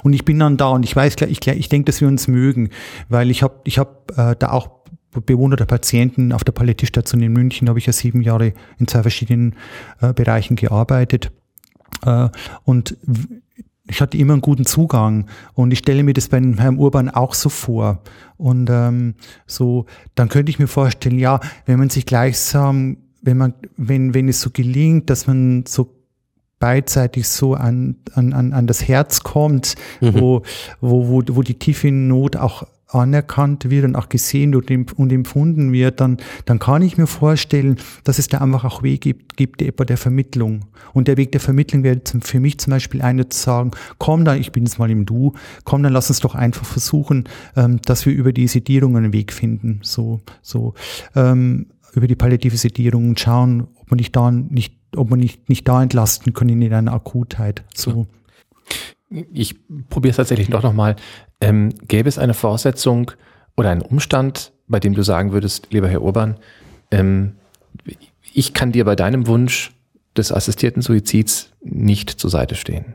und 0.02 0.12
ich 0.12 0.24
bin 0.24 0.38
dann 0.38 0.56
da 0.56 0.68
und 0.68 0.84
ich 0.84 0.94
weiß, 0.94 1.16
ich, 1.28 1.46
ich 1.46 1.68
denke, 1.68 1.86
dass 1.86 2.00
wir 2.00 2.08
uns 2.08 2.28
mögen, 2.28 2.70
weil 3.08 3.30
ich 3.30 3.42
habe 3.42 3.60
ich 3.64 3.78
hab, 3.78 4.16
äh, 4.16 4.36
da 4.38 4.50
auch 4.50 4.84
Bewohner 5.26 5.56
der 5.56 5.66
Patienten 5.66 6.32
auf 6.32 6.42
der 6.42 6.52
Palliativstation 6.52 7.22
in 7.22 7.32
München, 7.32 7.68
habe 7.68 7.78
ich 7.78 7.86
ja 7.86 7.92
sieben 7.92 8.20
Jahre 8.20 8.52
in 8.78 8.88
zwei 8.88 9.02
verschiedenen 9.02 9.54
äh, 10.00 10.12
Bereichen 10.12 10.56
gearbeitet. 10.56 11.30
Äh, 12.04 12.28
und 12.64 12.96
ich 13.86 14.00
hatte 14.00 14.16
immer 14.16 14.32
einen 14.32 14.42
guten 14.42 14.64
Zugang 14.64 15.26
und 15.52 15.70
ich 15.70 15.80
stelle 15.80 16.02
mir 16.02 16.14
das 16.14 16.28
bei 16.28 16.40
Herrn 16.40 16.78
Urban 16.78 17.10
auch 17.10 17.34
so 17.34 17.48
vor. 17.48 18.02
Und 18.36 18.70
ähm, 18.70 19.14
so, 19.46 19.86
dann 20.14 20.28
könnte 20.28 20.50
ich 20.50 20.58
mir 20.58 20.66
vorstellen, 20.66 21.18
ja, 21.18 21.38
wenn 21.66 21.78
man 21.78 21.90
sich 21.90 22.06
gleichsam, 22.06 22.96
wenn 23.24 23.36
man, 23.36 23.54
wenn, 23.76 24.14
wenn 24.14 24.28
es 24.28 24.40
so 24.40 24.50
gelingt, 24.50 25.10
dass 25.10 25.26
man 25.26 25.64
so 25.66 25.90
beidseitig 26.58 27.28
so 27.28 27.54
an, 27.54 27.96
an, 28.14 28.32
an 28.32 28.66
das 28.66 28.86
Herz 28.86 29.22
kommt, 29.22 29.74
mhm. 30.00 30.14
wo, 30.14 30.42
wo, 30.80 31.08
wo, 31.08 31.22
wo 31.28 31.42
die 31.42 31.58
tiefe 31.58 31.90
Not 31.90 32.36
auch 32.36 32.66
anerkannt 32.94 33.70
wird 33.70 33.84
und 33.84 33.96
auch 33.96 34.08
gesehen 34.08 34.54
und, 34.54 34.70
und 34.70 35.12
empfunden 35.12 35.72
wird, 35.72 36.00
dann, 36.00 36.18
dann 36.44 36.58
kann 36.58 36.82
ich 36.82 36.96
mir 36.96 37.06
vorstellen, 37.06 37.76
dass 38.04 38.18
es 38.18 38.28
da 38.28 38.38
einfach 38.38 38.64
auch 38.64 38.82
Wege 38.82 38.98
gibt, 38.98 39.36
gibt 39.36 39.62
etwa 39.62 39.84
der 39.84 39.96
Vermittlung. 39.96 40.66
Und 40.92 41.08
der 41.08 41.16
Weg 41.16 41.32
der 41.32 41.40
Vermittlung 41.40 41.82
wäre 41.82 42.00
für 42.22 42.40
mich 42.40 42.58
zum 42.58 42.70
Beispiel 42.70 43.02
einer 43.02 43.28
zu 43.28 43.38
sagen, 43.38 43.72
komm 43.98 44.24
dann, 44.24 44.40
ich 44.40 44.52
bin 44.52 44.64
jetzt 44.64 44.78
mal 44.78 44.90
im 44.90 45.06
Du, 45.06 45.32
komm 45.64 45.82
dann, 45.82 45.92
lass 45.92 46.08
uns 46.08 46.20
doch 46.20 46.34
einfach 46.34 46.64
versuchen, 46.64 47.24
ähm, 47.56 47.80
dass 47.82 48.06
wir 48.06 48.14
über 48.14 48.32
die 48.32 48.46
Sedierung 48.46 48.96
einen 48.96 49.12
Weg 49.12 49.32
finden, 49.32 49.80
so, 49.82 50.20
so, 50.40 50.74
ähm, 51.16 51.66
über 51.94 52.06
die 52.06 52.16
palliative 52.16 52.56
Sedierung 52.56 53.10
und 53.10 53.20
schauen, 53.20 53.68
ob 53.76 53.90
man 53.90 53.98
nicht 53.98 54.14
da 54.14 54.30
nicht 54.30 54.74
ob 54.96 55.10
man 55.10 55.18
nicht, 55.18 55.48
nicht 55.48 55.66
da 55.66 55.82
entlasten 55.82 56.32
können 56.32 56.62
in 56.62 56.72
einer 56.72 56.92
Akutheit. 56.92 57.64
So. 57.74 58.06
Ich 59.32 59.56
probiere 59.88 60.10
es 60.10 60.16
tatsächlich 60.16 60.50
doch 60.50 60.62
nochmal. 60.62 60.96
Ähm, 61.40 61.70
gäbe 61.86 62.08
es 62.08 62.18
eine 62.18 62.34
Voraussetzung 62.34 63.10
oder 63.56 63.70
einen 63.70 63.82
Umstand, 63.82 64.52
bei 64.66 64.80
dem 64.80 64.94
du 64.94 65.02
sagen 65.02 65.32
würdest, 65.32 65.68
lieber 65.70 65.88
Herr 65.88 66.02
Urban, 66.02 66.36
ähm, 66.90 67.32
ich 68.32 68.54
kann 68.54 68.72
dir 68.72 68.84
bei 68.84 68.96
deinem 68.96 69.26
Wunsch 69.26 69.72
des 70.16 70.32
assistierten 70.32 70.82
Suizids 70.82 71.50
nicht 71.62 72.10
zur 72.10 72.30
Seite 72.30 72.54
stehen? 72.54 72.94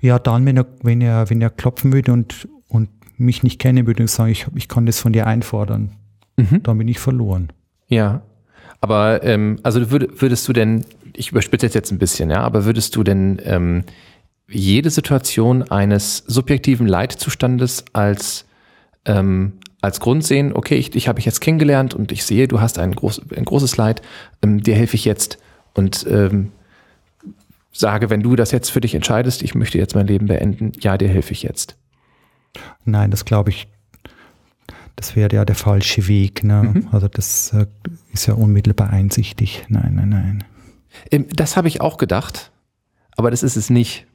Ja, 0.00 0.18
dann, 0.18 0.44
wenn 0.46 0.56
er, 0.56 0.66
wenn 0.82 1.00
er, 1.00 1.30
wenn 1.30 1.40
er 1.40 1.50
klopfen 1.50 1.92
würde 1.92 2.12
und, 2.12 2.48
und 2.68 2.88
mich 3.18 3.42
nicht 3.42 3.58
kennen 3.58 3.86
würde 3.86 4.02
und 4.02 4.08
sagen, 4.08 4.32
ich, 4.32 4.46
ich 4.54 4.68
kann 4.68 4.86
das 4.86 4.98
von 5.00 5.12
dir 5.12 5.26
einfordern, 5.26 5.92
mhm. 6.36 6.62
dann 6.62 6.78
bin 6.78 6.88
ich 6.88 6.98
verloren. 6.98 7.50
Ja. 7.88 8.22
Aber 8.80 9.22
ähm, 9.22 9.58
also 9.62 9.90
würd, 9.90 10.20
würdest 10.20 10.48
du 10.48 10.52
denn, 10.52 10.84
ich 11.14 11.30
überspitze 11.30 11.66
jetzt 11.66 11.92
ein 11.92 11.98
bisschen, 11.98 12.30
ja, 12.30 12.40
aber 12.42 12.64
würdest 12.64 12.96
du 12.96 13.04
denn 13.04 13.40
ähm, 13.44 13.84
jede 14.48 14.90
Situation 14.90 15.62
eines 15.62 16.18
subjektiven 16.26 16.86
Leitzustandes 16.86 17.84
als 17.92 18.44
ähm, 19.04 19.54
als 19.82 19.98
Grund 19.98 20.24
sehen, 20.24 20.52
okay, 20.54 20.76
ich, 20.76 20.94
ich 20.94 21.08
habe 21.08 21.18
ich 21.18 21.26
jetzt 21.26 21.40
kennengelernt 21.40 21.92
und 21.92 22.12
ich 22.12 22.24
sehe, 22.24 22.46
du 22.46 22.60
hast 22.60 22.78
ein, 22.78 22.94
groß, 22.94 23.22
ein 23.36 23.44
großes 23.44 23.76
Leid, 23.76 24.00
ähm, 24.40 24.62
dir 24.62 24.76
helfe 24.76 24.94
ich 24.94 25.04
jetzt 25.04 25.38
und 25.74 26.06
ähm, 26.08 26.52
sage, 27.72 28.08
wenn 28.08 28.22
du 28.22 28.36
das 28.36 28.52
jetzt 28.52 28.70
für 28.70 28.80
dich 28.80 28.94
entscheidest, 28.94 29.42
ich 29.42 29.56
möchte 29.56 29.78
jetzt 29.78 29.96
mein 29.96 30.06
Leben 30.06 30.26
beenden, 30.26 30.72
ja, 30.80 30.96
dir 30.96 31.08
helfe 31.08 31.32
ich 31.32 31.42
jetzt. 31.42 31.76
Nein, 32.84 33.10
das 33.10 33.24
glaube 33.24 33.50
ich 33.50 33.66
das 34.96 35.16
wäre 35.16 35.34
ja 35.34 35.44
der 35.44 35.54
falsche 35.54 36.06
Weg. 36.08 36.44
Ne? 36.44 36.62
Mhm. 36.74 36.88
Also 36.92 37.08
das 37.08 37.52
äh, 37.52 37.66
ist 38.12 38.26
ja 38.26 38.34
unmittelbar 38.34 38.90
einsichtig. 38.90 39.64
Nein, 39.68 39.94
nein, 39.94 40.08
nein. 40.08 40.44
Das 41.34 41.56
habe 41.56 41.68
ich 41.68 41.80
auch 41.80 41.96
gedacht, 41.96 42.52
aber 43.16 43.30
das 43.30 43.42
ist 43.42 43.56
es 43.56 43.70
nicht. 43.70 44.06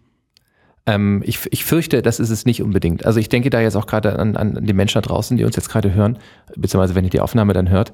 Ähm, 0.86 1.22
ich, 1.26 1.40
ich 1.52 1.66
fürchte, 1.66 2.02
das 2.02 2.20
ist 2.20 2.30
es 2.30 2.46
nicht 2.46 2.62
unbedingt. 2.62 3.06
Also 3.06 3.20
ich 3.20 3.28
denke 3.28 3.50
da 3.50 3.60
jetzt 3.60 3.76
auch 3.76 3.88
gerade 3.88 4.18
an, 4.18 4.38
an 4.38 4.66
die 4.66 4.74
Menschen 4.74 5.02
da 5.02 5.08
draußen, 5.08 5.36
die 5.36 5.44
uns 5.44 5.56
jetzt 5.56 5.70
gerade 5.70 5.94
hören, 5.94 6.18
beziehungsweise 6.56 6.96
wenn 6.96 7.04
ihr 7.04 7.10
die 7.10 7.20
Aufnahme 7.20 7.54
dann 7.54 7.70
hört. 7.70 7.92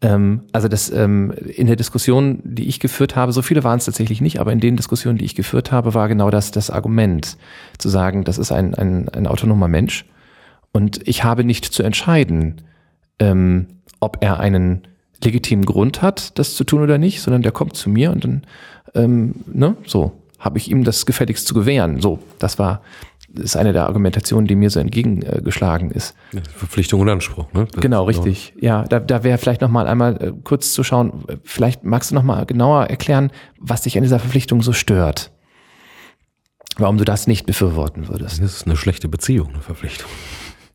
Ähm, 0.00 0.42
also 0.52 0.68
das 0.68 0.90
ähm, 0.90 1.32
in 1.32 1.66
der 1.66 1.76
Diskussion, 1.76 2.40
die 2.44 2.68
ich 2.68 2.78
geführt 2.78 3.16
habe, 3.16 3.32
so 3.32 3.42
viele 3.42 3.64
waren 3.64 3.78
es 3.78 3.86
tatsächlich 3.86 4.20
nicht, 4.20 4.38
aber 4.38 4.52
in 4.52 4.60
den 4.60 4.76
Diskussionen, 4.76 5.18
die 5.18 5.24
ich 5.24 5.34
geführt 5.34 5.72
habe, 5.72 5.94
war 5.94 6.06
genau 6.08 6.30
das 6.30 6.52
das 6.52 6.70
Argument, 6.70 7.36
zu 7.78 7.88
sagen, 7.88 8.22
das 8.22 8.38
ist 8.38 8.52
ein, 8.52 8.74
ein, 8.76 9.08
ein 9.08 9.26
autonomer 9.26 9.68
Mensch 9.68 10.04
und 10.76 11.08
ich 11.08 11.24
habe 11.24 11.42
nicht 11.42 11.64
zu 11.64 11.82
entscheiden, 11.82 12.60
ähm, 13.18 13.66
ob 13.98 14.18
er 14.20 14.40
einen 14.40 14.82
legitimen 15.24 15.64
Grund 15.64 16.02
hat, 16.02 16.38
das 16.38 16.54
zu 16.54 16.64
tun 16.64 16.82
oder 16.82 16.98
nicht, 16.98 17.22
sondern 17.22 17.40
der 17.40 17.50
kommt 17.50 17.74
zu 17.76 17.88
mir 17.88 18.12
und 18.12 18.24
dann, 18.24 18.42
ähm, 18.94 19.36
ne, 19.46 19.74
so, 19.86 20.12
habe 20.38 20.58
ich 20.58 20.70
ihm 20.70 20.84
das 20.84 21.06
gefälligst 21.06 21.46
zu 21.46 21.54
gewähren. 21.54 22.02
So, 22.02 22.18
das 22.38 22.58
war, 22.58 22.82
das 23.30 23.46
ist 23.46 23.56
eine 23.56 23.72
der 23.72 23.86
Argumentationen, 23.86 24.46
die 24.46 24.54
mir 24.54 24.68
so 24.68 24.78
entgegengeschlagen 24.78 25.92
ist. 25.92 26.14
Verpflichtung 26.54 27.00
und 27.00 27.08
Anspruch, 27.08 27.50
ne? 27.54 27.66
Das 27.72 27.80
genau, 27.80 28.04
richtig. 28.04 28.52
Ja, 28.60 28.82
da, 28.82 29.00
da 29.00 29.24
wäre 29.24 29.38
vielleicht 29.38 29.62
noch 29.62 29.70
mal 29.70 29.86
einmal 29.86 30.22
äh, 30.22 30.32
kurz 30.44 30.74
zu 30.74 30.84
schauen, 30.84 31.24
vielleicht 31.42 31.84
magst 31.84 32.10
du 32.10 32.14
noch 32.14 32.22
mal 32.22 32.44
genauer 32.44 32.84
erklären, 32.84 33.30
was 33.58 33.80
dich 33.80 33.96
an 33.96 34.02
dieser 34.02 34.18
Verpflichtung 34.18 34.60
so 34.60 34.74
stört. 34.74 35.30
Warum 36.76 36.98
du 36.98 37.04
das 37.06 37.26
nicht 37.26 37.46
befürworten 37.46 38.08
würdest. 38.08 38.42
Das 38.42 38.52
ist 38.52 38.66
eine 38.66 38.76
schlechte 38.76 39.08
Beziehung, 39.08 39.48
eine 39.54 39.62
Verpflichtung. 39.62 40.10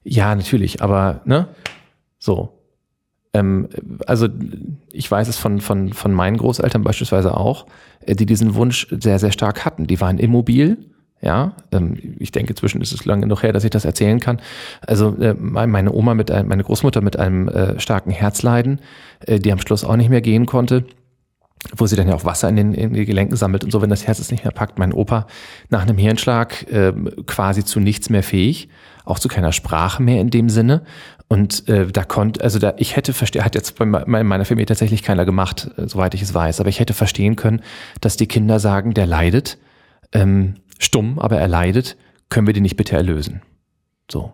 Ja, 0.03 0.35
natürlich, 0.35 0.81
aber 0.81 1.21
ne? 1.25 1.47
So. 2.19 2.57
Ähm, 3.33 3.69
also 4.07 4.27
ich 4.91 5.09
weiß 5.09 5.27
es 5.29 5.37
von, 5.37 5.61
von, 5.61 5.93
von 5.93 6.11
meinen 6.11 6.37
Großeltern 6.37 6.83
beispielsweise 6.83 7.37
auch, 7.37 7.65
äh, 8.05 8.15
die 8.15 8.25
diesen 8.25 8.55
Wunsch 8.55 8.87
sehr, 8.91 9.19
sehr 9.19 9.31
stark 9.31 9.63
hatten. 9.63 9.87
Die 9.87 10.01
waren 10.01 10.19
immobil, 10.19 10.77
Ja, 11.21 11.53
ähm, 11.71 12.15
ich 12.19 12.31
denke, 12.31 12.51
inzwischen 12.51 12.81
ist 12.81 12.91
es 12.91 13.05
lange 13.05 13.21
genug 13.21 13.43
her, 13.43 13.53
dass 13.53 13.63
ich 13.63 13.69
das 13.69 13.85
erzählen 13.85 14.19
kann. 14.19 14.41
Also 14.85 15.15
äh, 15.17 15.35
meine 15.35 15.93
Oma 15.93 16.15
mit 16.15 16.31
einem, 16.31 16.49
meine 16.49 16.63
Großmutter 16.63 17.01
mit 17.01 17.17
einem 17.17 17.47
äh, 17.47 17.79
starken 17.79 18.11
Herzleiden, 18.11 18.81
äh, 19.27 19.39
die 19.39 19.51
am 19.51 19.59
Schluss 19.59 19.85
auch 19.85 19.95
nicht 19.95 20.09
mehr 20.09 20.21
gehen 20.21 20.45
konnte, 20.47 20.83
wo 21.75 21.85
sie 21.85 21.95
dann 21.95 22.07
ja 22.07 22.15
auch 22.15 22.25
Wasser 22.25 22.49
in 22.49 22.55
den, 22.55 22.73
in 22.73 22.93
die 22.93 23.05
Gelenken 23.05 23.35
sammelt 23.35 23.63
und 23.63 23.71
so, 23.71 23.81
wenn 23.81 23.89
das 23.89 24.07
Herz 24.07 24.19
es 24.19 24.31
nicht 24.31 24.43
mehr 24.43 24.51
packt. 24.51 24.79
Mein 24.79 24.93
Opa 24.93 25.27
nach 25.69 25.83
einem 25.83 25.97
Hirnschlag 25.97 26.69
äh, 26.71 26.93
quasi 27.25 27.63
zu 27.63 27.79
nichts 27.79 28.09
mehr 28.09 28.23
fähig, 28.23 28.69
auch 29.05 29.19
zu 29.19 29.27
keiner 29.27 29.51
Sprache 29.51 30.01
mehr 30.01 30.21
in 30.21 30.29
dem 30.29 30.49
Sinne. 30.49 30.83
Und 31.27 31.69
äh, 31.69 31.87
da 31.87 32.03
konnte, 32.03 32.43
also 32.43 32.59
da, 32.59 32.73
ich 32.77 32.95
hätte 32.95 33.13
verstehen, 33.13 33.45
hat 33.45 33.55
jetzt 33.55 33.77
bei 33.77 33.85
meiner 33.85 34.45
Familie 34.45 34.65
tatsächlich 34.65 35.01
keiner 35.01 35.23
gemacht, 35.23 35.69
äh, 35.77 35.87
soweit 35.87 36.13
ich 36.13 36.21
es 36.21 36.33
weiß, 36.33 36.59
aber 36.59 36.69
ich 36.69 36.79
hätte 36.79 36.93
verstehen 36.93 37.35
können, 37.35 37.61
dass 38.01 38.17
die 38.17 38.27
Kinder 38.27 38.59
sagen, 38.59 38.93
der 38.93 39.05
leidet. 39.05 39.57
Ähm, 40.11 40.55
stumm, 40.77 41.19
aber 41.19 41.37
er 41.37 41.47
leidet, 41.47 41.95
können 42.29 42.47
wir 42.47 42.53
den 42.53 42.63
nicht 42.63 42.75
bitte 42.75 42.97
erlösen? 42.97 43.41
So. 44.11 44.33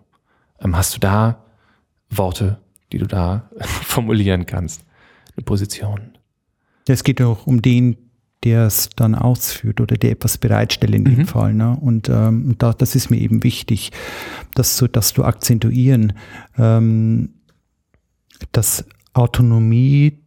Ähm, 0.60 0.76
hast 0.76 0.96
du 0.96 0.98
da 0.98 1.44
Worte, 2.10 2.58
die 2.92 2.98
du 2.98 3.06
da 3.06 3.48
formulieren 3.60 4.46
kannst? 4.46 4.84
Eine 5.36 5.44
Position? 5.44 6.17
Es 6.92 7.04
geht 7.04 7.20
auch 7.22 7.46
um 7.46 7.62
den, 7.62 7.96
der 8.44 8.66
es 8.66 8.90
dann 8.94 9.14
ausführt 9.14 9.80
oder 9.80 9.96
der 9.96 10.12
etwas 10.12 10.38
bereitstellt 10.38 10.94
in 10.94 11.04
dem 11.04 11.18
mhm. 11.18 11.26
Fall. 11.26 11.54
Ne? 11.54 11.76
Und 11.80 12.08
ähm, 12.08 12.54
da, 12.58 12.72
das 12.72 12.94
ist 12.94 13.10
mir 13.10 13.18
eben 13.18 13.42
wichtig, 13.42 13.90
dass 14.54 14.76
du, 14.76 14.86
dass 14.86 15.12
du 15.12 15.24
akzentuieren, 15.24 16.12
ähm, 16.56 17.30
dass 18.52 18.84
Autonomie 19.12 20.18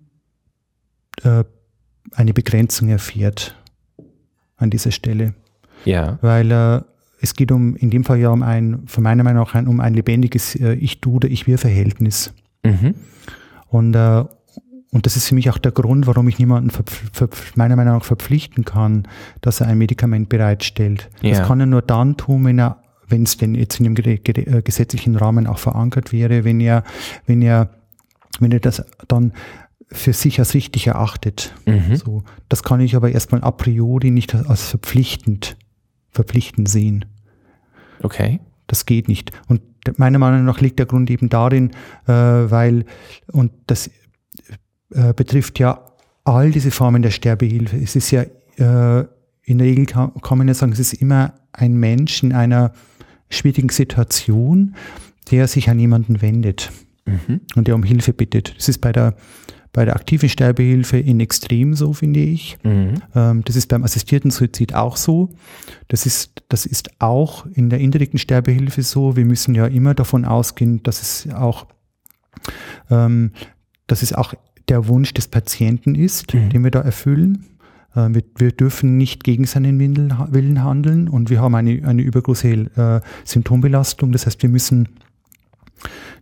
äh, 1.24 1.43
eine 2.14 2.34
Begrenzung 2.34 2.89
erfährt 2.89 3.55
an 4.57 4.70
dieser 4.70 4.91
Stelle. 4.91 5.34
Ja. 5.86 6.20
Weil 6.22 6.51
äh, 6.51 6.82
es 7.22 7.34
geht 7.36 7.51
um, 7.51 7.76
in 7.78 7.89
dem 7.89 8.03
Fall 8.03 8.20
ja 8.20 8.30
um 8.30 8.43
ein, 8.43 8.84
von 8.88 9.03
meiner 9.03 9.24
Meinung 9.24 9.43
nach, 9.43 9.55
ein, 9.55 9.68
um 9.68 9.80
ein 9.80 9.93
lebendiges 9.93 10.55
äh, 10.55 10.74
Ich-Du 10.74 11.16
oder 11.16 11.30
Ich-Wir-Verhältnis. 11.30 12.34
Mhm. 12.64 12.95
Und, 13.68 13.95
äh, 13.95 14.26
und 14.92 15.06
das 15.06 15.16
ist 15.16 15.30
für 15.30 15.36
mich 15.36 15.50
auch 15.50 15.58
der 15.58 15.72
Grund, 15.72 16.06
warum 16.06 16.28
ich 16.28 16.38
niemanden 16.38 16.72
meiner 17.56 17.76
Meinung 17.78 17.96
nach 17.96 18.04
verpflichten 18.04 18.66
kann, 18.66 19.08
dass 19.39 19.62
er 19.62 19.68
ein 19.68 19.78
Medikament 19.78 20.28
bereitstellt. 20.28 21.10
Ja. 21.22 21.38
Das 21.38 21.48
kann 21.48 21.62
er 21.62 21.66
nur 21.66 21.82
dann 21.82 22.18
tun, 22.18 22.44
wenn 22.46 22.60
er, 22.60 22.84
wenn 23.08 23.24
es 23.24 23.38
denn 23.38 23.56
jetzt 23.56 23.80
in 23.80 23.94
dem 23.94 24.06
äh, 24.06 24.62
gesetzlichen 24.62 25.16
Rahmen 25.16 25.48
auch 25.48 25.60
verankert 25.60 26.12
wäre, 26.12 26.44
wenn 26.44 26.60
er, 26.60 26.84
wenn 27.26 27.42
er, 27.42 27.70
wenn 28.39 28.52
er 28.52 28.60
das 28.60 28.84
dann 29.08 29.32
für 29.89 30.14
sich 30.14 30.39
als 30.39 30.54
richtig 30.54 30.88
erachtet. 30.88 31.54
Mhm. 31.66 31.96
So, 31.96 32.24
das 32.50 32.64
kann 32.64 32.82
ich 32.82 32.96
aber 32.96 33.12
erstmal 33.12 33.44
a 33.44 33.52
priori 33.52 34.12
nicht 34.12 34.36
als 34.36 34.70
verpflichtend 34.70 35.58
verpflichtend 36.12 36.70
sehen. 36.70 37.06
Okay. 38.04 38.39
Das 38.68 38.86
geht 38.86 39.08
nicht. 39.08 39.32
Und 39.48 39.62
meiner 39.98 40.20
Meinung 40.20 40.46
nach 40.46 40.60
liegt 40.62 40.80
der 40.80 40.86
Grund 40.86 41.10
eben 41.10 41.30
darin, 41.30 41.72
äh, 42.08 42.12
weil, 42.12 42.86
und 43.32 43.52
das 43.68 43.89
äh, 44.94 45.14
betrifft 45.14 45.60
ja 45.60 45.86
all 46.24 46.52
diese 46.52 46.72
Formen 46.72 47.02
der 47.02 47.12
Sterbehilfe. 47.12 47.78
Es 47.78 47.96
ist 47.96 48.12
ja, 48.12 48.22
äh, 48.22 49.06
in 49.44 49.58
der 49.58 49.68
Regel 49.68 49.86
kann, 49.86 50.14
kann 50.22 50.38
man 50.38 50.48
ja 50.48 50.54
sagen, 50.54 50.72
es 50.72 50.80
ist 50.80 50.94
immer 50.94 51.34
ein 51.54 51.74
Mensch 51.74 52.24
in 52.24 52.34
einer 52.34 52.74
schwierigen 53.30 53.70
Situation, 53.70 54.76
der 55.32 55.48
sich 55.48 55.70
an 55.70 55.80
jemanden 55.80 56.22
wendet 56.22 56.72
mhm. 57.06 57.42
und 57.56 57.68
der 57.68 57.76
um 57.76 57.84
Hilfe 57.84 58.14
bittet. 58.14 58.56
Das 58.58 58.70
ist 58.70 58.80
bei 58.80 58.92
der 58.92 59.16
bei 59.74 59.86
der 59.86 59.96
aktiven 59.96 60.28
Sterbehilfe 60.28 60.98
in 60.98 61.20
Extrem 61.20 61.76
so, 61.76 61.94
finde 61.94 62.20
ich. 62.20 62.58
Mhm. 62.64 62.96
Ähm, 63.16 63.42
das 63.46 63.56
ist 63.56 63.68
beim 63.68 63.84
assistierten 63.84 64.32
Suizid 64.32 64.74
auch 64.74 64.98
so. 64.98 65.30
Das 65.88 66.06
ist, 66.06 66.44
das 66.50 66.66
ist 66.66 66.92
auch 67.00 67.46
in 67.54 67.70
der 67.70 67.80
indirekten 67.80 68.20
Sterbehilfe 68.20 68.84
so. 68.84 69.16
Wir 69.16 69.26
müssen 69.26 69.56
ja 69.56 69.68
immer 69.68 69.94
davon 69.94 70.26
ausgehen, 70.26 70.84
dass 70.84 71.02
es 71.02 71.34
auch, 71.34 71.68
ähm, 72.89 73.32
dass 73.88 74.02
es 74.02 74.14
auch 74.14 74.34
der 74.72 74.88
Wunsch 74.88 75.13
des 75.13 75.28
Patienten 75.28 75.95
ist, 75.95 76.34
mhm. 76.34 76.49
den 76.49 76.63
wir 76.63 76.72
da 76.72 76.80
erfüllen. 76.80 77.45
Äh, 77.93 78.07
wir, 78.11 78.24
wir, 78.38 78.51
dürfen 78.51 78.97
nicht 78.97 79.24
gegen 79.24 79.45
seinen 79.45 79.80
Willen 79.80 80.63
handeln 80.63 81.09
und 81.09 81.30
wir 81.30 81.41
haben 81.41 81.53
eine, 81.55 81.86
eine 81.86 82.01
übergroße 82.01 82.47
äh, 82.47 83.01
Symptombelastung. 83.26 84.13
Das 84.13 84.26
heißt, 84.26 84.41
wir 84.41 84.49
müssen, 84.49 84.88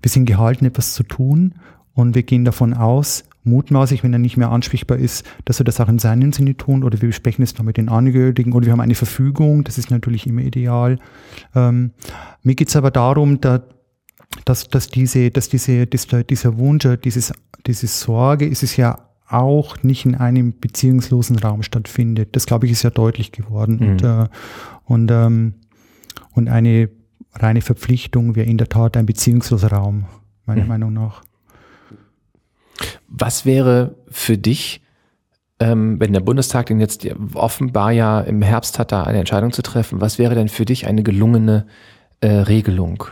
wir 0.01 0.09
sind 0.09 0.25
gehalten, 0.25 0.65
etwas 0.65 0.95
zu 0.95 1.03
tun 1.03 1.53
und 1.93 2.15
wir 2.15 2.23
gehen 2.23 2.43
davon 2.43 2.73
aus, 2.73 3.23
mutmaßlich, 3.43 4.03
wenn 4.03 4.13
er 4.13 4.19
nicht 4.19 4.35
mehr 4.35 4.49
ansprechbar 4.49 4.97
ist, 4.97 5.25
dass 5.45 5.59
er 5.61 5.63
das 5.63 5.79
auch 5.79 5.89
in 5.89 5.99
seinem 5.99 6.33
Sinne 6.33 6.57
tun 6.57 6.83
oder 6.83 6.99
wir 7.01 7.09
besprechen 7.09 7.43
es 7.43 7.55
noch 7.55 7.63
mit 7.63 7.77
den 7.77 7.89
Angehörigen 7.89 8.53
oder 8.53 8.65
wir 8.65 8.73
haben 8.73 8.81
eine 8.81 8.95
Verfügung, 8.95 9.63
das 9.63 9.77
ist 9.77 9.91
natürlich 9.91 10.25
immer 10.25 10.41
ideal. 10.41 10.97
Ähm, 11.53 11.91
mir 12.41 12.55
geht 12.55 12.69
es 12.69 12.75
aber 12.75 12.89
darum, 12.89 13.41
da, 13.41 13.61
dass, 14.45 14.67
dass, 14.67 14.87
diese, 14.87 15.31
dass 15.31 15.49
diese, 15.49 15.87
dass 15.87 16.07
dieser 16.27 16.57
Wunsch, 16.57 16.87
dieses, 17.03 17.33
diese 17.65 17.87
Sorge 17.87 18.45
ist 18.45 18.63
es 18.63 18.77
ja 18.77 19.09
auch 19.27 19.83
nicht 19.83 20.05
in 20.05 20.15
einem 20.15 20.59
beziehungslosen 20.59 21.37
Raum 21.37 21.63
stattfindet. 21.63 22.35
Das, 22.35 22.45
glaube 22.45 22.65
ich, 22.65 22.71
ist 22.71 22.83
ja 22.83 22.89
deutlich 22.89 23.31
geworden. 23.31 23.77
Mhm. 23.79 23.89
Und, 23.89 24.03
äh, 24.03 24.27
und, 24.85 25.11
ähm, 25.11 25.53
und 26.33 26.47
eine 26.47 26.89
reine 27.33 27.61
Verpflichtung 27.61 28.35
wäre 28.35 28.47
in 28.47 28.57
der 28.57 28.69
Tat 28.69 28.97
ein 28.97 29.05
beziehungsloser 29.05 29.71
Raum, 29.71 30.05
meiner 30.45 30.63
mhm. 30.63 30.67
Meinung 30.67 30.93
nach. 30.93 31.21
Was 33.07 33.45
wäre 33.45 33.95
für 34.09 34.37
dich, 34.37 34.81
ähm, 35.59 35.99
wenn 35.99 36.13
der 36.13 36.21
Bundestag 36.21 36.67
denn 36.67 36.79
jetzt 36.79 37.07
offenbar 37.33 37.91
ja 37.91 38.21
im 38.21 38.41
Herbst 38.41 38.79
hat, 38.79 38.91
da 38.91 39.03
eine 39.03 39.19
Entscheidung 39.19 39.51
zu 39.51 39.61
treffen, 39.61 40.01
was 40.01 40.17
wäre 40.17 40.35
denn 40.35 40.47
für 40.47 40.65
dich 40.65 40.87
eine 40.87 41.03
gelungene 41.03 41.67
äh, 42.21 42.27
Regelung? 42.29 43.05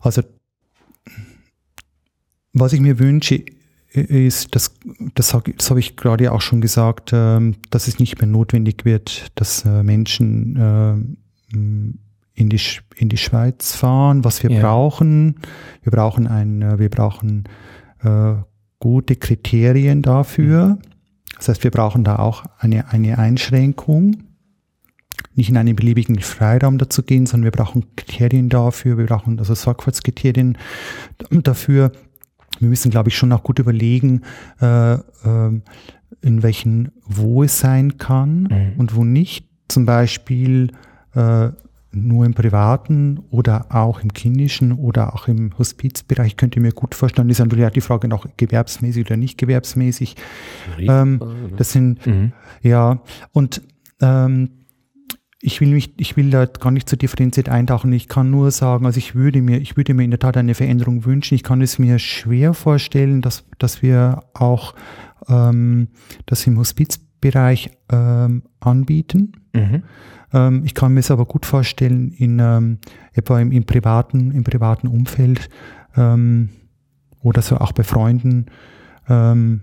Also, 0.00 0.22
was 2.52 2.72
ich 2.72 2.80
mir 2.80 2.98
wünsche, 2.98 3.44
ist, 3.92 4.54
das, 4.54 4.74
das, 5.14 5.36
das 5.56 5.70
habe 5.70 5.80
ich 5.80 5.96
gerade 5.96 6.32
auch 6.32 6.40
schon 6.40 6.60
gesagt, 6.60 7.10
ähm, 7.12 7.56
dass 7.70 7.88
es 7.88 7.98
nicht 7.98 8.18
mehr 8.20 8.28
notwendig 8.28 8.84
wird, 8.84 9.32
dass 9.34 9.64
äh, 9.64 9.82
Menschen 9.82 10.56
äh, 10.56 11.56
in 12.34 12.48
die, 12.48 12.60
in 12.94 13.08
die 13.08 13.16
Schweiz 13.16 13.74
fahren. 13.74 14.24
Was 14.24 14.42
wir 14.42 14.50
ja. 14.50 14.60
brauchen, 14.60 15.40
wir 15.82 15.92
brauchen 15.92 16.26
ein, 16.26 16.62
äh, 16.62 16.78
wir 16.78 16.88
brauchen 16.88 17.44
äh, 18.02 18.34
gute 18.78 19.16
Kriterien 19.16 20.02
dafür. 20.02 20.78
Das 21.36 21.48
heißt, 21.48 21.64
wir 21.64 21.70
brauchen 21.70 22.04
da 22.04 22.16
auch 22.16 22.44
eine, 22.58 22.92
eine 22.92 23.18
Einschränkung. 23.18 24.22
Nicht 25.34 25.50
in 25.50 25.56
einen 25.56 25.76
beliebigen 25.76 26.18
Freiraum 26.20 26.78
dazu 26.78 27.02
gehen, 27.02 27.26
sondern 27.26 27.44
wir 27.44 27.52
brauchen 27.52 27.96
Kriterien 27.96 28.48
dafür. 28.48 28.98
Wir 28.98 29.06
brauchen 29.06 29.38
also 29.38 29.54
Sorgfaltskriterien 29.54 30.58
dafür 31.30 31.92
wir 32.60 32.68
müssen, 32.68 32.90
glaube 32.90 33.08
ich, 33.08 33.16
schon 33.16 33.32
auch 33.32 33.42
gut 33.42 33.58
überlegen, 33.58 34.22
äh, 34.60 34.94
äh, 34.94 35.00
in 36.22 36.42
welchen, 36.42 36.92
wo 37.06 37.42
es 37.42 37.58
sein 37.58 37.96
kann 37.96 38.42
mhm. 38.42 38.72
und 38.78 38.94
wo 38.94 39.04
nicht. 39.04 39.48
Zum 39.68 39.86
Beispiel 39.86 40.72
äh, 41.14 41.48
nur 41.92 42.26
im 42.26 42.34
privaten 42.34 43.20
oder 43.30 43.66
auch 43.70 44.02
im 44.02 44.12
klinischen 44.12 44.72
oder 44.72 45.14
auch 45.14 45.28
im 45.28 45.56
Hospizbereich. 45.58 46.28
Ich 46.28 46.36
könnte 46.36 46.60
mir 46.60 46.72
gut 46.72 46.94
vorstellen, 46.94 47.30
ist 47.30 47.38
natürlich 47.38 47.66
auch 47.66 47.70
die 47.70 47.80
Frage 47.80 48.08
noch 48.08 48.26
gewerbsmäßig 48.36 49.06
oder 49.06 49.16
nicht 49.16 49.38
gewerbsmäßig. 49.38 50.16
Ähm, 50.78 51.20
das 51.56 51.72
sind, 51.72 52.04
mhm. 52.06 52.32
ja, 52.62 53.00
und 53.32 53.62
ähm, 54.00 54.50
ich 55.42 55.60
will 55.60 55.70
mich, 55.70 55.94
ich 55.96 56.16
will 56.16 56.30
da 56.30 56.44
gar 56.44 56.70
nicht 56.70 56.88
zu 56.88 56.96
differenziert 56.96 57.48
eintauchen. 57.48 57.92
Ich 57.92 58.08
kann 58.08 58.30
nur 58.30 58.50
sagen, 58.50 58.84
also 58.84 58.98
ich 58.98 59.14
würde 59.14 59.40
mir, 59.40 59.58
ich 59.58 59.76
würde 59.76 59.94
mir 59.94 60.04
in 60.04 60.10
der 60.10 60.20
Tat 60.20 60.36
eine 60.36 60.54
Veränderung 60.54 61.04
wünschen. 61.06 61.34
Ich 61.34 61.42
kann 61.42 61.62
es 61.62 61.78
mir 61.78 61.98
schwer 61.98 62.52
vorstellen, 62.52 63.22
dass, 63.22 63.44
dass 63.58 63.82
wir 63.82 64.22
auch 64.34 64.74
ähm, 65.28 65.88
das 66.26 66.46
im 66.46 66.58
Hospizbereich 66.58 67.70
ähm, 67.90 68.42
anbieten. 68.60 69.32
Mhm. 69.54 69.82
Ähm, 70.32 70.62
ich 70.64 70.74
kann 70.74 70.92
mir 70.92 71.00
es 71.00 71.10
aber 71.10 71.24
gut 71.24 71.46
vorstellen 71.46 72.12
in 72.12 72.38
ähm, 72.38 72.78
etwa 73.14 73.40
im, 73.40 73.50
im 73.50 73.64
privaten, 73.64 74.32
im 74.32 74.44
privaten 74.44 74.88
Umfeld 74.88 75.48
ähm, 75.96 76.50
oder 77.22 77.40
so 77.40 77.56
auch 77.56 77.72
bei 77.72 77.82
Freunden. 77.82 78.46
Ähm, 79.08 79.62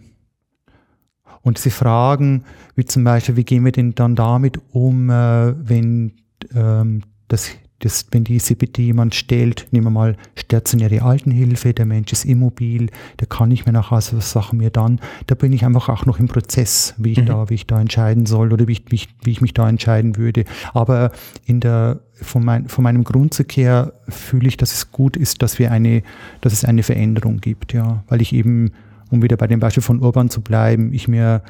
und 1.47 1.57
diese 1.57 1.71
Fragen, 1.71 2.43
wie 2.75 2.85
zum 2.85 3.03
Beispiel, 3.03 3.37
wie 3.37 3.45
gehen 3.45 3.63
wir 3.63 3.71
denn 3.71 3.95
dann 3.95 4.15
damit 4.15 4.59
um, 4.71 5.09
äh, 5.09 5.55
wenn 5.57 6.11
ähm, 6.53 7.03
das, 7.29 7.51
das, 7.79 8.07
wenn 8.11 8.25
diese 8.25 8.55
Bitte 8.55 8.81
jemand 8.81 9.15
stellt, 9.15 9.67
nehmen 9.71 9.85
wir 9.85 9.91
mal 9.91 10.17
stationäre 10.35 11.03
Altenhilfe, 11.03 11.73
der 11.73 11.85
Mensch 11.85 12.11
ist 12.11 12.25
immobil, 12.25 12.89
der 13.19 13.27
kann 13.27 13.49
nicht 13.49 13.65
mehr 13.65 13.73
nach 13.73 13.91
Hause, 13.91 14.17
was 14.17 14.31
sagen 14.31 14.59
wir 14.59 14.71
dann? 14.71 14.99
Da 15.27 15.35
bin 15.35 15.53
ich 15.53 15.63
einfach 15.63 15.87
auch 15.87 16.05
noch 16.05 16.19
im 16.19 16.27
Prozess, 16.27 16.95
wie 16.97 17.13
ich 17.13 17.21
mhm. 17.21 17.27
da, 17.27 17.49
wie 17.49 17.55
ich 17.55 17.65
da 17.65 17.79
entscheiden 17.79 18.25
soll 18.25 18.51
oder 18.51 18.67
wie 18.67 18.73
ich, 18.73 18.83
wie, 18.89 18.95
ich, 18.95 19.07
wie 19.23 19.31
ich 19.31 19.41
mich 19.41 19.53
da 19.53 19.69
entscheiden 19.69 20.17
würde. 20.17 20.43
Aber 20.73 21.11
in 21.45 21.61
der, 21.61 22.01
von, 22.13 22.43
mein, 22.43 22.67
von 22.67 22.83
meinem 22.83 23.05
Grundsatz 23.05 23.55
her 23.55 23.93
fühle 24.09 24.49
ich, 24.49 24.57
dass 24.57 24.73
es 24.73 24.91
gut 24.91 25.15
ist, 25.15 25.41
dass 25.41 25.59
wir 25.59 25.71
eine, 25.71 26.03
dass 26.41 26.51
es 26.51 26.65
eine 26.65 26.83
Veränderung 26.83 27.37
gibt, 27.37 27.71
ja, 27.73 28.03
weil 28.09 28.21
ich 28.21 28.33
eben, 28.33 28.71
um 29.11 29.21
wieder 29.21 29.37
bei 29.37 29.47
dem 29.47 29.59
Beispiel 29.59 29.83
von 29.83 29.99
Urban 29.99 30.29
zu 30.29 30.41
bleiben, 30.41 30.93
ich 30.93 31.07
mir 31.07 31.41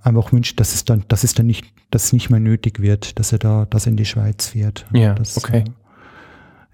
einfach 0.00 0.32
wünscht, 0.32 0.60
dass 0.60 0.74
es 0.74 0.84
dann, 0.84 1.04
dass 1.08 1.24
es 1.24 1.34
dann 1.34 1.46
nicht, 1.46 1.66
dass 1.90 2.04
es 2.04 2.12
nicht 2.12 2.30
mehr 2.30 2.40
nötig 2.40 2.80
wird, 2.80 3.18
dass 3.18 3.32
er 3.32 3.38
da, 3.38 3.66
dass 3.70 3.86
er 3.86 3.90
in 3.90 3.96
die 3.96 4.04
Schweiz 4.04 4.48
fährt. 4.48 4.86
Ja, 4.92 5.14
das, 5.14 5.36
okay. 5.36 5.64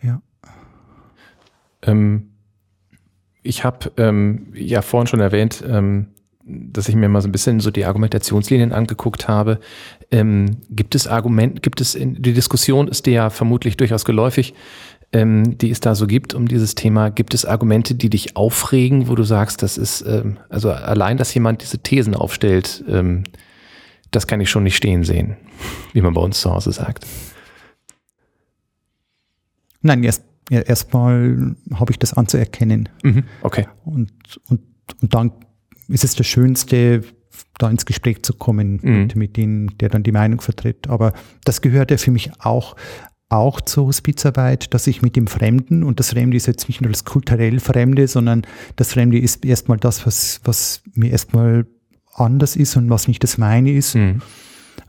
Äh, 0.03 0.07
ja. 0.07 0.23
Ähm, 1.83 2.31
ich 3.43 3.64
habe 3.64 3.93
ähm, 3.97 4.49
ja 4.55 4.83
vorhin 4.83 5.07
schon 5.07 5.21
erwähnt, 5.21 5.64
ähm, 5.66 6.09
dass 6.45 6.89
ich 6.89 6.97
mir 6.97 7.09
mal 7.09 7.21
so 7.21 7.29
ein 7.29 7.33
bisschen 7.33 7.61
so 7.61 7.71
die 7.71 7.85
Argumentationslinien 7.85 8.73
angeguckt 8.73 9.29
habe. 9.29 9.61
Ähm, 10.11 10.59
gibt 10.71 10.95
es 10.95 11.07
Argument, 11.07 11.62
gibt 11.62 11.81
es 11.81 11.95
in, 11.95 12.21
die 12.21 12.33
Diskussion 12.33 12.89
ist 12.89 13.07
dir 13.07 13.12
ja 13.12 13.31
vermutlich 13.31 13.77
durchaus 13.77 14.05
geläufig 14.05 14.55
ähm, 15.12 15.58
die 15.58 15.70
es 15.70 15.80
da 15.80 15.94
so 15.94 16.06
gibt 16.06 16.34
um 16.34 16.46
dieses 16.46 16.74
Thema. 16.74 17.11
Gibt 17.11 17.34
es 17.34 17.44
Argumente, 17.44 17.94
die 17.94 18.11
dich 18.11 18.36
aufregen, 18.36 19.08
wo 19.08 19.14
du 19.14 19.24
sagst, 19.24 19.62
das 19.62 19.76
ist, 19.76 20.02
ähm, 20.02 20.38
also 20.48 20.70
allein, 20.70 21.16
dass 21.16 21.34
jemand 21.34 21.62
diese 21.62 21.78
Thesen 21.78 22.14
aufstellt, 22.14 22.84
ähm, 22.88 23.24
das 24.11 24.26
kann 24.26 24.40
ich 24.40 24.50
schon 24.50 24.64
nicht 24.64 24.76
stehen 24.76 25.04
sehen, 25.04 25.36
wie 25.92 26.00
man 26.00 26.14
bei 26.14 26.20
uns 26.20 26.40
zu 26.40 26.52
Hause 26.52 26.72
sagt. 26.72 27.06
Nein, 29.82 30.02
erst 30.02 30.24
erstmal 30.50 31.54
habe 31.74 31.92
ich 31.92 31.98
das 31.98 32.12
anzuerkennen. 32.14 32.88
Mhm, 33.04 33.24
okay. 33.42 33.68
Und, 33.84 34.11
und, 34.48 34.62
und 35.00 35.14
dann 35.14 35.32
ist 35.88 36.02
es 36.02 36.16
das 36.16 36.26
Schönste, 36.26 37.02
da 37.58 37.70
ins 37.70 37.86
Gespräch 37.86 38.22
zu 38.22 38.34
kommen 38.34 38.80
mhm. 38.82 39.00
mit, 39.02 39.16
mit 39.16 39.36
denen, 39.36 39.78
der 39.78 39.88
dann 39.88 40.02
die 40.02 40.12
Meinung 40.12 40.40
vertritt. 40.40 40.88
Aber 40.88 41.12
das 41.44 41.61
gehört 41.61 41.90
ja 41.90 41.98
für 41.98 42.11
mich 42.11 42.30
auch 42.40 42.74
auch 43.31 43.61
zur 43.61 43.87
Hospizarbeit, 43.87 44.74
dass 44.74 44.87
ich 44.87 45.03
mit 45.03 45.16
dem 45.16 45.28
Fremden, 45.28 45.85
und 45.85 46.01
das 46.01 46.11
Fremde 46.11 46.37
ist 46.37 46.47
jetzt 46.47 46.68
nicht 46.68 46.81
nur 46.81 46.91
das 46.91 47.05
kulturell 47.05 47.61
Fremde, 47.61 48.09
sondern 48.09 48.43
das 48.76 48.93
Fremde 48.93 49.18
ist 49.18 49.45
erstmal 49.45 49.78
das, 49.78 50.05
was, 50.05 50.41
was 50.45 50.83
mir 50.95 51.11
erstmal 51.11 51.66
anders 52.12 52.57
ist 52.57 52.76
und 52.76 52.91
was 52.91 53.09
nicht 53.09 53.22
das 53.22 53.39
meine 53.39 53.70
ist, 53.70 53.95
mhm. 53.95 54.20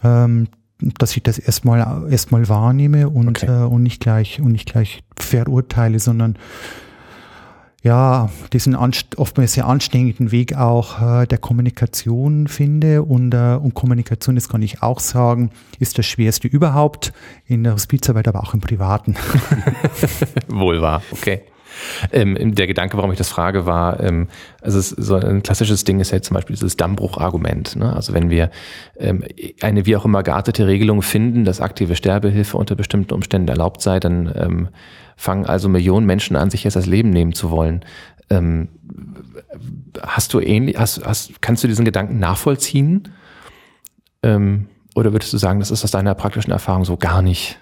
ähm, 0.03 0.47
dass 0.79 1.15
ich 1.15 1.21
das 1.21 1.37
erstmal 1.37 2.11
erstmal 2.11 2.49
wahrnehme 2.49 3.09
und, 3.09 3.43
okay. 3.43 3.45
äh, 3.45 3.65
und 3.65 3.83
nicht 3.83 4.01
gleich 4.01 4.41
und 4.41 4.51
nicht 4.51 4.67
gleich 4.67 5.03
verurteile, 5.15 5.99
sondern 5.99 6.37
ja, 7.83 8.29
diesen 8.53 8.75
oftmals 8.75 9.53
sehr 9.53 9.65
anstrengenden 9.65 10.31
Weg 10.31 10.55
auch 10.55 11.01
äh, 11.01 11.25
der 11.25 11.39
Kommunikation 11.39 12.47
finde. 12.47 13.01
Und, 13.03 13.33
äh, 13.33 13.57
und 13.61 13.73
Kommunikation, 13.73 14.35
das 14.35 14.49
kann 14.49 14.61
ich 14.61 14.83
auch 14.83 14.99
sagen, 14.99 15.49
ist 15.79 15.97
das 15.97 16.05
Schwerste 16.05 16.47
überhaupt 16.47 17.11
in 17.47 17.63
der 17.63 17.73
Hospizarbeit, 17.73 18.27
aber 18.27 18.41
auch 18.41 18.53
im 18.53 18.61
Privaten. 18.61 19.15
Wohl 20.47 20.81
wahr, 20.81 21.01
okay. 21.11 21.41
Ähm, 22.11 22.55
der 22.55 22.67
Gedanke, 22.67 22.97
warum 22.97 23.11
ich 23.11 23.17
das 23.17 23.29
frage, 23.29 23.65
war, 23.65 23.99
ähm, 24.01 24.27
also 24.61 24.79
es, 24.79 24.89
so 24.89 25.15
ein 25.15 25.41
klassisches 25.41 25.83
Ding 25.83 25.99
ist 25.99 26.11
ja 26.11 26.21
zum 26.21 26.35
Beispiel 26.35 26.55
dieses 26.55 26.77
Dammbruchargument. 26.77 27.75
Ne? 27.77 27.95
Also 27.95 28.13
wenn 28.13 28.29
wir 28.29 28.51
ähm, 28.99 29.23
eine 29.61 29.85
wie 29.85 29.95
auch 29.95 30.05
immer 30.05 30.23
geartete 30.23 30.67
Regelung 30.67 31.01
finden, 31.01 31.45
dass 31.45 31.61
aktive 31.61 31.95
Sterbehilfe 31.95 32.57
unter 32.57 32.75
bestimmten 32.75 33.13
Umständen 33.13 33.47
erlaubt 33.47 33.81
sei, 33.81 33.99
dann 33.99 34.31
ähm, 34.35 34.69
fangen 35.15 35.45
also 35.45 35.69
Millionen 35.69 36.05
Menschen 36.05 36.35
an, 36.35 36.49
sich 36.49 36.63
jetzt 36.63 36.75
das 36.75 36.85
Leben 36.85 37.09
nehmen 37.09 37.33
zu 37.33 37.49
wollen. 37.49 37.83
Ähm, 38.29 38.69
hast 40.01 40.33
du 40.33 40.39
ähnlich, 40.39 40.77
hast, 40.77 41.05
hast, 41.05 41.41
kannst 41.41 41.63
du 41.63 41.67
diesen 41.67 41.85
Gedanken 41.85 42.19
nachvollziehen? 42.19 43.09
Ähm, 44.23 44.67
oder 44.95 45.13
würdest 45.13 45.33
du 45.33 45.37
sagen, 45.37 45.59
das 45.59 45.71
ist 45.71 45.83
aus 45.83 45.91
deiner 45.91 46.15
praktischen 46.15 46.51
Erfahrung 46.51 46.85
so 46.85 46.97
gar 46.97 47.21
nicht? 47.21 47.59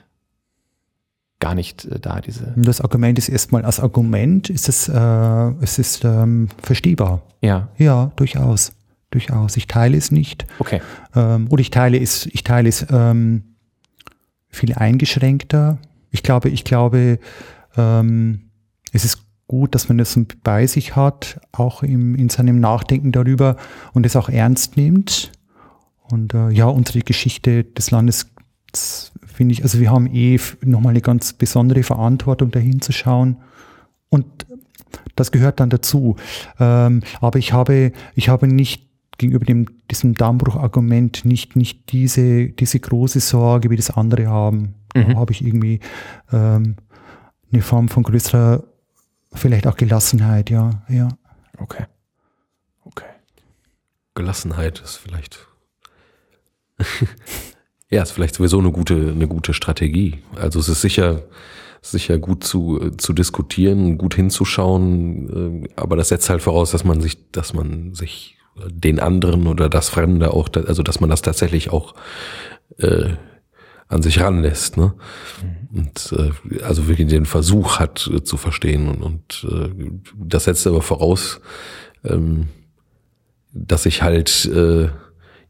gar 1.39 1.55
nicht 1.55 1.85
äh, 1.85 1.99
da, 1.99 2.21
diese. 2.21 2.53
Das 2.55 2.81
Argument 2.81 3.17
ist 3.17 3.29
erstmal, 3.29 3.65
als 3.65 3.79
Argument 3.79 4.49
ist 4.49 4.69
es, 4.69 4.87
äh, 4.89 5.51
es 5.61 5.79
ist 5.79 6.03
ähm, 6.05 6.49
verstehbar. 6.61 7.21
Ja. 7.41 7.69
Ja, 7.77 8.11
durchaus. 8.15 8.73
Durchaus. 9.11 9.57
Ich 9.57 9.65
teile 9.65 9.97
es 9.97 10.11
nicht. 10.11 10.45
Okay. 10.59 10.81
Ähm, 11.15 11.47
oder 11.49 11.61
ich 11.61 11.71
teile 11.71 11.99
es, 11.99 12.27
ich 12.27 12.43
teile 12.43 12.69
es 12.69 12.85
ähm, 12.91 13.55
viel 14.49 14.73
eingeschränkter. 14.73 15.79
Ich 16.11 16.23
glaube, 16.23 16.49
ich 16.49 16.63
glaube, 16.63 17.19
ähm, 17.77 18.49
es 18.91 19.05
ist 19.05 19.23
gut, 19.47 19.73
dass 19.75 19.89
man 19.89 19.97
das 19.97 20.19
bei 20.43 20.67
sich 20.67 20.95
hat, 20.95 21.39
auch 21.51 21.83
im, 21.83 22.15
in 22.15 22.29
seinem 22.29 22.59
Nachdenken 22.59 23.11
darüber 23.11 23.57
und 23.93 24.05
es 24.05 24.15
auch 24.15 24.29
ernst 24.29 24.77
nimmt. 24.77 25.31
Und 26.11 26.33
äh, 26.33 26.49
ja, 26.49 26.65
unsere 26.65 26.99
Geschichte 26.99 27.63
des 27.63 27.91
Landes 27.91 28.31
finde 29.25 29.53
ich, 29.53 29.63
also 29.63 29.79
wir 29.79 29.91
haben 29.91 30.07
eh 30.13 30.39
nochmal 30.63 30.91
eine 30.91 31.01
ganz 31.01 31.33
besondere 31.33 31.83
Verantwortung, 31.83 32.51
dahin 32.51 32.81
zu 32.81 32.91
schauen. 32.91 33.37
Und 34.09 34.45
das 35.15 35.31
gehört 35.31 35.59
dann 35.59 35.69
dazu. 35.69 36.15
Ähm, 36.59 37.01
aber 37.19 37.39
ich 37.39 37.53
habe, 37.53 37.91
ich 38.15 38.29
habe 38.29 38.47
nicht 38.47 38.87
gegenüber 39.17 39.45
dem, 39.45 39.65
diesem 39.91 40.13
Dammbruchargument 40.15 41.25
nicht, 41.25 41.55
nicht 41.55 41.91
diese, 41.91 42.49
diese 42.49 42.79
große 42.79 43.19
Sorge, 43.19 43.69
wie 43.69 43.75
das 43.75 43.91
andere 43.91 44.27
haben. 44.27 44.75
Mhm. 44.95 45.17
Habe 45.17 45.31
ich 45.31 45.43
irgendwie 45.43 45.79
ähm, 46.31 46.75
eine 47.51 47.61
Form 47.61 47.89
von 47.89 48.03
größerer, 48.03 48.63
vielleicht 49.33 49.67
auch 49.67 49.77
Gelassenheit, 49.77 50.49
ja, 50.49 50.83
ja. 50.87 51.09
Okay. 51.57 51.85
Okay. 52.83 53.09
Gelassenheit 54.15 54.81
ist 54.81 54.97
vielleicht 54.97 55.47
Ja, 57.89 58.03
ist 58.03 58.11
vielleicht 58.11 58.35
sowieso 58.35 58.59
eine 58.59 58.71
gute, 58.71 58.93
eine 58.95 59.27
gute 59.27 59.53
Strategie. 59.53 60.19
Also 60.35 60.59
es 60.59 60.69
ist 60.69 60.81
sicher, 60.81 61.23
sicher 61.81 62.19
gut 62.19 62.43
zu, 62.43 62.91
zu 62.97 63.13
diskutieren, 63.13 63.97
gut 63.97 64.13
hinzuschauen, 64.13 65.65
äh, 65.65 65.69
aber 65.75 65.95
das 65.95 66.09
setzt 66.09 66.29
halt 66.29 66.41
voraus, 66.41 66.71
dass 66.71 66.83
man 66.83 67.01
sich, 67.01 67.31
dass 67.31 67.53
man 67.53 67.95
sich 67.95 68.37
den 68.67 68.99
anderen 68.99 69.47
oder 69.47 69.69
das 69.69 69.89
Fremde 69.89 70.33
auch, 70.33 70.49
also 70.53 70.83
dass 70.83 70.99
man 70.99 71.09
das 71.09 71.21
tatsächlich 71.21 71.71
auch 71.71 71.95
äh, 72.77 73.13
an 73.89 74.03
sich 74.03 74.21
ranlässt, 74.21 74.77
ne? 74.77 74.93
Mhm. 75.41 75.79
Und 75.79 76.15
äh, 76.17 76.61
also 76.63 76.87
wirklich 76.87 77.07
den 77.07 77.25
Versuch 77.25 77.79
hat 77.79 78.09
äh, 78.13 78.23
zu 78.23 78.37
verstehen 78.37 78.87
und, 78.87 79.03
und 79.03 79.47
äh, 79.51 79.91
das 80.15 80.45
setzt 80.45 80.65
aber 80.65 80.81
voraus, 80.81 81.41
ähm, 82.03 82.47
dass 83.51 83.85
ich 83.85 84.01
halt 84.01 84.45
äh, 84.45 84.89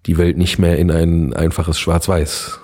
die 0.05 0.17
Welt 0.17 0.37
nicht 0.37 0.57
mehr 0.57 0.77
in 0.77 0.89
ein 0.89 1.33
einfaches 1.33 1.77
Schwarz-Weiß 1.79 2.59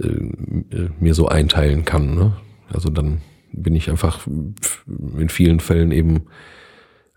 äh, 0.00 0.06
äh, 0.06 0.90
mir 1.00 1.14
so 1.14 1.28
einteilen 1.28 1.84
kann. 1.84 2.14
Ne? 2.14 2.36
Also 2.72 2.88
dann 2.88 3.20
bin 3.52 3.74
ich 3.74 3.90
einfach 3.90 4.26
in 4.26 5.28
vielen 5.28 5.60
Fällen 5.60 5.90
eben 5.90 6.26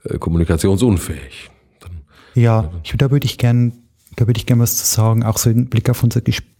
äh, 0.03 0.17
kommunikationsunfähig. 0.17 1.51
Dann, 1.79 2.01
ja, 2.33 2.71
ich, 2.83 2.93
da 2.97 3.11
würde 3.11 3.25
ich 3.25 3.37
gern, 3.37 3.73
da 4.15 4.27
würde 4.27 4.39
ich 4.39 4.47
gern 4.47 4.59
was 4.59 4.77
zu 4.77 4.85
sagen, 4.85 5.23
auch 5.23 5.37
so 5.37 5.51
im 5.51 5.67
Blick 5.67 5.89
auf 5.89 6.03
unser 6.03 6.21
Gespräch, 6.21 6.54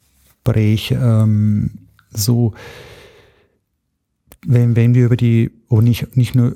ähm, 0.91 1.71
so 2.11 2.53
wenn, 4.45 4.75
wenn 4.75 4.93
wir 4.93 5.05
über 5.05 5.17
die, 5.17 5.51
oh 5.69 5.81
nicht, 5.81 6.15
nicht 6.15 6.35
nur 6.35 6.55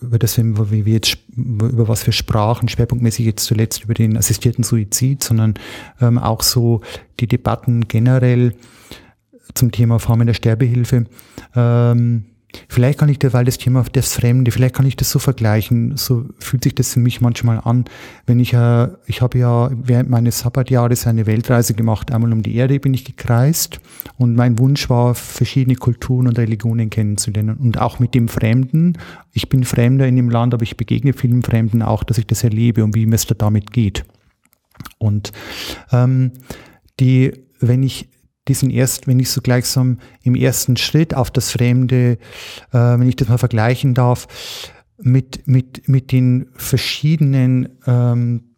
über 0.00 0.18
das, 0.18 0.36
wie 0.38 0.84
wir 0.84 0.92
jetzt, 0.94 1.18
über 1.36 1.86
was 1.88 2.04
wir 2.06 2.12
sprachen, 2.12 2.68
schwerpunktmäßig 2.68 3.26
jetzt 3.26 3.44
zuletzt 3.44 3.84
über 3.84 3.94
den 3.94 4.16
assistierten 4.16 4.64
Suizid, 4.64 5.22
sondern 5.22 5.54
ähm, 6.00 6.18
auch 6.18 6.42
so 6.42 6.80
die 7.20 7.28
Debatten 7.28 7.86
generell 7.86 8.54
zum 9.54 9.70
Thema 9.70 9.98
Formen 9.98 10.26
der 10.26 10.34
Sterbehilfe. 10.34 11.04
Ähm, 11.54 12.24
Vielleicht 12.68 12.98
kann 12.98 13.08
ich 13.08 13.18
das, 13.18 13.32
weil 13.32 13.44
das 13.44 13.58
Thema 13.58 13.84
das 13.92 14.14
Fremde, 14.14 14.50
vielleicht 14.50 14.74
kann 14.74 14.86
ich 14.86 14.96
das 14.96 15.10
so 15.10 15.18
vergleichen. 15.18 15.96
So 15.96 16.26
fühlt 16.38 16.64
sich 16.64 16.74
das 16.74 16.92
für 16.92 17.00
mich 17.00 17.20
manchmal 17.20 17.60
an, 17.60 17.84
wenn 18.26 18.40
ich, 18.40 18.52
äh, 18.52 18.88
ich 19.06 19.22
habe 19.22 19.38
ja 19.38 19.70
während 19.72 20.10
meines 20.10 20.40
Sabbatjahres 20.40 21.06
eine 21.06 21.26
Weltreise 21.26 21.74
gemacht. 21.74 22.12
Einmal 22.12 22.32
um 22.32 22.42
die 22.42 22.54
Erde 22.54 22.78
bin 22.80 22.94
ich 22.94 23.04
gekreist 23.04 23.80
und 24.18 24.34
mein 24.36 24.58
Wunsch 24.58 24.88
war, 24.90 25.14
verschiedene 25.14 25.76
Kulturen 25.76 26.28
und 26.28 26.38
Religionen 26.38 26.90
kennenzulernen 26.90 27.56
und 27.56 27.78
auch 27.78 27.98
mit 27.98 28.14
dem 28.14 28.28
Fremden. 28.28 28.98
Ich 29.32 29.48
bin 29.48 29.64
Fremder 29.64 30.06
in 30.06 30.16
dem 30.16 30.30
Land, 30.30 30.54
aber 30.54 30.62
ich 30.62 30.76
begegne 30.76 31.12
vielen 31.12 31.42
Fremden 31.42 31.82
auch, 31.82 32.04
dass 32.04 32.18
ich 32.18 32.26
das 32.26 32.44
erlebe 32.44 32.84
und 32.84 32.94
wie 32.94 33.06
mir 33.06 33.16
es 33.16 33.26
da 33.26 33.34
damit 33.34 33.72
geht. 33.72 34.04
Und 34.98 35.32
ähm, 35.90 36.32
die, 37.00 37.32
wenn 37.60 37.82
ich 37.82 38.08
diesen 38.48 38.70
erst, 38.70 39.06
wenn 39.06 39.20
ich 39.20 39.30
so 39.30 39.40
gleichsam 39.40 39.98
im 40.22 40.34
ersten 40.34 40.76
Schritt 40.76 41.14
auf 41.14 41.30
das 41.30 41.52
Fremde, 41.52 42.18
äh, 42.72 42.78
wenn 42.78 43.08
ich 43.08 43.16
das 43.16 43.28
mal 43.28 43.38
vergleichen 43.38 43.94
darf, 43.94 44.26
mit, 44.98 45.46
mit, 45.46 45.88
mit 45.88 46.12
den 46.12 46.48
verschiedenen 46.54 47.68
ähm, 47.86 48.52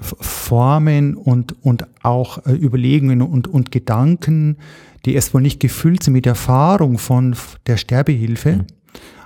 Formen 0.00 1.14
und, 1.14 1.64
und 1.64 1.86
auch 2.02 2.44
äh, 2.46 2.52
Überlegungen 2.52 3.22
und, 3.22 3.46
und 3.48 3.70
Gedanken, 3.70 4.58
die 5.04 5.14
erstmal 5.14 5.42
nicht 5.42 5.60
gefüllt 5.60 6.02
sind 6.02 6.14
mit 6.14 6.26
Erfahrung 6.26 6.98
von 6.98 7.36
der 7.66 7.76
Sterbehilfe. 7.76 8.56
Mhm. 8.56 8.66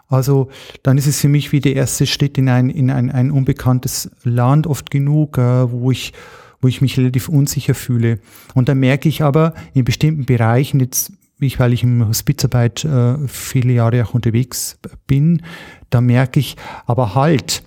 Also 0.08 0.48
dann 0.82 0.96
ist 0.96 1.06
es 1.06 1.20
für 1.20 1.28
mich 1.28 1.52
wie 1.52 1.60
der 1.60 1.74
erste 1.74 2.06
Schritt 2.06 2.38
in 2.38 2.48
ein, 2.48 2.70
in 2.70 2.90
ein, 2.90 3.10
ein 3.10 3.30
unbekanntes 3.30 4.10
Land 4.24 4.66
oft 4.66 4.90
genug, 4.90 5.38
äh, 5.38 5.70
wo 5.70 5.90
ich 5.90 6.12
wo 6.60 6.68
ich 6.68 6.80
mich 6.80 6.98
relativ 6.98 7.28
unsicher 7.28 7.74
fühle. 7.74 8.18
Und 8.54 8.68
dann 8.68 8.78
merke 8.78 9.08
ich 9.08 9.22
aber 9.22 9.54
in 9.74 9.84
bestimmten 9.84 10.26
Bereichen, 10.26 10.80
jetzt 10.80 11.12
ich, 11.40 11.60
weil 11.60 11.72
ich 11.72 11.84
im 11.84 12.06
Hospizarbeit 12.06 12.84
äh, 12.84 13.16
viele 13.28 13.72
Jahre 13.72 14.04
auch 14.04 14.14
unterwegs 14.14 14.78
bin, 15.06 15.42
da 15.90 16.00
merke 16.00 16.40
ich 16.40 16.56
aber 16.86 17.14
halt, 17.14 17.62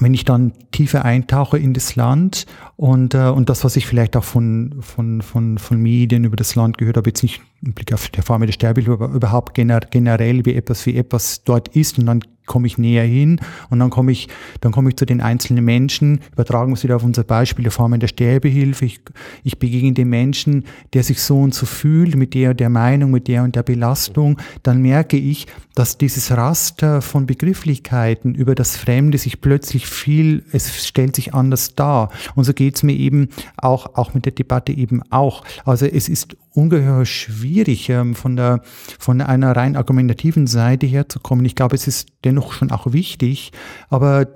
wenn 0.00 0.14
ich 0.14 0.24
dann 0.24 0.52
tiefer 0.70 1.04
eintauche 1.04 1.58
in 1.58 1.74
das 1.74 1.96
Land 1.96 2.46
und, 2.76 3.14
äh, 3.14 3.28
und 3.28 3.48
das, 3.48 3.64
was 3.64 3.76
ich 3.76 3.86
vielleicht 3.86 4.16
auch 4.16 4.24
von, 4.24 4.76
von, 4.80 5.22
von, 5.22 5.58
von 5.58 5.80
Medien 5.80 6.24
über 6.24 6.36
das 6.36 6.54
Land 6.54 6.78
gehört 6.78 6.96
habe, 6.96 7.10
jetzt 7.10 7.22
nicht 7.22 7.40
im 7.62 7.72
Blick 7.72 7.92
auf 7.92 8.08
die 8.08 8.20
mit 8.38 8.48
der 8.48 8.52
Sterbehilfe, 8.52 8.92
aber 8.92 9.08
überhaupt 9.08 9.54
generell, 9.54 10.44
wie 10.44 10.54
etwas, 10.54 10.86
wie 10.86 10.96
etwas 10.96 11.42
dort 11.44 11.68
ist 11.68 11.98
und 11.98 12.06
dann 12.06 12.20
komme 12.48 12.66
ich 12.66 12.78
näher 12.78 13.04
hin 13.04 13.40
und 13.70 13.78
dann 13.78 13.90
komme 13.90 14.10
ich, 14.10 14.26
dann 14.60 14.72
komme 14.72 14.88
ich 14.90 14.96
zu 14.96 15.06
den 15.06 15.20
einzelnen 15.20 15.64
Menschen, 15.64 16.20
übertragen 16.32 16.72
wir 16.72 16.74
es 16.74 16.82
wieder 16.82 16.96
auf 16.96 17.04
unser 17.04 17.22
Beispiel 17.22 17.62
der 17.62 17.70
Formen 17.72 18.00
der 18.00 18.08
Sterbehilfe. 18.08 18.84
Ich, 18.84 19.00
ich 19.44 19.58
begegne 19.60 19.92
dem 19.92 20.08
Menschen, 20.08 20.64
der 20.94 21.04
sich 21.04 21.22
so 21.22 21.40
und 21.40 21.54
so 21.54 21.66
fühlt, 21.66 22.16
mit 22.16 22.34
der 22.34 22.50
und 22.50 22.60
der 22.60 22.70
Meinung, 22.70 23.12
mit 23.12 23.28
der 23.28 23.44
und 23.44 23.54
der 23.54 23.62
Belastung, 23.62 24.38
dann 24.64 24.82
merke 24.82 25.16
ich, 25.16 25.46
dass 25.74 25.96
dieses 25.96 26.32
Raster 26.32 27.02
von 27.02 27.26
Begrifflichkeiten 27.26 28.34
über 28.34 28.56
das 28.56 28.76
Fremde 28.76 29.16
sich 29.16 29.40
plötzlich 29.40 29.86
viel, 29.86 30.44
es 30.50 30.84
stellt 30.84 31.14
sich 31.14 31.34
anders 31.34 31.76
dar. 31.76 32.10
Und 32.34 32.44
so 32.44 32.52
geht 32.52 32.74
es 32.74 32.82
mir 32.82 32.94
eben 32.94 33.28
auch, 33.56 33.94
auch 33.94 34.14
mit 34.14 34.24
der 34.24 34.32
Debatte 34.32 34.72
eben 34.72 35.02
auch. 35.10 35.44
Also 35.64 35.86
es 35.86 36.08
ist 36.08 36.36
ungeheuer 36.58 37.06
schwierig, 37.06 37.88
ähm, 37.88 38.14
von, 38.14 38.36
der, 38.36 38.62
von 38.98 39.20
einer 39.20 39.54
rein 39.54 39.76
argumentativen 39.76 40.46
Seite 40.46 40.86
herzukommen. 40.86 41.44
Ich 41.44 41.54
glaube, 41.54 41.76
es 41.76 41.86
ist 41.86 42.08
dennoch 42.24 42.52
schon 42.52 42.72
auch 42.72 42.92
wichtig, 42.92 43.52
aber 43.88 44.26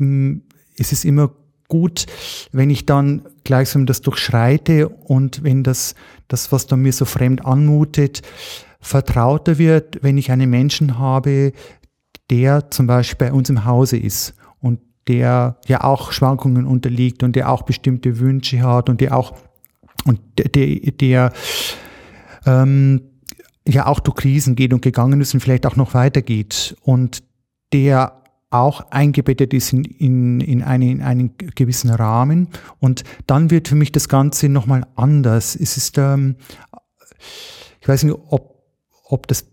ähm, 0.00 0.42
es 0.76 0.90
ist 0.92 1.04
immer 1.04 1.30
gut, 1.68 2.06
wenn 2.50 2.70
ich 2.70 2.86
dann 2.86 3.22
gleichsam 3.44 3.86
das 3.86 4.00
durchschreite 4.00 4.88
und 4.88 5.44
wenn 5.44 5.62
das, 5.62 5.94
das 6.26 6.50
was 6.50 6.66
da 6.66 6.76
mir 6.76 6.92
so 6.92 7.04
fremd 7.04 7.44
anmutet, 7.44 8.22
vertrauter 8.80 9.58
wird, 9.58 10.02
wenn 10.02 10.18
ich 10.18 10.32
einen 10.32 10.50
Menschen 10.50 10.98
habe, 10.98 11.52
der 12.30 12.70
zum 12.70 12.88
Beispiel 12.88 13.28
bei 13.28 13.32
uns 13.32 13.48
im 13.48 13.64
Hause 13.64 13.96
ist 13.96 14.34
und 14.58 14.80
der 15.06 15.58
ja 15.66 15.84
auch 15.84 16.10
Schwankungen 16.10 16.66
unterliegt 16.66 17.22
und 17.22 17.36
der 17.36 17.52
auch 17.52 17.62
bestimmte 17.62 18.18
Wünsche 18.18 18.62
hat 18.62 18.88
und 18.88 19.00
der 19.00 19.16
auch 19.16 19.34
und 20.04 20.20
der, 20.38 20.92
der, 20.92 21.32
ähm, 22.46 23.02
ja 23.68 23.86
auch 23.86 24.00
durch 24.00 24.16
Krisen 24.16 24.56
geht 24.56 24.72
und 24.72 24.82
gegangen 24.82 25.20
ist 25.20 25.34
und 25.34 25.40
vielleicht 25.40 25.66
auch 25.66 25.76
noch 25.76 25.94
weitergeht 25.94 26.76
und 26.82 27.22
der 27.72 28.22
auch 28.48 28.90
eingebettet 28.90 29.54
ist 29.54 29.72
in, 29.72 29.84
in, 29.84 30.40
in, 30.40 30.62
eine, 30.62 30.90
in 30.90 31.02
einen 31.02 31.36
gewissen 31.36 31.90
Rahmen. 31.90 32.48
Und 32.80 33.04
dann 33.28 33.50
wird 33.50 33.68
für 33.68 33.76
mich 33.76 33.92
das 33.92 34.08
Ganze 34.08 34.48
nochmal 34.48 34.84
anders. 34.96 35.54
Es 35.54 35.76
ist, 35.76 35.98
ähm, 35.98 36.34
ich 37.80 37.86
weiß 37.86 38.02
nicht, 38.02 38.16
ob 38.28 38.50
ob 39.10 39.26
das 39.26 39.46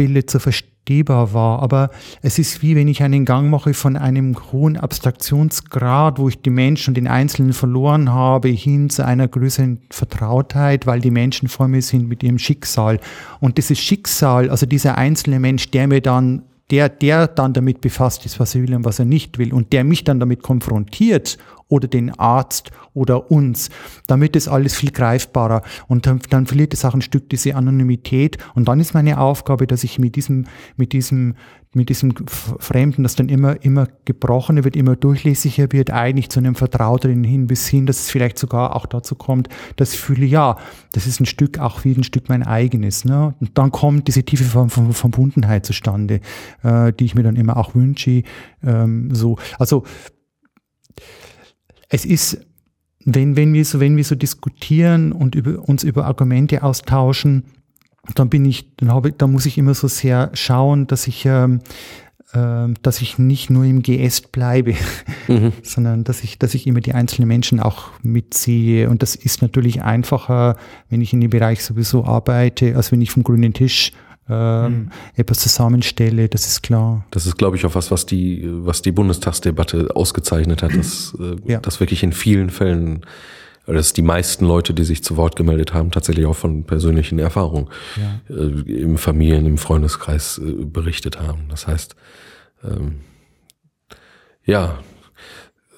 Bild 0.00 0.30
so 0.30 0.38
verstehbar 0.38 1.34
war, 1.34 1.60
aber 1.60 1.90
es 2.22 2.38
ist 2.38 2.62
wie 2.62 2.74
wenn 2.74 2.88
ich 2.88 3.02
einen 3.02 3.26
Gang 3.26 3.50
mache 3.50 3.74
von 3.74 3.98
einem 3.98 4.34
hohen 4.50 4.78
Abstraktionsgrad, 4.78 6.18
wo 6.18 6.30
ich 6.30 6.40
die 6.40 6.48
Menschen 6.48 6.92
und 6.92 6.94
den 6.94 7.06
Einzelnen 7.06 7.52
verloren 7.52 8.10
habe, 8.10 8.48
hin 8.48 8.88
zu 8.88 9.04
einer 9.04 9.28
größeren 9.28 9.80
Vertrautheit, 9.90 10.86
weil 10.86 11.00
die 11.00 11.10
Menschen 11.10 11.50
vor 11.50 11.68
mir 11.68 11.82
sind 11.82 12.08
mit 12.08 12.22
ihrem 12.22 12.38
Schicksal. 12.38 12.98
Und 13.40 13.58
dieses 13.58 13.78
Schicksal, 13.78 14.48
also 14.48 14.64
dieser 14.64 14.96
einzelne 14.96 15.38
Mensch, 15.38 15.70
der 15.70 15.86
mir 15.86 16.00
dann 16.00 16.44
der, 16.70 16.88
der 16.88 17.26
dann 17.26 17.52
damit 17.52 17.80
befasst 17.80 18.24
ist, 18.24 18.40
was 18.40 18.54
er 18.54 18.62
will 18.62 18.74
und 18.74 18.84
was 18.84 19.00
er 19.00 19.04
nicht 19.04 19.38
will 19.38 19.52
und 19.52 19.72
der 19.72 19.84
mich 19.84 20.04
dann 20.04 20.20
damit 20.20 20.42
konfrontiert 20.42 21.36
oder 21.70 21.88
den 21.88 22.10
Arzt 22.18 22.70
oder 22.92 23.30
uns, 23.30 23.70
damit 24.06 24.36
ist 24.36 24.48
alles 24.48 24.74
viel 24.74 24.90
greifbarer 24.90 25.62
und 25.88 26.06
dann, 26.06 26.20
dann 26.28 26.46
verliert 26.46 26.74
es 26.74 26.84
auch 26.84 26.94
ein 26.94 27.02
Stück 27.02 27.30
diese 27.30 27.54
Anonymität 27.54 28.36
und 28.54 28.68
dann 28.68 28.80
ist 28.80 28.92
meine 28.92 29.18
Aufgabe, 29.18 29.66
dass 29.66 29.84
ich 29.84 29.98
mit 29.98 30.16
diesem, 30.16 30.46
mit 30.76 30.92
diesem, 30.92 31.36
mit 31.72 31.88
diesem 31.88 32.14
Fremden, 32.26 33.04
das 33.04 33.14
dann 33.14 33.28
immer, 33.28 33.64
immer 33.64 33.86
gebrochener 34.04 34.64
wird, 34.64 34.74
immer 34.74 34.96
durchlässiger 34.96 35.70
wird, 35.70 35.92
eigentlich 35.92 36.28
zu 36.28 36.40
einem 36.40 36.56
Vertrauteren 36.56 37.22
hin, 37.22 37.46
bis 37.46 37.68
hin, 37.68 37.86
dass 37.86 38.00
es 38.00 38.10
vielleicht 38.10 38.38
sogar 38.38 38.74
auch 38.74 38.86
dazu 38.86 39.14
kommt, 39.14 39.48
dass 39.76 39.94
ich 39.94 40.00
fühle, 40.00 40.26
ja, 40.26 40.56
das 40.92 41.06
ist 41.06 41.20
ein 41.20 41.26
Stück, 41.26 41.60
auch 41.60 41.84
wie 41.84 41.92
ein 41.92 42.02
Stück 42.02 42.28
mein 42.28 42.42
eigenes. 42.42 43.04
Ne? 43.04 43.34
Und 43.40 43.56
dann 43.56 43.70
kommt 43.70 44.08
diese 44.08 44.24
tiefe 44.24 44.68
Verbundenheit 44.68 45.64
zustande, 45.64 46.20
äh, 46.64 46.92
die 46.92 47.04
ich 47.04 47.14
mir 47.14 47.22
dann 47.22 47.36
immer 47.36 47.56
auch 47.56 47.76
wünsche. 47.76 48.24
Ähm, 48.64 49.14
so, 49.14 49.38
also 49.58 49.84
es 51.90 52.04
ist, 52.04 52.38
wenn, 53.04 53.36
wenn, 53.36 53.52
wir 53.52 53.64
so, 53.64 53.80
wenn 53.80 53.96
wir 53.96 54.04
so 54.04 54.14
diskutieren 54.14 55.12
und 55.12 55.34
über, 55.34 55.68
uns 55.68 55.84
über 55.84 56.06
Argumente 56.06 56.62
austauschen, 56.62 57.44
dann 58.14 58.30
bin 58.30 58.44
ich, 58.44 58.76
dann 58.76 58.92
habe 58.92 59.10
ich, 59.10 59.16
da 59.16 59.26
muss 59.26 59.46
ich 59.46 59.58
immer 59.58 59.74
so 59.74 59.88
sehr 59.88 60.30
schauen, 60.34 60.86
dass 60.86 61.06
ich, 61.06 61.26
ähm, 61.26 61.60
äh, 62.32 62.68
dass 62.82 63.02
ich 63.02 63.18
nicht 63.18 63.50
nur 63.50 63.64
im 63.64 63.82
Geäst 63.82 64.32
bleibe, 64.32 64.74
mhm. 65.28 65.52
sondern 65.62 66.04
dass 66.04 66.22
ich, 66.22 66.38
dass 66.38 66.54
ich 66.54 66.66
immer 66.66 66.80
die 66.80 66.94
einzelnen 66.94 67.28
Menschen 67.28 67.60
auch 67.60 67.90
mitziehe. 68.02 68.88
Und 68.88 69.02
das 69.02 69.16
ist 69.16 69.42
natürlich 69.42 69.82
einfacher, 69.82 70.56
wenn 70.88 71.00
ich 71.00 71.12
in 71.12 71.20
dem 71.20 71.30
Bereich 71.30 71.64
sowieso 71.64 72.04
arbeite, 72.04 72.76
als 72.76 72.92
wenn 72.92 73.02
ich 73.02 73.10
vom 73.10 73.22
grünen 73.24 73.52
Tisch 73.52 73.92
ähm, 74.30 74.72
mhm. 74.72 74.90
etwas 75.16 75.38
zusammenstelle, 75.38 76.28
das 76.28 76.46
ist 76.46 76.62
klar. 76.62 77.04
Das 77.10 77.26
ist, 77.26 77.36
glaube 77.36 77.56
ich, 77.56 77.66
auch 77.66 77.74
was, 77.74 77.90
was 77.90 78.06
die, 78.06 78.42
was 78.46 78.82
die 78.82 78.92
Bundestagsdebatte 78.92 79.88
ausgezeichnet 79.94 80.62
hat, 80.62 80.76
dass, 80.76 81.16
äh, 81.18 81.36
ja. 81.50 81.60
dass 81.60 81.80
wirklich 81.80 82.02
in 82.02 82.12
vielen 82.12 82.50
Fällen, 82.50 83.04
dass 83.66 83.92
die 83.92 84.02
meisten 84.02 84.46
Leute, 84.46 84.74
die 84.74 84.84
sich 84.84 85.02
zu 85.02 85.16
Wort 85.16 85.36
gemeldet 85.36 85.74
haben, 85.74 85.90
tatsächlich 85.90 86.26
auch 86.26 86.36
von 86.36 86.64
persönlichen 86.64 87.18
Erfahrungen 87.18 87.68
ja. 87.96 88.34
äh, 88.34 88.82
im 88.82 88.98
Familien-, 88.98 89.46
im 89.46 89.58
Freundeskreis 89.58 90.38
äh, 90.38 90.64
berichtet 90.64 91.20
haben. 91.20 91.46
Das 91.48 91.66
heißt, 91.66 91.96
ähm, 92.64 93.00
ja, 94.44 94.78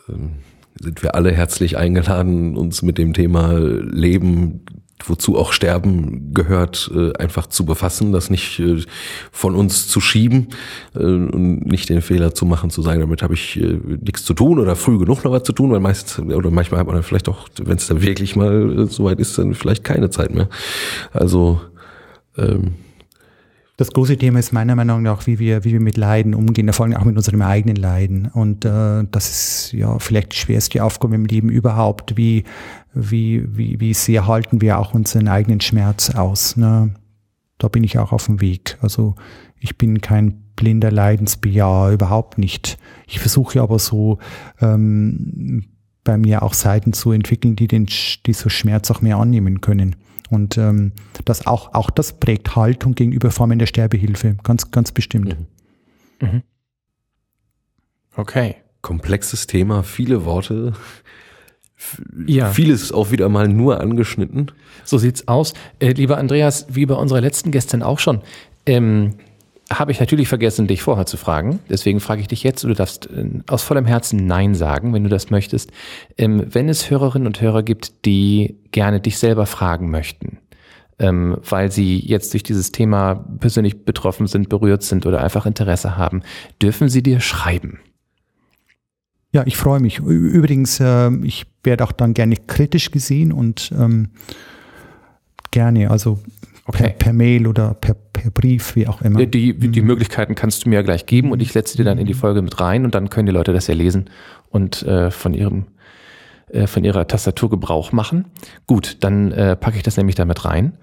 ähm, 0.09 0.33
sind 0.81 1.03
wir 1.03 1.15
alle 1.15 1.33
herzlich 1.33 1.77
eingeladen, 1.77 2.57
uns 2.57 2.83
mit 2.83 2.99
dem 2.99 3.13
Thema 3.13 3.59
Leben 3.59 4.65
wozu 5.09 5.37
auch 5.37 5.53
Sterben 5.53 6.33
gehört, 6.35 6.91
äh, 6.95 7.13
einfach 7.19 7.47
zu 7.47 7.65
befassen, 7.65 8.13
das 8.13 8.31
nicht 8.31 8.59
äh, 8.61 8.83
von 9.31 9.55
uns 9.55 9.89
zu 9.89 10.01
schieben 10.01 10.49
äh, 10.95 10.99
und 10.99 11.67
nicht 11.67 11.89
den 11.89 12.03
Fehler 12.03 12.35
zu 12.35 12.47
machen, 12.47 12.71
zu 12.71 12.83
sagen, 12.83 13.01
damit 13.01 13.23
habe 13.23 13.35
ich 13.35 13.61
nichts 14.01 14.25
zu 14.25 14.35
tun 14.35 14.59
oder 14.59 14.77
früh 14.77 14.99
genug 14.99 15.25
noch 15.25 15.33
was 15.33 15.43
zu 15.45 15.53
tun, 15.53 15.71
weil 15.71 15.81
meistens 15.81 16.19
oder 16.19 16.51
manchmal 16.51 16.81
hat 16.81 16.87
man 16.87 16.97
dann 16.97 17.05
vielleicht 17.05 17.29
auch, 17.29 17.49
wenn 17.63 17.77
es 17.77 17.87
dann 17.87 18.03
wirklich 18.03 18.37
mal 18.37 18.87
soweit 18.89 19.19
ist, 19.19 19.39
dann 19.39 19.55
vielleicht 19.55 19.85
keine 19.85 20.11
Zeit 20.11 20.35
mehr. 20.35 20.49
Also 21.13 21.61
ähm, 22.37 22.75
das 23.83 23.91
große 23.91 24.19
Thema 24.19 24.39
ist 24.39 24.53
meiner 24.53 24.77
Meinung 24.77 25.03
nach, 25.03 25.27
wie 25.27 25.39
wir, 25.39 25.65
wie 25.65 25.73
wir 25.73 25.81
mit 25.81 25.97
Leiden 25.97 26.35
umgehen, 26.35 26.73
vor 26.73 26.85
allem 26.87 26.95
auch 26.95 27.05
mit 27.05 27.17
unserem 27.17 27.43
eigenen 27.43 27.77
Leiden. 27.77 28.31
Und 28.33 28.65
äh, 28.65 29.03
das 29.11 29.31
ist 29.31 29.73
ja 29.73 29.99
vielleicht 29.99 30.35
die 30.35 30.37
schwerste 30.37 30.85
Aufgabe 30.85 31.15
im 31.15 31.25
Leben 31.25 31.49
überhaupt. 31.49 32.17
Wie, 32.17 32.45
wie, 32.95 33.45
wie, 33.57 33.81
wie 33.81 33.95
sehr 33.95 34.27
halten 34.27 34.61
wir 34.61 34.79
auch 34.79 34.95
unseren 34.95 35.29
eigenen 35.29 35.61
Schmerz 35.61 36.11
aus? 36.11 36.57
Ne? 36.57 36.95
Da 37.59 37.69
bin 37.69 37.85
ich 37.85 37.99
auch 37.99 38.13
auf 38.13 38.27
dem 38.27 38.41
Weg. 38.41 38.77
Also 38.81 39.15
ich 39.59 39.79
bin 39.79 40.01
kein 40.01 40.43
blinder 40.57 40.91
Leidensbejaher, 40.91 41.93
überhaupt 41.93 42.39
nicht. 42.39 42.79
Ich 43.07 43.21
versuche 43.21 43.63
aber 43.63 43.79
so 43.79 44.19
ähm, 44.61 45.65
bei 46.05 46.19
mir 46.19 46.43
auch 46.43 46.55
Seiten 46.55 46.93
zu 46.93 47.13
entwickeln, 47.13 47.57
die 47.57 47.69
den, 47.69 47.87
die 48.27 48.33
so 48.33 48.49
Schmerz 48.49 48.91
auch 48.91 49.01
mehr 49.01 49.17
annehmen 49.17 49.61
können. 49.61 49.97
Und 50.31 50.57
ähm, 50.59 50.93
das 51.25 51.47
auch, 51.47 51.75
auch 51.75 51.91
das 51.91 52.15
prägt 52.19 52.57
Haltung 52.57 52.95
gegenüber 52.95 53.31
Formen 53.31 53.59
der 53.59 53.67
Sterbehilfe, 53.67 54.37
ganz, 54.43 54.71
ganz 54.71 54.91
bestimmt. 54.91 55.37
Mhm. 56.21 56.29
Mhm. 56.29 56.43
Okay. 58.17 58.57
Komplexes 58.81 59.47
Thema, 59.47 59.83
viele 59.83 60.25
Worte. 60.25 60.73
Ja. 62.27 62.51
Vieles 62.51 62.93
auch 62.93 63.11
wieder 63.11 63.29
mal 63.29 63.49
nur 63.49 63.81
angeschnitten. 63.81 64.51
So 64.85 64.99
sieht's 64.99 65.29
aus. 65.29 65.55
Äh, 65.79 65.93
lieber 65.93 66.19
Andreas, 66.19 66.67
wie 66.69 66.87
bei 66.87 66.95
unserer 66.95 67.21
letzten 67.21 67.51
Gästin 67.51 67.83
auch 67.83 67.99
schon. 67.99 68.21
Ähm, 68.67 69.15
habe 69.79 69.93
ich 69.93 70.01
natürlich 70.01 70.29
vergessen, 70.29 70.67
dich 70.67 70.83
vorher 70.83 71.07
zu 71.07 71.17
fragen. 71.17 71.61
Deswegen 71.69 72.01
frage 72.01 72.21
ich 72.21 72.29
dich 72.29 72.43
jetzt, 72.43 72.65
du 72.65 72.75
darfst 72.75 73.07
äh, 73.07 73.41
aus 73.49 73.63
vollem 73.63 73.87
Herzen 73.87 74.27
Nein 74.27 74.55
sagen, 74.55 74.93
wenn 74.93 75.05
du 75.05 75.09
das 75.09 75.31
möchtest. 75.31 75.71
Ähm, 76.19 76.47
wenn 76.51 76.69
es 76.69 76.91
Hörerinnen 76.91 77.27
und 77.27 77.41
Hörer 77.41 77.63
gibt, 77.63 78.05
die 78.05 78.57
gerne 78.71 79.01
dich 79.01 79.19
selber 79.19 79.47
fragen 79.47 79.91
möchten, 79.91 80.39
ähm, 80.99 81.39
weil 81.49 81.71
sie 81.71 81.99
jetzt 82.01 82.33
durch 82.33 82.43
dieses 82.43 82.73
Thema 82.73 83.25
persönlich 83.41 83.85
betroffen 83.85 84.27
sind, 84.27 84.49
berührt 84.49 84.83
sind 84.83 85.07
oder 85.07 85.23
einfach 85.23 85.47
Interesse 85.47 85.97
haben, 85.97 86.23
dürfen 86.61 86.89
sie 86.89 87.03
dir 87.03 87.21
schreiben? 87.21 87.81
Ja, 89.33 89.43
ich 89.47 89.57
freue 89.57 89.81
mich. 89.81 89.99
Übrigens, 89.99 90.79
äh, 90.79 91.11
ich 91.23 91.47
werde 91.65 91.85
auch 91.85 91.93
dann 91.93 92.15
gerne 92.15 92.37
kritisch 92.37 92.91
gesehen 92.91 93.33
und 93.33 93.73
ähm, 93.79 94.11
Gerne, 95.53 95.91
also 95.91 96.19
okay. 96.65 96.85
per, 96.85 96.91
per, 96.95 97.13
Mail 97.13 97.47
oder 97.47 97.75
per, 97.75 97.95
per 97.95 98.31
Brief, 98.31 98.75
wie 98.75 98.89
auch 98.89 99.03
immer. 99.03 99.25
Die, 99.27 99.55
die 99.55 99.81
mhm. 99.81 99.87
Möglichkeiten 99.87 100.35
kannst 100.35 100.65
du 100.65 100.71
mir 100.71 100.77
ja 100.77 100.83
gleich 100.83 101.05
geben 101.05 101.31
und 101.31 101.43
ich 101.43 101.53
setze 101.53 101.77
dir 101.77 101.85
dann 101.85 101.99
in 101.99 102.07
die 102.07 102.15
Folge 102.15 102.41
mit 102.41 102.59
rein 102.59 102.87
und 102.87 102.95
dann 102.95 103.11
können 103.11 103.27
die 103.27 103.33
Leute 103.33 103.53
das 103.53 103.67
ja 103.67 103.75
lesen 103.75 104.09
und 104.49 104.83
äh, 104.83 105.11
von 105.11 105.35
ihrem 105.35 105.67
äh, 106.49 106.67
von 106.67 106.85
ihrer 106.85 107.07
Tastatur 107.07 107.51
Gebrauch 107.51 107.93
machen. 107.93 108.25
Gut, 108.67 108.97
dann 109.01 109.31
äh, 109.33 109.57
packe 109.57 109.77
ich 109.77 109.83
das 109.83 109.99
nämlich 109.99 110.17
damit 110.17 110.47
rein. 110.47 110.79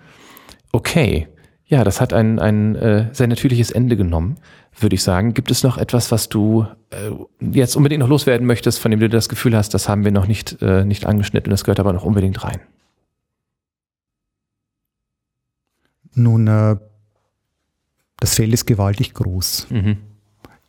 Okay, 0.72 1.28
ja, 1.70 1.84
das 1.84 2.02
hat 2.02 2.14
ein, 2.14 2.40
ein 2.40 2.76
äh, 2.76 3.10
sehr 3.14 3.28
natürliches 3.28 3.70
Ende 3.70 3.96
genommen, 3.96 4.38
würde 4.80 4.96
ich 4.96 5.04
sagen. 5.04 5.36
Gibt 5.36 5.52
es 5.52 5.62
noch 5.62 5.78
etwas, 5.78 6.12
was 6.12 6.28
du 6.28 6.66
äh, 6.90 7.12
jetzt 7.40 7.76
unbedingt 7.76 8.00
noch 8.00 8.10
loswerden 8.10 8.48
möchtest, 8.48 8.80
von 8.80 8.90
dem 8.90 9.00
du 9.00 9.08
das 9.08 9.30
Gefühl 9.30 9.56
hast, 9.56 9.76
das 9.76 9.88
haben 9.88 10.04
wir 10.04 10.12
noch 10.12 10.26
nicht, 10.26 10.62
äh, 10.64 10.84
nicht 10.84 11.06
angeschnitten, 11.06 11.52
das 11.52 11.64
gehört 11.64 11.80
aber 11.80 11.94
noch 11.94 12.04
unbedingt 12.04 12.44
rein? 12.44 12.60
Nun, 16.16 16.48
äh, 16.48 16.78
das 18.20 18.34
Feld 18.34 18.52
ist 18.52 18.66
gewaltig 18.66 19.14
groß. 19.14 19.68
Mhm. 19.70 19.98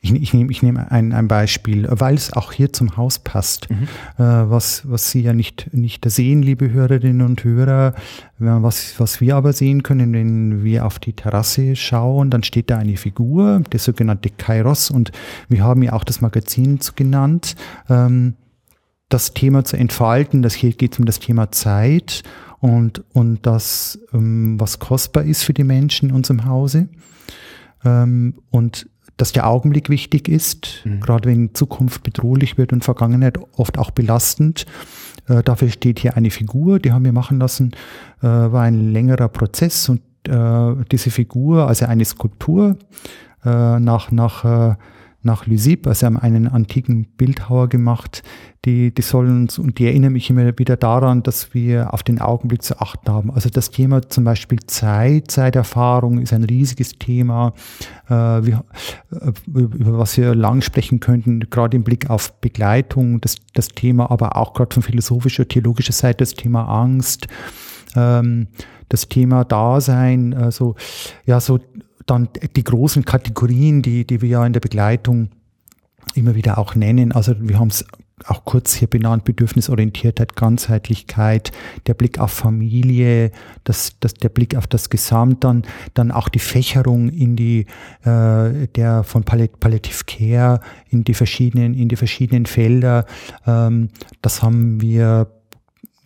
Ich, 0.02 0.14
ich 0.14 0.32
nehme 0.32 0.50
ich 0.50 0.62
nehm 0.62 0.78
ein, 0.78 1.12
ein 1.12 1.28
Beispiel, 1.28 1.86
weil 1.90 2.14
es 2.14 2.32
auch 2.32 2.52
hier 2.52 2.72
zum 2.72 2.96
Haus 2.96 3.18
passt, 3.18 3.68
mhm. 3.68 3.82
äh, 4.16 4.50
was, 4.50 4.88
was 4.88 5.10
Sie 5.10 5.20
ja 5.20 5.34
nicht, 5.34 5.74
nicht 5.74 6.10
sehen, 6.10 6.42
liebe 6.42 6.70
Hörerinnen 6.70 7.20
und 7.20 7.44
Hörer, 7.44 7.94
was, 8.38 8.98
was 8.98 9.20
wir 9.20 9.36
aber 9.36 9.52
sehen 9.52 9.82
können, 9.82 10.14
wenn 10.14 10.64
wir 10.64 10.86
auf 10.86 10.98
die 10.98 11.12
Terrasse 11.12 11.76
schauen, 11.76 12.30
dann 12.30 12.42
steht 12.42 12.70
da 12.70 12.78
eine 12.78 12.96
Figur, 12.96 13.60
der 13.72 13.78
sogenannte 13.78 14.30
Kairos, 14.30 14.90
und 14.90 15.12
wir 15.50 15.62
haben 15.62 15.82
ja 15.82 15.92
auch 15.92 16.04
das 16.04 16.22
Magazin 16.22 16.80
genannt. 16.96 17.54
Ähm, 17.90 18.34
das 19.10 19.34
Thema 19.34 19.64
zu 19.64 19.76
entfalten, 19.76 20.40
das 20.40 20.54
hier 20.54 20.72
geht 20.72 20.94
es 20.94 20.98
um 20.98 21.04
das 21.04 21.18
Thema 21.18 21.50
Zeit 21.50 22.22
und, 22.60 23.04
und 23.12 23.44
das, 23.44 23.98
ähm, 24.14 24.58
was 24.58 24.78
kostbar 24.78 25.24
ist 25.24 25.42
für 25.42 25.52
die 25.52 25.64
Menschen 25.64 26.08
in 26.08 26.14
unserem 26.14 26.46
Hause. 26.46 26.88
Ähm, 27.84 28.34
und 28.50 28.88
dass 29.20 29.32
der 29.32 29.46
Augenblick 29.46 29.90
wichtig 29.90 30.28
ist, 30.28 30.82
mhm. 30.84 31.00
gerade 31.00 31.28
wenn 31.28 31.54
Zukunft 31.54 32.02
bedrohlich 32.02 32.56
wird 32.56 32.72
und 32.72 32.84
Vergangenheit 32.84 33.38
oft 33.56 33.76
auch 33.78 33.90
belastend. 33.90 34.64
Äh, 35.28 35.42
dafür 35.42 35.68
steht 35.68 35.98
hier 35.98 36.16
eine 36.16 36.30
Figur, 36.30 36.78
die 36.78 36.92
haben 36.92 37.04
wir 37.04 37.12
machen 37.12 37.38
lassen, 37.38 37.72
äh, 38.22 38.26
war 38.26 38.62
ein 38.62 38.92
längerer 38.92 39.28
Prozess 39.28 39.88
und 39.90 40.00
äh, 40.26 40.84
diese 40.90 41.10
Figur, 41.10 41.68
also 41.68 41.84
eine 41.84 42.04
Skulptur 42.04 42.76
äh, 43.44 43.78
nach, 43.78 44.10
nach 44.10 44.44
äh, 44.44 44.74
nach 45.22 45.46
Lysip, 45.46 45.86
also 45.86 46.06
haben 46.06 46.16
einen 46.16 46.48
antiken 46.48 47.04
Bildhauer 47.16 47.68
gemacht, 47.68 48.22
die, 48.64 48.92
die 48.94 49.02
sollen 49.02 49.42
uns, 49.42 49.58
und 49.58 49.78
die 49.78 49.86
erinnern 49.86 50.12
mich 50.12 50.28
immer 50.30 50.58
wieder 50.58 50.76
daran, 50.76 51.22
dass 51.22 51.54
wir 51.54 51.92
auf 51.92 52.02
den 52.02 52.20
Augenblick 52.20 52.62
zu 52.62 52.78
achten 52.80 53.10
haben. 53.10 53.30
Also 53.30 53.48
das 53.50 53.70
Thema 53.70 54.08
zum 54.08 54.24
Beispiel 54.24 54.60
Zeit, 54.66 55.30
Zeiterfahrung 55.30 56.18
ist 56.18 56.32
ein 56.32 56.44
riesiges 56.44 56.98
Thema, 56.98 57.52
äh, 58.08 58.12
wir, 58.14 58.64
äh, 59.12 59.32
über 59.46 59.98
was 59.98 60.16
wir 60.16 60.34
lang 60.34 60.62
sprechen 60.62 61.00
könnten, 61.00 61.40
gerade 61.50 61.76
im 61.76 61.84
Blick 61.84 62.08
auf 62.08 62.40
Begleitung, 62.40 63.20
das, 63.20 63.36
das 63.54 63.68
Thema, 63.68 64.10
aber 64.10 64.36
auch 64.36 64.54
gerade 64.54 64.72
von 64.74 64.82
philosophischer, 64.82 65.46
theologischer 65.46 65.92
Seite 65.92 66.18
das 66.18 66.34
Thema 66.34 66.64
Angst, 66.64 67.28
ähm, 67.94 68.48
das 68.88 69.08
Thema 69.08 69.44
Dasein, 69.44 70.34
also 70.34 70.74
ja, 71.24 71.40
so 71.40 71.60
dann 72.10 72.28
die 72.56 72.64
großen 72.64 73.04
Kategorien, 73.04 73.82
die, 73.82 74.06
die 74.06 74.20
wir 74.20 74.28
ja 74.28 74.46
in 74.46 74.52
der 74.52 74.60
Begleitung 74.60 75.30
immer 76.14 76.34
wieder 76.34 76.58
auch 76.58 76.74
nennen. 76.74 77.12
Also 77.12 77.34
wir 77.38 77.58
haben 77.58 77.68
es 77.68 77.84
auch 78.26 78.44
kurz 78.44 78.74
hier 78.74 78.88
benannt, 78.88 79.24
Bedürfnisorientiertheit, 79.24 80.36
Ganzheitlichkeit, 80.36 81.52
der 81.86 81.94
Blick 81.94 82.18
auf 82.18 82.32
Familie, 82.32 83.30
das, 83.64 83.98
das, 84.00 84.14
der 84.14 84.28
Blick 84.28 84.56
auf 84.56 84.66
das 84.66 84.90
Gesamt, 84.90 85.44
dann, 85.44 85.62
dann 85.94 86.10
auch 86.10 86.28
die 86.28 86.38
Fächerung 86.38 87.08
in 87.08 87.36
die, 87.36 87.66
äh, 88.02 88.68
der 88.74 89.04
von 89.04 89.24
Palliative 89.24 90.04
Care 90.06 90.60
in 90.90 91.04
die 91.04 91.14
verschiedenen, 91.14 91.74
in 91.74 91.88
die 91.88 91.96
verschiedenen 91.96 92.46
Felder. 92.46 93.06
Ähm, 93.46 93.88
das 94.20 94.42
haben 94.42 94.80
wir 94.80 95.30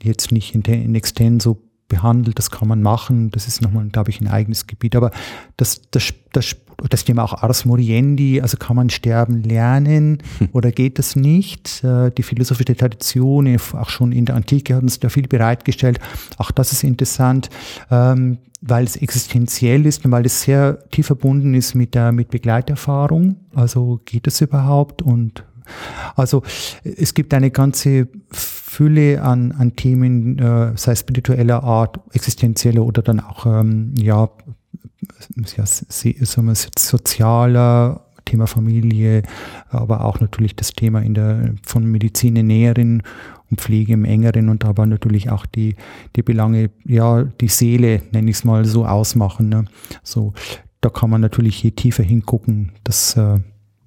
jetzt 0.02 0.30
nicht 0.30 0.54
in, 0.54 0.62
in 0.62 0.94
extenso 0.94 1.62
behandelt, 1.88 2.38
das 2.38 2.50
kann 2.50 2.68
man 2.68 2.82
machen, 2.82 3.30
das 3.30 3.46
ist 3.46 3.62
nochmal, 3.62 3.86
glaube 3.88 4.10
ich, 4.10 4.20
ein 4.20 4.28
eigenes 4.28 4.66
Gebiet. 4.66 4.96
Aber 4.96 5.10
das, 5.56 5.82
das, 5.90 6.14
das, 6.32 6.56
das 6.88 7.04
Thema 7.04 7.24
auch 7.24 7.42
Ars 7.42 7.64
Moriendi, 7.64 8.40
also 8.40 8.56
kann 8.56 8.76
man 8.76 8.90
sterben 8.90 9.42
lernen 9.42 10.22
hm. 10.38 10.48
oder 10.52 10.72
geht 10.72 10.98
das 10.98 11.16
nicht? 11.16 11.84
Äh, 11.84 12.10
die 12.10 12.22
philosophische 12.22 12.76
Tradition, 12.76 13.56
auch 13.74 13.88
schon 13.88 14.12
in 14.12 14.24
der 14.24 14.36
Antike 14.36 14.74
hat 14.74 14.82
uns 14.82 14.98
da 14.98 15.08
viel 15.08 15.28
bereitgestellt. 15.28 15.98
Auch 16.38 16.50
das 16.50 16.72
ist 16.72 16.84
interessant, 16.84 17.50
ähm, 17.90 18.38
weil 18.60 18.84
es 18.84 18.96
existenziell 18.96 19.84
ist 19.84 20.04
und 20.04 20.10
weil 20.10 20.24
es 20.24 20.42
sehr 20.42 20.88
tief 20.90 21.06
verbunden 21.06 21.54
ist 21.54 21.74
mit 21.74 21.94
der 21.94 22.12
mit 22.12 22.30
Begleiterfahrung. 22.30 23.36
Also 23.54 24.00
geht 24.06 24.26
das 24.26 24.40
überhaupt 24.40 25.02
und 25.02 25.44
also 26.16 26.42
es 26.82 27.14
gibt 27.14 27.34
eine 27.34 27.50
ganze 27.50 28.08
Fülle 28.30 29.22
an, 29.22 29.52
an 29.52 29.76
Themen, 29.76 30.38
äh, 30.38 30.72
sei 30.76 30.94
spiritueller 30.94 31.62
Art, 31.62 32.00
existenzieller 32.12 32.84
oder 32.84 33.02
dann 33.02 33.20
auch 33.20 33.46
ähm, 33.46 33.94
ja, 33.96 34.28
ja 35.56 35.64
sozialer 36.76 38.00
Thema 38.24 38.46
Familie, 38.46 39.22
aber 39.68 40.04
auch 40.04 40.20
natürlich 40.20 40.56
das 40.56 40.72
Thema 40.72 41.00
in 41.00 41.14
der 41.14 41.54
von 41.62 41.84
Medizin 41.84 42.36
im 42.36 42.46
Näheren 42.46 43.02
und 43.50 43.60
Pflege 43.60 43.92
im 43.92 44.04
Engeren 44.04 44.48
und 44.48 44.64
aber 44.64 44.86
natürlich 44.86 45.30
auch 45.30 45.46
die, 45.46 45.76
die 46.16 46.22
Belange, 46.22 46.70
ja, 46.84 47.22
die 47.22 47.48
Seele, 47.48 48.02
nenne 48.12 48.30
ich 48.30 48.36
es 48.36 48.44
mal 48.44 48.64
so, 48.64 48.86
ausmachen. 48.86 49.48
Ne? 49.50 49.66
So, 50.02 50.32
da 50.80 50.88
kann 50.88 51.10
man 51.10 51.20
natürlich 51.20 51.62
je 51.62 51.72
tiefer 51.72 52.02
hingucken, 52.02 52.72
das 52.82 53.16
äh, 53.16 53.38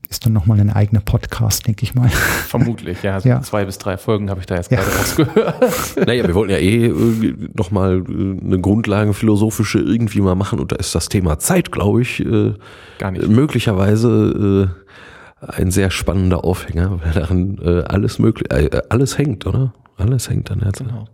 ist 0.10 0.26
dann 0.26 0.34
nochmal 0.34 0.60
ein 0.60 0.70
eigener 0.70 1.02
Podcast, 1.02 1.68
denke 1.68 1.84
ich 1.84 1.94
mal. 1.94 2.10
Vermutlich, 2.10 3.04
ja. 3.04 3.14
Also 3.18 3.30
ja. 3.30 3.42
zwei 3.42 3.66
bis 3.66 3.78
drei 3.78 3.98
Folgen 3.98 4.30
habe 4.30 4.40
ich 4.40 4.46
da 4.46 4.56
jetzt 4.56 4.72
ja. 4.72 4.80
gerade 4.80 4.98
rausgehört. 4.98 5.56
Naja, 6.08 6.28
wir 6.28 6.36
wollten 6.36 6.52
ja 6.52 6.60
eh 6.60 6.94
nochmal 7.54 8.04
äh, 8.08 8.46
eine 8.46 8.60
Grundlagenphilosophische 8.60 9.80
irgendwie 9.80 10.22
mal 10.22 10.36
machen 10.36 10.60
und 10.60 10.72
da 10.72 10.76
ist 10.76 10.94
das 10.94 11.10
Thema 11.10 11.40
Zeit, 11.40 11.72
glaube 11.72 12.02
ich, 12.02 12.20
äh, 12.20 12.54
Gar 13.00 13.12
nicht. 13.12 13.28
möglicherweise 13.28 14.70
äh, 15.42 15.52
ein 15.62 15.72
sehr 15.72 15.90
spannender 15.92 16.44
Aufhänger, 16.44 17.00
weil 17.04 17.12
daran 17.12 17.60
alles 17.88 18.18
möglich, 18.18 18.48
alles 18.90 19.20
hängt, 19.20 19.46
oder? 19.46 19.72
Alles 19.98 20.32
hängt 20.32 20.50
an 20.50 20.60
der 20.60 20.74
Zeit. 20.74 20.88
Genau. 20.88 21.06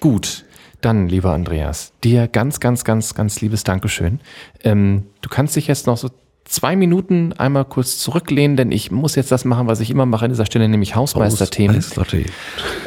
Gut. 0.00 0.44
Dann, 0.80 1.08
lieber 1.08 1.32
Andreas, 1.32 1.92
dir 2.02 2.26
ganz, 2.26 2.58
ganz, 2.60 2.84
ganz, 2.84 3.14
ganz 3.14 3.40
liebes 3.40 3.62
Dankeschön. 3.64 4.20
Ähm, 4.64 5.04
du 5.22 5.28
kannst 5.28 5.54
dich 5.54 5.68
jetzt 5.68 5.86
noch 5.86 5.96
so 5.96 6.10
zwei 6.44 6.76
Minuten 6.76 7.32
einmal 7.32 7.64
kurz 7.64 7.98
zurücklehnen, 7.98 8.56
denn 8.56 8.70
ich 8.70 8.90
muss 8.90 9.14
jetzt 9.14 9.32
das 9.32 9.44
machen, 9.44 9.66
was 9.66 9.80
ich 9.80 9.90
immer 9.90 10.06
mache 10.06 10.26
an 10.26 10.30
dieser 10.30 10.46
Stelle, 10.46 10.68
nämlich 10.68 10.94
Hausmeisterthemen. 10.94 11.76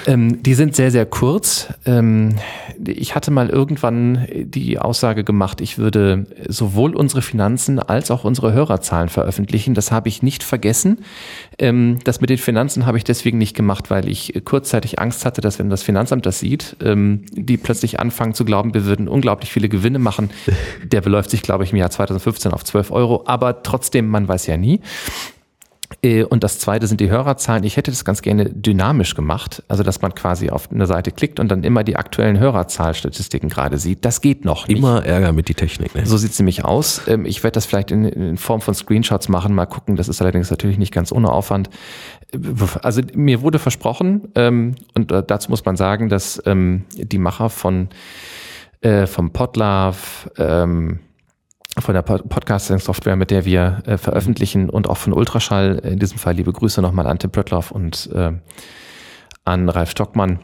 Ähm, 0.05 0.43
die 0.43 0.53
sind 0.53 0.75
sehr, 0.75 0.91
sehr 0.91 1.05
kurz. 1.05 1.67
Ähm, 1.85 2.35
ich 2.85 3.15
hatte 3.15 3.31
mal 3.31 3.49
irgendwann 3.49 4.27
die 4.31 4.77
Aussage 4.77 5.23
gemacht, 5.23 5.61
ich 5.61 5.77
würde 5.77 6.27
sowohl 6.47 6.95
unsere 6.95 7.21
Finanzen 7.21 7.79
als 7.79 8.11
auch 8.11 8.23
unsere 8.23 8.53
Hörerzahlen 8.53 9.09
veröffentlichen. 9.09 9.73
Das 9.73 9.91
habe 9.91 10.09
ich 10.09 10.21
nicht 10.21 10.43
vergessen. 10.43 10.99
Ähm, 11.59 11.97
das 12.03 12.21
mit 12.21 12.29
den 12.29 12.38
Finanzen 12.38 12.85
habe 12.85 12.97
ich 12.97 13.03
deswegen 13.03 13.39
nicht 13.39 13.55
gemacht, 13.55 13.89
weil 13.89 14.07
ich 14.07 14.41
kurzzeitig 14.45 14.99
Angst 14.99 15.25
hatte, 15.25 15.41
dass 15.41 15.57
wenn 15.57 15.69
das 15.69 15.81
Finanzamt 15.81 16.25
das 16.25 16.39
sieht, 16.39 16.75
ähm, 16.84 17.25
die 17.31 17.57
plötzlich 17.57 17.99
anfangen 17.99 18.35
zu 18.35 18.45
glauben, 18.45 18.73
wir 18.75 18.85
würden 18.85 19.07
unglaublich 19.07 19.51
viele 19.51 19.67
Gewinne 19.67 19.99
machen. 19.99 20.29
Der 20.84 21.01
beläuft 21.01 21.31
sich, 21.31 21.41
glaube 21.41 21.63
ich, 21.63 21.71
im 21.71 21.77
Jahr 21.77 21.89
2015 21.89 22.51
auf 22.51 22.63
12 22.63 22.91
Euro. 22.91 23.23
Aber 23.25 23.63
trotzdem, 23.63 24.07
man 24.07 24.27
weiß 24.27 24.45
ja 24.47 24.57
nie. 24.57 24.81
Äh, 26.01 26.23
und 26.23 26.43
das 26.43 26.59
zweite 26.59 26.88
sind 26.88 26.99
die 27.01 27.09
Hörerzahlen. 27.09 27.64
Ich 27.64 27.77
hätte 27.77 27.91
das 27.91 28.05
ganz 28.05 28.22
gerne 28.22 28.45
dynamisch 28.45 29.15
gemacht, 29.15 29.64
also 29.68 29.84
dass 29.84 30.01
man 30.01 30.14
quasi 30.14 30.49
auf 30.49 30.72
eine 30.72 30.85
Seite 30.85 31.11
klickt 31.11 31.39
und 31.39 31.49
dann 31.49 31.64
immer 31.64 31.84
die 31.84 31.95
aktuellen 31.95 32.39
Hörerzahlstatistiken 32.39 33.49
gerade 33.49 33.77
sieht. 33.77 34.05
Das 34.05 34.22
geht 34.22 34.45
noch 34.45 34.68
nicht. 34.68 34.77
Immer 34.77 35.05
Ärger 35.05 35.31
mit 35.31 35.47
die 35.47 35.53
Technik. 35.53 35.95
Ne? 35.95 36.05
So 36.05 36.18
sieht's 36.18 36.39
nämlich 36.39 36.65
aus. 36.65 37.01
Ähm, 37.07 37.26
ich 37.26 37.43
werde 37.43 37.53
das 37.53 37.65
vielleicht 37.65 37.91
in, 37.91 38.05
in, 38.05 38.38
Form 38.38 38.61
von 38.61 38.73
Screenshots 38.73 39.30
machen, 39.30 39.53
mal 39.55 39.65
gucken. 39.65 39.95
Das 39.95 40.07
ist 40.07 40.22
allerdings 40.22 40.51
natürlich 40.51 40.77
nicht 40.77 40.93
ganz 40.93 41.11
ohne 41.11 41.31
Aufwand. 41.31 41.69
Also 42.81 43.01
mir 43.14 43.41
wurde 43.41 43.57
versprochen, 43.57 44.30
ähm, 44.35 44.76
und 44.93 45.11
äh, 45.11 45.23
dazu 45.26 45.49
muss 45.49 45.64
man 45.64 45.77
sagen, 45.77 46.09
dass 46.09 46.41
ähm, 46.45 46.84
die 46.95 47.18
Macher 47.18 47.49
von 47.49 47.88
äh, 48.81 49.07
vom 49.07 49.31
Podlove, 49.31 49.97
von 51.79 51.93
der 51.93 52.01
Podcasting-Software, 52.01 53.15
mit 53.15 53.31
der 53.31 53.45
wir 53.45 53.81
äh, 53.85 53.97
veröffentlichen 53.97 54.69
und 54.69 54.89
auch 54.89 54.97
von 54.97 55.13
Ultraschall. 55.13 55.79
In 55.83 55.99
diesem 55.99 56.17
Fall 56.17 56.35
liebe 56.35 56.53
Grüße 56.53 56.81
nochmal 56.81 57.07
an 57.07 57.19
Tim 57.19 57.31
Plöttlauf 57.31 57.71
und 57.71 58.09
äh, 58.13 58.31
an 59.45 59.69
Ralf 59.69 59.91
Stockmann. 59.91 60.39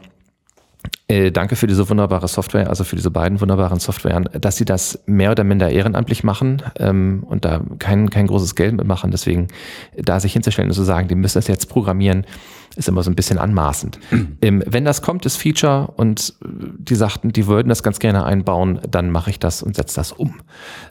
Äh, 1.06 1.30
danke 1.30 1.56
für 1.56 1.66
diese 1.66 1.88
wunderbare 1.88 2.28
Software, 2.28 2.68
also 2.68 2.84
für 2.84 2.96
diese 2.96 3.10
beiden 3.10 3.40
wunderbaren 3.40 3.78
Softwaren, 3.78 4.28
dass 4.40 4.56
sie 4.56 4.64
das 4.64 5.02
mehr 5.06 5.30
oder 5.30 5.44
minder 5.44 5.70
ehrenamtlich 5.70 6.24
machen 6.24 6.62
ähm, 6.78 7.24
und 7.28 7.44
da 7.44 7.60
kein, 7.78 8.08
kein 8.10 8.26
großes 8.26 8.54
Geld 8.54 8.74
mitmachen. 8.74 9.10
Deswegen 9.10 9.48
da 9.96 10.20
sich 10.20 10.32
hinzustellen 10.32 10.70
und 10.70 10.74
zu 10.74 10.82
sagen, 10.82 11.08
die 11.08 11.14
müssen 11.14 11.38
das 11.38 11.46
jetzt 11.46 11.68
programmieren, 11.68 12.26
ist 12.76 12.88
immer 12.88 13.02
so 13.02 13.10
ein 13.10 13.14
bisschen 13.14 13.38
anmaßend. 13.38 13.98
ähm, 14.42 14.62
wenn 14.66 14.84
das 14.84 15.00
kommt, 15.02 15.24
das 15.24 15.36
Feature, 15.36 15.92
und 15.96 16.34
die 16.42 16.94
sagten, 16.94 17.32
die 17.32 17.46
würden 17.46 17.68
das 17.68 17.82
ganz 17.82 17.98
gerne 17.98 18.24
einbauen, 18.24 18.80
dann 18.90 19.10
mache 19.10 19.30
ich 19.30 19.38
das 19.38 19.62
und 19.62 19.76
setze 19.76 19.96
das 19.96 20.12
um. 20.12 20.34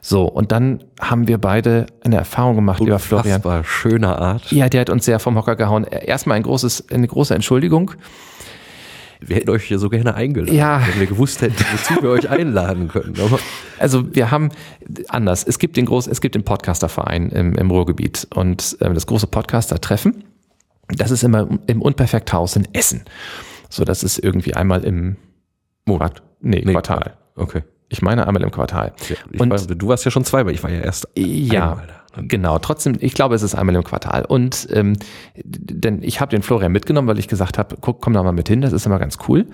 So, 0.00 0.24
und 0.24 0.50
dann 0.52 0.82
haben 1.00 1.28
wir 1.28 1.38
beide 1.38 1.86
eine 2.02 2.16
Erfahrung 2.16 2.56
gemacht, 2.56 2.80
lieber 2.80 2.98
Florian. 2.98 3.42
Das 3.42 3.44
war 3.44 3.64
schöner 3.64 4.18
Art. 4.18 4.50
Ja, 4.52 4.68
der 4.68 4.80
hat 4.82 4.90
uns 4.90 5.04
sehr 5.04 5.18
vom 5.18 5.36
Hocker 5.36 5.56
gehauen. 5.56 5.84
Erstmal 5.84 6.36
ein 6.36 6.42
großes, 6.42 6.90
eine 6.90 7.06
große 7.06 7.34
Entschuldigung. 7.34 7.92
Wir 9.26 9.36
hätten 9.36 9.48
euch 9.50 9.70
ja 9.70 9.78
so 9.78 9.88
gerne 9.88 10.14
eingeladen, 10.14 10.54
Ja. 10.54 10.82
wenn 10.86 11.00
wir 11.00 11.06
gewusst 11.06 11.40
hätten, 11.40 11.56
wozu 11.72 12.02
wir 12.02 12.10
euch 12.10 12.28
einladen 12.28 12.88
können. 12.88 13.14
Aber 13.24 13.38
Also 13.78 14.14
wir 14.14 14.30
haben 14.30 14.50
anders. 15.08 15.44
Es 15.44 15.58
gibt 15.58 15.76
den 15.78 15.86
groß, 15.86 16.08
es 16.08 16.20
gibt 16.20 16.34
den 16.34 16.44
Podcasterverein 16.44 17.30
im, 17.30 17.54
im 17.54 17.70
Ruhrgebiet 17.70 18.26
und 18.34 18.76
ähm, 18.82 18.92
das 18.94 19.06
große 19.06 19.26
Podcaster-Treffen. 19.26 20.24
Das 20.88 21.10
ist 21.10 21.22
immer 21.24 21.48
im 21.66 21.82
Unperfekthaus 21.82 22.56
in 22.56 22.68
Essen. 22.74 23.04
So, 23.70 23.84
das 23.84 24.02
ist 24.02 24.18
irgendwie 24.18 24.54
einmal 24.54 24.84
im 24.84 25.16
Monat, 25.86 26.22
nee, 26.40 26.62
Nee, 26.64 26.72
Quartal. 26.72 27.16
okay. 27.36 27.62
Ich 27.88 28.02
meine 28.02 28.26
einmal 28.26 28.42
im 28.42 28.50
Quartal. 28.50 28.92
Ja, 29.08 29.40
Und- 29.40 29.50
war, 29.50 29.58
du 29.58 29.88
warst 29.88 30.04
ja 30.04 30.10
schon 30.10 30.24
zweimal, 30.24 30.52
ich 30.52 30.62
war 30.62 30.70
ja 30.70 30.80
erst 30.80 31.08
Ja, 31.16 31.70
einmal 31.72 31.86
da. 32.14 32.22
genau. 32.22 32.58
Trotzdem, 32.58 32.96
ich 32.98 33.14
glaube, 33.14 33.34
es 33.34 33.42
ist 33.42 33.54
einmal 33.54 33.74
im 33.76 33.84
Quartal. 33.84 34.24
Und 34.24 34.66
ähm, 34.72 34.96
denn 35.44 36.02
ich 36.02 36.20
habe 36.20 36.30
den 36.30 36.42
Florian 36.42 36.72
mitgenommen, 36.72 37.06
weil 37.08 37.18
ich 37.18 37.28
gesagt 37.28 37.58
habe, 37.58 37.76
guck, 37.80 38.00
komm 38.00 38.12
da 38.14 38.22
mal 38.22 38.32
mit 38.32 38.48
hin, 38.48 38.62
das 38.62 38.72
ist 38.72 38.86
immer 38.86 38.98
ganz 38.98 39.18
cool. 39.28 39.46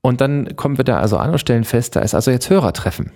Und 0.00 0.20
dann 0.20 0.54
kommen 0.56 0.78
wir 0.78 0.84
da 0.84 1.00
also 1.00 1.18
an 1.18 1.30
und 1.30 1.38
stellen 1.38 1.64
fest, 1.64 1.96
da 1.96 2.00
ist 2.00 2.14
also 2.14 2.30
jetzt 2.30 2.48
Hörertreffen. 2.48 3.12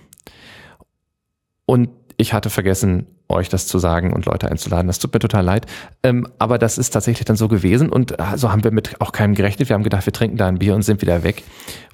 Und 1.65 1.89
ich 2.17 2.33
hatte 2.33 2.49
vergessen, 2.49 3.07
euch 3.29 3.49
das 3.49 3.67
zu 3.67 3.79
sagen 3.79 4.13
und 4.13 4.25
Leute 4.25 4.49
einzuladen. 4.49 4.87
Das 4.87 4.99
tut 4.99 5.13
mir 5.13 5.19
total 5.19 5.43
leid. 5.43 5.65
Ähm, 6.03 6.27
aber 6.39 6.57
das 6.57 6.77
ist 6.77 6.91
tatsächlich 6.91 7.25
dann 7.25 7.35
so 7.35 7.47
gewesen 7.47 7.89
und 7.89 8.15
so 8.35 8.51
haben 8.51 8.63
wir 8.63 8.71
mit 8.71 8.99
auch 9.01 9.11
keinem 9.11 9.35
gerechnet. 9.35 9.69
Wir 9.69 9.73
haben 9.73 9.83
gedacht, 9.83 10.05
wir 10.05 10.13
trinken 10.13 10.37
da 10.37 10.47
ein 10.47 10.59
Bier 10.59 10.75
und 10.75 10.83
sind 10.83 11.01
wieder 11.01 11.23
weg. 11.23 11.43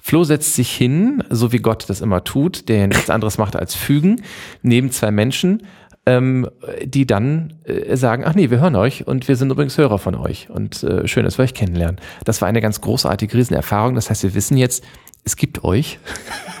Flo 0.02 0.24
setzt 0.24 0.54
sich 0.54 0.70
hin, 0.70 1.22
so 1.30 1.52
wie 1.52 1.58
Gott 1.58 1.88
das 1.88 2.00
immer 2.00 2.24
tut, 2.24 2.68
der 2.68 2.86
nichts 2.86 3.10
anderes 3.10 3.38
macht 3.38 3.56
als 3.56 3.74
fügen, 3.74 4.22
neben 4.62 4.90
zwei 4.90 5.10
Menschen, 5.10 5.62
ähm, 6.06 6.48
die 6.84 7.06
dann 7.06 7.54
äh, 7.64 7.96
sagen, 7.96 8.24
ach 8.26 8.34
nee, 8.34 8.50
wir 8.50 8.60
hören 8.60 8.76
euch 8.76 9.06
und 9.06 9.28
wir 9.28 9.36
sind 9.36 9.50
übrigens 9.50 9.76
Hörer 9.76 9.98
von 9.98 10.14
euch 10.14 10.48
und 10.50 10.82
äh, 10.82 11.06
schön, 11.06 11.24
dass 11.24 11.38
wir 11.38 11.44
euch 11.44 11.54
kennenlernen. 11.54 12.00
Das 12.24 12.40
war 12.40 12.48
eine 12.48 12.60
ganz 12.60 12.80
großartige 12.80 13.36
Riesenerfahrung. 13.36 13.94
Das 13.94 14.10
heißt, 14.10 14.22
wir 14.22 14.34
wissen 14.34 14.56
jetzt, 14.56 14.84
es 15.24 15.36
gibt 15.36 15.64
euch. 15.64 15.98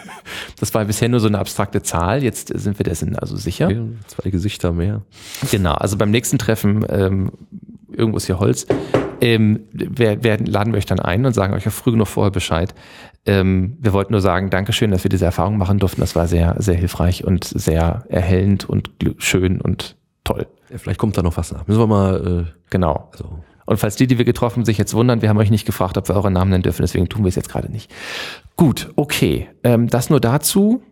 Das 0.58 0.72
war 0.74 0.84
bisher 0.84 1.08
nur 1.08 1.20
so 1.20 1.28
eine 1.28 1.38
abstrakte 1.38 1.82
Zahl. 1.82 2.22
Jetzt 2.22 2.48
sind 2.54 2.78
wir 2.78 2.84
dessen 2.84 3.16
also 3.16 3.36
sicher. 3.36 3.70
Ja, 3.70 3.82
Zwei 4.06 4.30
Gesichter 4.30 4.72
mehr. 4.72 5.02
Genau, 5.50 5.72
also 5.74 5.96
beim 5.96 6.10
nächsten 6.10 6.38
Treffen, 6.38 6.84
ähm, 6.88 7.32
irgendwo 7.92 8.16
ist 8.16 8.26
hier 8.26 8.38
Holz, 8.38 8.66
ähm, 9.20 9.60
wir, 9.72 10.22
wir 10.22 10.38
laden 10.38 10.72
wir 10.72 10.78
euch 10.78 10.86
dann 10.86 11.00
ein 11.00 11.26
und 11.26 11.34
sagen 11.34 11.52
euch 11.54 11.64
ja 11.64 11.70
früh 11.70 11.92
genug 11.92 12.08
vorher 12.08 12.30
Bescheid. 12.30 12.74
Ähm, 13.26 13.76
wir 13.80 13.92
wollten 13.92 14.12
nur 14.12 14.22
sagen, 14.22 14.48
Dankeschön, 14.50 14.90
dass 14.90 15.04
wir 15.04 15.10
diese 15.10 15.26
Erfahrung 15.26 15.58
machen 15.58 15.78
durften. 15.78 16.00
Das 16.00 16.16
war 16.16 16.26
sehr, 16.26 16.56
sehr 16.58 16.74
hilfreich 16.76 17.24
und 17.24 17.44
sehr 17.44 18.04
erhellend 18.08 18.68
und 18.68 18.90
schön 19.18 19.60
und 19.60 19.96
toll. 20.24 20.46
Ja, 20.70 20.78
vielleicht 20.78 20.98
kommt 20.98 21.18
da 21.18 21.22
noch 21.22 21.36
was 21.36 21.52
nach. 21.52 21.66
Müssen 21.66 21.80
wir 21.80 21.86
mal, 21.86 22.46
äh, 22.48 22.52
Genau. 22.70 23.08
also, 23.12 23.40
Und 23.70 23.76
falls 23.76 23.94
die, 23.94 24.08
die 24.08 24.18
wir 24.18 24.24
getroffen 24.24 24.64
sich 24.64 24.78
jetzt 24.78 24.94
wundern, 24.94 25.22
wir 25.22 25.28
haben 25.28 25.38
euch 25.38 25.52
nicht 25.52 25.64
gefragt, 25.64 25.96
ob 25.96 26.08
wir 26.08 26.16
eure 26.16 26.32
Namen 26.32 26.50
nennen 26.50 26.64
dürfen, 26.64 26.82
deswegen 26.82 27.08
tun 27.08 27.22
wir 27.22 27.28
es 27.28 27.36
jetzt 27.36 27.48
gerade 27.48 27.70
nicht. 27.70 27.88
Gut, 28.56 28.90
okay. 28.96 29.48
Ähm, 29.62 29.86
das 29.86 30.10
nur 30.10 30.18
dazu. 30.18 30.82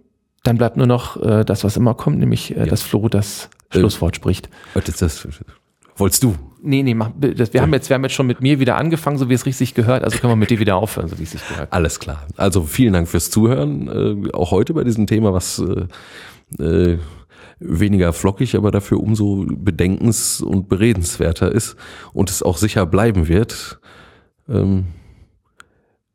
Dann 0.45 0.59
bleibt 0.59 0.77
nur 0.77 0.87
noch 0.87 1.21
äh, 1.21 1.45
das, 1.45 1.65
was 1.65 1.77
immer 1.77 1.95
kommt, 1.95 2.21
nämlich 2.21 2.57
äh, 2.57 2.67
dass 2.67 2.83
Flo 2.83 3.09
das 3.09 3.51
Schlusswort 3.71 4.15
spricht. 4.15 4.49
was 4.75 4.89
ist 4.89 5.03
das? 5.03 5.27
Wolltest 5.97 6.23
du? 6.23 6.37
Nee, 6.63 6.85
nee, 6.85 6.95
mach, 6.95 7.11
das, 7.19 7.53
wir, 7.53 7.63
haben 7.63 7.73
jetzt, 7.73 7.91
wir 7.91 7.95
haben 7.95 8.05
jetzt 8.05 8.15
schon 8.15 8.29
mit 8.29 8.41
mir 8.41 8.61
wieder 8.61 8.77
angefangen, 8.77 9.19
so 9.19 9.29
wie 9.29 9.35
es 9.35 9.45
richtig 9.45 9.75
gehört, 9.75 10.05
also 10.05 10.17
können 10.17 10.31
wir 10.31 10.37
mit 10.37 10.51
dir 10.51 10.61
wieder 10.61 10.77
aufhören, 10.77 11.09
so 11.09 11.19
wie 11.19 11.25
es 11.25 11.33
sich 11.33 11.49
gehört. 11.49 11.73
Alles 11.73 11.99
klar. 11.99 12.29
Also 12.37 12.63
vielen 12.63 12.93
Dank 12.93 13.09
fürs 13.09 13.29
Zuhören. 13.33 14.29
Äh, 14.29 14.31
auch 14.31 14.53
heute 14.53 14.73
bei 14.73 14.85
diesem 14.85 15.09
Thema, 15.09 15.33
was 15.33 15.61
äh, 16.61 16.63
äh, 16.63 16.99
weniger 17.61 18.13
flockig, 18.13 18.57
aber 18.57 18.71
dafür 18.71 19.01
umso 19.01 19.47
bedenkens- 19.49 20.41
und 20.41 20.69
beredenswerter 20.69 21.53
ist 21.53 21.77
und 22.13 22.31
es 22.31 22.43
auch 22.43 22.57
sicher 22.57 22.87
bleiben 22.87 23.29
wird. 23.29 23.81
Ähm, 24.49 24.87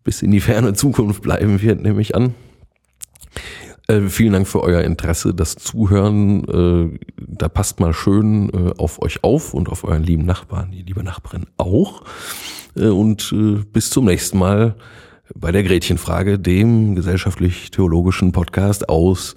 bis 0.03 0.21
in 0.21 0.31
die 0.31 0.41
ferne 0.41 0.73
Zukunft 0.73 1.21
bleiben 1.21 1.61
wird, 1.61 1.81
nehme 1.81 2.01
ich 2.01 2.15
an. 2.15 2.33
Äh, 3.87 4.01
vielen 4.07 4.33
Dank 4.33 4.47
für 4.47 4.61
euer 4.61 4.81
Interesse, 4.81 5.33
das 5.33 5.55
Zuhören. 5.55 6.43
Äh, 6.45 6.99
da 7.17 7.49
passt 7.49 7.79
mal 7.79 7.93
schön 7.93 8.49
äh, 8.49 8.73
auf 8.77 9.01
euch 9.01 9.23
auf 9.23 9.53
und 9.53 9.69
auf 9.69 9.83
euren 9.83 10.03
lieben 10.03 10.25
Nachbarn, 10.25 10.71
die 10.71 10.83
liebe 10.83 11.03
Nachbarin 11.03 11.45
auch. 11.57 12.03
Äh, 12.75 12.87
und 12.87 13.33
äh, 13.33 13.63
bis 13.71 13.89
zum 13.89 14.05
nächsten 14.05 14.37
Mal 14.37 14.75
bei 15.35 15.51
der 15.51 15.63
Gretchenfrage, 15.63 16.39
dem 16.39 16.95
gesellschaftlich-theologischen 16.95 18.31
Podcast 18.31 18.87
aus 18.87 19.35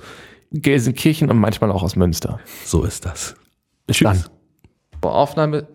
Gelsenkirchen 0.53 1.31
und 1.31 1.39
manchmal 1.39 1.71
auch 1.71 1.83
aus 1.83 1.97
Münster. 1.97 2.41
So 2.65 2.85
ist 2.85 3.05
das. 3.05 3.37
Bis 3.87 3.99
dann. 3.99 4.25
Boah, 5.01 5.15
Aufnahme 5.15 5.69